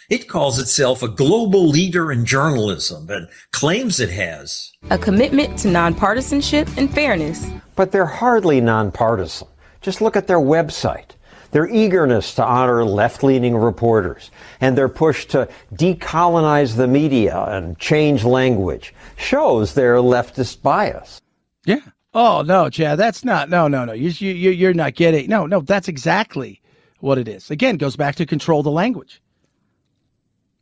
It 0.09 0.27
calls 0.27 0.57
itself 0.57 1.03
a 1.03 1.07
global 1.07 1.67
leader 1.67 2.11
in 2.11 2.25
journalism 2.25 3.11
and 3.11 3.27
claims 3.51 3.99
it 3.99 4.09
has 4.09 4.71
a 4.89 4.97
commitment 4.97 5.59
to 5.59 5.67
nonpartisanship 5.67 6.75
and 6.77 6.91
fairness. 6.91 7.47
But 7.75 7.91
they're 7.91 8.05
hardly 8.07 8.59
nonpartisan. 8.59 9.47
Just 9.81 10.01
look 10.01 10.15
at 10.15 10.25
their 10.25 10.39
website. 10.39 11.11
Their 11.51 11.67
eagerness 11.67 12.33
to 12.35 12.43
honor 12.43 12.83
left 12.83 13.23
leaning 13.23 13.55
reporters 13.55 14.31
and 14.61 14.75
their 14.75 14.89
push 14.89 15.25
to 15.27 15.47
decolonize 15.73 16.75
the 16.75 16.87
media 16.87 17.39
and 17.49 17.77
change 17.77 18.23
language 18.23 18.95
shows 19.15 19.75
their 19.75 19.97
leftist 19.97 20.63
bias. 20.63 21.21
Yeah. 21.65 21.81
Oh, 22.15 22.41
no, 22.41 22.69
Chad, 22.69 22.97
that's 22.97 23.23
not, 23.23 23.49
no, 23.49 23.67
no, 23.67 23.85
no. 23.85 23.93
You, 23.93 24.09
you, 24.09 24.49
you're 24.49 24.73
not 24.73 24.95
getting, 24.95 25.29
no, 25.29 25.45
no, 25.45 25.59
that's 25.59 25.87
exactly 25.89 26.61
what 26.99 27.17
it 27.17 27.27
is. 27.27 27.51
Again, 27.51 27.77
goes 27.77 27.95
back 27.95 28.15
to 28.15 28.25
control 28.25 28.63
the 28.63 28.71
language 28.71 29.21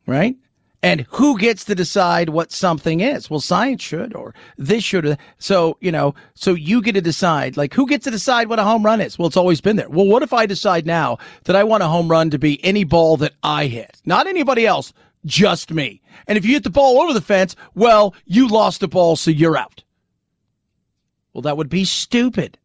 right? 0.06 0.36
And 0.82 1.06
who 1.10 1.38
gets 1.38 1.64
to 1.66 1.76
decide 1.76 2.30
what 2.30 2.52
something 2.52 3.00
is? 3.00 3.30
Well, 3.30 3.40
science 3.40 3.82
should, 3.82 4.14
or 4.14 4.36
this 4.58 4.84
should. 4.84 5.18
So, 5.38 5.78
you 5.80 5.94
know, 5.94 6.14
so 6.34 6.54
you 6.54 6.82
get 6.82 6.94
to 6.94 7.02
decide, 7.02 7.56
like, 7.56 7.74
who 7.74 7.88
gets 7.88 8.04
to 8.04 8.12
decide 8.12 8.50
what 8.50 8.60
a 8.60 8.64
home 8.64 8.84
run 8.84 9.00
is? 9.00 9.18
Well, 9.18 9.28
it's 9.28 9.38
always 9.38 9.62
been 9.62 9.78
there. 9.78 9.90
Well, 9.90 10.06
what 10.06 10.24
if 10.24 10.34
I 10.34 10.46
decide 10.46 10.86
now 10.86 11.20
that 11.46 11.56
I 11.56 11.64
want 11.64 11.84
a 11.84 11.88
home 11.88 12.12
run 12.12 12.30
to 12.32 12.40
be 12.40 12.64
any 12.66 12.84
ball 12.84 13.16
that 13.18 13.34
I 13.44 13.68
hit? 13.68 14.02
Not 14.06 14.28
anybody 14.28 14.66
else, 14.66 14.92
just 15.26 15.72
me. 15.72 16.02
And 16.28 16.38
if 16.38 16.44
you 16.44 16.52
hit 16.52 16.64
the 16.64 16.70
ball 16.70 17.02
over 17.02 17.14
the 17.14 17.22
fence, 17.22 17.56
well, 17.76 18.14
you 18.26 18.50
lost 18.50 18.82
the 18.82 18.90
ball, 18.90 19.16
so 19.16 19.32
you're 19.32 19.56
out. 19.56 19.84
Well, 21.34 21.42
that 21.42 21.58
would 21.58 21.70
be 21.70 21.84
stupid. 21.84 22.60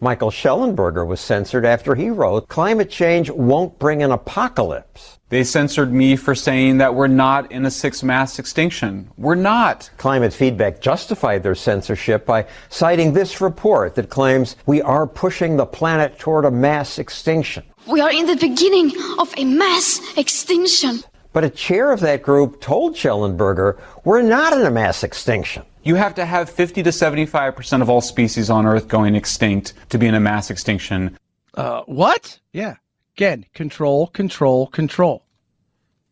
Michael 0.00 0.30
Shellenberger 0.30 1.06
was 1.06 1.20
censored 1.20 1.64
after 1.64 1.94
he 1.94 2.10
wrote, 2.10 2.48
Climate 2.48 2.90
change 2.90 3.30
won't 3.30 3.78
bring 3.78 4.02
an 4.02 4.12
apocalypse. 4.12 5.18
They 5.30 5.44
censored 5.44 5.92
me 5.92 6.16
for 6.16 6.34
saying 6.34 6.78
that 6.78 6.94
we're 6.94 7.06
not 7.06 7.50
in 7.50 7.64
a 7.64 7.70
sixth 7.70 8.02
mass 8.02 8.38
extinction. 8.38 9.10
We're 9.16 9.34
not. 9.34 9.90
Climate 9.96 10.34
Feedback 10.34 10.80
justified 10.80 11.42
their 11.42 11.54
censorship 11.54 12.26
by 12.26 12.46
citing 12.68 13.14
this 13.14 13.40
report 13.40 13.94
that 13.94 14.10
claims 14.10 14.56
we 14.66 14.82
are 14.82 15.06
pushing 15.06 15.56
the 15.56 15.66
planet 15.66 16.18
toward 16.18 16.44
a 16.44 16.50
mass 16.50 16.98
extinction. 16.98 17.64
We 17.86 18.00
are 18.00 18.12
in 18.12 18.26
the 18.26 18.36
beginning 18.36 18.92
of 19.18 19.32
a 19.38 19.44
mass 19.44 20.00
extinction. 20.18 21.00
But 21.32 21.44
a 21.44 21.50
chair 21.50 21.92
of 21.92 22.00
that 22.00 22.22
group 22.22 22.60
told 22.60 22.94
Shellenberger, 22.94 23.80
we're 24.04 24.20
not 24.20 24.52
in 24.52 24.66
a 24.66 24.70
mass 24.70 25.02
extinction. 25.02 25.62
You 25.84 25.96
have 25.96 26.14
to 26.14 26.24
have 26.24 26.48
50 26.48 26.84
to 26.84 26.90
75% 26.90 27.82
of 27.82 27.90
all 27.90 28.00
species 28.00 28.50
on 28.50 28.66
Earth 28.66 28.86
going 28.86 29.16
extinct 29.16 29.74
to 29.88 29.98
be 29.98 30.06
in 30.06 30.14
a 30.14 30.20
mass 30.20 30.50
extinction. 30.50 31.18
Uh, 31.54 31.82
what? 31.86 32.38
Yeah. 32.52 32.76
Again, 33.16 33.46
control, 33.52 34.06
control, 34.06 34.68
control. 34.68 35.24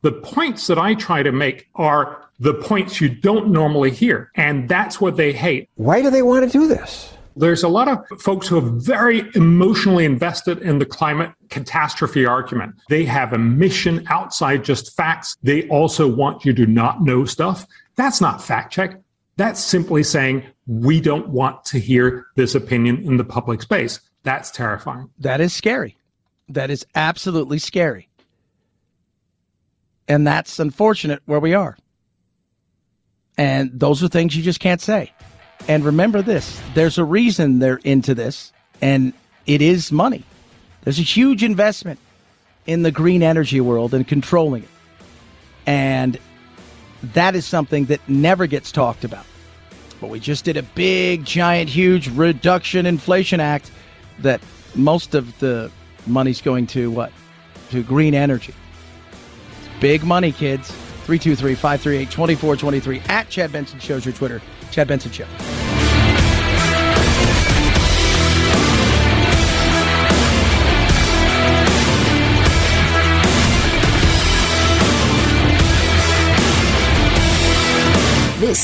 The 0.02 0.12
points 0.12 0.66
that 0.66 0.78
I 0.78 0.94
try 0.94 1.22
to 1.22 1.30
make 1.30 1.68
are 1.74 2.28
the 2.40 2.54
points 2.54 3.00
you 3.00 3.08
don't 3.08 3.50
normally 3.50 3.90
hear. 3.90 4.30
And 4.34 4.68
that's 4.68 5.00
what 5.00 5.16
they 5.16 5.32
hate. 5.32 5.68
Why 5.76 6.02
do 6.02 6.10
they 6.10 6.22
want 6.22 6.50
to 6.50 6.58
do 6.58 6.66
this? 6.66 7.12
There's 7.36 7.62
a 7.62 7.68
lot 7.68 7.86
of 7.86 8.04
folks 8.20 8.48
who 8.48 8.58
are 8.58 8.80
very 8.80 9.30
emotionally 9.34 10.04
invested 10.04 10.58
in 10.62 10.78
the 10.78 10.86
climate 10.86 11.32
catastrophe 11.48 12.26
argument. 12.26 12.74
They 12.88 13.04
have 13.04 13.32
a 13.32 13.38
mission 13.38 14.04
outside 14.08 14.64
just 14.64 14.96
facts. 14.96 15.36
They 15.42 15.68
also 15.68 16.08
want 16.08 16.44
you 16.44 16.52
to 16.54 16.66
not 16.66 17.02
know 17.02 17.24
stuff. 17.24 17.66
That's 17.94 18.20
not 18.20 18.42
fact 18.42 18.72
check. 18.72 19.00
That's 19.36 19.60
simply 19.60 20.02
saying 20.02 20.44
we 20.66 21.00
don't 21.00 21.28
want 21.28 21.64
to 21.66 21.78
hear 21.78 22.26
this 22.36 22.54
opinion 22.54 23.04
in 23.04 23.16
the 23.16 23.24
public 23.24 23.62
space. 23.62 24.00
That's 24.22 24.50
terrifying. 24.50 25.10
That 25.18 25.40
is 25.40 25.52
scary. 25.52 25.96
That 26.48 26.70
is 26.70 26.86
absolutely 26.94 27.58
scary. 27.58 28.08
And 30.08 30.26
that's 30.26 30.58
unfortunate 30.58 31.22
where 31.26 31.40
we 31.40 31.54
are. 31.54 31.78
And 33.38 33.70
those 33.72 34.02
are 34.02 34.08
things 34.08 34.36
you 34.36 34.42
just 34.42 34.60
can't 34.60 34.80
say. 34.80 35.12
And 35.68 35.84
remember 35.84 36.22
this 36.22 36.60
there's 36.74 36.98
a 36.98 37.04
reason 37.04 37.58
they're 37.58 37.80
into 37.84 38.14
this, 38.14 38.52
and 38.82 39.12
it 39.46 39.62
is 39.62 39.92
money. 39.92 40.24
There's 40.82 40.98
a 40.98 41.02
huge 41.02 41.44
investment 41.44 42.00
in 42.66 42.82
the 42.82 42.90
green 42.90 43.22
energy 43.22 43.60
world 43.60 43.94
and 43.94 44.06
controlling 44.06 44.64
it. 44.64 44.68
And 45.66 46.18
that 47.02 47.34
is 47.34 47.46
something 47.46 47.86
that 47.86 48.00
never 48.08 48.46
gets 48.46 48.72
talked 48.72 49.04
about. 49.04 49.24
But 50.00 50.10
we 50.10 50.20
just 50.20 50.44
did 50.44 50.56
a 50.56 50.62
big, 50.62 51.24
giant, 51.24 51.68
huge 51.68 52.08
reduction 52.08 52.86
inflation 52.86 53.40
act 53.40 53.70
that 54.20 54.40
most 54.74 55.14
of 55.14 55.38
the 55.40 55.70
money's 56.06 56.40
going 56.40 56.66
to 56.68 56.90
what? 56.90 57.12
To 57.70 57.82
green 57.82 58.14
energy. 58.14 58.54
It's 59.58 59.80
big 59.80 60.04
money, 60.04 60.32
kids. 60.32 60.70
323 61.04 61.54
538 61.54 62.10
2423 62.10 63.00
at 63.12 63.28
Chad 63.28 63.50
Benson 63.50 63.80
Shows 63.80 64.04
your 64.04 64.14
Twitter. 64.14 64.40
Chad 64.70 64.86
Benson 64.86 65.10
Show. 65.10 65.26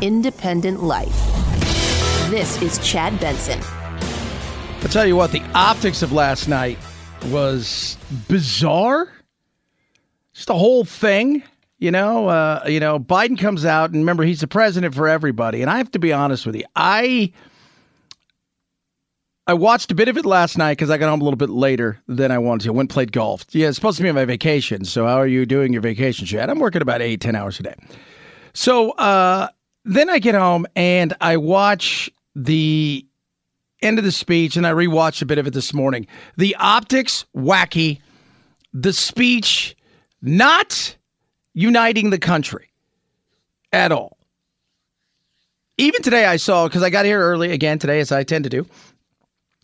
independent 0.00 0.82
life. 0.82 1.14
This 2.30 2.60
is 2.62 2.78
Chad 2.78 3.18
Benson. 3.20 3.60
I'll 4.82 4.88
tell 4.88 5.06
you 5.06 5.16
what, 5.16 5.32
the 5.32 5.42
optics 5.54 6.02
of 6.02 6.12
last 6.12 6.48
night 6.48 6.78
was 7.26 7.96
bizarre. 8.28 9.12
Just 10.32 10.46
the 10.46 10.56
whole 10.56 10.84
thing. 10.84 11.42
You 11.78 11.90
know, 11.90 12.28
uh, 12.28 12.64
you 12.66 12.78
know, 12.78 12.98
Biden 12.98 13.38
comes 13.38 13.64
out 13.64 13.90
and 13.90 13.98
remember 14.00 14.22
he's 14.22 14.40
the 14.40 14.46
president 14.46 14.94
for 14.94 15.08
everybody. 15.08 15.62
And 15.62 15.70
I 15.70 15.78
have 15.78 15.90
to 15.92 15.98
be 15.98 16.12
honest 16.12 16.44
with 16.46 16.56
you, 16.56 16.64
I 16.76 17.32
I 19.46 19.54
watched 19.54 19.90
a 19.90 19.94
bit 19.94 20.08
of 20.08 20.16
it 20.16 20.24
last 20.24 20.58
night 20.58 20.76
because 20.76 20.90
I 20.90 20.98
got 20.98 21.08
home 21.08 21.22
a 21.22 21.24
little 21.24 21.38
bit 21.38 21.50
later 21.50 21.98
than 22.06 22.30
I 22.30 22.38
wanted 22.38 22.64
to. 22.64 22.68
I 22.68 22.72
went 22.72 22.90
played 22.90 23.12
golf. 23.12 23.46
Yeah, 23.50 23.68
it's 23.68 23.76
supposed 23.76 23.96
to 23.96 24.02
be 24.02 24.08
on 24.08 24.14
my 24.14 24.24
vacation. 24.26 24.84
So 24.84 25.06
how 25.06 25.16
are 25.16 25.26
you 25.26 25.44
doing 25.46 25.72
your 25.72 25.82
vacation, 25.82 26.26
Chad? 26.26 26.50
I'm 26.50 26.60
working 26.60 26.82
about 26.82 27.02
eight, 27.02 27.20
ten 27.20 27.34
hours 27.34 27.58
a 27.58 27.64
day. 27.64 27.74
So 28.52 28.90
uh, 28.92 29.48
then 29.84 30.10
I 30.10 30.18
get 30.18 30.34
home 30.34 30.66
and 30.76 31.14
I 31.20 31.36
watch 31.36 32.10
the 32.34 33.06
end 33.82 33.98
of 33.98 34.04
the 34.04 34.12
speech 34.12 34.56
and 34.56 34.66
I 34.66 34.72
rewatched 34.72 35.22
a 35.22 35.26
bit 35.26 35.38
of 35.38 35.46
it 35.46 35.54
this 35.54 35.72
morning. 35.72 36.06
The 36.36 36.54
optics, 36.56 37.24
wacky. 37.34 38.00
The 38.72 38.92
speech, 38.92 39.76
not 40.22 40.96
uniting 41.54 42.10
the 42.10 42.18
country 42.18 42.70
at 43.72 43.90
all. 43.92 44.16
Even 45.78 46.02
today, 46.02 46.26
I 46.26 46.36
saw, 46.36 46.68
because 46.68 46.82
I 46.82 46.90
got 46.90 47.06
here 47.06 47.20
early 47.20 47.52
again 47.52 47.78
today, 47.78 48.00
as 48.00 48.12
I 48.12 48.22
tend 48.22 48.44
to 48.44 48.50
do, 48.50 48.66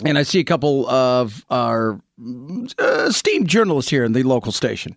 and 0.04 0.16
I 0.16 0.22
see 0.22 0.40
a 0.40 0.44
couple 0.44 0.88
of 0.88 1.44
our 1.50 2.00
uh, 2.78 3.04
esteemed 3.06 3.48
journalists 3.48 3.90
here 3.90 4.02
in 4.02 4.12
the 4.12 4.22
local 4.22 4.50
station. 4.50 4.96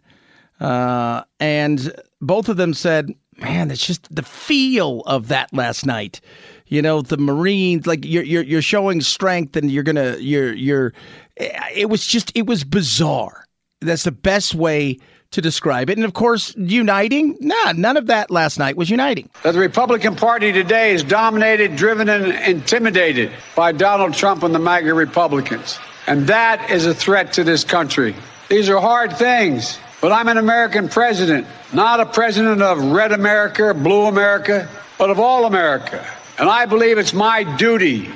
Uh, 0.59 1.23
and 1.39 1.93
both 2.21 2.49
of 2.49 2.57
them 2.57 2.73
said, 2.73 3.13
man, 3.41 3.71
it's 3.71 3.85
just 3.85 4.13
the 4.13 4.23
feel 4.23 5.01
of 5.01 5.27
that 5.29 5.53
last 5.53 5.85
night. 5.85 6.21
You 6.67 6.81
know, 6.81 7.01
the 7.01 7.17
Marines, 7.17 7.87
like 7.87 8.05
you're 8.05 8.23
you're 8.23 8.43
you're 8.43 8.61
showing 8.61 9.01
strength, 9.01 9.55
and 9.55 9.71
you're 9.71 9.83
gonna 9.83 10.17
you're 10.17 10.53
you're. 10.53 10.93
Eh, 11.37 11.59
it 11.73 11.89
was 11.89 12.05
just 12.05 12.31
it 12.35 12.45
was 12.45 12.63
bizarre. 12.63 13.45
That's 13.81 14.03
the 14.03 14.11
best 14.11 14.53
way 14.53 14.97
to 15.31 15.41
describe 15.41 15.89
it. 15.89 15.97
And 15.97 16.05
of 16.05 16.13
course, 16.13 16.55
uniting? 16.57 17.37
Nah, 17.39 17.73
none 17.73 17.97
of 17.97 18.07
that 18.07 18.31
last 18.31 18.57
night 18.57 18.75
was 18.75 18.89
uniting. 18.89 19.29
The 19.43 19.53
Republican 19.53 20.15
Party 20.15 20.51
today 20.51 20.93
is 20.93 21.03
dominated, 21.03 21.75
driven, 21.75 22.09
and 22.09 22.27
intimidated 22.49 23.31
by 23.55 23.71
Donald 23.71 24.13
Trump 24.13 24.43
and 24.43 24.53
the 24.53 24.59
MAGA 24.59 24.93
Republicans. 24.93 25.79
And 26.07 26.25
that 26.27 26.69
is 26.71 26.85
a 26.85 26.93
threat 26.93 27.31
to 27.33 27.43
this 27.43 27.63
country. 27.63 28.15
These 28.49 28.69
are 28.69 28.79
hard 28.79 29.15
things, 29.15 29.77
but 30.01 30.11
I'm 30.11 30.27
an 30.27 30.37
American 30.37 30.87
president, 30.89 31.47
not 31.73 31.99
a 31.99 32.05
president 32.05 32.61
of 32.61 32.91
red 32.91 33.11
America, 33.11 33.73
blue 33.73 34.05
America, 34.05 34.67
but 34.97 35.09
of 35.09 35.19
all 35.19 35.45
America. 35.45 36.05
And 36.37 36.49
I 36.49 36.65
believe 36.65 36.97
it's 36.97 37.13
my 37.13 37.43
duty, 37.57 38.09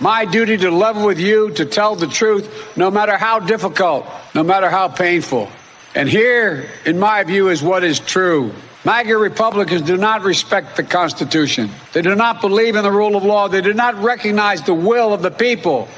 my 0.00 0.24
duty 0.24 0.56
to 0.58 0.70
level 0.70 1.04
with 1.04 1.18
you, 1.18 1.50
to 1.52 1.66
tell 1.66 1.96
the 1.96 2.06
truth, 2.06 2.76
no 2.76 2.90
matter 2.90 3.16
how 3.16 3.38
difficult, 3.38 4.06
no 4.34 4.42
matter 4.42 4.70
how 4.70 4.88
painful. 4.88 5.50
And 5.94 6.08
here, 6.08 6.70
in 6.86 6.98
my 6.98 7.24
view, 7.24 7.48
is 7.48 7.62
what 7.62 7.84
is 7.84 8.00
true. 8.00 8.52
MAGA 8.84 9.18
Republicans 9.18 9.82
do 9.82 9.96
not 9.96 10.22
respect 10.22 10.76
the 10.76 10.84
Constitution. 10.84 11.70
They 11.92 12.00
do 12.00 12.14
not 12.14 12.40
believe 12.40 12.76
in 12.76 12.84
the 12.84 12.92
rule 12.92 13.16
of 13.16 13.24
law. 13.24 13.48
They 13.48 13.60
do 13.60 13.74
not 13.74 13.96
recognize 13.96 14.62
the 14.62 14.74
will 14.74 15.12
of 15.12 15.20
the 15.20 15.30
people. 15.30 15.88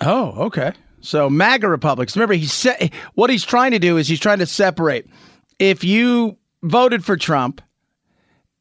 Oh, 0.00 0.46
okay. 0.46 0.72
So 1.00 1.30
MAGA 1.30 1.68
Republicans. 1.68 2.16
Remember, 2.16 2.34
he 2.34 2.46
said 2.46 2.92
what 3.14 3.30
he's 3.30 3.44
trying 3.44 3.72
to 3.72 3.78
do 3.78 3.96
is 3.96 4.08
he's 4.08 4.20
trying 4.20 4.38
to 4.38 4.46
separate. 4.46 5.06
If 5.58 5.84
you 5.84 6.36
voted 6.62 7.04
for 7.04 7.16
Trump 7.16 7.60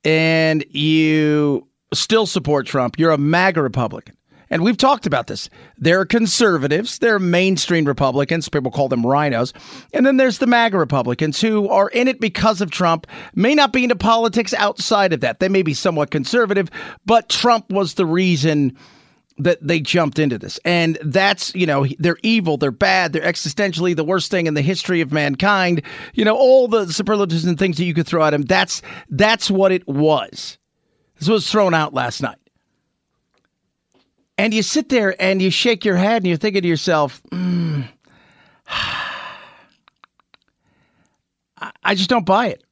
and 0.03 0.65
you 0.69 1.67
still 1.93 2.25
support 2.25 2.65
Trump, 2.65 2.97
you're 2.97 3.11
a 3.11 3.17
MAGA 3.17 3.61
Republican. 3.61 4.15
And 4.51 4.63
we've 4.63 4.77
talked 4.77 5.05
about 5.05 5.27
this. 5.27 5.49
There 5.77 5.99
are 5.99 6.05
conservatives, 6.05 6.99
there 6.99 7.13
are 7.15 7.19
mainstream 7.19 7.85
Republicans, 7.85 8.49
people 8.49 8.71
call 8.71 8.89
them 8.89 9.03
RINOs. 9.03 9.53
And 9.93 10.05
then 10.05 10.17
there's 10.17 10.39
the 10.39 10.47
MAGA 10.47 10.77
Republicans 10.77 11.39
who 11.39 11.69
are 11.69 11.89
in 11.89 12.07
it 12.07 12.19
because 12.19 12.59
of 12.59 12.71
Trump, 12.71 13.05
may 13.35 13.53
not 13.53 13.71
be 13.71 13.83
into 13.83 13.95
politics 13.95 14.53
outside 14.55 15.13
of 15.13 15.21
that. 15.21 15.39
They 15.39 15.49
may 15.49 15.61
be 15.61 15.75
somewhat 15.75 16.09
conservative, 16.09 16.69
but 17.05 17.29
Trump 17.29 17.69
was 17.69 17.93
the 17.93 18.07
reason 18.07 18.75
that 19.39 19.57
they 19.65 19.79
jumped 19.79 20.19
into 20.19 20.37
this. 20.37 20.59
And 20.65 20.97
that's, 21.01 21.55
you 21.55 21.65
know, 21.65 21.87
they're 21.97 22.19
evil, 22.23 22.57
they're 22.57 22.71
bad, 22.71 23.13
they're 23.13 23.23
existentially 23.23 23.95
the 23.95 24.03
worst 24.03 24.29
thing 24.29 24.47
in 24.47 24.53
the 24.53 24.61
history 24.61 25.01
of 25.01 25.11
mankind. 25.11 25.81
You 26.13 26.25
know, 26.25 26.35
all 26.35 26.67
the 26.67 26.91
superlatives 26.91 27.45
and 27.45 27.57
things 27.57 27.77
that 27.77 27.85
you 27.85 27.93
could 27.93 28.05
throw 28.05 28.23
at 28.23 28.33
him. 28.33 28.43
That's 28.43 28.81
that's 29.09 29.49
what 29.49 29.71
it 29.71 29.87
was. 29.87 30.57
This 31.17 31.27
was 31.27 31.49
thrown 31.49 31.73
out 31.73 31.93
last 31.93 32.21
night. 32.21 32.37
And 34.37 34.53
you 34.53 34.61
sit 34.61 34.89
there 34.89 35.21
and 35.21 35.41
you 35.41 35.49
shake 35.49 35.83
your 35.83 35.97
head 35.97 36.17
and 36.17 36.27
you're 36.27 36.37
thinking 36.37 36.61
to 36.61 36.67
yourself, 36.67 37.21
mm, 37.31 37.87
I 41.83 41.95
just 41.95 42.09
don't 42.09 42.25
buy 42.25 42.47
it. 42.47 42.63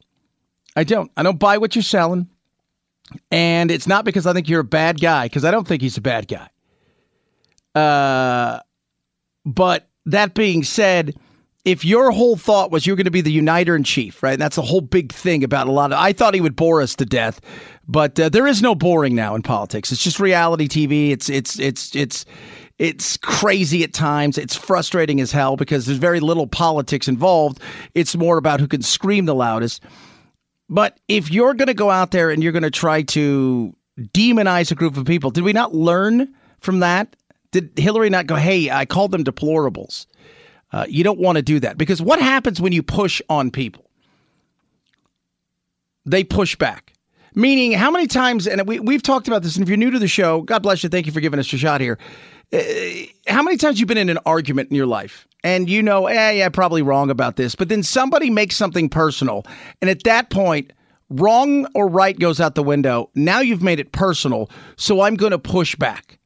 I 0.76 0.84
don't. 0.84 1.12
I 1.18 1.24
don't 1.24 1.40
buy 1.40 1.58
what 1.58 1.76
you're 1.76 1.84
selling. 1.84 2.30
And 3.32 3.72
it's 3.72 3.88
not 3.88 4.06
because 4.06 4.28
I 4.28 4.34
think 4.34 4.50
you're 4.50 4.62
a 4.62 4.66
bad 4.66 5.00
guy, 5.00 5.26
because 5.26 5.46
I 5.46 5.52
don't 5.52 5.68
think 5.68 5.82
he's 5.82 5.98
a 5.98 6.02
bad 6.02 6.28
guy. 6.28 6.50
Uh, 7.78 8.60
but 9.46 9.90
that 10.06 10.34
being 10.34 10.64
said, 10.64 11.16
if 11.64 11.84
your 11.84 12.12
whole 12.12 12.38
thought 12.38 12.72
was 12.72 12.88
you're 12.88 12.96
going 12.96 13.06
to 13.06 13.12
be 13.12 13.22
the 13.22 13.32
uniter 13.32 13.76
in 13.76 13.84
chief, 13.84 14.24
right? 14.24 14.34
And 14.34 14.42
that's 14.42 14.58
a 14.58 14.62
whole 14.62 14.82
big 14.82 15.12
thing 15.12 15.44
about 15.44 15.68
a 15.68 15.72
lot 15.72 15.92
of. 15.92 16.00
I 16.00 16.14
thought 16.14 16.34
he 16.34 16.42
would 16.42 16.56
bore 16.56 16.82
us 16.82 16.96
to 16.96 17.06
death, 17.06 17.42
but 17.88 18.20
uh, 18.20 18.30
there 18.30 18.48
is 18.48 18.62
no 18.62 18.74
boring 18.74 19.16
now 19.16 19.36
in 19.36 19.42
politics. 19.42 19.92
It's 19.92 20.02
just 20.02 20.20
reality 20.20 20.68
TV. 20.68 21.12
It's 21.12 21.30
it's 21.30 21.60
it's 21.60 21.96
it's 21.96 22.26
it's 22.80 23.18
crazy 23.18 23.84
at 23.84 23.94
times. 23.94 24.38
It's 24.38 24.56
frustrating 24.56 25.20
as 25.20 25.32
hell 25.32 25.58
because 25.58 25.86
there's 25.86 26.00
very 26.00 26.20
little 26.20 26.48
politics 26.48 27.08
involved. 27.08 27.60
It's 27.94 28.16
more 28.16 28.38
about 28.38 28.60
who 28.60 28.68
can 28.68 28.82
scream 28.82 29.26
the 29.26 29.36
loudest. 29.36 29.84
But 30.70 31.00
if 31.08 31.30
you're 31.32 31.54
going 31.54 31.68
to 31.68 31.74
go 31.74 31.90
out 31.90 32.12
there 32.12 32.30
and 32.30 32.42
you're 32.42 32.52
going 32.52 32.64
to 32.64 32.72
try 32.72 33.02
to 33.04 33.76
demonize 34.00 34.72
a 34.72 34.76
group 34.76 34.98
of 34.98 35.06
people, 35.06 35.32
did 35.32 35.44
we 35.44 35.54
not 35.54 35.76
learn 35.76 36.34
from 36.60 36.80
that? 36.80 37.16
Did 37.62 37.72
Hillary 37.76 38.10
not 38.10 38.28
go, 38.28 38.36
hey, 38.36 38.70
I 38.70 38.86
called 38.86 39.12
them 39.12 39.24
deplorables? 39.24 40.06
Uh, 40.72 40.86
you 40.88 41.04
don't 41.04 41.20
want 41.20 41.38
to 41.38 41.42
do 41.42 41.60
that 41.60 41.78
because 41.78 42.02
what 42.02 42.22
happens 42.22 42.62
when 42.62 42.72
you 42.72 42.84
push 42.84 43.22
on 43.30 43.50
people? 43.50 43.90
They 46.06 46.24
push 46.24 46.56
back. 46.56 46.94
Meaning, 47.34 47.72
how 47.72 47.92
many 47.92 48.08
times, 48.08 48.48
and 48.48 48.68
we, 48.68 48.80
we've 48.80 49.04
talked 49.04 49.28
about 49.28 49.44
this, 49.44 49.56
and 49.56 49.64
if 49.64 49.70
you're 49.70 49.78
new 49.78 49.92
to 49.92 50.00
the 50.00 50.08
show, 50.08 50.42
God 50.42 50.64
bless 50.64 50.84
you. 50.84 50.90
Thank 50.90 51.06
you 51.06 51.12
for 51.12 51.20
giving 51.20 51.40
us 51.40 51.52
a 51.52 51.58
shot 51.58 51.82
here. 51.82 51.98
Uh, 52.54 52.60
how 53.28 53.42
many 53.42 53.58
times 53.58 53.80
you've 53.80 53.88
been 53.88 53.98
in 53.98 54.10
an 54.10 54.20
argument 54.26 54.70
in 54.70 54.76
your 54.76 54.86
life 54.86 55.28
and 55.44 55.70
you 55.70 55.82
know, 55.82 56.08
eh, 56.08 56.32
yeah, 56.32 56.50
probably 56.50 56.82
wrong 56.82 57.10
about 57.10 57.36
this, 57.36 57.56
but 57.56 57.70
then 57.70 57.84
somebody 57.84 58.30
makes 58.30 58.56
something 58.56 58.90
personal, 58.90 59.46
and 59.82 59.90
at 59.90 60.04
that 60.04 60.30
point, 60.30 60.74
wrong 61.10 61.68
or 61.74 61.88
right 61.88 62.18
goes 62.20 62.40
out 62.40 62.56
the 62.56 62.64
window. 62.64 63.10
Now 63.16 63.40
you've 63.40 63.64
made 63.64 63.80
it 63.80 63.92
personal, 63.92 64.50
so 64.76 65.02
I'm 65.02 65.16
going 65.16 65.32
to 65.32 65.40
push 65.40 65.76
back. 65.76 66.20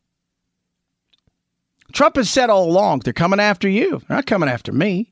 Trump 1.94 2.16
has 2.16 2.30
said 2.30 2.50
all 2.50 2.70
along, 2.70 3.00
they're 3.00 3.14
coming 3.14 3.40
after 3.40 3.68
you. 3.68 4.02
They're 4.08 4.18
not 4.18 4.26
coming 4.26 4.50
after 4.50 4.72
me. 4.72 5.12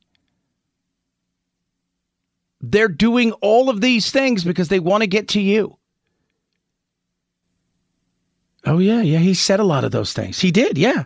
They're 2.62 2.88
doing 2.90 3.32
all 3.34 3.70
of 3.70 3.82
these 3.82 4.12
things 4.12 4.44
because 4.44 4.68
they 4.68 4.80
want 4.80 5.02
to 5.02 5.08
get 5.08 5.30
to 5.30 5.42
you. 5.42 5.78
Oh, 8.66 8.80
yeah, 8.80 9.02
yeah, 9.02 9.20
he 9.20 9.34
said 9.34 9.60
a 9.60 9.64
lot 9.64 9.84
of 9.86 9.92
those 9.92 10.12
things. 10.12 10.40
He 10.40 10.52
did, 10.52 10.78
yeah. 10.78 11.06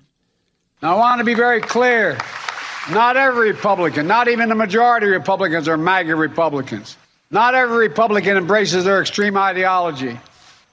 Now, 0.81 0.95
I 0.95 0.97
want 0.97 1.19
to 1.19 1.25
be 1.25 1.35
very 1.35 1.61
clear. 1.61 2.17
Not 2.91 3.15
every 3.15 3.51
Republican, 3.51 4.07
not 4.07 4.27
even 4.27 4.49
the 4.49 4.55
majority 4.55 5.07
of 5.07 5.13
Republicans 5.13 5.67
are 5.67 5.77
MAGA 5.77 6.15
Republicans. 6.15 6.97
Not 7.31 7.55
every 7.55 7.87
Republican 7.87 8.35
embraces 8.35 8.83
their 8.83 8.99
extreme 8.99 9.37
ideology. 9.37 10.19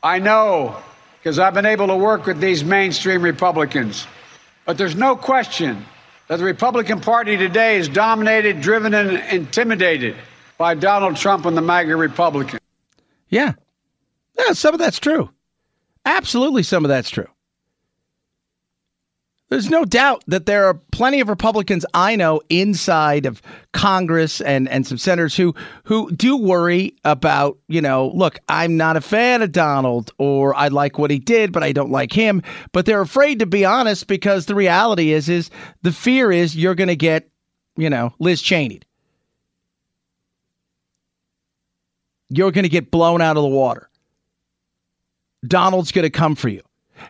I 0.03 0.19
know 0.19 0.77
because 1.19 1.39
I've 1.39 1.55
been 1.55 1.67
able 1.67 1.87
to 1.89 1.97
work 1.97 2.27
with 2.27 2.41
these 2.41 2.65
mainstream 2.65 3.23
Republicans. 3.23 4.07
But 4.65 4.79
there's 4.79 4.95
no 4.95 5.17
question 5.17 5.85
that 6.29 6.37
the 6.37 6.45
Republican 6.45 7.01
Party 7.01 7.37
today 7.37 7.77
is 7.77 7.89
dominated, 7.89 8.61
driven, 8.61 8.95
and 8.95 9.19
intimidated 9.33 10.15
by 10.59 10.75
Donald 10.75 11.17
Trump 11.17 11.47
and 11.47 11.57
the 11.57 11.63
MAGA 11.63 11.97
Republicans. 11.97 12.61
Yeah. 13.29 13.55
Yeah, 14.39 14.53
some 14.53 14.75
of 14.75 14.79
that's 14.79 14.99
true. 14.99 15.31
Absolutely, 16.05 16.63
some 16.63 16.85
of 16.85 16.89
that's 16.89 17.11
true. 17.11 17.29
There's 19.51 19.69
no 19.69 19.85
doubt 19.85 20.23
that 20.29 20.47
there 20.47 20.67
are 20.67 20.75
plenty 20.93 21.21
of 21.21 21.29
Republicans 21.29 21.85
I 21.93 22.15
know 22.15 22.41
inside 22.51 23.27
of 23.27 23.43
Congress 23.73 24.41
and, 24.41 24.69
and 24.69 24.87
some 24.87 24.97
senators 24.97 25.37
who 25.37 25.57
who 25.83 26.09
do 26.13 26.37
worry 26.37 26.95
about, 27.05 27.59
you 27.67 27.81
know, 27.81 28.13
look, 28.15 28.39
I'm 28.49 28.77
not 28.77 28.97
a 28.97 29.01
fan 29.01 29.43
of 29.43 29.51
Donald 29.51 30.13
or 30.19 30.55
I 30.55 30.69
like 30.69 30.99
what 30.99 31.11
he 31.11 31.19
did, 31.19 31.53
but 31.53 31.65
I 31.65 31.73
don't 31.73 31.91
like 31.91 32.13
him. 32.13 32.43
But 32.71 32.87
they're 32.87 33.01
afraid 33.01 33.41
to 33.41 33.47
be 33.47 33.65
honest 33.65 34.07
because 34.07 34.47
the 34.47 34.55
reality 34.55 35.13
is 35.13 35.29
is 35.29 35.51
the 35.83 35.91
fear 35.91 36.31
is 36.31 36.55
you're 36.55 36.77
gonna 36.77 36.95
get, 36.95 37.29
you 37.77 37.91
know, 37.91 38.15
Liz 38.21 38.41
Cheney. 38.41 38.83
You're 42.29 42.53
gonna 42.53 42.69
get 42.69 42.93
blown 42.93 43.21
out 43.21 43.37
of 43.37 43.43
the 43.43 43.49
water. 43.49 43.91
Donald's 45.45 45.91
gonna 45.91 46.09
come 46.09 46.37
for 46.37 46.49
you. 46.49 46.63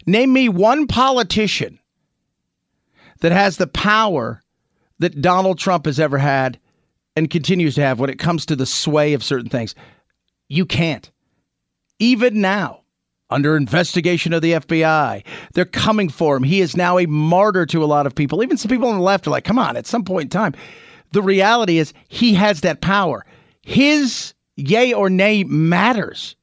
Name 0.06 0.32
me 0.32 0.48
one 0.48 0.86
politician 0.86 1.79
that 3.20 3.32
has 3.32 3.56
the 3.56 3.66
power 3.66 4.42
that 4.98 5.20
Donald 5.20 5.58
Trump 5.58 5.86
has 5.86 5.98
ever 6.00 6.18
had 6.18 6.58
and 7.16 7.30
continues 7.30 7.74
to 7.74 7.82
have 7.82 7.98
when 7.98 8.10
it 8.10 8.18
comes 8.18 8.46
to 8.46 8.56
the 8.56 8.66
sway 8.66 9.14
of 9.14 9.24
certain 9.24 9.48
things. 9.48 9.74
You 10.48 10.66
can't. 10.66 11.10
Even 11.98 12.40
now, 12.40 12.82
under 13.28 13.56
investigation 13.56 14.32
of 14.32 14.42
the 14.42 14.52
FBI, 14.52 15.24
they're 15.54 15.64
coming 15.64 16.08
for 16.08 16.36
him. 16.36 16.42
He 16.42 16.60
is 16.60 16.76
now 16.76 16.98
a 16.98 17.06
martyr 17.06 17.66
to 17.66 17.84
a 17.84 17.86
lot 17.86 18.06
of 18.06 18.14
people. 18.14 18.42
Even 18.42 18.56
some 18.56 18.70
people 18.70 18.88
on 18.88 18.96
the 18.96 19.02
left 19.02 19.26
are 19.26 19.30
like, 19.30 19.44
come 19.44 19.58
on, 19.58 19.76
at 19.76 19.86
some 19.86 20.04
point 20.04 20.24
in 20.24 20.30
time. 20.30 20.54
The 21.12 21.22
reality 21.22 21.78
is 21.78 21.92
he 22.08 22.34
has 22.34 22.62
that 22.62 22.80
power. 22.80 23.24
His 23.62 24.34
yay 24.56 24.92
or 24.92 25.10
nay 25.10 25.44
matters. 25.44 26.36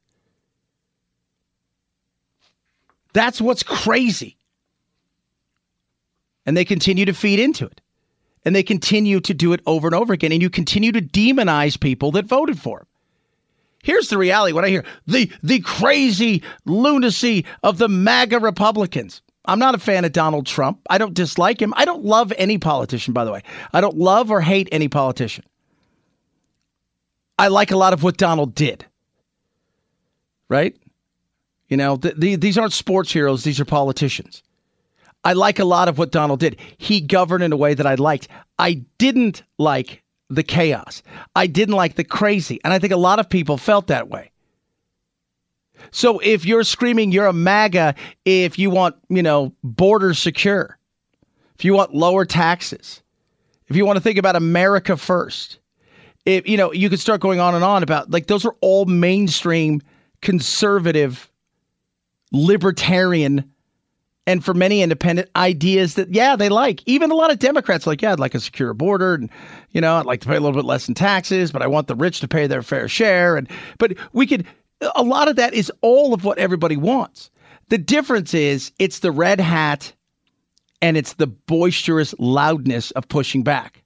That's 3.13 3.41
what's 3.41 3.63
crazy. 3.63 4.36
And 6.47 6.57
they 6.57 6.65
continue 6.65 7.05
to 7.05 7.13
feed 7.13 7.39
into 7.39 7.65
it. 7.65 7.81
And 8.43 8.55
they 8.55 8.63
continue 8.63 9.19
to 9.19 9.33
do 9.33 9.53
it 9.53 9.59
over 9.67 9.87
and 9.87 9.93
over 9.93 10.13
again. 10.13 10.31
And 10.31 10.41
you 10.41 10.49
continue 10.49 10.91
to 10.93 11.01
demonize 11.01 11.79
people 11.79 12.11
that 12.13 12.25
voted 12.25 12.59
for 12.59 12.79
him. 12.79 12.87
Here's 13.83 14.07
the 14.09 14.17
reality 14.17 14.53
what 14.53 14.65
I 14.65 14.69
hear 14.69 14.83
the 15.05 15.31
the 15.43 15.59
crazy 15.59 16.43
lunacy 16.65 17.45
of 17.63 17.77
the 17.77 17.87
MAGA 17.87 18.39
Republicans. 18.39 19.21
I'm 19.45 19.59
not 19.59 19.75
a 19.75 19.79
fan 19.79 20.03
of 20.03 20.11
Donald 20.11 20.45
Trump. 20.45 20.81
I 20.89 20.97
don't 20.97 21.13
dislike 21.13 21.61
him. 21.61 21.73
I 21.77 21.85
don't 21.85 22.03
love 22.03 22.33
any 22.37 22.57
politician, 22.57 23.13
by 23.13 23.23
the 23.23 23.31
way. 23.31 23.43
I 23.71 23.79
don't 23.79 23.97
love 23.97 24.29
or 24.29 24.41
hate 24.41 24.67
any 24.71 24.89
politician. 24.89 25.45
I 27.39 27.47
like 27.47 27.71
a 27.71 27.77
lot 27.77 27.93
of 27.93 28.03
what 28.03 28.17
Donald 28.17 28.55
did. 28.55 28.85
Right? 30.49 30.75
You 31.69 31.77
know, 31.77 31.97
th- 31.97 32.19
th- 32.19 32.39
these 32.39 32.57
aren't 32.57 32.73
sports 32.73 33.11
heroes, 33.11 33.43
these 33.43 33.59
are 33.59 33.65
politicians. 33.65 34.43
I 35.27 35.33
like 35.33 35.59
a 35.59 35.65
lot 35.65 35.89
of 35.89 35.97
what 35.97 36.13
Donald 36.13 36.39
did. 36.39 36.55
He 36.77 37.01
governed 37.01 37.43
in 37.43 37.51
a 37.51 37.57
way 37.57 37.73
that 37.73 37.85
I 37.85 37.95
liked. 37.95 38.29
I 38.57 38.85
didn't 38.97 39.43
like 39.57 40.01
the 40.29 40.41
chaos. 40.41 41.03
I 41.35 41.47
didn't 41.47 41.75
like 41.75 41.95
the 41.95 42.05
crazy. 42.05 42.61
And 42.63 42.71
I 42.71 42.79
think 42.79 42.93
a 42.93 42.97
lot 42.97 43.19
of 43.19 43.29
people 43.29 43.57
felt 43.57 43.87
that 43.87 44.07
way. 44.07 44.31
So 45.91 46.19
if 46.19 46.45
you're 46.45 46.63
screaming 46.63 47.11
you're 47.11 47.25
a 47.25 47.33
MAGA 47.33 47.95
if 48.23 48.57
you 48.57 48.69
want, 48.69 48.95
you 49.09 49.21
know, 49.21 49.51
borders 49.65 50.17
secure, 50.17 50.79
if 51.55 51.65
you 51.65 51.73
want 51.73 51.93
lower 51.93 52.23
taxes, 52.23 53.03
if 53.67 53.75
you 53.75 53.85
want 53.85 53.97
to 53.97 54.01
think 54.01 54.17
about 54.17 54.37
America 54.37 54.95
first, 54.95 55.59
if 56.23 56.47
you 56.47 56.55
know, 56.55 56.71
you 56.71 56.89
could 56.89 57.01
start 57.01 57.19
going 57.19 57.41
on 57.41 57.53
and 57.53 57.65
on 57.65 57.83
about 57.83 58.09
like 58.09 58.27
those 58.27 58.45
are 58.45 58.55
all 58.61 58.85
mainstream 58.85 59.81
conservative 60.21 61.29
libertarian 62.31 63.51
and 64.27 64.43
for 64.43 64.53
many 64.53 64.81
independent 64.81 65.29
ideas 65.35 65.95
that 65.95 66.13
yeah 66.13 66.35
they 66.35 66.49
like. 66.49 66.83
Even 66.85 67.09
a 67.09 67.15
lot 67.15 67.31
of 67.31 67.39
democrats 67.39 67.87
like 67.87 68.01
yeah 68.03 68.11
i'd 68.11 68.19
like 68.19 68.35
a 68.35 68.39
secure 68.39 68.73
border 68.75 69.15
and 69.15 69.31
you 69.71 69.81
know 69.81 69.95
i'd 69.95 70.05
like 70.05 70.21
to 70.21 70.27
pay 70.27 70.35
a 70.35 70.39
little 70.39 70.55
bit 70.55 70.65
less 70.65 70.87
in 70.87 70.93
taxes 70.93 71.51
but 71.51 71.63
i 71.63 71.67
want 71.67 71.87
the 71.87 71.95
rich 71.95 72.19
to 72.19 72.27
pay 72.27 72.45
their 72.45 72.61
fair 72.61 72.87
share. 72.87 73.37
And 73.37 73.49
but 73.79 73.95
we 74.13 74.27
could 74.27 74.45
a 74.95 75.01
lot 75.01 75.27
of 75.27 75.37
that 75.37 75.55
is 75.55 75.71
all 75.81 76.13
of 76.13 76.23
what 76.23 76.37
everybody 76.37 76.77
wants. 76.77 77.31
The 77.69 77.79
difference 77.79 78.35
is 78.35 78.71
it's 78.77 78.99
the 78.99 79.11
red 79.11 79.39
hat 79.39 79.93
and 80.81 80.95
it's 80.97 81.13
the 81.13 81.25
boisterous 81.25 82.13
loudness 82.19 82.91
of 82.91 83.07
pushing 83.07 83.43
back. 83.43 83.83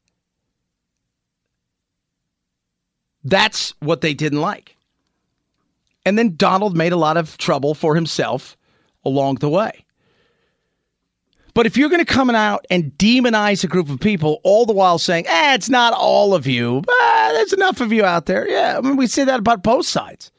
That's 3.23 3.73
what 3.79 4.01
they 4.01 4.13
didn't 4.13 4.41
like. 4.41 4.75
And 6.03 6.17
then 6.17 6.35
donald 6.35 6.75
made 6.75 6.91
a 6.91 6.97
lot 6.97 7.15
of 7.15 7.37
trouble 7.37 7.75
for 7.75 7.93
himself 7.93 8.57
along 9.05 9.35
the 9.35 9.49
way 9.49 9.85
but 11.53 11.65
if 11.65 11.77
you're 11.77 11.89
going 11.89 12.03
to 12.03 12.13
come 12.13 12.29
out 12.29 12.65
and 12.69 12.91
demonize 12.97 13.63
a 13.63 13.67
group 13.67 13.89
of 13.89 13.99
people, 13.99 14.39
all 14.43 14.65
the 14.65 14.73
while 14.73 14.99
saying, 14.99 15.25
eh, 15.27 15.55
it's 15.55 15.69
not 15.69 15.93
all 15.93 16.33
of 16.33 16.47
you, 16.47 16.81
ah, 16.89 17.31
there's 17.33 17.53
enough 17.53 17.81
of 17.81 17.91
you 17.91 18.05
out 18.05 18.25
there. 18.25 18.47
Yeah, 18.47 18.77
I 18.77 18.81
mean, 18.81 18.95
we 18.95 19.07
say 19.07 19.23
that 19.25 19.39
about 19.39 19.63
both 19.63 19.85
sides. 19.85 20.31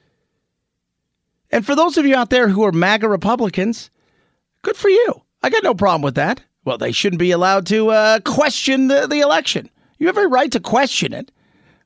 And 1.50 1.66
for 1.66 1.74
those 1.74 1.98
of 1.98 2.06
you 2.06 2.16
out 2.16 2.30
there 2.30 2.48
who 2.48 2.64
are 2.64 2.72
MAGA 2.72 3.08
Republicans, 3.08 3.90
good 4.62 4.76
for 4.76 4.88
you. 4.88 5.22
I 5.42 5.50
got 5.50 5.62
no 5.62 5.74
problem 5.74 6.02
with 6.02 6.14
that. 6.14 6.42
Well, 6.64 6.78
they 6.78 6.92
shouldn't 6.92 7.20
be 7.20 7.32
allowed 7.32 7.66
to 7.66 7.90
uh, 7.90 8.20
question 8.20 8.88
the, 8.88 9.06
the 9.06 9.20
election. 9.20 9.68
You 9.98 10.06
have 10.06 10.16
a 10.16 10.26
right 10.26 10.50
to 10.52 10.60
question 10.60 11.12
it. 11.12 11.30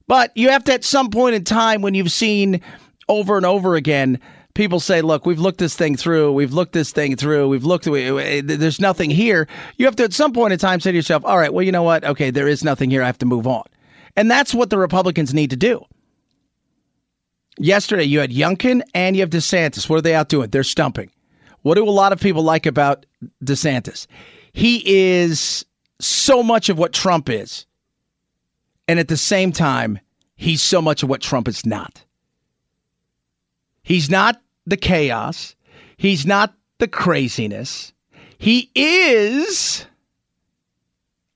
But 0.07 0.31
you 0.37 0.51
have 0.51 0.63
to, 0.65 0.75
at 0.75 0.85
some 0.85 1.11
point 1.11 1.35
in 1.35 1.43
time, 1.43 1.83
when 1.83 1.95
you've 1.95 2.13
seen 2.13 2.61
over 3.09 3.37
and 3.37 3.47
over 3.47 3.75
again 3.75 4.21
people 4.57 4.81
say, 4.81 5.03
look, 5.03 5.27
we've 5.27 5.39
looked 5.39 5.59
this 5.59 5.77
thing 5.77 5.97
through. 5.97 6.33
We've 6.33 6.53
looked 6.53 6.73
this 6.73 6.91
thing 6.91 7.15
through. 7.15 7.49
We've 7.49 7.65
looked, 7.65 7.87
eh, 7.87 8.41
there's 8.43 8.81
nothing 8.81 9.11
here. 9.11 9.47
You 9.77 9.85
have 9.85 9.95
to, 9.97 10.05
at 10.05 10.13
some 10.13 10.33
point 10.33 10.53
in 10.53 10.59
time, 10.59 10.81
say 10.81 10.91
to 10.91 10.97
yourself, 10.97 11.25
all 11.25 11.39
right, 11.39 11.53
well, 11.53 11.65
you 11.65 11.71
know 11.71 11.85
what? 11.85 12.05
Okay, 12.05 12.31
there 12.31 12.49
is 12.49 12.65
nothing 12.65 12.91
here. 12.91 13.03
I 13.03 13.07
have 13.07 13.19
to 13.19 13.27
move 13.27 13.47
on. 13.47 13.65
And 14.17 14.31
that's 14.31 14.55
what 14.55 14.71
the 14.71 14.79
Republicans 14.79 15.35
need 15.35 15.51
to 15.51 15.57
do. 15.57 15.85
Yesterday, 17.59 18.05
you 18.05 18.19
had 18.19 18.31
Youngkin 18.31 18.83
and 18.95 19.15
you 19.15 19.23
have 19.23 19.31
DeSantis. 19.31 19.89
What 19.89 19.99
are 19.99 20.03
they 20.03 20.15
out 20.15 20.29
doing? 20.29 20.51
They're 20.51 20.65
stumping. 20.65 21.11
What 21.63 21.75
do 21.75 21.85
a 21.85 21.91
lot 21.91 22.13
of 22.13 22.21
people 22.21 22.43
like 22.43 22.67
about 22.67 23.07
DeSantis? 23.45 24.07
He 24.53 24.83
is 24.87 25.67
so 26.01 26.43
much 26.43 26.69
of 26.71 26.79
what 26.79 26.93
Trump 26.93 27.29
is. 27.29 27.67
And 28.89 28.99
at 28.99 29.09
the 29.09 29.17
same 29.17 29.53
time, 29.53 29.99
he's 30.35 30.63
so 30.63 30.81
much 30.81 31.03
of 31.03 31.09
what 31.09 31.21
Trump 31.21 31.47
is 31.47 31.67
not. 31.67 32.05
He's 33.83 34.11
not 34.11 34.41
the 34.67 34.77
chaos. 34.77 35.55
He's 35.97 36.27
not 36.27 36.55
the 36.79 36.89
craziness. 36.89 37.93
He 38.39 38.71
is 38.75 39.87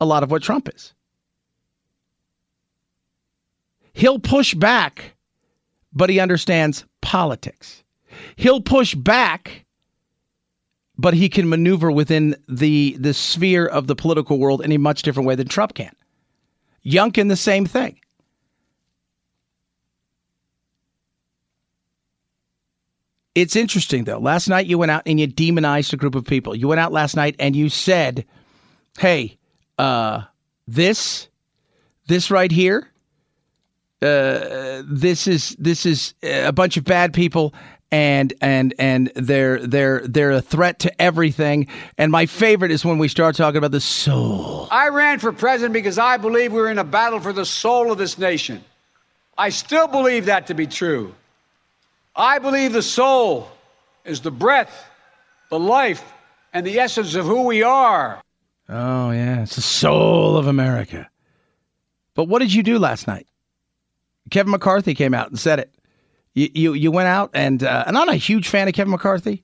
a 0.01 0.07
lot 0.07 0.23
of 0.23 0.31
what 0.31 0.43
Trump 0.43 0.69
is. 0.75 0.93
He'll 3.93 4.19
push 4.19 4.55
back, 4.55 5.15
but 5.93 6.11
he 6.11 6.21
understands 6.21 6.85
politics. 7.01 7.83
He'll 8.37 8.61
push 8.61 8.95
back, 8.95 9.65
but 10.97 11.15
he 11.15 11.29
can 11.29 11.49
maneuver 11.49 11.91
within 11.91 12.37
the, 12.49 12.97
the 12.99 13.15
sphere 13.15 13.67
of 13.67 13.87
the 13.87 13.97
political 13.97 14.39
world 14.39 14.63
in 14.63 14.73
a 14.73 14.79
much 14.79 15.03
different 15.03 15.27
way 15.27 15.35
than 15.35 15.49
Trump 15.49 15.75
can. 15.75 15.95
Youngkin, 16.85 17.29
the 17.29 17.37
same 17.37 17.67
thing. 17.67 18.01
It's 23.35 23.55
interesting 23.55 24.05
though. 24.05 24.19
Last 24.19 24.49
night 24.49 24.67
you 24.67 24.77
went 24.79 24.91
out 24.91 25.03
and 25.07 25.21
you 25.21 25.27
demonized 25.27 25.95
a 25.95 25.97
group 25.97 26.15
of 26.15 26.25
people. 26.25 26.55
You 26.55 26.69
went 26.69 26.81
out 26.81 26.93
last 26.93 27.15
night 27.15 27.37
and 27.39 27.55
you 27.55 27.69
said, 27.69 28.25
"Hey, 28.99 29.39
uh, 29.79 30.23
this, 30.67 31.29
this 32.07 32.31
right 32.31 32.51
here, 32.51 32.89
uh, 34.03 34.83
this 34.85 35.29
is 35.29 35.55
this 35.59 35.87
is 35.87 36.15
a 36.23 36.53
bunch 36.53 36.77
of 36.77 36.85
bad 36.85 37.13
people." 37.13 37.55
And 37.93 38.33
and 38.41 38.73
and 38.79 39.13
they're 39.17 39.65
they're 39.67 40.07
they're 40.07 40.31
a 40.31 40.41
threat 40.43 40.79
to 40.81 41.03
everything. 41.03 41.67
And 41.99 42.13
my 42.13 42.27
favorite 42.27 42.71
is 42.71 42.85
when 42.85 42.99
we 42.99 43.09
start 43.09 43.35
talking 43.37 43.59
about 43.59 43.73
the 43.73 43.81
soul. 43.81 44.69
I 44.71 44.89
ran 44.91 45.19
for 45.19 45.33
president 45.33 45.73
because 45.73 45.99
I 45.99 46.17
believe 46.17 46.53
we're 46.53 46.71
in 46.71 46.79
a 46.79 46.85
battle 46.85 47.19
for 47.19 47.33
the 47.33 47.45
soul 47.45 47.91
of 47.91 47.99
this 47.99 48.17
nation. 48.17 48.63
I 49.37 49.49
still 49.49 49.89
believe 49.89 50.27
that 50.27 50.49
to 50.49 50.55
be 50.55 50.69
true. 50.69 51.15
I 52.15 52.39
believe 52.39 52.73
the 52.73 52.83
soul 52.83 53.51
is 54.05 54.21
the 54.21 54.31
breath, 54.31 54.89
the 55.51 55.59
life, 55.59 56.03
and 56.53 56.67
the 56.67 56.79
essence 56.79 57.15
of 57.15 57.25
who 57.25 57.43
we 57.43 57.63
are. 57.63 58.21
Oh, 58.69 59.11
yeah. 59.11 59.43
It's 59.43 59.57
the 59.57 59.63
soul 59.63 60.37
of 60.37 60.47
America. 60.47 61.09
But 62.15 62.25
what 62.25 62.41
did 62.41 62.53
you 62.53 62.63
do 62.63 62.79
last 62.79 63.07
night? 63.07 63.27
Kevin 64.31 64.51
McCarthy 64.51 64.95
came 64.95 65.15
out 65.15 65.29
and 65.29 65.39
said 65.39 65.59
it. 65.59 65.75
You 66.35 66.49
you, 66.55 66.73
you 66.75 66.91
went 66.93 67.09
out 67.09 67.31
and 67.35 67.63
uh, 67.63 67.85
and 67.87 67.97
I'm 67.99 68.07
not 68.07 68.15
a 68.15 68.19
huge 68.19 68.49
fan 68.49 68.69
of 68.69 68.75
Kevin 68.75 68.93
McCarthy, 68.93 69.43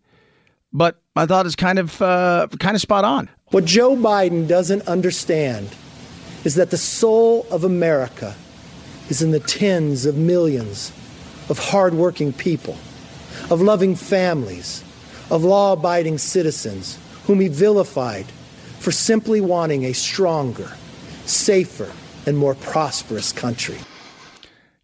but 0.73 1.03
I 1.17 1.27
thought 1.27 1.47
it's 1.47 1.57
kind 1.57 1.79
of 1.79 2.01
uh, 2.01 2.47
kind 2.61 2.77
of 2.77 2.81
spot 2.81 3.05
on. 3.05 3.29
What 3.51 3.65
Joe 3.65 3.97
Biden 3.97 4.47
doesn't 4.47 4.87
understand 4.87 5.75
is 6.45 6.55
that 6.55 6.71
the 6.71 6.77
soul 6.77 7.47
of 7.51 7.65
America 7.65 8.37
is 9.09 9.23
in 9.23 9.33
the 9.33 9.41
tens 9.41 10.07
of 10.07 10.17
millions 10.17 10.93
of 11.49 11.59
hardworking 11.59 12.33
people, 12.33 12.77
of 13.51 13.61
loving 13.61 13.95
families, 13.95 14.83
of 15.31 15.45
law 15.45 15.73
abiding 15.73 16.19
citizens 16.19 16.99
whom 17.25 17.41
he 17.41 17.49
vilified 17.49 18.27
for 18.79 18.93
simply 18.93 19.41
wanting 19.41 19.85
a 19.85 19.93
stronger, 19.93 20.71
safer, 21.25 21.91
and 22.27 22.37
more 22.37 22.55
prosperous 22.55 23.33
country. 23.33 23.79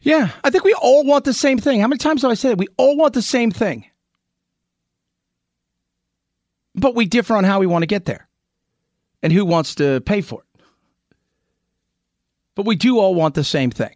Yeah, 0.00 0.30
I 0.42 0.50
think 0.50 0.64
we 0.64 0.74
all 0.74 1.04
want 1.04 1.24
the 1.24 1.32
same 1.32 1.58
thing. 1.58 1.80
How 1.80 1.86
many 1.86 1.98
times 1.98 2.22
have 2.22 2.30
I 2.30 2.34
said 2.34 2.52
it? 2.52 2.58
We 2.58 2.68
all 2.76 2.96
want 2.96 3.14
the 3.14 3.22
same 3.22 3.52
thing. 3.52 3.84
But 6.74 6.94
we 6.94 7.06
differ 7.06 7.36
on 7.36 7.44
how 7.44 7.60
we 7.60 7.66
want 7.66 7.82
to 7.82 7.86
get 7.86 8.06
there 8.06 8.28
and 9.22 9.32
who 9.32 9.44
wants 9.44 9.76
to 9.76 10.00
pay 10.00 10.20
for 10.20 10.40
it. 10.42 10.64
But 12.54 12.66
we 12.66 12.76
do 12.76 12.98
all 12.98 13.14
want 13.14 13.34
the 13.34 13.44
same 13.44 13.70
thing. 13.70 13.94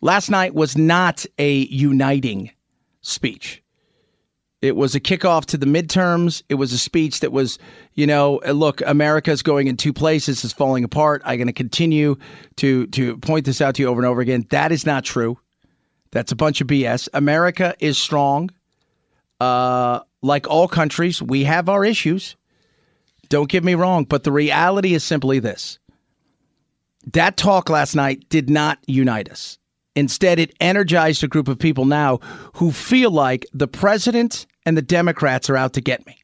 Last 0.00 0.30
night 0.30 0.54
was 0.54 0.76
not 0.76 1.26
a 1.38 1.66
uniting 1.66 2.50
speech. 3.00 3.62
It 4.60 4.74
was 4.74 4.94
a 4.94 5.00
kickoff 5.00 5.44
to 5.46 5.56
the 5.56 5.66
midterms. 5.66 6.42
It 6.48 6.56
was 6.56 6.72
a 6.72 6.78
speech 6.78 7.20
that 7.20 7.30
was, 7.30 7.58
you 7.94 8.06
know, 8.06 8.40
look, 8.52 8.80
America's 8.84 9.42
going 9.42 9.68
in 9.68 9.76
two 9.76 9.92
places, 9.92 10.44
is 10.44 10.52
falling 10.52 10.82
apart. 10.82 11.22
I'm 11.24 11.38
going 11.38 11.46
to 11.46 11.52
continue 11.52 12.16
to 12.56 12.88
to 12.88 13.16
point 13.18 13.46
this 13.46 13.60
out 13.60 13.76
to 13.76 13.82
you 13.82 13.88
over 13.88 14.00
and 14.00 14.06
over 14.06 14.20
again. 14.20 14.46
That 14.50 14.72
is 14.72 14.84
not 14.84 15.04
true. 15.04 15.38
That's 16.10 16.32
a 16.32 16.36
bunch 16.36 16.60
of 16.60 16.66
BS. 16.66 17.08
America 17.12 17.74
is 17.78 17.98
strong. 17.98 18.50
Uh, 19.40 20.00
like 20.22 20.48
all 20.48 20.66
countries, 20.66 21.22
we 21.22 21.44
have 21.44 21.68
our 21.68 21.84
issues. 21.84 22.34
Don't 23.28 23.48
get 23.48 23.62
me 23.62 23.74
wrong, 23.74 24.04
but 24.04 24.24
the 24.24 24.32
reality 24.32 24.94
is 24.94 25.04
simply 25.04 25.38
this. 25.38 25.78
That 27.12 27.36
talk 27.36 27.70
last 27.70 27.94
night 27.94 28.28
did 28.28 28.50
not 28.50 28.78
unite 28.86 29.30
us. 29.30 29.58
Instead, 29.98 30.38
it 30.38 30.54
energized 30.60 31.24
a 31.24 31.28
group 31.28 31.48
of 31.48 31.58
people 31.58 31.84
now 31.84 32.18
who 32.54 32.70
feel 32.70 33.10
like 33.10 33.44
the 33.52 33.66
president 33.66 34.46
and 34.64 34.76
the 34.76 34.82
Democrats 34.82 35.50
are 35.50 35.56
out 35.56 35.72
to 35.72 35.80
get 35.80 36.06
me. 36.06 36.22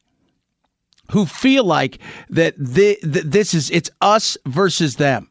Who 1.11 1.25
feel 1.25 1.65
like 1.65 1.99
that 2.29 2.55
this 2.57 3.53
is 3.53 3.69
it's 3.69 3.91
us 3.99 4.37
versus 4.45 4.95
them. 4.95 5.29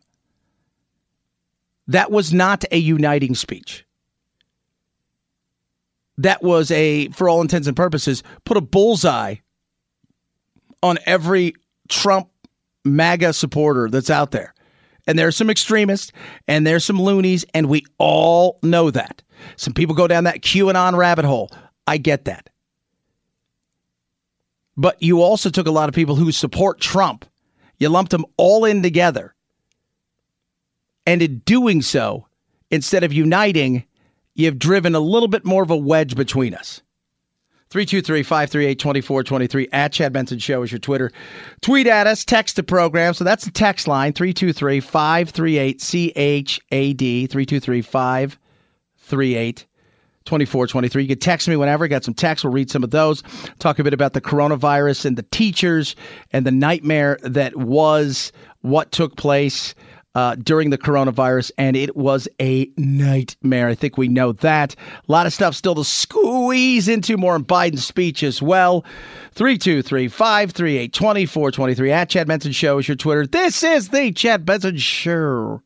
That 1.89 2.11
was 2.11 2.35
not 2.35 2.65
a 2.71 2.77
uniting 2.77 3.35
speech. 3.35 3.87
That 6.19 6.43
was 6.43 6.71
a, 6.71 7.09
for 7.09 7.29
all 7.29 7.41
intents 7.41 7.67
and 7.67 7.77
purposes, 7.77 8.23
put 8.45 8.57
a 8.57 8.61
bullseye 8.61 9.37
on 10.83 10.99
every 11.07 11.55
Trump 11.89 12.29
MAGA 12.85 13.33
supporter 13.33 13.89
that's 13.89 14.11
out 14.11 14.31
there 14.31 14.54
and 15.07 15.19
there's 15.19 15.37
some 15.37 15.51
extremists 15.51 16.13
and 16.49 16.67
there's 16.67 16.85
some 16.85 17.01
loonies, 17.01 17.45
and 17.55 17.69
we 17.69 17.85
all 17.99 18.59
know 18.63 18.91
that. 18.91 19.23
Some 19.57 19.75
people 19.75 19.95
go 19.95 20.09
down 20.09 20.25
that 20.25 20.41
QAnon 20.41 20.97
rabbit 20.97 21.25
hole. 21.25 21.51
I 21.87 21.99
get 21.99 22.25
that. 22.25 22.51
But 24.77 25.03
you 25.03 25.23
also 25.23 25.51
took 25.51 25.67
a 25.67 25.73
lot 25.73 25.89
of 25.89 25.95
people 25.95 26.17
who 26.17 26.33
support 26.33 26.81
Trump. 26.81 27.25
You 27.79 27.89
lumped 27.89 28.11
them 28.11 28.25
all 28.37 28.65
in 28.65 28.83
together. 28.83 29.35
And 31.07 31.23
in 31.23 31.39
doing 31.41 31.83
so, 31.83 32.27
instead 32.71 33.05
of 33.05 33.13
uniting, 33.13 33.85
you've 34.35 34.59
driven 34.59 34.95
a 34.95 35.01
little 35.01 35.29
bit 35.29 35.45
more 35.45 35.63
of 35.63 35.71
a 35.71 35.77
wedge 35.77 36.17
between 36.17 36.55
us. 36.55 36.83
323 37.75 38.23
538 38.23 38.79
2423 38.79 39.69
at 39.73 39.93
Chad 39.93 40.13
Benson 40.13 40.39
Show 40.39 40.63
is 40.63 40.71
your 40.71 40.79
Twitter. 40.79 41.11
Tweet 41.61 41.89
at 41.89 42.07
us, 42.07 42.25
text 42.25 42.55
the 42.55 42.63
program. 42.63 43.15
So 43.15 43.25
that's 43.25 43.45
the 43.45 43.51
text 43.51 43.89
line 43.89 44.13
323 44.13 44.79
538 44.79 45.81
CHAD 45.81 47.31
323 47.33 47.83
538 47.83 49.67
2423. 50.25 51.03
You 51.03 51.09
can 51.09 51.19
text 51.19 51.49
me 51.49 51.57
whenever. 51.57 51.89
Got 51.89 52.05
some 52.05 52.15
texts. 52.15 52.45
We'll 52.45 52.53
read 52.53 52.71
some 52.71 52.85
of 52.85 52.93
those. 52.93 53.25
Talk 53.59 53.81
a 53.81 53.83
bit 53.83 53.93
about 53.93 54.13
the 54.13 54.21
coronavirus 54.21 55.07
and 55.07 55.19
the 55.19 55.25
teachers 55.33 55.97
and 56.33 56.47
the 56.47 56.53
nightmare 56.53 57.19
that 57.23 57.57
was 57.57 58.31
what 58.61 58.93
took 58.93 59.17
place 59.17 59.75
uh, 60.15 60.37
during 60.37 60.71
the 60.71 60.79
coronavirus, 60.79 61.51
and 61.59 61.77
it 61.77 61.97
was 61.97 62.29
a 62.41 62.71
nightmare. 62.77 63.69
I 63.69 63.75
think 63.75 63.99
we 63.99 64.09
know 64.09 64.33
that. 64.33 64.75
A 65.09 65.13
lot 65.13 65.27
of 65.27 65.33
stuff 65.33 65.55
still 65.55 65.75
to 65.75 65.85
squeeze 65.85 66.89
into 66.89 67.17
more 67.17 67.37
in 67.37 67.45
Biden's 67.45 67.85
speech 67.85 68.23
as 68.23 68.41
well. 68.41 68.85
323 69.33 70.09
538 70.09 70.93
2423 70.93 71.93
at 71.93 72.09
Chad 72.09 72.27
Benson 72.27 72.53
Show 72.53 72.79
is 72.79 72.89
your 72.89 72.97
Twitter. 72.97 73.27
This 73.27 73.63
is 73.63 73.89
the 73.89 74.13
Chad 74.13 74.45
Benson 74.45 74.77
Show. 74.77 75.63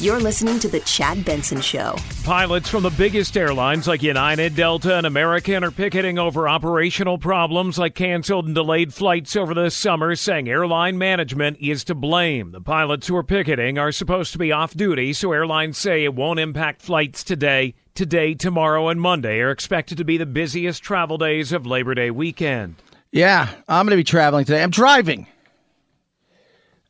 You're 0.00 0.20
listening 0.20 0.60
to 0.60 0.68
The 0.68 0.78
Chad 0.78 1.24
Benson 1.24 1.60
Show. 1.60 1.96
Pilots 2.22 2.68
from 2.68 2.84
the 2.84 2.90
biggest 2.90 3.36
airlines 3.36 3.88
like 3.88 4.00
United, 4.00 4.54
Delta, 4.54 4.96
and 4.96 5.04
American 5.04 5.64
are 5.64 5.72
picketing 5.72 6.20
over 6.20 6.48
operational 6.48 7.18
problems 7.18 7.80
like 7.80 7.96
canceled 7.96 8.46
and 8.46 8.54
delayed 8.54 8.94
flights 8.94 9.34
over 9.34 9.54
the 9.54 9.72
summer, 9.72 10.14
saying 10.14 10.48
airline 10.48 10.98
management 10.98 11.56
is 11.60 11.82
to 11.82 11.96
blame. 11.96 12.52
The 12.52 12.60
pilots 12.60 13.08
who 13.08 13.16
are 13.16 13.24
picketing 13.24 13.76
are 13.76 13.90
supposed 13.90 14.30
to 14.30 14.38
be 14.38 14.52
off 14.52 14.72
duty, 14.72 15.12
so 15.14 15.32
airlines 15.32 15.76
say 15.78 16.04
it 16.04 16.14
won't 16.14 16.38
impact 16.38 16.80
flights 16.80 17.24
today. 17.24 17.74
Today, 17.96 18.34
tomorrow, 18.34 18.86
and 18.90 19.00
Monday 19.00 19.40
are 19.40 19.50
expected 19.50 19.98
to 19.98 20.04
be 20.04 20.16
the 20.16 20.26
busiest 20.26 20.80
travel 20.80 21.18
days 21.18 21.50
of 21.50 21.66
Labor 21.66 21.96
Day 21.96 22.12
weekend. 22.12 22.76
Yeah, 23.10 23.48
I'm 23.66 23.84
going 23.84 23.90
to 23.90 23.96
be 23.96 24.04
traveling 24.04 24.44
today. 24.44 24.62
I'm 24.62 24.70
driving. 24.70 25.26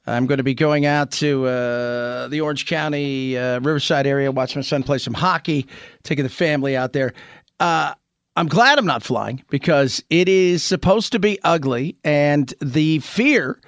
I'm 0.08 0.26
going 0.26 0.38
to 0.38 0.44
be 0.44 0.54
going 0.54 0.86
out 0.86 1.10
to 1.12 1.46
uh, 1.46 2.28
the 2.28 2.40
Orange 2.40 2.66
County 2.66 3.36
uh, 3.36 3.60
Riverside 3.60 4.06
area, 4.06 4.32
watch 4.32 4.56
my 4.56 4.62
son 4.62 4.82
play 4.82 4.98
some 4.98 5.14
hockey, 5.14 5.66
taking 6.02 6.24
the 6.24 6.30
family 6.30 6.76
out 6.76 6.92
there. 6.92 7.12
Uh, 7.60 7.94
I'm 8.36 8.46
glad 8.46 8.78
I'm 8.78 8.86
not 8.86 9.02
flying 9.02 9.42
because 9.50 10.02
it 10.10 10.28
is 10.28 10.62
supposed 10.62 11.12
to 11.12 11.18
be 11.18 11.38
ugly, 11.42 11.96
and 12.04 12.52
the 12.60 13.00
fear, 13.00 13.60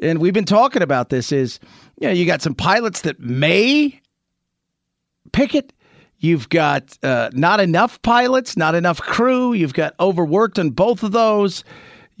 and 0.00 0.18
we've 0.18 0.34
been 0.34 0.44
talking 0.44 0.82
about 0.82 1.08
this, 1.08 1.32
is 1.32 1.58
you 2.00 2.06
know 2.06 2.12
you 2.12 2.26
got 2.26 2.42
some 2.42 2.54
pilots 2.54 3.00
that 3.02 3.18
may 3.18 4.00
picket. 5.32 5.72
You've 6.18 6.50
got 6.50 6.98
uh, 7.02 7.30
not 7.32 7.60
enough 7.60 8.00
pilots, 8.02 8.56
not 8.56 8.74
enough 8.74 9.00
crew. 9.00 9.54
You've 9.54 9.72
got 9.72 9.94
overworked 9.98 10.58
on 10.58 10.70
both 10.70 11.02
of 11.02 11.12
those. 11.12 11.64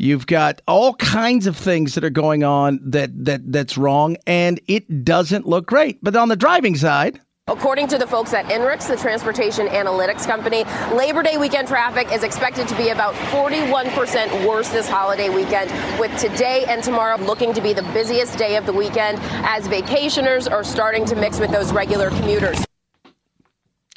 You've 0.00 0.26
got 0.26 0.62
all 0.66 0.94
kinds 0.94 1.46
of 1.46 1.58
things 1.58 1.94
that 1.94 2.04
are 2.04 2.08
going 2.08 2.42
on 2.42 2.80
that 2.84 3.10
that 3.26 3.52
that's 3.52 3.76
wrong, 3.76 4.16
and 4.26 4.58
it 4.66 5.04
doesn't 5.04 5.46
look 5.46 5.66
great. 5.66 6.02
But 6.02 6.16
on 6.16 6.30
the 6.30 6.36
driving 6.36 6.74
side, 6.74 7.20
According 7.48 7.88
to 7.88 7.98
the 7.98 8.06
folks 8.06 8.32
at 8.32 8.46
INRIX, 8.46 8.86
the 8.86 8.96
transportation 8.96 9.66
analytics 9.66 10.24
company, 10.24 10.64
Labor 10.96 11.22
Day 11.22 11.36
weekend 11.36 11.68
traffic 11.68 12.10
is 12.12 12.22
expected 12.22 12.66
to 12.68 12.76
be 12.76 12.90
about 12.90 13.12
41% 13.14 14.48
worse 14.48 14.70
this 14.70 14.88
holiday 14.88 15.28
weekend, 15.28 15.70
with 16.00 16.16
today 16.18 16.64
and 16.66 16.82
tomorrow 16.82 17.18
looking 17.18 17.52
to 17.52 17.60
be 17.60 17.74
the 17.74 17.82
busiest 17.92 18.38
day 18.38 18.56
of 18.56 18.64
the 18.64 18.72
weekend 18.72 19.18
as 19.44 19.68
vacationers 19.68 20.50
are 20.50 20.64
starting 20.64 21.04
to 21.06 21.14
mix 21.14 21.40
with 21.40 21.50
those 21.50 21.72
regular 21.72 22.08
commuters. 22.08 22.64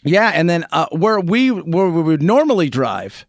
Yeah, 0.04 0.32
and 0.34 0.50
then 0.50 0.66
uh, 0.74 0.88
where 0.92 1.22
we 1.22 1.50
where 1.50 1.90
we 1.90 2.02
would 2.02 2.22
normally 2.22 2.70
drive 2.70 3.26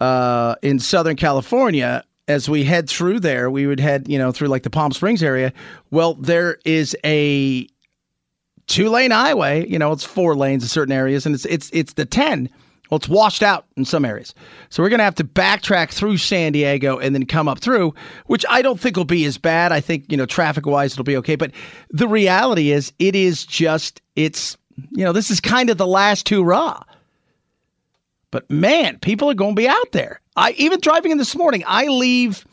uh, 0.00 0.56
in 0.62 0.78
Southern 0.78 1.16
California, 1.16 2.04
as 2.28 2.48
we 2.48 2.64
head 2.64 2.88
through 2.88 3.20
there, 3.20 3.50
we 3.50 3.66
would 3.66 3.80
head 3.80 4.08
you 4.08 4.18
know 4.18 4.32
through 4.32 4.48
like 4.48 4.62
the 4.62 4.70
Palm 4.70 4.92
Springs 4.92 5.22
area. 5.22 5.52
Well, 5.90 6.14
there 6.14 6.58
is 6.64 6.96
a 7.04 7.68
two 8.66 8.88
lane 8.88 9.10
highway. 9.10 9.66
You 9.68 9.78
know, 9.78 9.92
it's 9.92 10.04
four 10.04 10.34
lanes 10.34 10.62
in 10.62 10.68
certain 10.68 10.92
areas, 10.92 11.26
and 11.26 11.34
it's 11.34 11.44
it's 11.44 11.70
it's 11.72 11.94
the 11.94 12.04
ten. 12.04 12.48
Well, 12.90 12.96
it's 12.96 13.08
washed 13.08 13.42
out 13.42 13.66
in 13.76 13.84
some 13.84 14.04
areas. 14.04 14.32
So 14.70 14.82
we're 14.82 14.90
to 14.90 15.02
have 15.02 15.16
to 15.16 15.24
backtrack 15.24 15.90
through 15.90 16.18
San 16.18 16.52
Diego 16.52 16.98
and 16.98 17.14
then 17.14 17.26
come 17.26 17.48
up 17.48 17.58
through, 17.58 17.94
which 18.26 18.44
I 18.48 18.62
don't 18.62 18.78
think 18.78 18.96
will 18.96 19.04
be 19.04 19.24
as 19.24 19.38
bad. 19.38 19.72
I 19.72 19.80
think, 19.80 20.04
you 20.08 20.16
know, 20.16 20.26
traffic 20.26 20.66
wise, 20.66 20.92
it'll 20.92 21.04
be 21.04 21.16
okay. 21.16 21.34
But 21.34 21.50
the 21.90 22.06
reality 22.06 22.70
is, 22.70 22.92
it 23.00 23.16
is 23.16 23.44
just, 23.44 24.02
it's, 24.14 24.56
you 24.92 25.04
know, 25.04 25.12
this 25.12 25.32
is 25.32 25.40
kind 25.40 25.68
of 25.68 25.78
the 25.78 25.86
last 25.86 26.28
hurrah. 26.28 26.80
But 28.30 28.50
man, 28.50 28.98
people 28.98 29.30
are 29.30 29.34
going 29.34 29.54
to 29.54 29.60
be 29.60 29.68
out 29.68 29.92
there. 29.92 30.20
I 30.36 30.52
even 30.52 30.80
driving 30.80 31.12
in 31.12 31.18
this 31.18 31.36
morning, 31.36 31.62
I 31.66 31.86
leave 31.86 32.44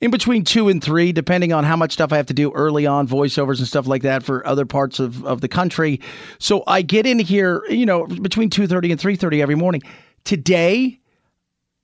in 0.00 0.10
between 0.10 0.42
two 0.42 0.68
and 0.68 0.82
three, 0.82 1.12
depending 1.12 1.52
on 1.52 1.62
how 1.62 1.76
much 1.76 1.92
stuff 1.92 2.12
I 2.12 2.16
have 2.16 2.26
to 2.26 2.34
do 2.34 2.50
early 2.52 2.86
on, 2.86 3.06
voiceovers 3.06 3.58
and 3.58 3.68
stuff 3.68 3.86
like 3.86 4.02
that 4.02 4.24
for 4.24 4.44
other 4.46 4.66
parts 4.66 4.98
of, 4.98 5.24
of 5.24 5.40
the 5.40 5.48
country. 5.48 6.00
So 6.38 6.64
I 6.66 6.82
get 6.82 7.06
in 7.06 7.20
here, 7.20 7.62
you 7.68 7.86
know, 7.86 8.06
between 8.06 8.50
2.30 8.50 8.90
and 8.90 9.00
3.30 9.00 9.40
every 9.40 9.54
morning. 9.54 9.82
Today, 10.24 10.98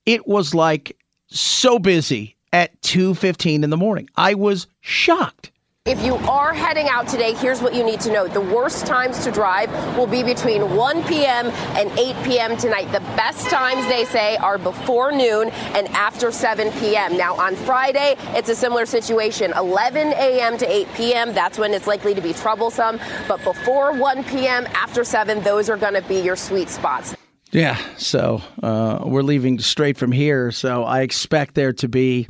it 0.05 0.27
was 0.27 0.53
like 0.53 0.97
so 1.29 1.79
busy 1.79 2.37
at 2.53 2.81
2.15 2.83 3.63
in 3.63 3.71
the 3.71 3.77
morning. 3.77 4.11
I 4.17 4.35
was 4.35 4.67
shocked. 4.81 5.53
If 5.89 6.03
you 6.03 6.17
are 6.17 6.53
heading 6.53 6.87
out 6.91 7.09
today, 7.09 7.33
here's 7.33 7.63
what 7.63 7.75
you 7.75 7.83
need 7.83 8.01
to 8.01 8.13
know. 8.13 8.29
The 8.29 8.43
worst 8.43 8.85
times 8.85 9.25
to 9.25 9.31
drive 9.31 9.71
will 9.97 10.07
be 10.07 10.23
between 10.23 10.77
1 10.77 11.05
p.m. 11.05 11.47
and 11.47 11.91
8 11.99 12.15
p.m. 12.25 12.59
tonight. 12.59 12.93
The 12.93 13.01
best 13.17 13.49
times, 13.49 13.89
they 13.89 14.05
say, 14.05 14.37
are 14.37 14.59
before 14.59 15.13
noon 15.13 15.49
and 15.49 15.89
after 15.89 16.31
7 16.31 16.71
p.m. 16.73 17.17
Now, 17.17 17.41
on 17.41 17.57
Friday, 17.57 18.17
it's 18.37 18.51
a 18.51 18.55
similar 18.55 18.85
situation 18.85 19.55
11 19.57 20.09
a.m. 20.09 20.59
to 20.59 20.71
8 20.71 20.89
p.m. 20.95 21.33
That's 21.33 21.57
when 21.59 21.73
it's 21.73 21.87
likely 21.87 22.15
to 22.15 22.21
be 22.21 22.35
troublesome. 22.35 23.01
But 23.27 23.43
before 23.43 23.95
1 23.95 24.25
p.m., 24.25 24.67
after 24.75 25.05
7, 25.05 25.43
those 25.43 25.71
are 25.71 25.79
going 25.79 25.95
to 25.95 26.03
be 26.03 26.21
your 26.21 26.37
sweet 26.37 26.69
spots. 26.69 27.17
Yeah, 27.51 27.79
so 27.97 28.43
uh, 28.63 29.05
we're 29.07 29.23
leaving 29.23 29.59
straight 29.59 29.97
from 29.97 30.13
here. 30.13 30.53
So 30.53 30.85
I 30.85 31.01
expect 31.01 31.55
there 31.55 31.73
to 31.73 31.89
be 31.89 32.29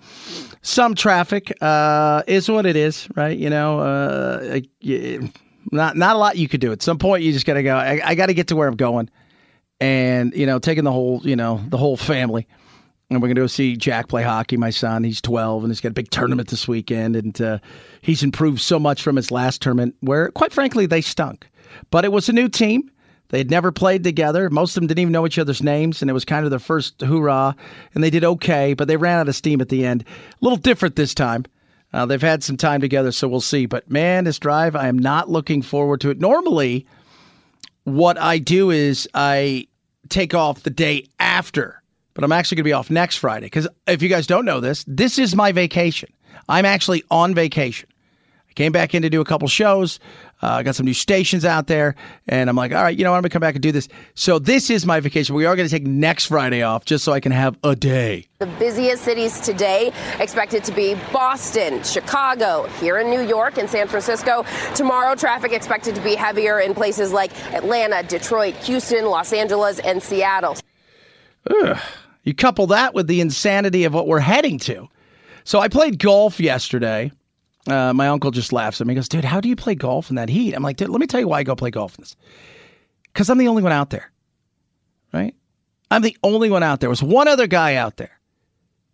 some 0.63 0.95
traffic. 0.95 1.57
Uh, 1.61 2.23
is 2.27 2.49
what 2.49 2.67
it 2.67 2.77
is, 2.77 3.09
right? 3.15 3.37
You 3.37 3.51
know, 3.51 3.81
uh, 3.81 4.61
not 5.73 5.97
not 5.97 6.17
a 6.17 6.19
lot 6.19 6.37
you 6.37 6.49
could 6.49 6.61
do. 6.61 6.73
At 6.73 6.83
some 6.83 6.99
point, 6.99 7.23
you 7.23 7.33
just 7.33 7.47
got 7.47 7.55
to 7.55 7.63
go. 7.63 7.77
I, 7.77 8.01
I 8.05 8.15
got 8.15 8.27
to 8.27 8.35
get 8.35 8.49
to 8.49 8.57
where 8.57 8.69
I'm 8.69 8.77
going, 8.77 9.11
and 9.81 10.35
you 10.35 10.47
know, 10.47 10.59
taking 10.59 10.85
the 10.85 10.93
whole, 10.93 11.21
you 11.25 11.37
know, 11.37 11.61
the 11.69 11.79
whole 11.79 11.97
family. 11.97 12.47
And 13.11 13.23
we're 13.23 13.29
to 13.29 13.35
go 13.35 13.47
see 13.47 13.75
Jack 13.75 14.09
play 14.09 14.23
hockey. 14.23 14.59
My 14.59 14.69
son, 14.69 15.03
he's 15.03 15.23
12, 15.23 15.65
and 15.65 15.71
he's 15.71 15.81
got 15.81 15.91
a 15.91 15.95
big 15.95 16.11
tournament 16.11 16.51
this 16.51 16.69
weekend. 16.69 17.17
And 17.17 17.41
uh, 17.41 17.59
he's 18.03 18.23
improved 18.23 18.61
so 18.61 18.79
much 18.79 19.03
from 19.03 19.17
his 19.17 19.31
last 19.31 19.63
tournament, 19.63 19.95
where, 20.01 20.31
quite 20.33 20.53
frankly, 20.53 20.85
they 20.85 21.01
stunk. 21.01 21.49
But 21.91 22.05
it 22.05 22.13
was 22.13 22.29
a 22.29 22.35
new 22.35 22.51
team. 22.51 22.91
They 23.31 23.39
had 23.39 23.51
never 23.51 23.71
played 23.71 24.05
together. 24.05 24.49
Most 24.49 24.71
of 24.71 24.81
them 24.81 24.87
didn't 24.87 25.01
even 25.01 25.13
know 25.13 25.27
each 25.27 25.39
other's 25.39 25.63
names, 25.63 26.01
and 26.01 26.11
it 26.11 26.15
was 26.15 26.25
kind 26.25 26.45
of 26.45 26.51
their 26.51 26.59
first 26.59 27.01
hoorah. 27.03 27.55
And 27.95 28.03
they 28.03 28.11
did 28.11 28.25
okay, 28.25 28.75
but 28.75 28.89
they 28.89 28.97
ran 28.97 29.19
out 29.19 29.29
of 29.29 29.37
steam 29.37 29.61
at 29.61 29.69
the 29.69 29.85
end. 29.85 30.03
A 30.03 30.37
little 30.41 30.57
different 30.57 30.97
this 30.97 31.15
time. 31.15 31.45
Uh, 31.93 32.07
they've 32.07 32.21
had 32.21 32.43
some 32.43 32.57
time 32.57 32.81
together, 32.81 33.13
so 33.13 33.29
we'll 33.29 33.41
see. 33.41 33.67
But 33.67 33.91
man, 33.91 34.25
this 34.25 34.39
drive, 34.39 34.77
I 34.77 34.89
am 34.89 34.99
not 34.99 35.29
looking 35.29 35.63
forward 35.63 36.01
to 36.03 36.11
it. 36.11 36.21
Normally, 36.21 36.87
what 37.85 38.19
I 38.19 38.39
do 38.39 38.71
is 38.71 39.09
I 39.15 39.67
take 40.09 40.35
off 40.35 40.63
the 40.63 40.71
day 40.71 41.07
after, 41.19 41.83
but 42.15 42.25
I'm 42.25 42.33
actually 42.33 42.57
going 42.57 42.65
to 42.65 42.69
be 42.69 42.73
off 42.75 42.91
next 42.91 43.17
Friday. 43.17 43.47
Because 43.47 43.69
if 43.87 44.03
you 44.03 44.09
guys 44.09 44.27
don't 44.27 44.45
know 44.45 44.61
this, 44.61 44.85
this 44.87 45.19
is 45.19 45.35
my 45.35 45.53
vacation. 45.53 46.11
I'm 46.49 46.65
actually 46.65 47.05
on 47.11 47.35
vacation. 47.35 47.89
Came 48.59 48.73
back 48.73 48.93
in 48.93 49.03
to 49.03 49.09
do 49.09 49.21
a 49.21 49.25
couple 49.25 49.47
shows. 49.47 50.01
I 50.43 50.59
uh, 50.59 50.63
got 50.65 50.75
some 50.75 50.85
new 50.85 50.93
stations 50.93 51.45
out 51.45 51.69
there, 51.69 51.95
and 52.27 52.51
I'm 52.51 52.57
like, 52.57 52.73
all 52.73 52.83
right, 52.83 52.99
you 52.99 53.05
know 53.05 53.13
what? 53.13 53.19
I'm 53.19 53.23
gonna 53.23 53.31
come 53.31 53.39
back 53.39 53.55
and 53.55 53.63
do 53.63 53.71
this. 53.71 53.87
So 54.17 54.41
this 54.41 54.69
is 54.69 54.85
my 54.85 54.99
vacation. 54.99 55.37
We 55.37 55.47
are 55.47 55.55
gonna 55.55 55.69
take 55.69 55.87
next 55.87 56.27
Friday 56.27 56.63
off 56.63 56.85
just 56.85 57.05
so 57.05 57.13
I 57.13 57.21
can 57.21 57.31
have 57.31 57.57
a 57.63 57.77
day. 57.77 58.27
The 58.41 58.47
busiest 58.59 59.05
cities 59.05 59.39
today 59.39 59.93
expected 60.19 60.65
to 60.65 60.73
be 60.73 60.97
Boston, 61.13 61.85
Chicago, 61.85 62.67
here 62.81 62.99
in 62.99 63.11
New 63.11 63.21
York, 63.21 63.59
and 63.59 63.71
San 63.71 63.87
Francisco. 63.87 64.45
Tomorrow, 64.75 65.15
traffic 65.15 65.53
expected 65.53 65.95
to 65.95 66.01
be 66.01 66.17
heavier 66.17 66.59
in 66.59 66.75
places 66.75 67.13
like 67.13 67.31
Atlanta, 67.55 68.03
Detroit, 68.03 68.57
Houston, 68.57 69.07
Los 69.07 69.33
Angeles, 69.33 69.79
and 69.79 70.03
Seattle. 70.03 70.57
Ugh. 71.49 71.79
You 72.25 72.35
couple 72.35 72.67
that 72.67 72.93
with 72.93 73.07
the 73.07 73.21
insanity 73.21 73.85
of 73.85 73.95
what 73.95 74.09
we're 74.09 74.19
heading 74.19 74.59
to. 74.59 74.89
So 75.45 75.61
I 75.61 75.69
played 75.69 76.01
golf 76.01 76.41
yesterday. 76.41 77.13
Uh, 77.69 77.93
my 77.93 78.09
uncle 78.09 78.31
just 78.31 78.53
laughs 78.53 78.81
at 78.81 78.87
me. 78.87 78.93
He 78.93 78.97
goes, 78.97 79.09
dude, 79.09 79.25
how 79.25 79.41
do 79.41 79.49
you 79.49 79.57
play 79.57 79.75
golf 79.75 80.09
in 80.11 80.17
that 80.17 80.29
heat? 80.29 80.55
I'm 80.55 80.63
like, 80.63 80.77
dude, 80.79 80.89
let 80.89 81.01
me 81.01 81.07
tell 81.07 81.21
you 81.21 81.29
why 81.29 81.41
I 81.41 81.43
go 81.43 81.55
play 81.55 81.71
golf 81.71 81.97
in 81.99 82.03
this. 82.03 82.17
Because 83.13 83.29
I'm 83.29 83.39
the 83.39 83.49
only 83.49 83.63
one 83.63 83.73
out 83.73 83.91
there. 83.91 84.11
right? 85.13 85.35
I'm 85.91 86.03
the 86.03 86.17
only 86.23 86.51
one 86.51 86.63
out 86.63 86.81
there. 86.81 86.87
There 86.87 86.91
was 86.91 87.03
one 87.03 87.29
other 87.29 87.47
guy 87.47 87.75
out 87.75 87.97
there, 87.97 88.19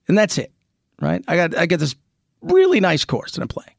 and 0.08 0.16
that's 0.16 0.38
it, 0.38 0.52
right? 1.00 1.24
I 1.26 1.36
got 1.36 1.56
I 1.58 1.66
get 1.66 1.80
this 1.80 1.96
really 2.40 2.78
nice 2.80 3.04
course 3.04 3.32
that 3.32 3.42
I'm 3.42 3.48
playing, 3.48 3.74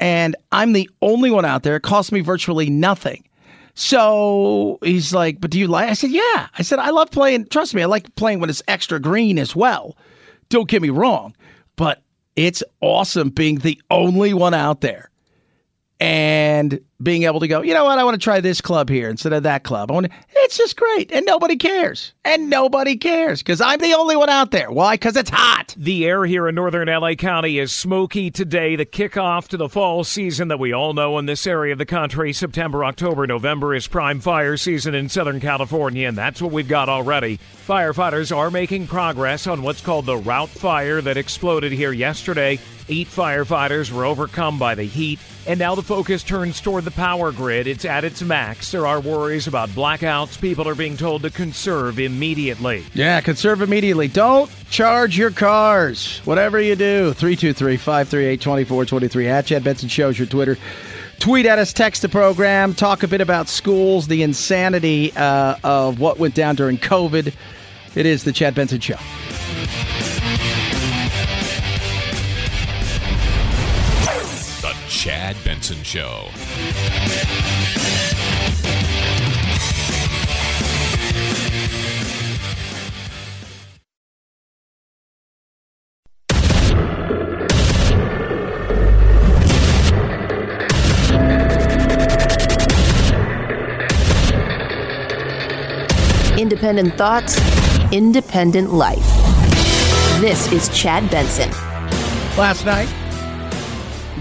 and 0.00 0.34
I'm 0.50 0.72
the 0.72 0.90
only 1.00 1.30
one 1.30 1.44
out 1.44 1.62
there. 1.62 1.76
It 1.76 1.82
cost 1.82 2.10
me 2.10 2.20
virtually 2.20 2.68
nothing. 2.68 3.28
So 3.74 4.78
he's 4.82 5.14
like, 5.14 5.40
"But 5.40 5.50
do 5.52 5.58
you 5.58 5.68
like?" 5.68 5.88
I 5.88 5.94
said, 5.94 6.10
"Yeah." 6.10 6.48
I 6.58 6.62
said, 6.62 6.78
"I 6.80 6.90
love 6.90 7.10
playing. 7.12 7.46
Trust 7.46 7.74
me, 7.74 7.82
I 7.82 7.86
like 7.86 8.12
playing 8.16 8.40
when 8.40 8.50
it's 8.50 8.62
extra 8.66 8.98
green 9.00 9.38
as 9.38 9.54
well. 9.56 9.96
Don't 10.48 10.68
get 10.68 10.82
me 10.82 10.90
wrong, 10.90 11.34
but 11.76 12.02
it's 12.36 12.62
awesome 12.80 13.30
being 13.30 13.58
the 13.58 13.80
only 13.90 14.34
one 14.34 14.54
out 14.54 14.80
there." 14.80 15.10
and 16.02 16.80
being 17.02 17.24
able 17.24 17.40
to 17.40 17.48
go, 17.48 17.62
you 17.62 17.74
know 17.74 17.84
what, 17.84 17.98
I 17.98 18.04
want 18.04 18.14
to 18.14 18.24
try 18.24 18.40
this 18.40 18.60
club 18.60 18.88
here 18.88 19.08
instead 19.08 19.32
of 19.32 19.42
that 19.42 19.62
club. 19.62 19.90
I 19.90 19.94
want 19.94 20.06
to, 20.06 20.12
it's 20.36 20.56
just 20.56 20.76
great. 20.76 21.12
And 21.12 21.26
nobody 21.26 21.56
cares. 21.56 22.12
And 22.24 22.48
nobody 22.48 22.96
cares 22.96 23.40
because 23.40 23.60
I'm 23.60 23.80
the 23.80 23.94
only 23.94 24.16
one 24.16 24.28
out 24.28 24.50
there. 24.50 24.70
Why? 24.70 24.94
Because 24.94 25.16
it's 25.16 25.30
hot. 25.30 25.74
The 25.76 26.06
air 26.06 26.24
here 26.24 26.48
in 26.48 26.54
northern 26.54 26.88
LA 26.88 27.14
County 27.14 27.58
is 27.58 27.72
smoky 27.72 28.30
today, 28.30 28.76
the 28.76 28.86
kickoff 28.86 29.48
to 29.48 29.56
the 29.56 29.68
fall 29.68 30.04
season 30.04 30.48
that 30.48 30.58
we 30.58 30.72
all 30.72 30.92
know 30.92 31.18
in 31.18 31.26
this 31.26 31.46
area 31.46 31.72
of 31.72 31.78
the 31.78 31.86
country. 31.86 32.32
September, 32.32 32.84
October, 32.84 33.26
November 33.26 33.74
is 33.74 33.88
prime 33.88 34.20
fire 34.20 34.56
season 34.56 34.94
in 34.94 35.08
Southern 35.08 35.40
California, 35.40 36.06
and 36.06 36.16
that's 36.16 36.40
what 36.40 36.52
we've 36.52 36.68
got 36.68 36.88
already. 36.88 37.38
Firefighters 37.66 38.34
are 38.34 38.50
making 38.50 38.86
progress 38.86 39.46
on 39.46 39.62
what's 39.62 39.80
called 39.80 40.06
the 40.06 40.16
route 40.16 40.48
fire 40.48 41.00
that 41.00 41.16
exploded 41.16 41.72
here 41.72 41.92
yesterday. 41.92 42.58
Eight 42.88 43.08
firefighters 43.08 43.90
were 43.90 44.04
overcome 44.04 44.58
by 44.58 44.74
the 44.74 44.84
heat, 44.84 45.18
and 45.46 45.58
now 45.58 45.74
the 45.74 45.82
focus 45.82 46.22
turns 46.22 46.60
toward 46.60 46.84
the 46.84 46.90
power 46.94 47.32
grid. 47.32 47.66
It's 47.66 47.84
at 47.84 48.04
its 48.04 48.22
max. 48.22 48.70
There 48.70 48.86
are 48.86 49.00
worries 49.00 49.46
about 49.46 49.68
blackouts. 49.70 50.40
People 50.40 50.68
are 50.68 50.74
being 50.74 50.96
told 50.96 51.22
to 51.22 51.30
conserve 51.30 51.98
immediately. 51.98 52.84
Yeah, 52.94 53.20
conserve 53.20 53.62
immediately. 53.62 54.08
Don't 54.08 54.50
charge 54.70 55.16
your 55.16 55.30
cars. 55.30 56.18
Whatever 56.24 56.60
you 56.60 56.76
do, 56.76 57.12
323 57.12 57.76
538 57.76 58.40
2423. 58.40 59.28
At 59.28 59.46
Chad 59.46 59.64
Benson 59.64 59.88
Shows 59.88 60.18
your 60.18 60.26
Twitter. 60.26 60.56
Tweet 61.18 61.46
at 61.46 61.58
us, 61.58 61.72
text 61.72 62.02
the 62.02 62.08
program, 62.08 62.74
talk 62.74 63.04
a 63.04 63.08
bit 63.08 63.20
about 63.20 63.48
schools, 63.48 64.08
the 64.08 64.24
insanity 64.24 65.12
uh, 65.12 65.56
of 65.62 66.00
what 66.00 66.18
went 66.18 66.34
down 66.34 66.56
during 66.56 66.78
COVID. 66.78 67.32
It 67.94 68.06
is 68.06 68.24
the 68.24 68.32
Chad 68.32 68.54
Benson 68.54 68.80
Show. 68.80 68.96
Chad 75.02 75.34
Benson 75.44 75.82
Show. 75.82 76.28
Independent 96.38 96.94
thoughts, 96.94 97.40
independent 97.90 98.72
life. 98.72 98.98
This 100.20 100.52
is 100.52 100.68
Chad 100.68 101.10
Benson. 101.10 101.50
Last 102.38 102.64
night, 102.64 102.88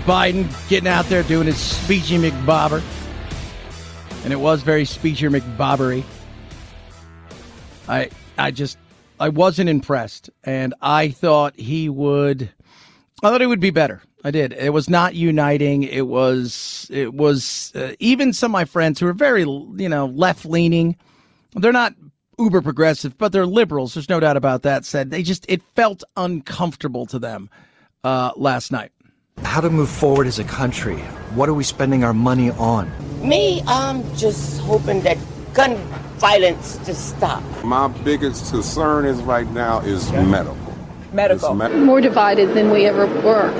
Biden 0.05 0.47
getting 0.67 0.87
out 0.87 1.05
there 1.05 1.23
doing 1.23 1.45
his 1.45 1.57
speechy 1.57 2.19
McBobber. 2.19 2.81
And 4.23 4.33
it 4.33 4.39
was 4.39 4.63
very 4.63 4.83
speechy 4.83 5.29
McBobbery. 5.29 6.03
I 7.87 8.09
I 8.37 8.51
just 8.51 8.77
I 9.19 9.29
wasn't 9.29 9.69
impressed. 9.69 10.29
And 10.43 10.73
I 10.81 11.09
thought 11.09 11.55
he 11.59 11.87
would 11.89 12.51
I 13.23 13.29
thought 13.29 13.41
it 13.41 13.47
would 13.47 13.59
be 13.59 13.69
better. 13.69 14.01
I 14.23 14.31
did. 14.31 14.53
It 14.53 14.73
was 14.73 14.89
not 14.89 15.15
uniting. 15.15 15.83
It 15.83 16.07
was 16.07 16.87
it 16.91 17.13
was 17.13 17.71
uh, 17.75 17.93
even 17.99 18.33
some 18.33 18.51
of 18.51 18.53
my 18.53 18.65
friends 18.65 18.99
who 18.99 19.07
are 19.07 19.13
very, 19.13 19.41
you 19.41 19.89
know, 19.89 20.07
left 20.07 20.45
leaning. 20.45 20.95
They're 21.55 21.71
not 21.71 21.93
uber 22.39 22.61
progressive, 22.61 23.17
but 23.17 23.31
they're 23.31 23.45
liberals. 23.45 23.93
There's 23.93 24.09
no 24.09 24.19
doubt 24.19 24.37
about 24.37 24.63
that. 24.63 24.85
Said 24.85 25.11
they 25.11 25.21
just 25.21 25.45
it 25.47 25.61
felt 25.75 26.03
uncomfortable 26.17 27.05
to 27.07 27.19
them 27.19 27.49
uh, 28.03 28.31
last 28.35 28.71
night. 28.71 28.91
How 29.37 29.61
to 29.61 29.69
move 29.69 29.89
forward 29.89 30.27
as 30.27 30.39
a 30.39 30.43
country? 30.43 30.97
What 31.35 31.49
are 31.49 31.53
we 31.53 31.63
spending 31.63 32.03
our 32.03 32.13
money 32.13 32.51
on? 32.51 32.91
Me, 33.27 33.61
I'm 33.67 34.01
just 34.15 34.61
hoping 34.61 35.01
that 35.01 35.17
gun 35.53 35.75
violence 36.17 36.77
just 36.85 37.09
stop. 37.17 37.43
My 37.63 37.87
biggest 37.87 38.51
concern 38.51 39.05
is 39.05 39.21
right 39.21 39.49
now 39.51 39.79
is 39.79 40.11
medical. 40.11 40.55
Medical. 41.11 41.61
It's 41.61 41.75
More 41.75 41.99
divided 41.99 42.53
than 42.53 42.69
we 42.71 42.85
ever 42.85 43.07
were. 43.21 43.51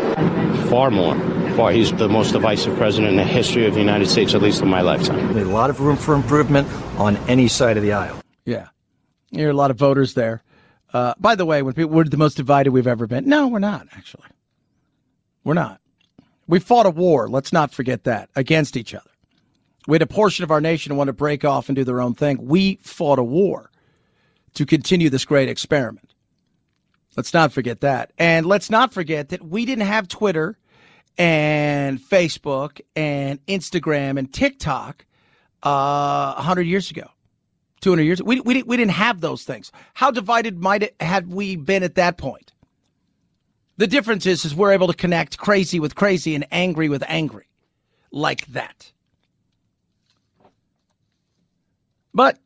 Far 0.70 0.92
more. 0.92 1.16
Far. 1.56 1.72
He's 1.72 1.92
the 1.92 2.08
most 2.08 2.32
divisive 2.32 2.78
president 2.78 3.12
in 3.12 3.18
the 3.18 3.26
history 3.26 3.66
of 3.66 3.74
the 3.74 3.82
United 3.82 4.08
States, 4.08 4.34
at 4.34 4.42
least 4.42 4.62
in 4.62 4.70
my 4.70 4.82
lifetime. 4.82 5.38
A 5.38 5.44
lot 5.44 5.70
of 5.70 5.82
room 5.82 5.98
for 5.98 6.14
improvement 6.14 6.68
on 6.98 7.18
any 7.28 7.50
side 7.50 7.76
of 7.76 7.84
the 7.84 7.92
aisle. 7.92 8.22
Yeah, 8.46 8.68
there 9.32 9.48
are 9.48 9.52
a 9.52 9.56
lot 9.56 9.72
of 9.72 9.78
voters 9.78 10.14
there. 10.14 10.44
Uh, 10.94 11.14
by 11.20 11.36
the 11.36 11.46
way, 11.46 11.62
when 11.62 11.74
people, 11.74 11.92
we're 11.92 12.06
the 12.06 12.16
most 12.18 12.38
divided 12.38 12.72
we've 12.72 12.88
ever 12.88 13.08
been. 13.08 13.28
No, 13.28 13.48
we're 13.50 13.60
not 13.60 13.88
actually. 13.94 14.28
We're 15.44 15.54
not. 15.54 15.80
We 16.48 16.60
fought 16.60 16.86
a 16.86 16.90
war. 16.90 17.30
Let's 17.30 17.54
not 17.54 17.74
forget 17.74 18.04
that 18.04 18.30
against 18.36 18.76
each 18.76 18.94
other. 18.94 19.10
We 19.88 19.96
had 19.96 20.02
a 20.02 20.08
portion 20.08 20.44
of 20.44 20.52
our 20.52 20.62
nation 20.62 20.96
want 20.96 21.08
to 21.08 21.14
break 21.14 21.44
off 21.44 21.70
and 21.70 21.76
do 21.76 21.84
their 21.84 22.02
own 22.02 22.14
thing. 22.14 22.46
We 22.46 22.78
fought 22.82 23.20
a 23.20 23.24
war 23.24 23.72
to 24.54 24.66
continue 24.66 25.10
this 25.10 25.26
great 25.26 25.50
experiment. 25.50 26.14
Let's 27.18 27.34
not 27.34 27.52
forget 27.52 27.82
that. 27.82 28.12
And 28.18 28.46
let's 28.46 28.70
not 28.70 28.94
forget 28.94 29.30
that 29.30 29.44
we 29.44 29.66
didn't 29.66 29.88
have 29.88 30.08
Twitter 30.08 30.58
and 31.18 32.00
Facebook 32.00 32.80
and 32.96 33.46
Instagram 33.48 34.18
and 34.18 34.32
TikTok 34.32 35.06
uh, 35.64 36.34
100 36.36 36.62
years 36.62 36.90
ago, 36.90 37.08
200 37.82 38.04
years. 38.04 38.24
We, 38.24 38.40
we, 38.42 38.64
we 38.64 38.78
didn't 38.78 38.92
have 38.92 39.20
those 39.20 39.44
things. 39.44 39.72
How 39.94 40.12
divided 40.12 40.58
might 40.60 40.84
it 40.84 40.96
had 41.00 41.32
we 41.32 41.56
been 41.56 41.84
at 41.84 41.96
that 41.96 42.18
point? 42.18 42.54
The 43.82 43.88
difference 43.88 44.28
is, 44.28 44.46
is 44.46 44.54
we're 44.54 44.74
able 44.74 44.86
to 44.90 44.94
connect 44.94 45.40
crazy 45.40 45.80
with 45.80 45.96
crazy 45.96 46.36
and 46.36 46.46
angry 46.52 46.88
with 46.88 47.04
angry 47.08 47.48
like 48.12 48.46
that. 48.50 48.92
But 52.14 52.38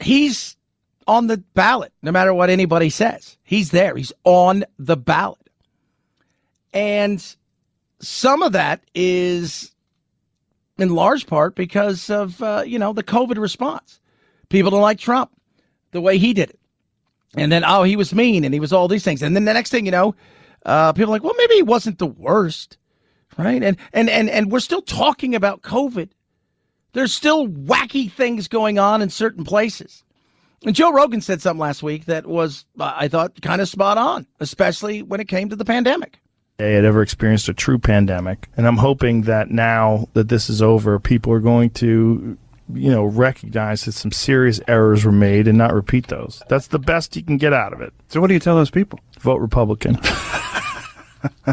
he's 0.00 0.56
on 1.06 1.26
the 1.26 1.36
ballot, 1.52 1.92
no 2.00 2.10
matter 2.10 2.32
what 2.32 2.48
anybody 2.48 2.88
says. 2.88 3.36
He's 3.44 3.70
there. 3.70 3.96
He's 3.96 4.14
on 4.24 4.64
the 4.78 4.96
ballot. 4.96 5.50
And 6.72 7.22
some 8.00 8.42
of 8.42 8.52
that 8.52 8.80
is 8.94 9.74
in 10.78 10.88
large 10.88 11.26
part 11.26 11.54
because 11.54 12.08
of, 12.08 12.42
uh, 12.42 12.62
you 12.66 12.78
know, 12.78 12.94
the 12.94 13.04
COVID 13.04 13.36
response. 13.36 14.00
People 14.48 14.70
don't 14.70 14.80
like 14.80 15.00
Trump 15.00 15.30
the 15.90 16.00
way 16.00 16.16
he 16.16 16.32
did 16.32 16.48
it. 16.48 16.60
And 17.36 17.52
then, 17.52 17.62
oh, 17.62 17.82
he 17.82 17.96
was 17.96 18.14
mean 18.14 18.42
and 18.42 18.54
he 18.54 18.60
was 18.60 18.72
all 18.72 18.88
these 18.88 19.04
things. 19.04 19.20
And 19.20 19.36
then 19.36 19.44
the 19.44 19.52
next 19.52 19.68
thing 19.68 19.84
you 19.84 19.92
know, 19.92 20.14
uh, 20.66 20.92
people 20.92 21.12
like, 21.12 21.24
well, 21.24 21.32
maybe 21.38 21.54
he 21.54 21.62
wasn't 21.62 21.98
the 21.98 22.06
worst. 22.06 22.76
Right. 23.38 23.62
And, 23.62 23.76
and, 23.92 24.08
and, 24.08 24.28
and 24.30 24.50
we're 24.50 24.60
still 24.60 24.82
talking 24.82 25.34
about 25.34 25.62
COVID. 25.62 26.08
There's 26.92 27.12
still 27.12 27.46
wacky 27.48 28.10
things 28.10 28.48
going 28.48 28.78
on 28.78 29.02
in 29.02 29.10
certain 29.10 29.44
places. 29.44 30.02
And 30.64 30.74
Joe 30.74 30.90
Rogan 30.90 31.20
said 31.20 31.42
something 31.42 31.60
last 31.60 31.82
week 31.82 32.06
that 32.06 32.24
was, 32.26 32.64
uh, 32.80 32.92
I 32.96 33.08
thought, 33.08 33.42
kind 33.42 33.60
of 33.60 33.68
spot 33.68 33.98
on, 33.98 34.26
especially 34.40 35.02
when 35.02 35.20
it 35.20 35.28
came 35.28 35.50
to 35.50 35.56
the 35.56 35.66
pandemic. 35.66 36.18
they 36.58 36.72
had 36.74 36.84
ever 36.84 37.02
experienced 37.02 37.48
a 37.48 37.54
true 37.54 37.78
pandemic. 37.78 38.48
And 38.56 38.66
I'm 38.66 38.78
hoping 38.78 39.22
that 39.22 39.50
now 39.50 40.08
that 40.14 40.28
this 40.28 40.48
is 40.48 40.62
over, 40.62 40.98
people 40.98 41.32
are 41.32 41.40
going 41.40 41.70
to, 41.70 42.38
you 42.72 42.90
know, 42.90 43.04
recognize 43.04 43.84
that 43.84 43.92
some 43.92 44.12
serious 44.12 44.60
errors 44.66 45.04
were 45.04 45.12
made 45.12 45.48
and 45.48 45.56
not 45.56 45.72
repeat 45.72 46.08
those. 46.08 46.42
That's 46.48 46.68
the 46.68 46.78
best 46.78 47.16
you 47.16 47.22
can 47.22 47.36
get 47.36 47.52
out 47.52 47.72
of 47.72 47.80
it. 47.80 47.92
So, 48.08 48.20
what 48.20 48.28
do 48.28 48.34
you 48.34 48.40
tell 48.40 48.56
those 48.56 48.70
people? 48.70 49.00
Vote 49.20 49.40
Republican. 49.40 49.98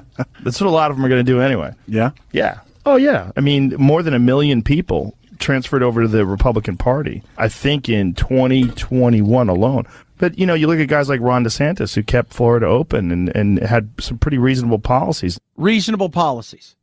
That's 0.44 0.60
what 0.60 0.68
a 0.68 0.70
lot 0.70 0.92
of 0.92 0.98
them 0.98 1.06
are 1.06 1.10
going 1.10 1.26
to 1.26 1.32
do 1.32 1.42
anyway. 1.42 1.74
Yeah? 1.88 2.12
Yeah. 2.32 2.60
Oh, 2.86 2.96
yeah. 2.96 3.32
I 3.38 3.42
mean, 3.42 3.76
more 3.78 4.04
than 4.04 4.14
a 4.14 4.20
million 4.20 4.62
people 4.62 5.16
transferred 5.40 5.84
over 5.84 6.02
to 6.02 6.08
the 6.08 6.26
Republican 6.26 6.78
Party, 6.78 7.24
I 7.38 7.48
think 7.50 7.90
in 7.90 8.14
2021 8.14 9.50
alone. 9.50 9.86
But, 10.18 10.38
you 10.38 10.46
know, 10.46 10.54
you 10.54 10.68
look 10.68 10.80
at 10.80 10.88
guys 10.88 11.10
like 11.10 11.20
Ron 11.22 11.44
DeSantis 11.44 11.96
who 11.96 12.04
kept 12.04 12.34
Florida 12.34 12.66
open 12.66 13.12
and, 13.12 13.30
and 13.30 13.60
had 13.60 13.90
some 14.00 14.18
pretty 14.18 14.38
reasonable 14.38 14.80
policies. 14.80 15.40
Reasonable 15.58 16.10
policies, 16.10 16.76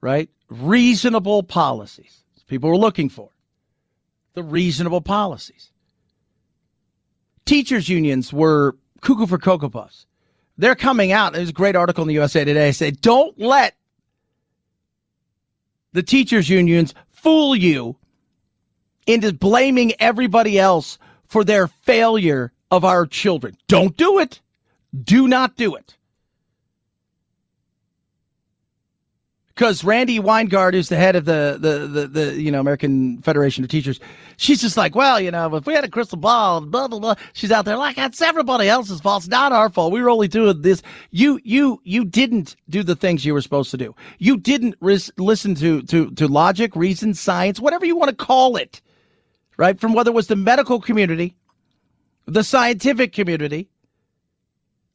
right? 0.00 0.28
Reasonable 0.48 1.42
policies. 1.42 2.22
People 2.48 2.70
were 2.70 2.76
looking 2.76 3.08
for 3.08 3.30
the 4.34 4.42
reasonable 4.42 5.00
policies. 5.00 5.70
Teachers' 7.44 7.88
unions 7.88 8.32
were 8.32 8.76
cuckoo 9.00 9.26
for 9.26 9.38
Cocoa 9.38 9.68
Puffs. 9.68 10.06
They're 10.58 10.74
coming 10.74 11.12
out. 11.12 11.32
There's 11.32 11.48
a 11.48 11.52
great 11.52 11.76
article 11.76 12.02
in 12.02 12.08
the 12.08 12.14
USA 12.14 12.44
Today. 12.44 12.72
Say, 12.72 12.90
don't 12.90 13.38
let 13.38 13.74
the 15.92 16.02
teachers' 16.02 16.48
unions 16.48 16.94
fool 17.10 17.56
you 17.56 17.96
into 19.06 19.32
blaming 19.32 19.92
everybody 19.98 20.58
else 20.58 20.98
for 21.26 21.44
their 21.44 21.66
failure 21.66 22.52
of 22.70 22.84
our 22.84 23.06
children. 23.06 23.56
Don't 23.68 23.96
do 23.96 24.18
it. 24.18 24.40
Do 25.02 25.26
not 25.26 25.56
do 25.56 25.74
it. 25.74 25.96
Because 29.54 29.84
Randi 29.84 30.18
Weingarten, 30.18 30.78
who's 30.78 30.88
the 30.88 30.96
head 30.96 31.14
of 31.14 31.26
the, 31.26 31.58
the, 31.60 31.86
the, 31.86 32.06
the, 32.06 32.40
you 32.40 32.50
know, 32.50 32.60
American 32.60 33.20
Federation 33.20 33.62
of 33.62 33.68
Teachers, 33.68 34.00
she's 34.38 34.62
just 34.62 34.78
like, 34.78 34.94
well, 34.94 35.20
you 35.20 35.30
know, 35.30 35.54
if 35.54 35.66
we 35.66 35.74
had 35.74 35.84
a 35.84 35.90
crystal 35.90 36.16
ball, 36.16 36.62
blah, 36.62 36.88
blah, 36.88 36.98
blah. 36.98 37.14
She's 37.34 37.52
out 37.52 37.66
there 37.66 37.76
like, 37.76 37.96
that's 37.96 38.22
everybody 38.22 38.68
else's 38.68 39.02
fault. 39.02 39.24
It's 39.24 39.28
not 39.28 39.52
our 39.52 39.68
fault. 39.68 39.92
We 39.92 40.02
were 40.02 40.08
only 40.08 40.26
doing 40.26 40.62
this. 40.62 40.82
You, 41.10 41.38
you, 41.44 41.82
you 41.84 42.04
didn't 42.06 42.56
do 42.70 42.82
the 42.82 42.96
things 42.96 43.26
you 43.26 43.34
were 43.34 43.42
supposed 43.42 43.70
to 43.72 43.76
do. 43.76 43.94
You 44.18 44.38
didn't 44.38 44.76
listen 44.80 45.54
to, 45.56 45.82
to, 45.82 46.10
to 46.12 46.28
logic, 46.28 46.74
reason, 46.74 47.12
science, 47.12 47.60
whatever 47.60 47.84
you 47.84 47.94
want 47.94 48.08
to 48.08 48.16
call 48.16 48.56
it, 48.56 48.80
right? 49.58 49.78
From 49.78 49.92
whether 49.92 50.10
it 50.10 50.14
was 50.14 50.28
the 50.28 50.36
medical 50.36 50.80
community, 50.80 51.36
the 52.24 52.42
scientific 52.42 53.12
community, 53.12 53.68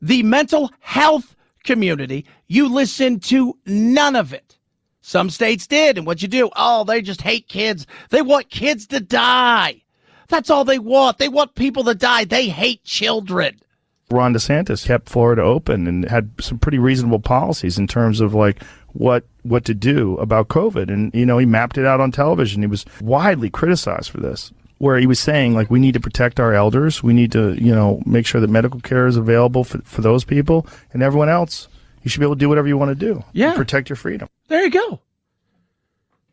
the 0.02 0.24
mental 0.24 0.72
health 0.80 1.36
community. 1.68 2.26
You 2.48 2.68
listen 2.68 3.20
to 3.22 3.58
none 3.68 4.16
of 4.16 4.34
it. 4.34 4.58
Some 5.02 5.30
states 5.30 5.68
did. 5.68 5.98
And 5.98 6.08
what 6.08 6.22
you 6.22 6.28
do? 6.28 6.50
Oh, 6.56 6.84
they 6.84 7.02
just 7.02 7.22
hate 7.22 7.48
kids. 7.48 7.86
They 8.10 8.24
want 8.24 8.50
kids 8.50 8.88
to 8.88 9.00
die. 9.00 9.84
That's 10.28 10.50
all 10.50 10.66
they 10.66 10.80
want. 10.80 11.20
They 11.20 11.30
want 11.30 11.56
people 11.56 11.84
to 11.86 11.96
die. 11.96 12.26
They 12.26 12.50
hate 12.50 12.84
children. 12.84 13.62
Ron 14.10 14.34
DeSantis 14.34 14.86
kept 14.86 15.10
Florida 15.10 15.42
open 15.42 15.86
and 15.86 16.10
had 16.10 16.32
some 16.40 16.60
pretty 16.60 16.80
reasonable 16.80 17.20
policies 17.20 17.78
in 17.78 17.88
terms 17.88 18.22
of 18.22 18.34
like 18.34 18.64
what 18.94 19.26
what 19.44 19.66
to 19.66 19.74
do 19.74 20.18
about 20.18 20.48
COVID. 20.48 20.92
And 20.92 21.14
you 21.14 21.26
know, 21.26 21.38
he 21.38 21.46
mapped 21.46 21.78
it 21.78 21.86
out 21.86 22.00
on 22.00 22.12
television. 22.12 22.62
He 22.62 22.68
was 22.68 22.86
widely 23.02 23.50
criticized 23.50 24.10
for 24.10 24.20
this, 24.20 24.52
where 24.80 24.98
he 24.98 25.08
was 25.08 25.20
saying 25.20 25.54
like 25.54 25.70
we 25.70 25.80
need 25.80 25.94
to 25.94 26.00
protect 26.00 26.40
our 26.40 26.54
elders, 26.54 27.02
we 27.02 27.14
need 27.14 27.32
to 27.32 27.54
you 27.62 27.74
know 27.74 28.02
make 28.06 28.26
sure 28.26 28.42
that 28.42 28.50
medical 28.50 28.80
care 28.80 29.08
is 29.08 29.18
available 29.18 29.64
for, 29.64 29.80
for 29.80 30.02
those 30.02 30.24
people 30.24 30.68
and 30.94 31.02
everyone 31.02 31.30
else. 31.30 31.68
You 32.04 32.10
should 32.10 32.20
be 32.20 32.26
able 32.26 32.36
to 32.36 32.40
do 32.40 32.50
whatever 32.50 32.68
you 32.68 32.78
want 32.78 32.90
to 32.90 32.96
do. 32.96 33.24
Yeah, 33.34 33.56
protect 33.56 33.90
your 33.90 33.98
freedom. 33.98 34.30
There 34.48 34.64
you 34.64 34.72
go. 34.72 35.02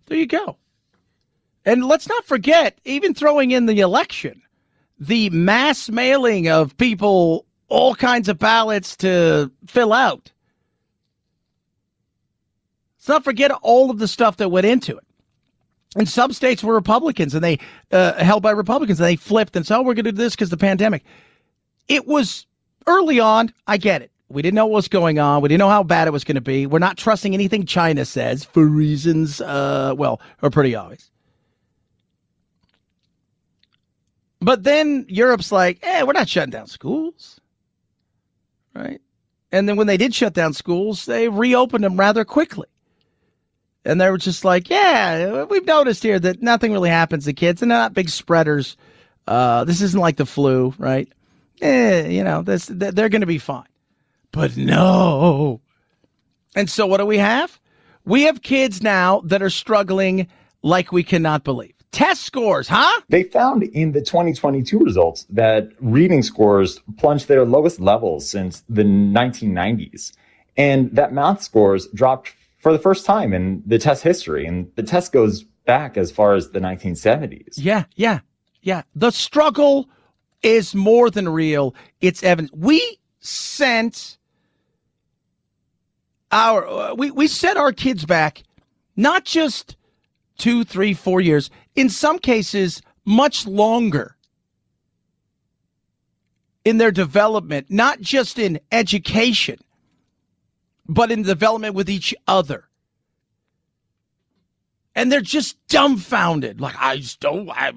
There 0.06 0.18
you 0.18 0.26
go. 0.26 0.56
And 1.64 1.86
let's 1.86 2.08
not 2.08 2.24
forget, 2.26 2.78
even 2.84 3.14
throwing 3.14 3.50
in 3.50 3.66
the 3.66 3.80
election, 3.80 4.42
the 4.98 5.30
mass 5.30 5.88
mailing 5.88 6.48
of 6.48 6.76
people 6.76 7.46
all 7.68 7.94
kinds 7.94 8.28
of 8.28 8.38
ballots 8.38 8.96
to 8.96 9.50
fill 9.66 9.92
out. 9.92 10.30
Let's 12.98 13.08
not 13.08 13.24
forget 13.24 13.50
all 13.50 13.90
of 13.90 13.98
the 13.98 14.08
stuff 14.08 14.36
that 14.38 14.50
went 14.50 14.66
into 14.66 14.96
it. 14.96 15.04
And 15.96 16.08
some 16.08 16.32
states 16.32 16.62
were 16.64 16.74
Republicans 16.74 17.34
and 17.34 17.44
they 17.44 17.58
uh, 17.92 18.14
held 18.14 18.42
by 18.42 18.50
Republicans 18.50 19.00
and 19.00 19.06
they 19.06 19.16
flipped 19.16 19.54
and 19.56 19.66
said, 19.66 19.78
oh, 19.78 19.82
we're 19.82 19.94
going 19.94 20.04
to 20.04 20.12
do 20.12 20.18
this 20.18 20.34
because 20.34 20.50
the 20.50 20.56
pandemic. 20.56 21.04
It 21.88 22.06
was 22.06 22.46
early 22.86 23.20
on. 23.20 23.52
I 23.66 23.76
get 23.76 24.02
it. 24.02 24.10
We 24.28 24.42
didn't 24.42 24.54
know 24.56 24.66
what 24.66 24.76
was 24.76 24.88
going 24.88 25.18
on. 25.18 25.42
We 25.42 25.48
didn't 25.48 25.60
know 25.60 25.68
how 25.68 25.82
bad 25.82 26.08
it 26.08 26.10
was 26.10 26.24
going 26.24 26.34
to 26.34 26.40
be. 26.40 26.66
We're 26.66 26.78
not 26.78 26.96
trusting 26.96 27.34
anything 27.34 27.66
China 27.66 28.04
says 28.04 28.44
for 28.44 28.66
reasons, 28.66 29.40
uh, 29.40 29.94
well, 29.96 30.20
are 30.42 30.50
pretty 30.50 30.74
obvious. 30.74 31.10
But 34.40 34.64
then 34.64 35.06
Europe's 35.08 35.52
like, 35.52 35.78
eh, 35.82 36.02
we're 36.02 36.12
not 36.12 36.28
shutting 36.28 36.50
down 36.50 36.66
schools. 36.66 37.40
Right? 38.74 39.00
And 39.52 39.68
then 39.68 39.76
when 39.76 39.86
they 39.86 39.96
did 39.96 40.14
shut 40.14 40.34
down 40.34 40.52
schools, 40.52 41.06
they 41.06 41.28
reopened 41.28 41.84
them 41.84 41.98
rather 41.98 42.24
quickly. 42.24 42.66
And 43.84 44.00
they 44.00 44.10
were 44.10 44.18
just 44.18 44.44
like, 44.44 44.70
yeah, 44.70 45.44
we've 45.44 45.66
noticed 45.66 46.02
here 46.02 46.18
that 46.18 46.42
nothing 46.42 46.72
really 46.72 46.88
happens 46.88 47.26
to 47.26 47.32
kids 47.32 47.60
and 47.60 47.70
they're 47.70 47.78
not 47.78 47.92
big 47.94 48.08
spreaders. 48.08 48.76
Uh, 49.26 49.64
this 49.64 49.82
isn't 49.82 50.00
like 50.00 50.16
the 50.16 50.26
flu, 50.26 50.74
right? 50.78 51.08
Eh, 51.60 52.08
you 52.08 52.24
know, 52.24 52.42
this, 52.42 52.66
they're 52.66 53.08
going 53.08 53.20
to 53.20 53.26
be 53.26 53.38
fine. 53.38 53.66
But 54.32 54.56
no. 54.56 55.60
And 56.56 56.68
so 56.70 56.86
what 56.86 56.98
do 56.98 57.06
we 57.06 57.18
have? 57.18 57.60
We 58.04 58.22
have 58.22 58.42
kids 58.42 58.82
now 58.82 59.20
that 59.26 59.42
are 59.42 59.50
struggling 59.50 60.28
like 60.62 60.92
we 60.92 61.02
cannot 61.02 61.44
believe. 61.44 61.72
Test 61.92 62.22
scores, 62.22 62.66
huh? 62.66 63.00
They 63.08 63.22
found 63.22 63.62
in 63.62 63.92
the 63.92 64.00
2022 64.00 64.80
results 64.80 65.26
that 65.30 65.70
reading 65.80 66.22
scores 66.22 66.80
plunged 66.98 67.28
their 67.28 67.44
lowest 67.44 67.78
levels 67.78 68.28
since 68.28 68.64
the 68.68 68.82
1990s. 68.82 70.12
And 70.56 70.90
that 70.96 71.12
math 71.12 71.42
scores 71.42 71.86
dropped 71.94 72.32
for 72.64 72.72
the 72.72 72.78
first 72.78 73.04
time 73.04 73.34
in 73.34 73.62
the 73.66 73.78
test 73.78 74.02
history. 74.02 74.46
And 74.46 74.72
the 74.74 74.82
test 74.82 75.12
goes 75.12 75.44
back 75.66 75.98
as 75.98 76.10
far 76.10 76.34
as 76.34 76.50
the 76.50 76.60
1970s. 76.60 77.54
Yeah, 77.58 77.84
yeah, 77.94 78.20
yeah. 78.62 78.82
The 78.94 79.10
struggle 79.10 79.86
is 80.42 80.74
more 80.74 81.10
than 81.10 81.28
real. 81.28 81.74
It's 82.00 82.22
evident. 82.22 82.56
We 82.56 82.98
sent 83.20 84.16
our 86.32 86.66
uh, 86.66 86.94
we 86.94 87.10
we 87.10 87.28
set 87.28 87.58
our 87.58 87.70
kids 87.70 88.06
back 88.06 88.42
not 88.96 89.26
just 89.26 89.76
two, 90.38 90.64
three, 90.64 90.94
four 90.94 91.20
years. 91.20 91.50
In 91.76 91.90
some 91.90 92.18
cases, 92.18 92.80
much 93.04 93.46
longer 93.46 94.16
in 96.64 96.78
their 96.78 96.90
development, 96.90 97.66
not 97.68 98.00
just 98.00 98.38
in 98.38 98.58
education, 98.72 99.58
but 100.86 101.10
in 101.10 101.22
development 101.22 101.74
with 101.74 101.88
each 101.88 102.14
other. 102.26 102.68
And 104.94 105.10
they're 105.10 105.20
just 105.20 105.56
dumbfounded. 105.66 106.60
Like, 106.60 106.76
I 106.78 106.98
just 106.98 107.18
don't. 107.20 107.50
I, 107.50 107.72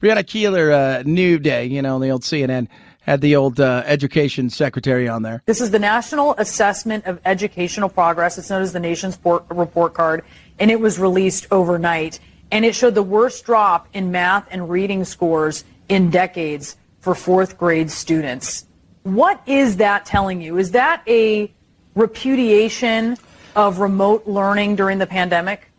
Brianna 0.00 0.24
Keilar, 0.24 0.72
uh, 0.72 1.02
New 1.04 1.38
Day, 1.38 1.66
you 1.66 1.82
know, 1.82 1.98
the 1.98 2.08
old 2.10 2.22
CNN 2.22 2.66
had 3.02 3.20
the 3.20 3.36
old 3.36 3.60
uh, 3.60 3.82
education 3.86 4.50
secretary 4.50 5.08
on 5.08 5.22
there. 5.22 5.42
This 5.46 5.60
is 5.60 5.70
the 5.70 5.78
National 5.78 6.34
Assessment 6.34 7.06
of 7.06 7.20
Educational 7.24 7.88
Progress. 7.88 8.36
It's 8.38 8.50
known 8.50 8.62
as 8.62 8.72
the 8.72 8.80
Nation's 8.80 9.18
Report 9.24 9.94
Card, 9.94 10.24
and 10.58 10.70
it 10.70 10.80
was 10.80 10.98
released 10.98 11.46
overnight. 11.50 12.18
And 12.50 12.64
it 12.64 12.74
showed 12.74 12.94
the 12.94 13.02
worst 13.02 13.44
drop 13.44 13.88
in 13.92 14.10
math 14.10 14.48
and 14.50 14.68
reading 14.68 15.04
scores 15.04 15.64
in 15.88 16.10
decades 16.10 16.76
for 17.00 17.14
fourth 17.14 17.56
grade 17.56 17.90
students. 17.90 18.66
What 19.02 19.40
is 19.46 19.76
that 19.78 20.04
telling 20.04 20.40
you? 20.40 20.58
Is 20.58 20.72
that 20.72 21.02
a 21.06 21.50
repudiation 21.94 23.16
of 23.56 23.78
remote 23.78 24.26
learning 24.26 24.76
during 24.76 24.98
the 24.98 25.06
pandemic? 25.06 25.70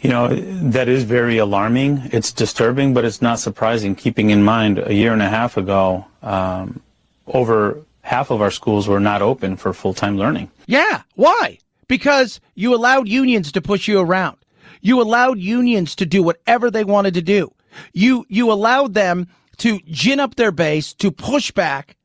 You 0.00 0.10
know, 0.10 0.28
that 0.28 0.88
is 0.88 1.04
very 1.04 1.38
alarming. 1.38 2.10
It's 2.12 2.30
disturbing, 2.30 2.92
but 2.92 3.04
it's 3.04 3.22
not 3.22 3.38
surprising, 3.38 3.94
keeping 3.94 4.30
in 4.30 4.42
mind 4.44 4.78
a 4.78 4.92
year 4.92 5.12
and 5.12 5.22
a 5.22 5.28
half 5.28 5.56
ago, 5.56 6.04
um, 6.22 6.80
over 7.26 7.78
half 8.02 8.30
of 8.30 8.42
our 8.42 8.50
schools 8.50 8.86
were 8.86 9.00
not 9.00 9.22
open 9.22 9.56
for 9.56 9.72
full 9.72 9.94
time 9.94 10.18
learning. 10.18 10.50
Yeah. 10.66 11.02
Why? 11.14 11.58
Because 11.88 12.40
you 12.54 12.74
allowed 12.74 13.08
unions 13.08 13.50
to 13.52 13.62
push 13.62 13.88
you 13.88 13.98
around. 13.98 14.36
You 14.82 15.00
allowed 15.00 15.38
unions 15.38 15.94
to 15.96 16.06
do 16.06 16.22
whatever 16.22 16.70
they 16.70 16.84
wanted 16.84 17.14
to 17.14 17.22
do. 17.22 17.52
You, 17.94 18.26
you 18.28 18.52
allowed 18.52 18.92
them 18.92 19.28
to 19.58 19.80
gin 19.86 20.20
up 20.20 20.36
their 20.36 20.52
base, 20.52 20.92
to 20.94 21.10
push 21.10 21.50
back 21.50 21.96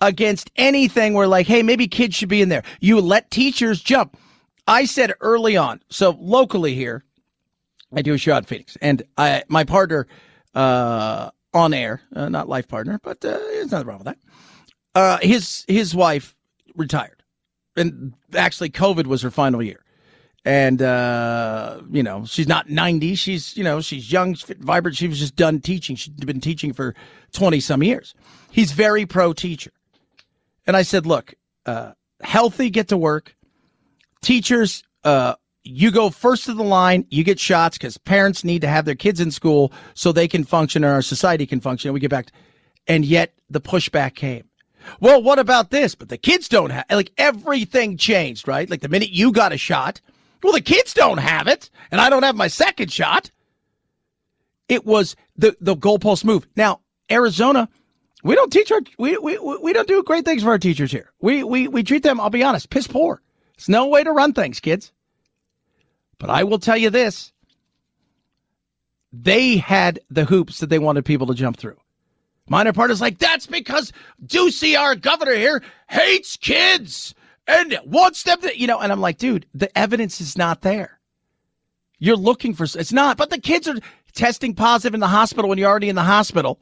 against 0.00 0.50
anything 0.56 1.14
where 1.14 1.26
like, 1.26 1.46
hey, 1.46 1.62
maybe 1.62 1.88
kids 1.88 2.14
should 2.14 2.28
be 2.28 2.42
in 2.42 2.48
there. 2.48 2.62
You 2.80 3.00
let 3.00 3.30
teachers 3.30 3.80
jump. 3.80 4.16
I 4.66 4.86
said 4.86 5.12
early 5.20 5.56
on, 5.56 5.80
so 5.90 6.16
locally 6.18 6.74
here, 6.74 7.04
I 7.94 8.02
do 8.02 8.14
a 8.14 8.18
show 8.18 8.34
at 8.34 8.46
Phoenix, 8.46 8.76
and 8.80 9.02
I 9.18 9.44
my 9.48 9.64
partner 9.64 10.06
uh, 10.54 11.30
on 11.52 11.74
air, 11.74 12.00
uh, 12.14 12.28
not 12.28 12.48
life 12.48 12.66
partner, 12.66 12.98
but 13.02 13.24
uh, 13.24 13.38
there's 13.38 13.70
nothing 13.70 13.86
wrong 13.86 13.98
with 13.98 14.06
that. 14.06 14.18
Uh, 14.94 15.18
his 15.20 15.64
his 15.68 15.94
wife 15.94 16.34
retired, 16.74 17.22
and 17.76 18.14
actually, 18.34 18.70
COVID 18.70 19.06
was 19.06 19.22
her 19.22 19.30
final 19.30 19.62
year, 19.62 19.83
and 20.44 20.82
uh, 20.82 21.80
you 21.90 22.02
know 22.02 22.24
she's 22.26 22.48
not 22.48 22.68
ninety. 22.68 23.14
She's 23.14 23.56
you 23.56 23.64
know 23.64 23.80
she's 23.80 24.12
young, 24.12 24.34
fit, 24.34 24.58
vibrant. 24.58 24.96
She 24.96 25.08
was 25.08 25.18
just 25.18 25.36
done 25.36 25.60
teaching. 25.60 25.96
She'd 25.96 26.24
been 26.26 26.40
teaching 26.40 26.72
for 26.72 26.94
twenty 27.32 27.60
some 27.60 27.82
years. 27.82 28.14
He's 28.50 28.72
very 28.72 29.06
pro 29.06 29.32
teacher, 29.32 29.72
and 30.66 30.76
I 30.76 30.82
said, 30.82 31.06
look, 31.06 31.34
uh, 31.66 31.92
healthy, 32.22 32.70
get 32.70 32.88
to 32.88 32.96
work 32.96 33.34
teachers, 34.24 34.82
uh, 35.04 35.34
you 35.62 35.90
go 35.90 36.10
first 36.10 36.46
to 36.46 36.54
the 36.54 36.64
line, 36.64 37.06
you 37.10 37.22
get 37.22 37.38
shots 37.38 37.78
because 37.78 37.96
parents 37.98 38.42
need 38.42 38.62
to 38.62 38.68
have 38.68 38.84
their 38.84 38.94
kids 38.94 39.20
in 39.20 39.30
school 39.30 39.72
so 39.94 40.10
they 40.10 40.26
can 40.26 40.44
function 40.44 40.82
and 40.82 40.92
our 40.92 41.02
society 41.02 41.46
can 41.46 41.60
function. 41.60 41.88
And 41.88 41.94
we 41.94 42.00
get 42.00 42.10
back, 42.10 42.26
to, 42.26 42.32
and 42.88 43.04
yet 43.04 43.34
the 43.48 43.60
pushback 43.60 44.14
came. 44.14 44.44
Well, 45.00 45.22
what 45.22 45.38
about 45.38 45.70
this? 45.70 45.94
But 45.94 46.08
the 46.08 46.18
kids 46.18 46.48
don't 46.48 46.70
have, 46.70 46.84
like 46.90 47.12
everything 47.16 47.96
changed, 47.96 48.48
right? 48.48 48.68
Like 48.68 48.80
the 48.80 48.88
minute 48.88 49.10
you 49.10 49.32
got 49.32 49.52
a 49.52 49.58
shot, 49.58 50.00
well, 50.44 50.52
the 50.52 50.60
kids 50.60 50.92
don't 50.92 51.16
have 51.16 51.48
it, 51.48 51.70
and 51.90 52.02
I 52.02 52.10
don't 52.10 52.22
have 52.22 52.36
my 52.36 52.48
second 52.48 52.92
shot. 52.92 53.30
It 54.68 54.84
was 54.84 55.16
the, 55.36 55.56
the 55.58 55.74
goalpost 55.74 56.22
move. 56.22 56.46
Now, 56.54 56.80
Arizona, 57.10 57.66
we 58.22 58.34
don't 58.34 58.52
teach 58.52 58.70
our, 58.70 58.82
we, 58.98 59.16
we, 59.16 59.38
we 59.38 59.72
don't 59.72 59.88
do 59.88 60.02
great 60.02 60.26
things 60.26 60.42
for 60.42 60.50
our 60.50 60.58
teachers 60.58 60.92
here. 60.92 61.10
We, 61.18 61.44
we, 61.44 61.66
we 61.66 61.82
treat 61.82 62.02
them, 62.02 62.20
I'll 62.20 62.28
be 62.28 62.42
honest, 62.42 62.68
piss 62.68 62.86
poor. 62.86 63.22
It's 63.54 63.70
no 63.70 63.86
way 63.86 64.04
to 64.04 64.12
run 64.12 64.34
things, 64.34 64.60
kids. 64.60 64.92
But 66.18 66.28
I 66.28 66.44
will 66.44 66.58
tell 66.58 66.76
you 66.76 66.90
this 66.90 67.32
they 69.14 69.56
had 69.56 70.00
the 70.10 70.26
hoops 70.26 70.60
that 70.60 70.68
they 70.68 70.78
wanted 70.78 71.06
people 71.06 71.28
to 71.28 71.34
jump 71.34 71.56
through. 71.56 71.78
Minor 72.50 72.74
part 72.74 72.90
is 72.90 73.00
like, 73.00 73.18
that's 73.18 73.46
because 73.46 73.92
Ducey, 74.26 74.78
our 74.78 74.94
governor 74.94 75.34
here, 75.34 75.62
hates 75.88 76.36
kids 76.36 77.14
and 77.46 77.74
One 77.84 78.14
step 78.14 78.40
to, 78.40 78.58
you 78.58 78.66
know, 78.66 78.80
and 78.80 78.90
I'm 78.90 79.00
like, 79.00 79.18
dude, 79.18 79.46
the 79.54 79.76
evidence 79.76 80.20
is 80.20 80.36
not 80.38 80.62
there. 80.62 80.98
You're 81.98 82.16
looking 82.16 82.54
for, 82.54 82.64
it's 82.64 82.92
not, 82.92 83.16
but 83.16 83.30
the 83.30 83.40
kids 83.40 83.68
are 83.68 83.78
testing 84.12 84.54
positive 84.54 84.94
in 84.94 85.00
the 85.00 85.08
hospital 85.08 85.48
when 85.48 85.58
you're 85.58 85.70
already 85.70 85.88
in 85.88 85.96
the 85.96 86.02
hospital 86.02 86.60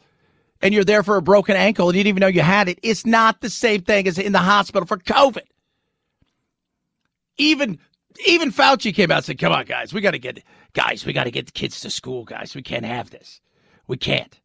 and 0.61 0.73
you're 0.73 0.85
there 0.85 1.03
for 1.03 1.17
a 1.17 1.23
broken 1.23 1.57
ankle 1.57 1.89
and 1.89 1.97
you 1.97 2.05
didn't 2.05 2.17
even 2.17 2.21
know 2.21 2.27
you 2.29 2.43
had 2.43 2.69
it. 2.69 2.79
It's 2.83 3.07
not 3.07 3.41
the 3.41 3.51
same 3.51 3.83
thing 3.83 4.07
as 4.07 4.19
in 4.19 4.33
the 4.33 4.39
hospital 4.39 4.87
for 4.87 4.99
COVID. 4.99 5.43
Even, 7.39 7.79
even 8.27 8.53
Fauci 8.53 8.95
came 8.95 9.11
out 9.11 9.19
and 9.19 9.25
said, 9.25 9.39
come 9.39 9.53
on, 9.53 9.65
guys, 9.65 9.93
we 9.93 10.01
got 10.01 10.13
to 10.13 10.19
get, 10.19 10.43
guys, 10.75 11.07
we 11.07 11.13
got 11.13 11.25
to 11.25 11.31
get 11.31 11.47
the 11.47 11.53
kids 11.53 11.81
to 11.81 11.91
school, 11.91 12.25
guys. 12.25 12.55
We 12.55 12.63
can't 12.63 12.85
have 12.85 13.11
this. 13.11 13.41
We 13.87 13.97
can't. 13.97 14.39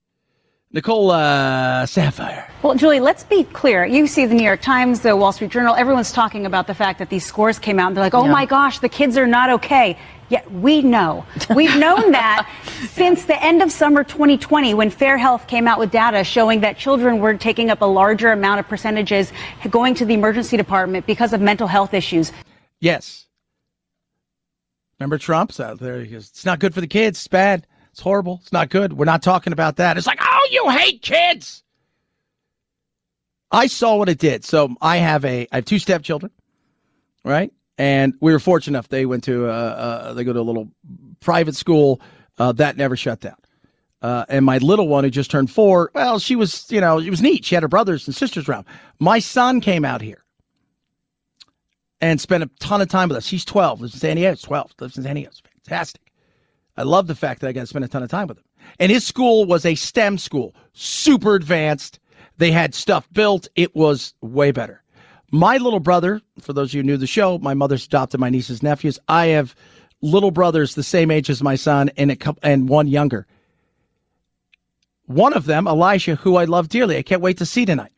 Nicole 0.73 1.11
uh, 1.11 1.85
Saphier. 1.85 2.49
Well, 2.61 2.75
Julie, 2.75 2.99
let's 2.99 3.23
be 3.23 3.45
clear. 3.45 3.85
You 3.85 4.05
see 4.05 4.25
the 4.25 4.35
New 4.35 4.43
York 4.43 4.61
Times, 4.61 4.99
the 4.99 5.15
Wall 5.15 5.31
Street 5.31 5.49
Journal, 5.51 5.73
everyone's 5.75 6.11
talking 6.11 6.45
about 6.45 6.67
the 6.67 6.75
fact 6.75 6.99
that 6.99 7.09
these 7.09 7.25
scores 7.25 7.57
came 7.57 7.79
out 7.79 7.87
and 7.87 7.95
they're 7.97 8.03
like, 8.03 8.13
oh 8.13 8.25
Yeah. 8.25 8.31
my 8.31 8.45
gosh, 8.45 8.79
the 8.79 8.89
kids 8.89 9.15
are 9.17 9.27
not 9.27 9.49
okay. 9.49 9.97
Yet 10.29 10.51
we 10.51 10.81
know. 10.81 11.25
We've 11.55 11.73
known 11.79 12.11
that 12.11 12.49
since 12.89 13.23
the 13.23 13.41
end 13.41 13.61
of 13.61 13.71
summer 13.71 14.03
2020 14.03 14.73
when 14.73 14.89
Fair 14.89 15.17
Health 15.17 15.47
came 15.47 15.69
out 15.69 15.79
with 15.79 15.89
data 15.89 16.25
showing 16.25 16.59
that 16.61 16.77
children 16.77 17.19
were 17.19 17.35
taking 17.35 17.69
up 17.69 17.81
a 17.81 17.85
larger 17.85 18.33
amount 18.33 18.59
of 18.59 18.67
percentages 18.67 19.31
going 19.69 19.95
to 19.95 20.05
the 20.05 20.15
emergency 20.15 20.57
department 20.57 21.05
because 21.05 21.31
of 21.31 21.39
mental 21.39 21.67
health 21.67 21.93
issues. 21.93 22.33
Yes. 22.81 23.25
Remember 24.99 25.17
Trump's 25.17 25.61
out 25.61 25.79
there? 25.79 26.01
He 26.01 26.07
goes, 26.11 26.27
it's 26.29 26.43
not 26.45 26.59
good 26.59 26.73
for 26.73 26.81
the 26.81 26.87
kids. 26.87 27.19
It's 27.19 27.27
bad. 27.29 27.65
It's 27.93 28.01
horrible. 28.01 28.39
It's 28.43 28.51
not 28.51 28.69
good. 28.69 28.93
We're 28.93 29.05
not 29.05 29.23
talking 29.23 29.53
about 29.53 29.77
that. 29.77 29.97
It's 29.97 30.05
like, 30.07 30.19
oh, 30.47 30.51
you 30.51 30.69
hate 30.69 31.01
kids. 31.01 31.63
I 33.51 33.67
saw 33.67 33.95
what 33.95 34.09
it 34.09 34.19
did. 34.19 34.43
So 34.43 34.75
I 34.81 34.97
have 34.97 35.23
a, 35.23 35.47
I 35.51 35.55
have 35.57 35.65
two 35.65 35.79
stepchildren, 35.79 36.31
right? 37.23 37.51
And 37.77 38.15
we 38.19 38.31
were 38.31 38.39
fortunate 38.39 38.77
enough. 38.77 38.89
They 38.89 39.05
went 39.05 39.23
to, 39.25 39.47
uh, 39.47 39.49
uh, 39.49 40.13
they 40.13 40.23
go 40.23 40.33
to 40.33 40.39
a 40.39 40.41
little 40.41 40.69
private 41.19 41.55
school 41.55 42.01
uh, 42.37 42.51
that 42.53 42.77
never 42.77 42.95
shut 42.95 43.21
down. 43.21 43.37
Uh, 44.01 44.25
and 44.29 44.45
my 44.45 44.57
little 44.59 44.87
one 44.87 45.03
who 45.03 45.09
just 45.09 45.31
turned 45.31 45.49
four, 45.49 45.91
well, 45.95 46.19
she 46.19 46.35
was, 46.35 46.69
you 46.71 46.81
know, 46.81 46.99
it 46.99 47.09
was 47.09 47.21
neat. 47.21 47.45
She 47.45 47.55
had 47.55 47.63
her 47.63 47.67
brothers 47.67 48.07
and 48.07 48.15
sisters 48.15 48.47
around. 48.47 48.65
My 48.99 49.19
son 49.19 49.59
came 49.61 49.83
out 49.83 50.01
here 50.01 50.23
and 51.99 52.21
spent 52.21 52.43
a 52.43 52.49
ton 52.59 52.81
of 52.81 52.89
time 52.89 53.09
with 53.09 53.17
us. 53.17 53.27
He's 53.27 53.45
12, 53.45 53.81
lives 53.81 53.93
in 53.93 53.99
San 53.99 54.15
Diego. 54.17 54.35
12, 54.35 54.73
lives 54.79 54.97
in 54.97 55.03
San 55.03 55.15
Diego. 55.15 55.29
It's 55.29 55.41
fantastic. 55.65 56.01
I 56.75 56.83
love 56.83 57.07
the 57.07 57.15
fact 57.15 57.41
that 57.41 57.47
I 57.47 57.53
got 57.53 57.61
to 57.61 57.67
spend 57.67 57.85
a 57.85 57.87
ton 57.87 58.03
of 58.03 58.09
time 58.09 58.27
with 58.27 58.37
him. 58.37 58.43
And 58.79 58.91
his 58.91 59.05
school 59.05 59.45
was 59.45 59.65
a 59.65 59.75
STEM 59.75 60.17
school, 60.17 60.55
super 60.73 61.35
advanced. 61.35 61.99
They 62.37 62.51
had 62.51 62.75
stuff 62.75 63.07
built. 63.11 63.47
It 63.55 63.75
was 63.75 64.13
way 64.21 64.51
better. 64.51 64.83
My 65.31 65.57
little 65.57 65.79
brother, 65.79 66.21
for 66.39 66.53
those 66.53 66.69
of 66.69 66.75
you 66.75 66.81
who 66.81 66.87
knew 66.87 66.97
the 66.97 67.07
show, 67.07 67.37
my 67.39 67.53
mother's 67.53 67.85
adopted 67.85 68.19
my 68.19 68.29
nieces, 68.29 68.63
nephews. 68.63 68.97
I 69.07 69.27
have 69.27 69.55
little 70.01 70.31
brothers 70.31 70.75
the 70.75 70.83
same 70.83 71.11
age 71.11 71.29
as 71.29 71.43
my 71.43 71.55
son 71.55 71.89
and 71.97 72.11
a 72.11 72.15
couple, 72.15 72.39
and 72.43 72.69
one 72.69 72.87
younger. 72.87 73.27
One 75.07 75.33
of 75.33 75.45
them, 75.45 75.67
Elijah, 75.67 76.15
who 76.15 76.35
I 76.35 76.45
love 76.45 76.69
dearly. 76.69 76.97
I 76.97 77.01
can't 77.01 77.21
wait 77.21 77.37
to 77.37 77.45
see 77.45 77.65
tonight. 77.65 77.91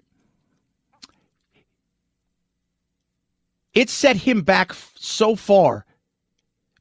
It 3.74 3.90
set 3.90 4.18
him 4.18 4.42
back 4.42 4.74
so 4.96 5.36
far. 5.36 5.86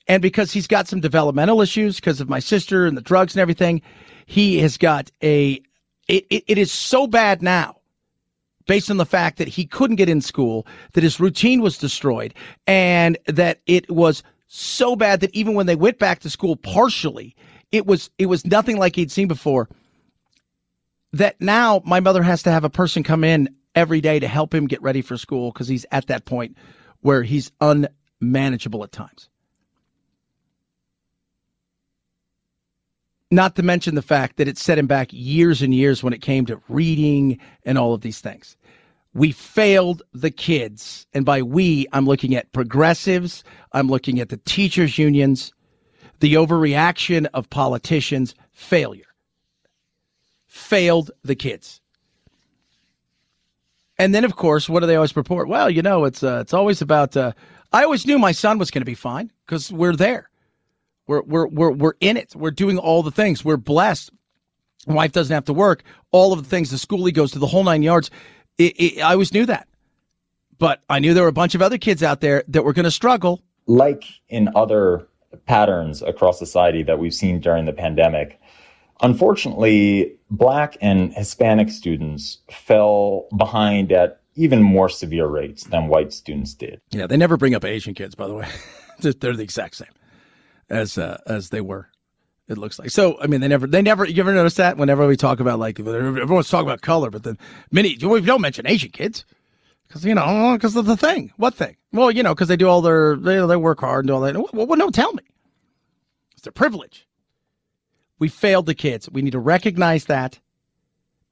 And 0.08 0.22
because 0.22 0.50
he's 0.50 0.66
got 0.66 0.88
some 0.88 1.00
developmental 1.00 1.60
issues 1.60 1.96
because 1.96 2.20
of 2.20 2.28
my 2.28 2.38
sister 2.38 2.86
and 2.86 2.96
the 2.96 3.02
drugs 3.02 3.34
and 3.34 3.40
everything, 3.40 3.82
he 4.26 4.58
has 4.58 4.76
got 4.76 5.10
a. 5.22 5.60
It, 6.08 6.26
it, 6.30 6.44
it 6.48 6.58
is 6.58 6.72
so 6.72 7.06
bad 7.06 7.42
now, 7.42 7.76
based 8.66 8.90
on 8.90 8.96
the 8.96 9.04
fact 9.04 9.36
that 9.36 9.48
he 9.48 9.66
couldn't 9.66 9.96
get 9.96 10.08
in 10.08 10.22
school, 10.22 10.66
that 10.94 11.04
his 11.04 11.20
routine 11.20 11.60
was 11.60 11.76
destroyed, 11.76 12.32
and 12.66 13.18
that 13.26 13.60
it 13.66 13.90
was 13.90 14.22
so 14.46 14.96
bad 14.96 15.20
that 15.20 15.34
even 15.34 15.54
when 15.54 15.66
they 15.66 15.76
went 15.76 15.98
back 15.98 16.20
to 16.20 16.30
school 16.30 16.56
partially, 16.56 17.36
it 17.70 17.86
was 17.86 18.10
it 18.18 18.26
was 18.26 18.46
nothing 18.46 18.78
like 18.78 18.96
he'd 18.96 19.12
seen 19.12 19.28
before. 19.28 19.68
That 21.12 21.40
now 21.40 21.82
my 21.84 22.00
mother 22.00 22.22
has 22.22 22.42
to 22.44 22.50
have 22.50 22.64
a 22.64 22.70
person 22.70 23.02
come 23.02 23.24
in 23.24 23.54
every 23.74 24.00
day 24.00 24.18
to 24.18 24.28
help 24.28 24.54
him 24.54 24.66
get 24.66 24.82
ready 24.82 25.02
for 25.02 25.16
school 25.16 25.52
because 25.52 25.68
he's 25.68 25.86
at 25.92 26.06
that 26.06 26.24
point 26.24 26.56
where 27.00 27.22
he's 27.22 27.52
unmanageable 27.60 28.82
at 28.82 28.92
times. 28.92 29.28
Not 33.30 33.56
to 33.56 33.62
mention 33.62 33.94
the 33.94 34.02
fact 34.02 34.36
that 34.36 34.48
it 34.48 34.56
set 34.56 34.78
him 34.78 34.86
back 34.86 35.08
years 35.10 35.60
and 35.60 35.74
years 35.74 36.02
when 36.02 36.12
it 36.12 36.22
came 36.22 36.46
to 36.46 36.60
reading 36.68 37.38
and 37.64 37.76
all 37.76 37.92
of 37.92 38.00
these 38.00 38.20
things. 38.20 38.56
We 39.12 39.32
failed 39.32 40.02
the 40.14 40.30
kids. 40.30 41.06
And 41.12 41.24
by 41.24 41.42
we, 41.42 41.86
I'm 41.92 42.06
looking 42.06 42.34
at 42.34 42.52
progressives, 42.52 43.44
I'm 43.72 43.88
looking 43.88 44.20
at 44.20 44.30
the 44.30 44.38
teachers' 44.38 44.96
unions, 44.96 45.52
the 46.20 46.34
overreaction 46.34 47.26
of 47.34 47.50
politicians, 47.50 48.34
failure. 48.52 49.04
Failed 50.46 51.10
the 51.22 51.34
kids. 51.34 51.80
And 53.98 54.14
then, 54.14 54.24
of 54.24 54.36
course, 54.36 54.68
what 54.68 54.80
do 54.80 54.86
they 54.86 54.94
always 54.96 55.12
purport? 55.12 55.48
Well, 55.48 55.68
you 55.68 55.82
know, 55.82 56.04
it's 56.04 56.22
uh, 56.22 56.38
it's 56.40 56.54
always 56.54 56.80
about. 56.80 57.16
Uh, 57.16 57.32
I 57.72 57.82
always 57.82 58.06
knew 58.06 58.18
my 58.18 58.32
son 58.32 58.58
was 58.58 58.70
going 58.70 58.80
to 58.80 58.86
be 58.86 58.94
fine 58.94 59.32
because 59.44 59.72
we're 59.72 59.96
there. 59.96 60.27
We're 61.08 61.22
we're 61.22 61.46
we're 61.48 61.72
we're 61.72 61.94
in 62.00 62.16
it. 62.16 62.36
We're 62.36 62.52
doing 62.52 62.78
all 62.78 63.02
the 63.02 63.10
things. 63.10 63.44
We're 63.44 63.56
blessed. 63.56 64.10
My 64.86 64.94
wife 64.94 65.12
doesn't 65.12 65.34
have 65.34 65.46
to 65.46 65.52
work. 65.52 65.82
All 66.12 66.32
of 66.32 66.42
the 66.42 66.48
things. 66.48 66.70
The 66.70 66.78
school 66.78 67.04
he 67.06 67.12
goes 67.12 67.32
to, 67.32 67.38
the 67.38 67.46
whole 67.46 67.64
nine 67.64 67.82
yards. 67.82 68.10
It, 68.58 68.74
it, 68.78 69.00
I 69.00 69.12
always 69.12 69.32
knew 69.32 69.46
that, 69.46 69.68
but 70.58 70.82
I 70.88 70.98
knew 70.98 71.14
there 71.14 71.22
were 71.24 71.28
a 71.28 71.32
bunch 71.32 71.54
of 71.54 71.62
other 71.62 71.78
kids 71.78 72.02
out 72.02 72.20
there 72.20 72.44
that 72.48 72.64
were 72.64 72.72
going 72.72 72.84
to 72.84 72.90
struggle. 72.90 73.42
like 73.66 74.04
in 74.28 74.50
other 74.54 75.08
patterns 75.46 76.02
across 76.02 76.38
society 76.38 76.82
that 76.82 76.98
we've 76.98 77.14
seen 77.14 77.40
during 77.40 77.64
the 77.64 77.72
pandemic, 77.72 78.40
unfortunately, 79.00 80.16
Black 80.30 80.76
and 80.80 81.14
Hispanic 81.14 81.70
students 81.70 82.38
fell 82.50 83.28
behind 83.36 83.92
at 83.92 84.20
even 84.34 84.62
more 84.62 84.88
severe 84.88 85.26
rates 85.26 85.64
than 85.64 85.88
white 85.88 86.12
students 86.12 86.54
did. 86.54 86.80
Yeah, 86.90 87.06
they 87.06 87.16
never 87.16 87.36
bring 87.36 87.54
up 87.54 87.64
Asian 87.64 87.94
kids, 87.94 88.14
by 88.14 88.26
the 88.26 88.34
way. 88.34 88.48
They're 89.00 89.36
the 89.36 89.42
exact 89.42 89.76
same 89.76 89.88
as 90.70 90.98
uh, 90.98 91.18
as 91.26 91.50
they 91.50 91.60
were. 91.60 91.88
It 92.48 92.56
looks 92.56 92.78
like 92.78 92.90
so. 92.90 93.20
I 93.20 93.26
mean, 93.26 93.40
they 93.40 93.48
never 93.48 93.66
they 93.66 93.82
never. 93.82 94.06
You 94.06 94.22
ever 94.22 94.32
notice 94.32 94.54
that 94.54 94.78
whenever 94.78 95.06
we 95.06 95.16
talk 95.16 95.40
about 95.40 95.58
like 95.58 95.78
everyone's 95.78 96.48
talking 96.48 96.66
about 96.66 96.80
color, 96.80 97.10
but 97.10 97.22
then 97.22 97.38
many 97.70 97.96
we 98.00 98.20
don't 98.22 98.40
mention 98.40 98.66
Asian 98.66 98.90
kids 98.90 99.26
because 99.86 100.04
you 100.04 100.14
know 100.14 100.54
because 100.54 100.74
of 100.74 100.86
the 100.86 100.96
thing. 100.96 101.32
What 101.36 101.54
thing? 101.54 101.76
Well, 101.92 102.10
you 102.10 102.22
know 102.22 102.34
because 102.34 102.48
they 102.48 102.56
do 102.56 102.68
all 102.68 102.80
their 102.80 103.16
they 103.16 103.44
they 103.46 103.56
work 103.56 103.80
hard 103.80 104.04
and 104.04 104.08
do 104.08 104.14
all 104.14 104.20
that. 104.22 104.34
Well, 104.34 104.66
well, 104.66 104.78
no, 104.78 104.90
tell 104.90 105.12
me. 105.12 105.22
It's 106.32 106.42
their 106.42 106.52
privilege. 106.52 107.06
We 108.18 108.28
failed 108.28 108.66
the 108.66 108.74
kids. 108.74 109.10
We 109.10 109.22
need 109.22 109.32
to 109.32 109.38
recognize 109.38 110.06
that. 110.06 110.40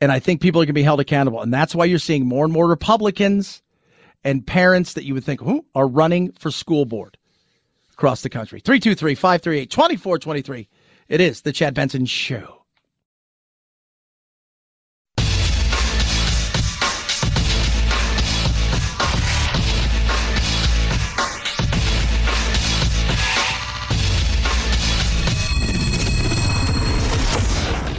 And 0.01 0.13
I 0.13 0.19
think 0.19 0.41
people 0.41 0.61
are 0.61 0.65
going 0.65 0.69
to 0.69 0.73
be 0.75 0.83
held 0.83 1.01
accountable. 1.01 1.41
And 1.41 1.53
that's 1.53 1.75
why 1.75 1.87
you're 1.87 1.99
seeing 1.99 2.27
more 2.27 2.45
and 2.45 2.53
more 2.53 2.67
Republicans 2.67 3.63
and 4.23 4.47
parents 4.47 4.93
that 4.93 5.05
you 5.05 5.15
would 5.15 5.25
think 5.25 5.41
who 5.41 5.65
are 5.75 5.87
running 5.87 6.33
for 6.33 6.51
school 6.51 6.85
board 6.85 7.17
across 7.97 8.21
the 8.21 8.29
country. 8.29 8.61
323 8.61 9.15
538 9.15 9.71
2423. 9.71 10.69
It 11.09 11.21
is 11.21 11.41
the 11.43 11.53
Chad 11.53 11.75
Benson 11.75 12.05
Show. 12.05 12.63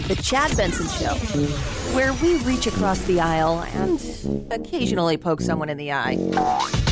The 0.08 0.16
Chad 0.22 0.56
Benson 0.56 0.88
Show, 0.88 1.16
where 1.96 2.14
we 2.14 2.38
reach 2.44 2.68
across 2.68 3.00
the 3.06 3.20
aisle 3.20 3.64
and 3.74 4.54
occasionally 4.54 5.18
poke 5.18 5.42
someone 5.42 5.70
in 5.70 5.78
the 5.78 5.92
eye. 5.92 6.87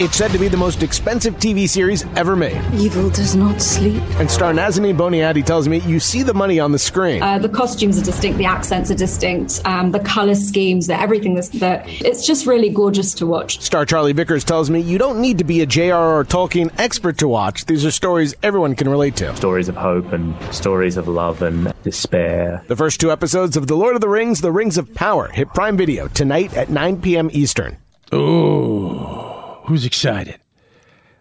It's 0.00 0.16
said 0.16 0.30
to 0.30 0.38
be 0.38 0.46
the 0.46 0.56
most 0.56 0.84
expensive 0.84 1.34
TV 1.38 1.68
series 1.68 2.04
ever 2.14 2.36
made. 2.36 2.62
Evil 2.72 3.10
does 3.10 3.34
not 3.34 3.60
sleep. 3.60 4.00
And 4.20 4.30
star 4.30 4.52
Nazanin 4.52 4.96
Boniadi 4.96 5.44
tells 5.44 5.66
me 5.66 5.80
you 5.80 5.98
see 5.98 6.22
the 6.22 6.32
money 6.32 6.60
on 6.60 6.70
the 6.70 6.78
screen. 6.78 7.20
Uh, 7.20 7.40
the 7.40 7.48
costumes 7.48 8.00
are 8.00 8.04
distinct, 8.04 8.38
the 8.38 8.44
accents 8.44 8.92
are 8.92 8.94
distinct, 8.94 9.60
um, 9.64 9.90
the 9.90 9.98
color 9.98 10.36
schemes, 10.36 10.86
the 10.86 11.00
everything. 11.00 11.34
That's, 11.34 11.48
that 11.48 11.82
it's 11.88 12.24
just 12.24 12.46
really 12.46 12.68
gorgeous 12.70 13.12
to 13.14 13.26
watch. 13.26 13.60
Star 13.60 13.84
Charlie 13.84 14.12
Vickers 14.12 14.44
tells 14.44 14.70
me 14.70 14.78
you 14.78 14.98
don't 14.98 15.20
need 15.20 15.38
to 15.38 15.44
be 15.44 15.62
a 15.62 15.66
J.R.R. 15.66 16.22
Tolkien 16.22 16.72
expert 16.78 17.18
to 17.18 17.26
watch. 17.26 17.64
These 17.64 17.84
are 17.84 17.90
stories 17.90 18.36
everyone 18.44 18.76
can 18.76 18.88
relate 18.88 19.16
to. 19.16 19.34
Stories 19.34 19.68
of 19.68 19.74
hope 19.74 20.12
and 20.12 20.40
stories 20.54 20.96
of 20.96 21.08
love 21.08 21.42
and 21.42 21.74
despair. 21.82 22.62
The 22.68 22.76
first 22.76 23.00
two 23.00 23.10
episodes 23.10 23.56
of 23.56 23.66
The 23.66 23.74
Lord 23.74 23.96
of 23.96 24.00
the 24.00 24.08
Rings, 24.08 24.42
The 24.42 24.52
Rings 24.52 24.78
of 24.78 24.94
Power, 24.94 25.26
hit 25.32 25.48
Prime 25.48 25.76
Video 25.76 26.06
tonight 26.06 26.56
at 26.56 26.70
9 26.70 27.02
p.m. 27.02 27.30
Eastern. 27.32 27.78
Ooh, 28.14 29.27
who's 29.68 29.84
excited? 29.84 30.40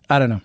I 0.10 0.20
don't 0.20 0.30
know. 0.30 0.42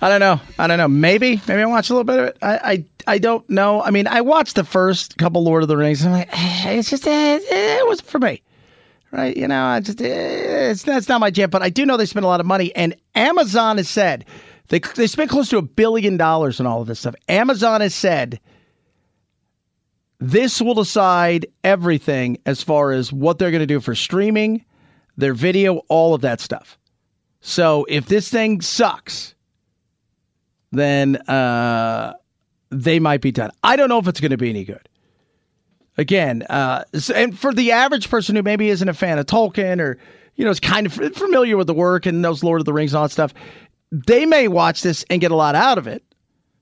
I 0.00 0.08
don't 0.08 0.20
know. 0.20 0.40
I 0.58 0.66
don't 0.66 0.78
know. 0.78 0.88
Maybe, 0.88 1.40
maybe 1.46 1.62
I 1.62 1.66
watch 1.66 1.88
a 1.88 1.94
little 1.94 2.04
bit 2.04 2.18
of 2.18 2.24
it. 2.26 2.38
I, 2.42 2.56
I, 2.56 2.84
I 3.06 3.18
don't 3.18 3.48
know. 3.48 3.82
I 3.82 3.90
mean, 3.90 4.06
I 4.06 4.20
watched 4.20 4.56
the 4.56 4.64
first 4.64 5.16
couple 5.16 5.44
Lord 5.44 5.62
of 5.62 5.68
the 5.68 5.76
Rings. 5.76 6.04
I'm 6.04 6.12
like, 6.12 6.28
eh, 6.32 6.72
it's 6.72 6.90
just, 6.90 7.06
eh, 7.06 7.38
it 7.40 7.88
was 7.88 8.00
for 8.00 8.18
me, 8.18 8.42
right? 9.10 9.36
You 9.36 9.48
know, 9.48 9.64
I 9.64 9.80
just, 9.80 10.02
eh, 10.02 10.70
it's 10.70 10.82
that's 10.82 11.08
not 11.08 11.20
my 11.20 11.30
jam. 11.30 11.50
But 11.50 11.62
I 11.62 11.70
do 11.70 11.86
know 11.86 11.96
they 11.96 12.06
spend 12.06 12.24
a 12.24 12.28
lot 12.28 12.40
of 12.40 12.46
money, 12.46 12.74
and 12.74 12.96
Amazon 13.14 13.76
has 13.76 13.88
said 13.88 14.24
they 14.68 14.80
they 14.80 15.06
spent 15.06 15.30
close 15.30 15.48
to 15.50 15.58
a 15.58 15.62
billion 15.62 16.16
dollars 16.16 16.58
on 16.58 16.66
all 16.66 16.80
of 16.80 16.88
this 16.88 17.00
stuff. 17.00 17.14
Amazon 17.28 17.80
has 17.80 17.94
said 17.94 18.40
this 20.18 20.60
will 20.60 20.74
decide 20.74 21.46
everything 21.64 22.38
as 22.44 22.62
far 22.62 22.92
as 22.92 23.12
what 23.12 23.38
they're 23.38 23.50
going 23.50 23.60
to 23.60 23.66
do 23.66 23.80
for 23.80 23.94
streaming, 23.94 24.64
their 25.16 25.34
video, 25.34 25.78
all 25.88 26.14
of 26.14 26.22
that 26.22 26.40
stuff. 26.40 26.78
So 27.42 27.84
if 27.88 28.06
this 28.06 28.30
thing 28.30 28.60
sucks, 28.60 29.34
then 30.70 31.16
uh, 31.16 32.14
they 32.70 33.00
might 33.00 33.20
be 33.20 33.32
done. 33.32 33.50
I 33.62 33.76
don't 33.76 33.88
know 33.88 33.98
if 33.98 34.06
it's 34.06 34.20
going 34.20 34.30
to 34.30 34.36
be 34.36 34.48
any 34.48 34.64
good. 34.64 34.88
Again, 35.98 36.42
uh, 36.48 36.84
and 37.14 37.38
for 37.38 37.52
the 37.52 37.72
average 37.72 38.08
person 38.08 38.34
who 38.34 38.42
maybe 38.42 38.70
isn't 38.70 38.88
a 38.88 38.94
fan 38.94 39.18
of 39.18 39.26
Tolkien 39.26 39.78
or 39.78 39.98
you 40.36 40.44
know 40.44 40.50
is 40.50 40.60
kind 40.60 40.86
of 40.86 40.94
familiar 40.94 41.58
with 41.58 41.66
the 41.66 41.74
work 41.74 42.06
and 42.06 42.22
knows 42.22 42.42
Lord 42.42 42.62
of 42.62 42.64
the 42.64 42.72
Rings 42.72 42.94
and 42.94 42.98
all 42.98 43.04
that 43.04 43.10
stuff, 43.10 43.34
they 43.90 44.24
may 44.24 44.48
watch 44.48 44.80
this 44.80 45.04
and 45.10 45.20
get 45.20 45.32
a 45.32 45.36
lot 45.36 45.54
out 45.54 45.76
of 45.76 45.86
it 45.86 46.02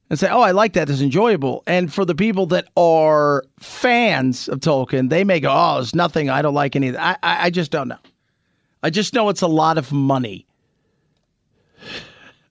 and 0.08 0.18
say, 0.18 0.28
"Oh, 0.28 0.40
I 0.40 0.50
like 0.50 0.72
that. 0.72 0.90
It's 0.90 1.00
enjoyable." 1.00 1.62
And 1.68 1.92
for 1.94 2.04
the 2.04 2.14
people 2.16 2.46
that 2.46 2.66
are 2.76 3.44
fans 3.60 4.48
of 4.48 4.58
Tolkien, 4.60 5.10
they 5.10 5.22
may 5.22 5.38
go, 5.38 5.50
"Oh, 5.52 5.78
it's 5.78 5.94
nothing. 5.94 6.28
I 6.28 6.42
don't 6.42 6.54
like 6.54 6.74
any. 6.74 6.96
I, 6.96 7.12
I, 7.22 7.46
I 7.46 7.50
just 7.50 7.70
don't 7.70 7.86
know. 7.86 7.98
I 8.82 8.90
just 8.90 9.14
know 9.14 9.28
it's 9.28 9.42
a 9.42 9.46
lot 9.46 9.78
of 9.78 9.92
money. 9.92 10.48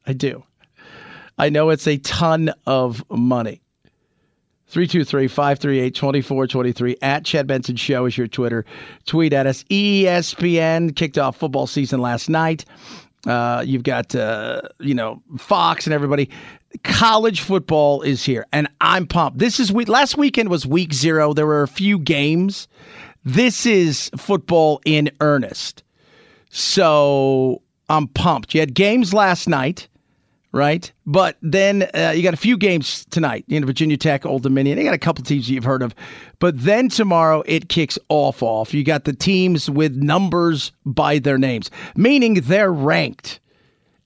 I 0.09 0.13
do. 0.13 0.43
I 1.37 1.49
know 1.49 1.69
it's 1.69 1.87
a 1.87 1.97
ton 1.97 2.51
of 2.65 3.07
money. 3.11 3.61
323-538-2423 4.71 6.95
at 7.03 7.23
Chad 7.23 7.45
Benson 7.45 7.75
Show 7.75 8.07
is 8.07 8.17
your 8.17 8.25
Twitter. 8.25 8.65
Tweet 9.05 9.33
at 9.33 9.45
us. 9.45 9.63
ESPN 9.65 10.95
kicked 10.95 11.19
off 11.19 11.37
football 11.37 11.67
season 11.67 12.01
last 12.01 12.27
night. 12.27 12.65
Uh, 13.27 13.63
you've 13.63 13.83
got, 13.83 14.15
uh, 14.15 14.61
you 14.79 14.95
know, 14.95 15.21
Fox 15.37 15.85
and 15.85 15.93
everybody. 15.93 16.27
College 16.83 17.41
football 17.41 18.01
is 18.01 18.23
here, 18.23 18.47
and 18.51 18.67
I'm 18.81 19.05
pumped. 19.05 19.37
This 19.37 19.59
is 19.59 19.71
week. 19.71 19.89
Last 19.89 20.17
weekend 20.17 20.49
was 20.49 20.65
week 20.65 20.91
zero. 20.91 21.33
There 21.33 21.45
were 21.45 21.61
a 21.61 21.67
few 21.67 21.99
games. 21.99 22.67
This 23.23 23.67
is 23.67 24.09
football 24.17 24.81
in 24.85 25.11
earnest. 25.21 25.83
So 26.49 27.61
I'm 27.89 28.07
pumped. 28.07 28.53
You 28.53 28.59
had 28.59 28.73
games 28.73 29.13
last 29.13 29.49
night, 29.49 29.87
right? 30.51 30.91
But 31.05 31.37
then 31.41 31.89
uh, 31.93 32.13
you 32.15 32.23
got 32.23 32.33
a 32.33 32.37
few 32.37 32.57
games 32.57 33.05
tonight. 33.05 33.45
You 33.47 33.59
know, 33.59 33.67
Virginia 33.67 33.97
Tech, 33.97 34.25
Old 34.25 34.43
Dominion. 34.43 34.77
They 34.77 34.83
got 34.83 34.93
a 34.93 34.99
couple 34.99 35.23
teams 35.23 35.49
you've 35.49 35.63
heard 35.63 35.81
of. 35.81 35.93
But 36.39 36.59
then 36.61 36.89
tomorrow 36.89 37.43
it 37.45 37.69
kicks 37.69 37.97
off. 38.09 38.41
Off. 38.41 38.73
You 38.73 38.83
got 38.83 39.03
the 39.05 39.13
teams 39.13 39.69
with 39.69 39.95
numbers 39.95 40.71
by 40.85 41.19
their 41.19 41.37
names, 41.37 41.69
meaning 41.95 42.35
they're 42.35 42.71
ranked. 42.71 43.39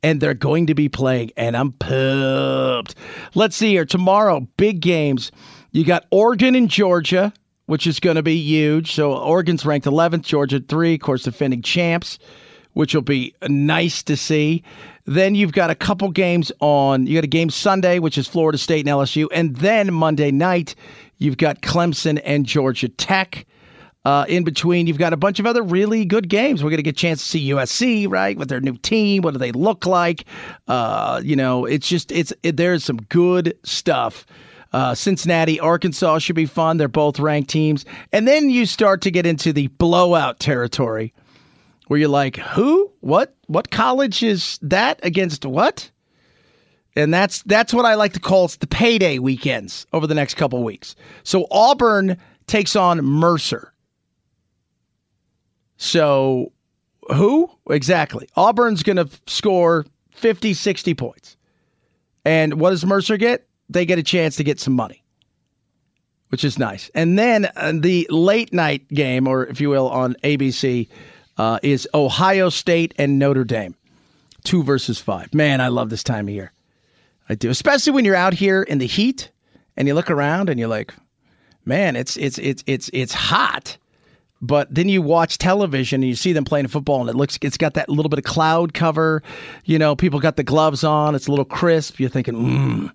And 0.06 0.20
they're 0.20 0.34
going 0.34 0.68
to 0.68 0.76
be 0.76 0.90
playing, 0.90 1.32
and 1.38 1.56
I'm 1.56 1.72
pumped. 1.72 2.96
Let's 3.36 3.56
see 3.56 3.70
here. 3.70 3.86
Tomorrow, 3.86 4.42
big 4.58 4.82
games. 4.82 5.32
You 5.72 5.86
got 5.86 6.06
Oregon 6.12 6.56
and 6.56 6.70
Georgia, 6.70 7.32
which 7.68 7.88
is 7.88 8.02
going 8.02 8.18
to 8.18 8.24
be 8.24 8.36
huge. 8.36 8.92
So 8.92 9.16
Oregon's 9.16 9.66
ranked 9.66 9.88
11th, 9.88 10.24
Georgia 10.24 10.60
3, 10.60 10.96
of 10.96 11.00
course, 11.00 11.24
defending 11.24 11.62
champs, 11.62 12.20
which 12.74 12.94
will 12.94 13.02
be 13.02 13.34
nice 13.48 14.04
to 14.04 14.18
see. 14.18 14.64
Then 15.06 15.36
you've 15.36 15.52
got 15.52 15.70
a 15.70 15.76
couple 15.76 16.10
games 16.12 16.52
on. 16.60 17.08
You 17.08 17.16
got 17.16 17.24
a 17.24 17.28
game 17.28 17.50
Sunday, 17.50 18.00
which 18.00 18.18
is 18.18 18.28
Florida 18.28 18.58
State 18.58 18.88
and 18.88 18.90
LSU. 18.90 19.28
And 19.34 19.56
then 19.58 19.94
Monday 19.94 20.32
night, 20.32 20.76
you've 21.18 21.38
got 21.38 21.62
Clemson 21.62 22.22
and 22.24 22.46
Georgia 22.46 22.90
Tech. 22.90 23.46
Uh, 24.06 24.26
in 24.28 24.44
between, 24.44 24.86
you've 24.86 24.98
got 24.98 25.14
a 25.14 25.18
bunch 25.18 25.40
of 25.40 25.46
other 25.46 25.64
really 25.64 26.04
good 26.04 26.28
games. 26.28 26.62
We're 26.62 26.70
going 26.70 26.78
to 26.78 26.84
get 26.84 26.96
a 26.96 27.02
chance 27.02 27.24
to 27.24 27.30
see 27.30 27.50
USC, 27.52 28.10
right, 28.10 28.38
with 28.38 28.50
their 28.50 28.60
new 28.60 28.78
team. 28.78 29.22
What 29.22 29.32
do 29.32 29.38
they 29.38 29.54
look 29.54 29.86
like? 29.86 30.26
Uh, 30.68 31.22
you 31.24 31.38
know, 31.38 31.66
it's 31.66 31.88
just 31.88 32.12
it's 32.12 32.34
it, 32.44 32.58
there's 32.58 32.84
some 32.84 32.98
good 32.98 33.58
stuff. 33.64 34.26
Uh, 34.74 34.94
Cincinnati, 34.94 35.60
Arkansas 35.60 36.20
should 36.20 36.36
be 36.36 36.48
fun. 36.48 36.78
They're 36.78 36.88
both 36.88 37.20
ranked 37.20 37.50
teams, 37.50 37.86
and 38.12 38.28
then 38.28 38.50
you 38.50 38.66
start 38.66 39.02
to 39.04 39.12
get 39.12 39.26
into 39.26 39.54
the 39.54 39.68
blowout 39.68 40.40
territory, 40.40 41.14
where 41.94 42.00
you're 42.00 42.10
like, 42.10 42.38
who, 42.38 42.92
what, 43.02 43.36
what 43.46 43.70
college 43.70 44.24
is 44.24 44.58
that 44.64 45.00
against 45.04 45.46
what? 45.46 45.92
And 46.96 47.14
that's 47.14 47.44
that's 47.44 47.72
what 47.72 47.86
I 47.86 47.94
like 47.94 48.14
to 48.14 48.20
call 48.20 48.46
it's 48.46 48.56
the 48.56 48.66
payday 48.66 49.20
weekends 49.20 49.86
over 49.94 50.08
the 50.08 50.16
next 50.16 50.34
couple 50.34 50.64
weeks. 50.64 50.96
So 51.22 51.46
Auburn 51.52 52.18
takes 52.48 52.76
on 52.76 53.06
Mercer. 53.06 53.76
So 55.78 56.52
who? 57.14 57.48
Exactly. 57.70 58.28
Auburn's 58.36 58.82
going 58.82 58.98
to 58.98 59.08
score 59.28 59.86
50, 60.14 60.56
60 60.56 60.96
points. 60.96 61.38
And 62.26 62.60
what 62.60 62.72
does 62.72 62.84
Mercer 62.84 63.18
get? 63.18 63.48
They 63.70 63.86
get 63.86 64.00
a 64.00 64.04
chance 64.04 64.36
to 64.38 64.44
get 64.44 64.60
some 64.60 64.74
money, 64.74 65.04
which 66.30 66.44
is 66.44 66.58
nice. 66.58 66.90
And 66.96 67.20
then 67.20 67.52
uh, 67.56 67.74
the 67.76 68.08
late 68.10 68.52
night 68.52 68.88
game, 68.88 69.28
or 69.28 69.46
if 69.46 69.62
you 69.62 69.70
will, 69.70 69.90
on 69.90 70.16
ABC, 70.24 70.90
uh, 71.38 71.60
is 71.64 71.88
Ohio 71.94 72.50
State 72.50 72.94
and 72.98 73.20
Notre 73.20 73.44
Dame. 73.44 73.76
Two 74.44 74.64
versus 74.64 75.00
five. 75.00 75.34
Man, 75.34 75.62
I 75.62 75.70
love 75.70 75.90
this 75.90 76.04
time 76.04 76.28
of 76.28 76.34
year. 76.34 76.52
I 77.30 77.36
do, 77.36 77.50
especially 77.50 77.94
when 77.94 78.04
you're 78.04 78.16
out 78.16 78.34
here 78.34 78.62
in 78.62 78.78
the 78.80 78.86
heat 78.86 79.32
and 79.78 79.88
you 79.88 79.94
look 79.94 80.12
around 80.12 80.50
and 80.50 80.60
you're 80.60 80.68
like, 80.68 80.94
man, 81.66 81.96
it's 81.96 82.18
it's 82.18 82.38
it's 82.38 82.64
it's 82.68 82.90
it's 82.94 83.14
hot. 83.14 83.78
But 84.42 84.74
then 84.76 84.90
you 84.90 85.02
watch 85.02 85.38
television 85.38 86.02
and 86.04 86.10
you 86.10 86.16
see 86.16 86.34
them 86.34 86.44
playing 86.44 86.68
football 86.68 87.00
and 87.00 87.10
it 87.10 87.16
looks 87.16 87.40
it's 87.42 87.56
got 87.56 87.76
that 87.76 87.88
little 87.88 88.10
bit 88.10 88.20
of 88.20 88.26
cloud 88.26 88.74
cover. 88.74 89.24
You 89.64 89.80
know, 89.80 89.96
people 89.96 90.20
got 90.20 90.36
the 90.36 90.44
gloves 90.44 90.84
on. 90.84 91.16
It's 91.16 91.28
a 91.28 91.30
little 91.30 91.46
crisp. 91.46 92.00
You're 92.00 92.10
thinking, 92.10 92.36
mmm, 92.36 92.92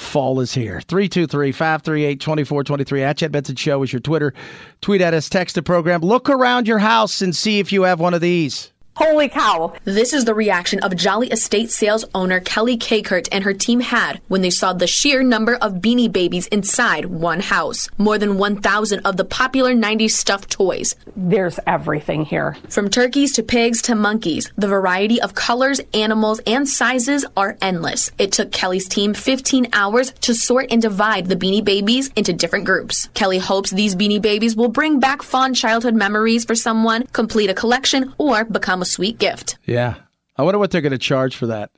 fall 0.00 0.40
is 0.40 0.54
here. 0.54 0.80
323-538-2423 0.86 3.02
at 3.02 3.18
Chad 3.18 3.32
Benson 3.32 3.56
Show 3.56 3.82
is 3.82 3.92
your 3.92 4.00
Twitter. 4.00 4.32
Tweet 4.80 5.00
at 5.00 5.14
us, 5.14 5.28
text 5.28 5.54
the 5.54 5.62
program. 5.62 6.00
Look 6.00 6.28
around 6.28 6.66
your 6.66 6.78
house 6.78 7.22
and 7.22 7.36
see 7.36 7.60
if 7.60 7.72
you 7.72 7.82
have 7.82 8.00
one 8.00 8.14
of 8.14 8.20
these. 8.20 8.72
Holy 8.96 9.28
cow. 9.28 9.72
This 9.84 10.12
is 10.12 10.24
the 10.24 10.34
reaction 10.34 10.80
of 10.80 10.94
Jolly 10.94 11.28
Estate 11.28 11.70
sales 11.70 12.04
owner 12.14 12.38
Kelly 12.40 12.76
Kakert 12.76 13.28
and 13.32 13.44
her 13.44 13.54
team 13.54 13.80
had 13.80 14.20
when 14.28 14.42
they 14.42 14.50
saw 14.50 14.72
the 14.72 14.86
sheer 14.86 15.22
number 15.22 15.54
of 15.54 15.74
beanie 15.74 16.12
babies 16.12 16.48
inside 16.48 17.06
one 17.06 17.40
house. 17.40 17.88
More 17.96 18.18
than 18.18 18.36
1,000 18.36 19.00
of 19.06 19.16
the 19.16 19.24
popular 19.24 19.72
90s 19.72 20.10
stuffed 20.10 20.50
toys. 20.50 20.96
There's 21.16 21.58
everything 21.66 22.24
here. 22.24 22.56
From 22.68 22.90
turkeys 22.90 23.32
to 23.34 23.42
pigs 23.42 23.80
to 23.82 23.94
monkeys, 23.94 24.52
the 24.56 24.68
variety 24.68 25.20
of 25.22 25.34
colors, 25.34 25.80
animals, 25.94 26.40
and 26.46 26.68
sizes 26.68 27.24
are 27.36 27.56
endless. 27.62 28.10
It 28.18 28.32
took 28.32 28.52
Kelly's 28.52 28.88
team 28.88 29.14
15 29.14 29.68
hours 29.72 30.10
to 30.22 30.34
sort 30.34 30.66
and 30.70 30.82
divide 30.82 31.26
the 31.26 31.36
beanie 31.36 31.64
babies 31.64 32.10
into 32.16 32.32
different 32.32 32.66
groups. 32.66 33.08
Kelly 33.14 33.38
hopes 33.38 33.70
these 33.70 33.96
beanie 33.96 34.20
babies 34.20 34.56
will 34.56 34.68
bring 34.68 35.00
back 35.00 35.22
fond 35.22 35.56
childhood 35.56 35.94
memories 35.94 36.44
for 36.44 36.54
someone, 36.54 37.06
complete 37.12 37.48
a 37.48 37.54
collection, 37.54 38.12
or 38.18 38.44
become 38.44 38.79
a 38.82 38.86
sweet 38.86 39.18
gift. 39.18 39.58
Yeah. 39.64 39.94
I 40.36 40.42
wonder 40.42 40.58
what 40.58 40.70
they're 40.70 40.80
going 40.80 40.92
to 40.92 40.98
charge 40.98 41.36
for 41.36 41.46
that. 41.46 41.70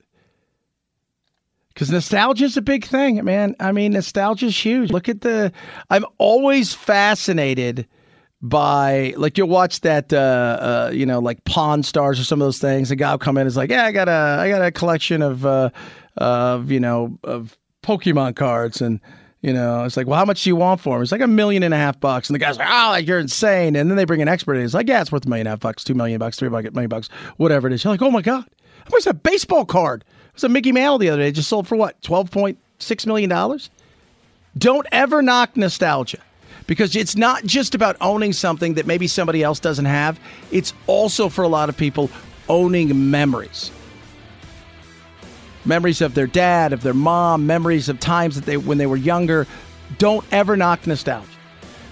Because 1.69 1.91
nostalgia 1.91 2.45
is 2.45 2.57
a 2.57 2.63
big 2.63 2.85
thing, 2.85 3.25
man. 3.25 3.57
I 3.59 3.73
mean, 3.73 3.93
nostalgia 3.93 4.47
is 4.47 4.57
huge. 4.57 4.91
Look 4.91 5.09
at 5.09 5.23
the. 5.23 5.53
I'm 5.89 6.05
always 6.19 6.75
fascinated 6.75 7.89
by 8.43 9.15
like 9.17 9.39
you'll 9.39 9.49
watch 9.49 9.81
that, 9.81 10.13
uh, 10.13 10.17
uh, 10.17 10.91
you 10.93 11.07
know, 11.07 11.19
like 11.19 11.45
Pawn 11.45 11.83
Stars 11.83 12.21
or 12.21 12.25
some 12.25 12.43
of 12.43 12.47
those 12.47 12.59
things. 12.59 12.91
A 12.91 12.97
guy 12.97 13.13
will 13.13 13.19
come 13.19 13.39
in 13.39 13.43
and 13.43 13.49
is 13.49 13.57
like, 13.57 13.71
yeah, 13.71 13.87
I 13.87 13.93
got 13.93 14.09
a, 14.09 14.37
I 14.41 14.51
got 14.51 14.63
a 14.63 14.71
collection 14.71 15.23
of, 15.23 15.47
uh, 15.47 15.71
of 16.19 16.71
you 16.71 16.81
know, 16.81 17.19
of 17.25 17.57
Pokemon 17.83 18.37
cards 18.37 18.83
and. 18.83 19.01
You 19.43 19.53
know, 19.53 19.83
it's 19.83 19.97
like, 19.97 20.07
well, 20.07 20.19
how 20.19 20.25
much 20.25 20.45
do 20.45 20.51
you 20.51 20.57
want 20.57 20.81
for 20.81 20.95
them? 20.97 21.03
It's 21.03 21.11
like 21.11 21.21
a 21.21 21.27
million 21.27 21.65
and 21.65 21.75
a 21.75 21.77
half 21.77 21.99
bucks. 21.99 22.29
And 22.29 22.35
the 22.35 22.39
guy's 22.39 22.59
like, 22.59 22.69
oh, 22.71 22.95
you're 22.95 23.19
insane. 23.19 23.75
And 23.75 23.91
then 23.91 23.97
they 23.97 24.05
bring 24.05 24.23
an 24.23 24.29
expert 24.29 24.55
in. 24.55 24.65
It's 24.65 24.73
like, 24.73 24.89
yeah, 24.89 25.01
it's 25.01 25.11
worth 25.11 25.27
a 25.27 25.29
million 25.29 25.49
and 25.49 25.49
a 25.49 25.51
half 25.55 25.61
bucks, 25.61 25.83
two 25.83 25.95
million 25.95 26.21
bucks, 26.21 26.39
three 26.39 26.49
million 26.49 26.89
bucks, 26.89 27.09
whatever 27.39 27.67
it 27.67 27.73
is. 27.73 27.83
You're 27.83 27.93
like, 27.93 28.03
oh 28.03 28.11
my 28.13 28.23
God, 28.23 28.45
how 28.45 28.91
much 28.91 29.01
is 29.01 29.05
that 29.07 29.25
baseball 29.25 29.65
card? 29.65 30.05
It 30.29 30.35
was 30.35 30.45
a 30.45 30.49
Mickey 30.49 30.71
Mantle 30.71 30.99
the 30.99 31.09
other 31.09 31.23
day. 31.23 31.29
It 31.29 31.33
just 31.33 31.49
sold 31.49 31.67
for 31.67 31.75
what, 31.75 32.01
$12.6 32.03 33.07
million? 33.07 33.59
Don't 34.57 34.87
ever 34.93 35.23
knock 35.23 35.57
nostalgia 35.57 36.21
because 36.69 36.95
it's 36.95 37.17
not 37.17 37.45
just 37.45 37.75
about 37.75 37.97
owning 38.01 38.33
something 38.33 38.75
that 38.75 38.87
maybe 38.87 39.09
somebody 39.09 39.43
else 39.43 39.59
doesn't 39.59 39.87
have. 39.87 40.21
It's 40.53 40.73
also 40.87 41.29
for 41.29 41.43
a 41.43 41.49
lot 41.49 41.69
of 41.69 41.77
people 41.77 42.11
owning 42.49 43.11
memories 43.11 43.73
memories 45.65 46.01
of 46.01 46.15
their 46.15 46.27
dad, 46.27 46.73
of 46.73 46.83
their 46.83 46.95
mom, 46.95 47.47
memories 47.47 47.89
of 47.89 48.01
times 48.01 48.35
that 48.37 48.45
they 48.45 48.57
when 48.57 48.79
they 48.79 48.87
were 48.87 48.97
younger. 48.97 49.47
Don't 49.99 50.25
ever 50.33 50.57
knock 50.57 50.87
nostalgia. 50.87 51.29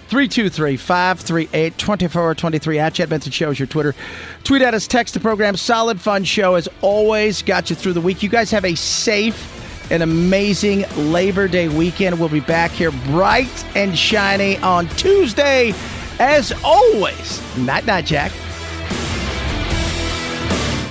323 0.08 0.76
538 0.76 1.78
2423 1.78 2.78
at 2.80 2.94
Chad 2.94 3.08
Benson 3.08 3.30
Show 3.30 3.50
is 3.50 3.60
your 3.60 3.68
Twitter. 3.68 3.94
Tweet 4.42 4.60
at 4.60 4.74
us, 4.74 4.88
text 4.88 5.14
the 5.14 5.20
program. 5.20 5.56
Solid 5.56 6.00
Fun 6.00 6.24
Show 6.24 6.56
as 6.56 6.68
always. 6.80 7.42
Got 7.42 7.70
you 7.70 7.76
through 7.76 7.92
the 7.92 8.00
week. 8.00 8.22
You 8.22 8.28
guys 8.28 8.50
have 8.50 8.64
a 8.64 8.74
safe 8.74 9.56
and 9.92 10.02
amazing 10.02 10.84
Labor 10.96 11.46
Day 11.46 11.68
weekend. 11.68 12.18
We'll 12.18 12.28
be 12.28 12.40
back 12.40 12.72
here 12.72 12.90
bright 13.06 13.64
and 13.76 13.96
shiny 13.96 14.56
on 14.58 14.88
Tuesday 14.90 15.72
as 16.18 16.52
always. 16.64 17.40
Night, 17.58 17.86
night, 17.86 18.06
Jack. 18.06 18.32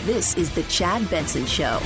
This 0.05 0.35
is 0.37 0.49
the 0.51 0.63
Chad 0.63 1.09
Benson 1.09 1.45
Show. 1.45 1.79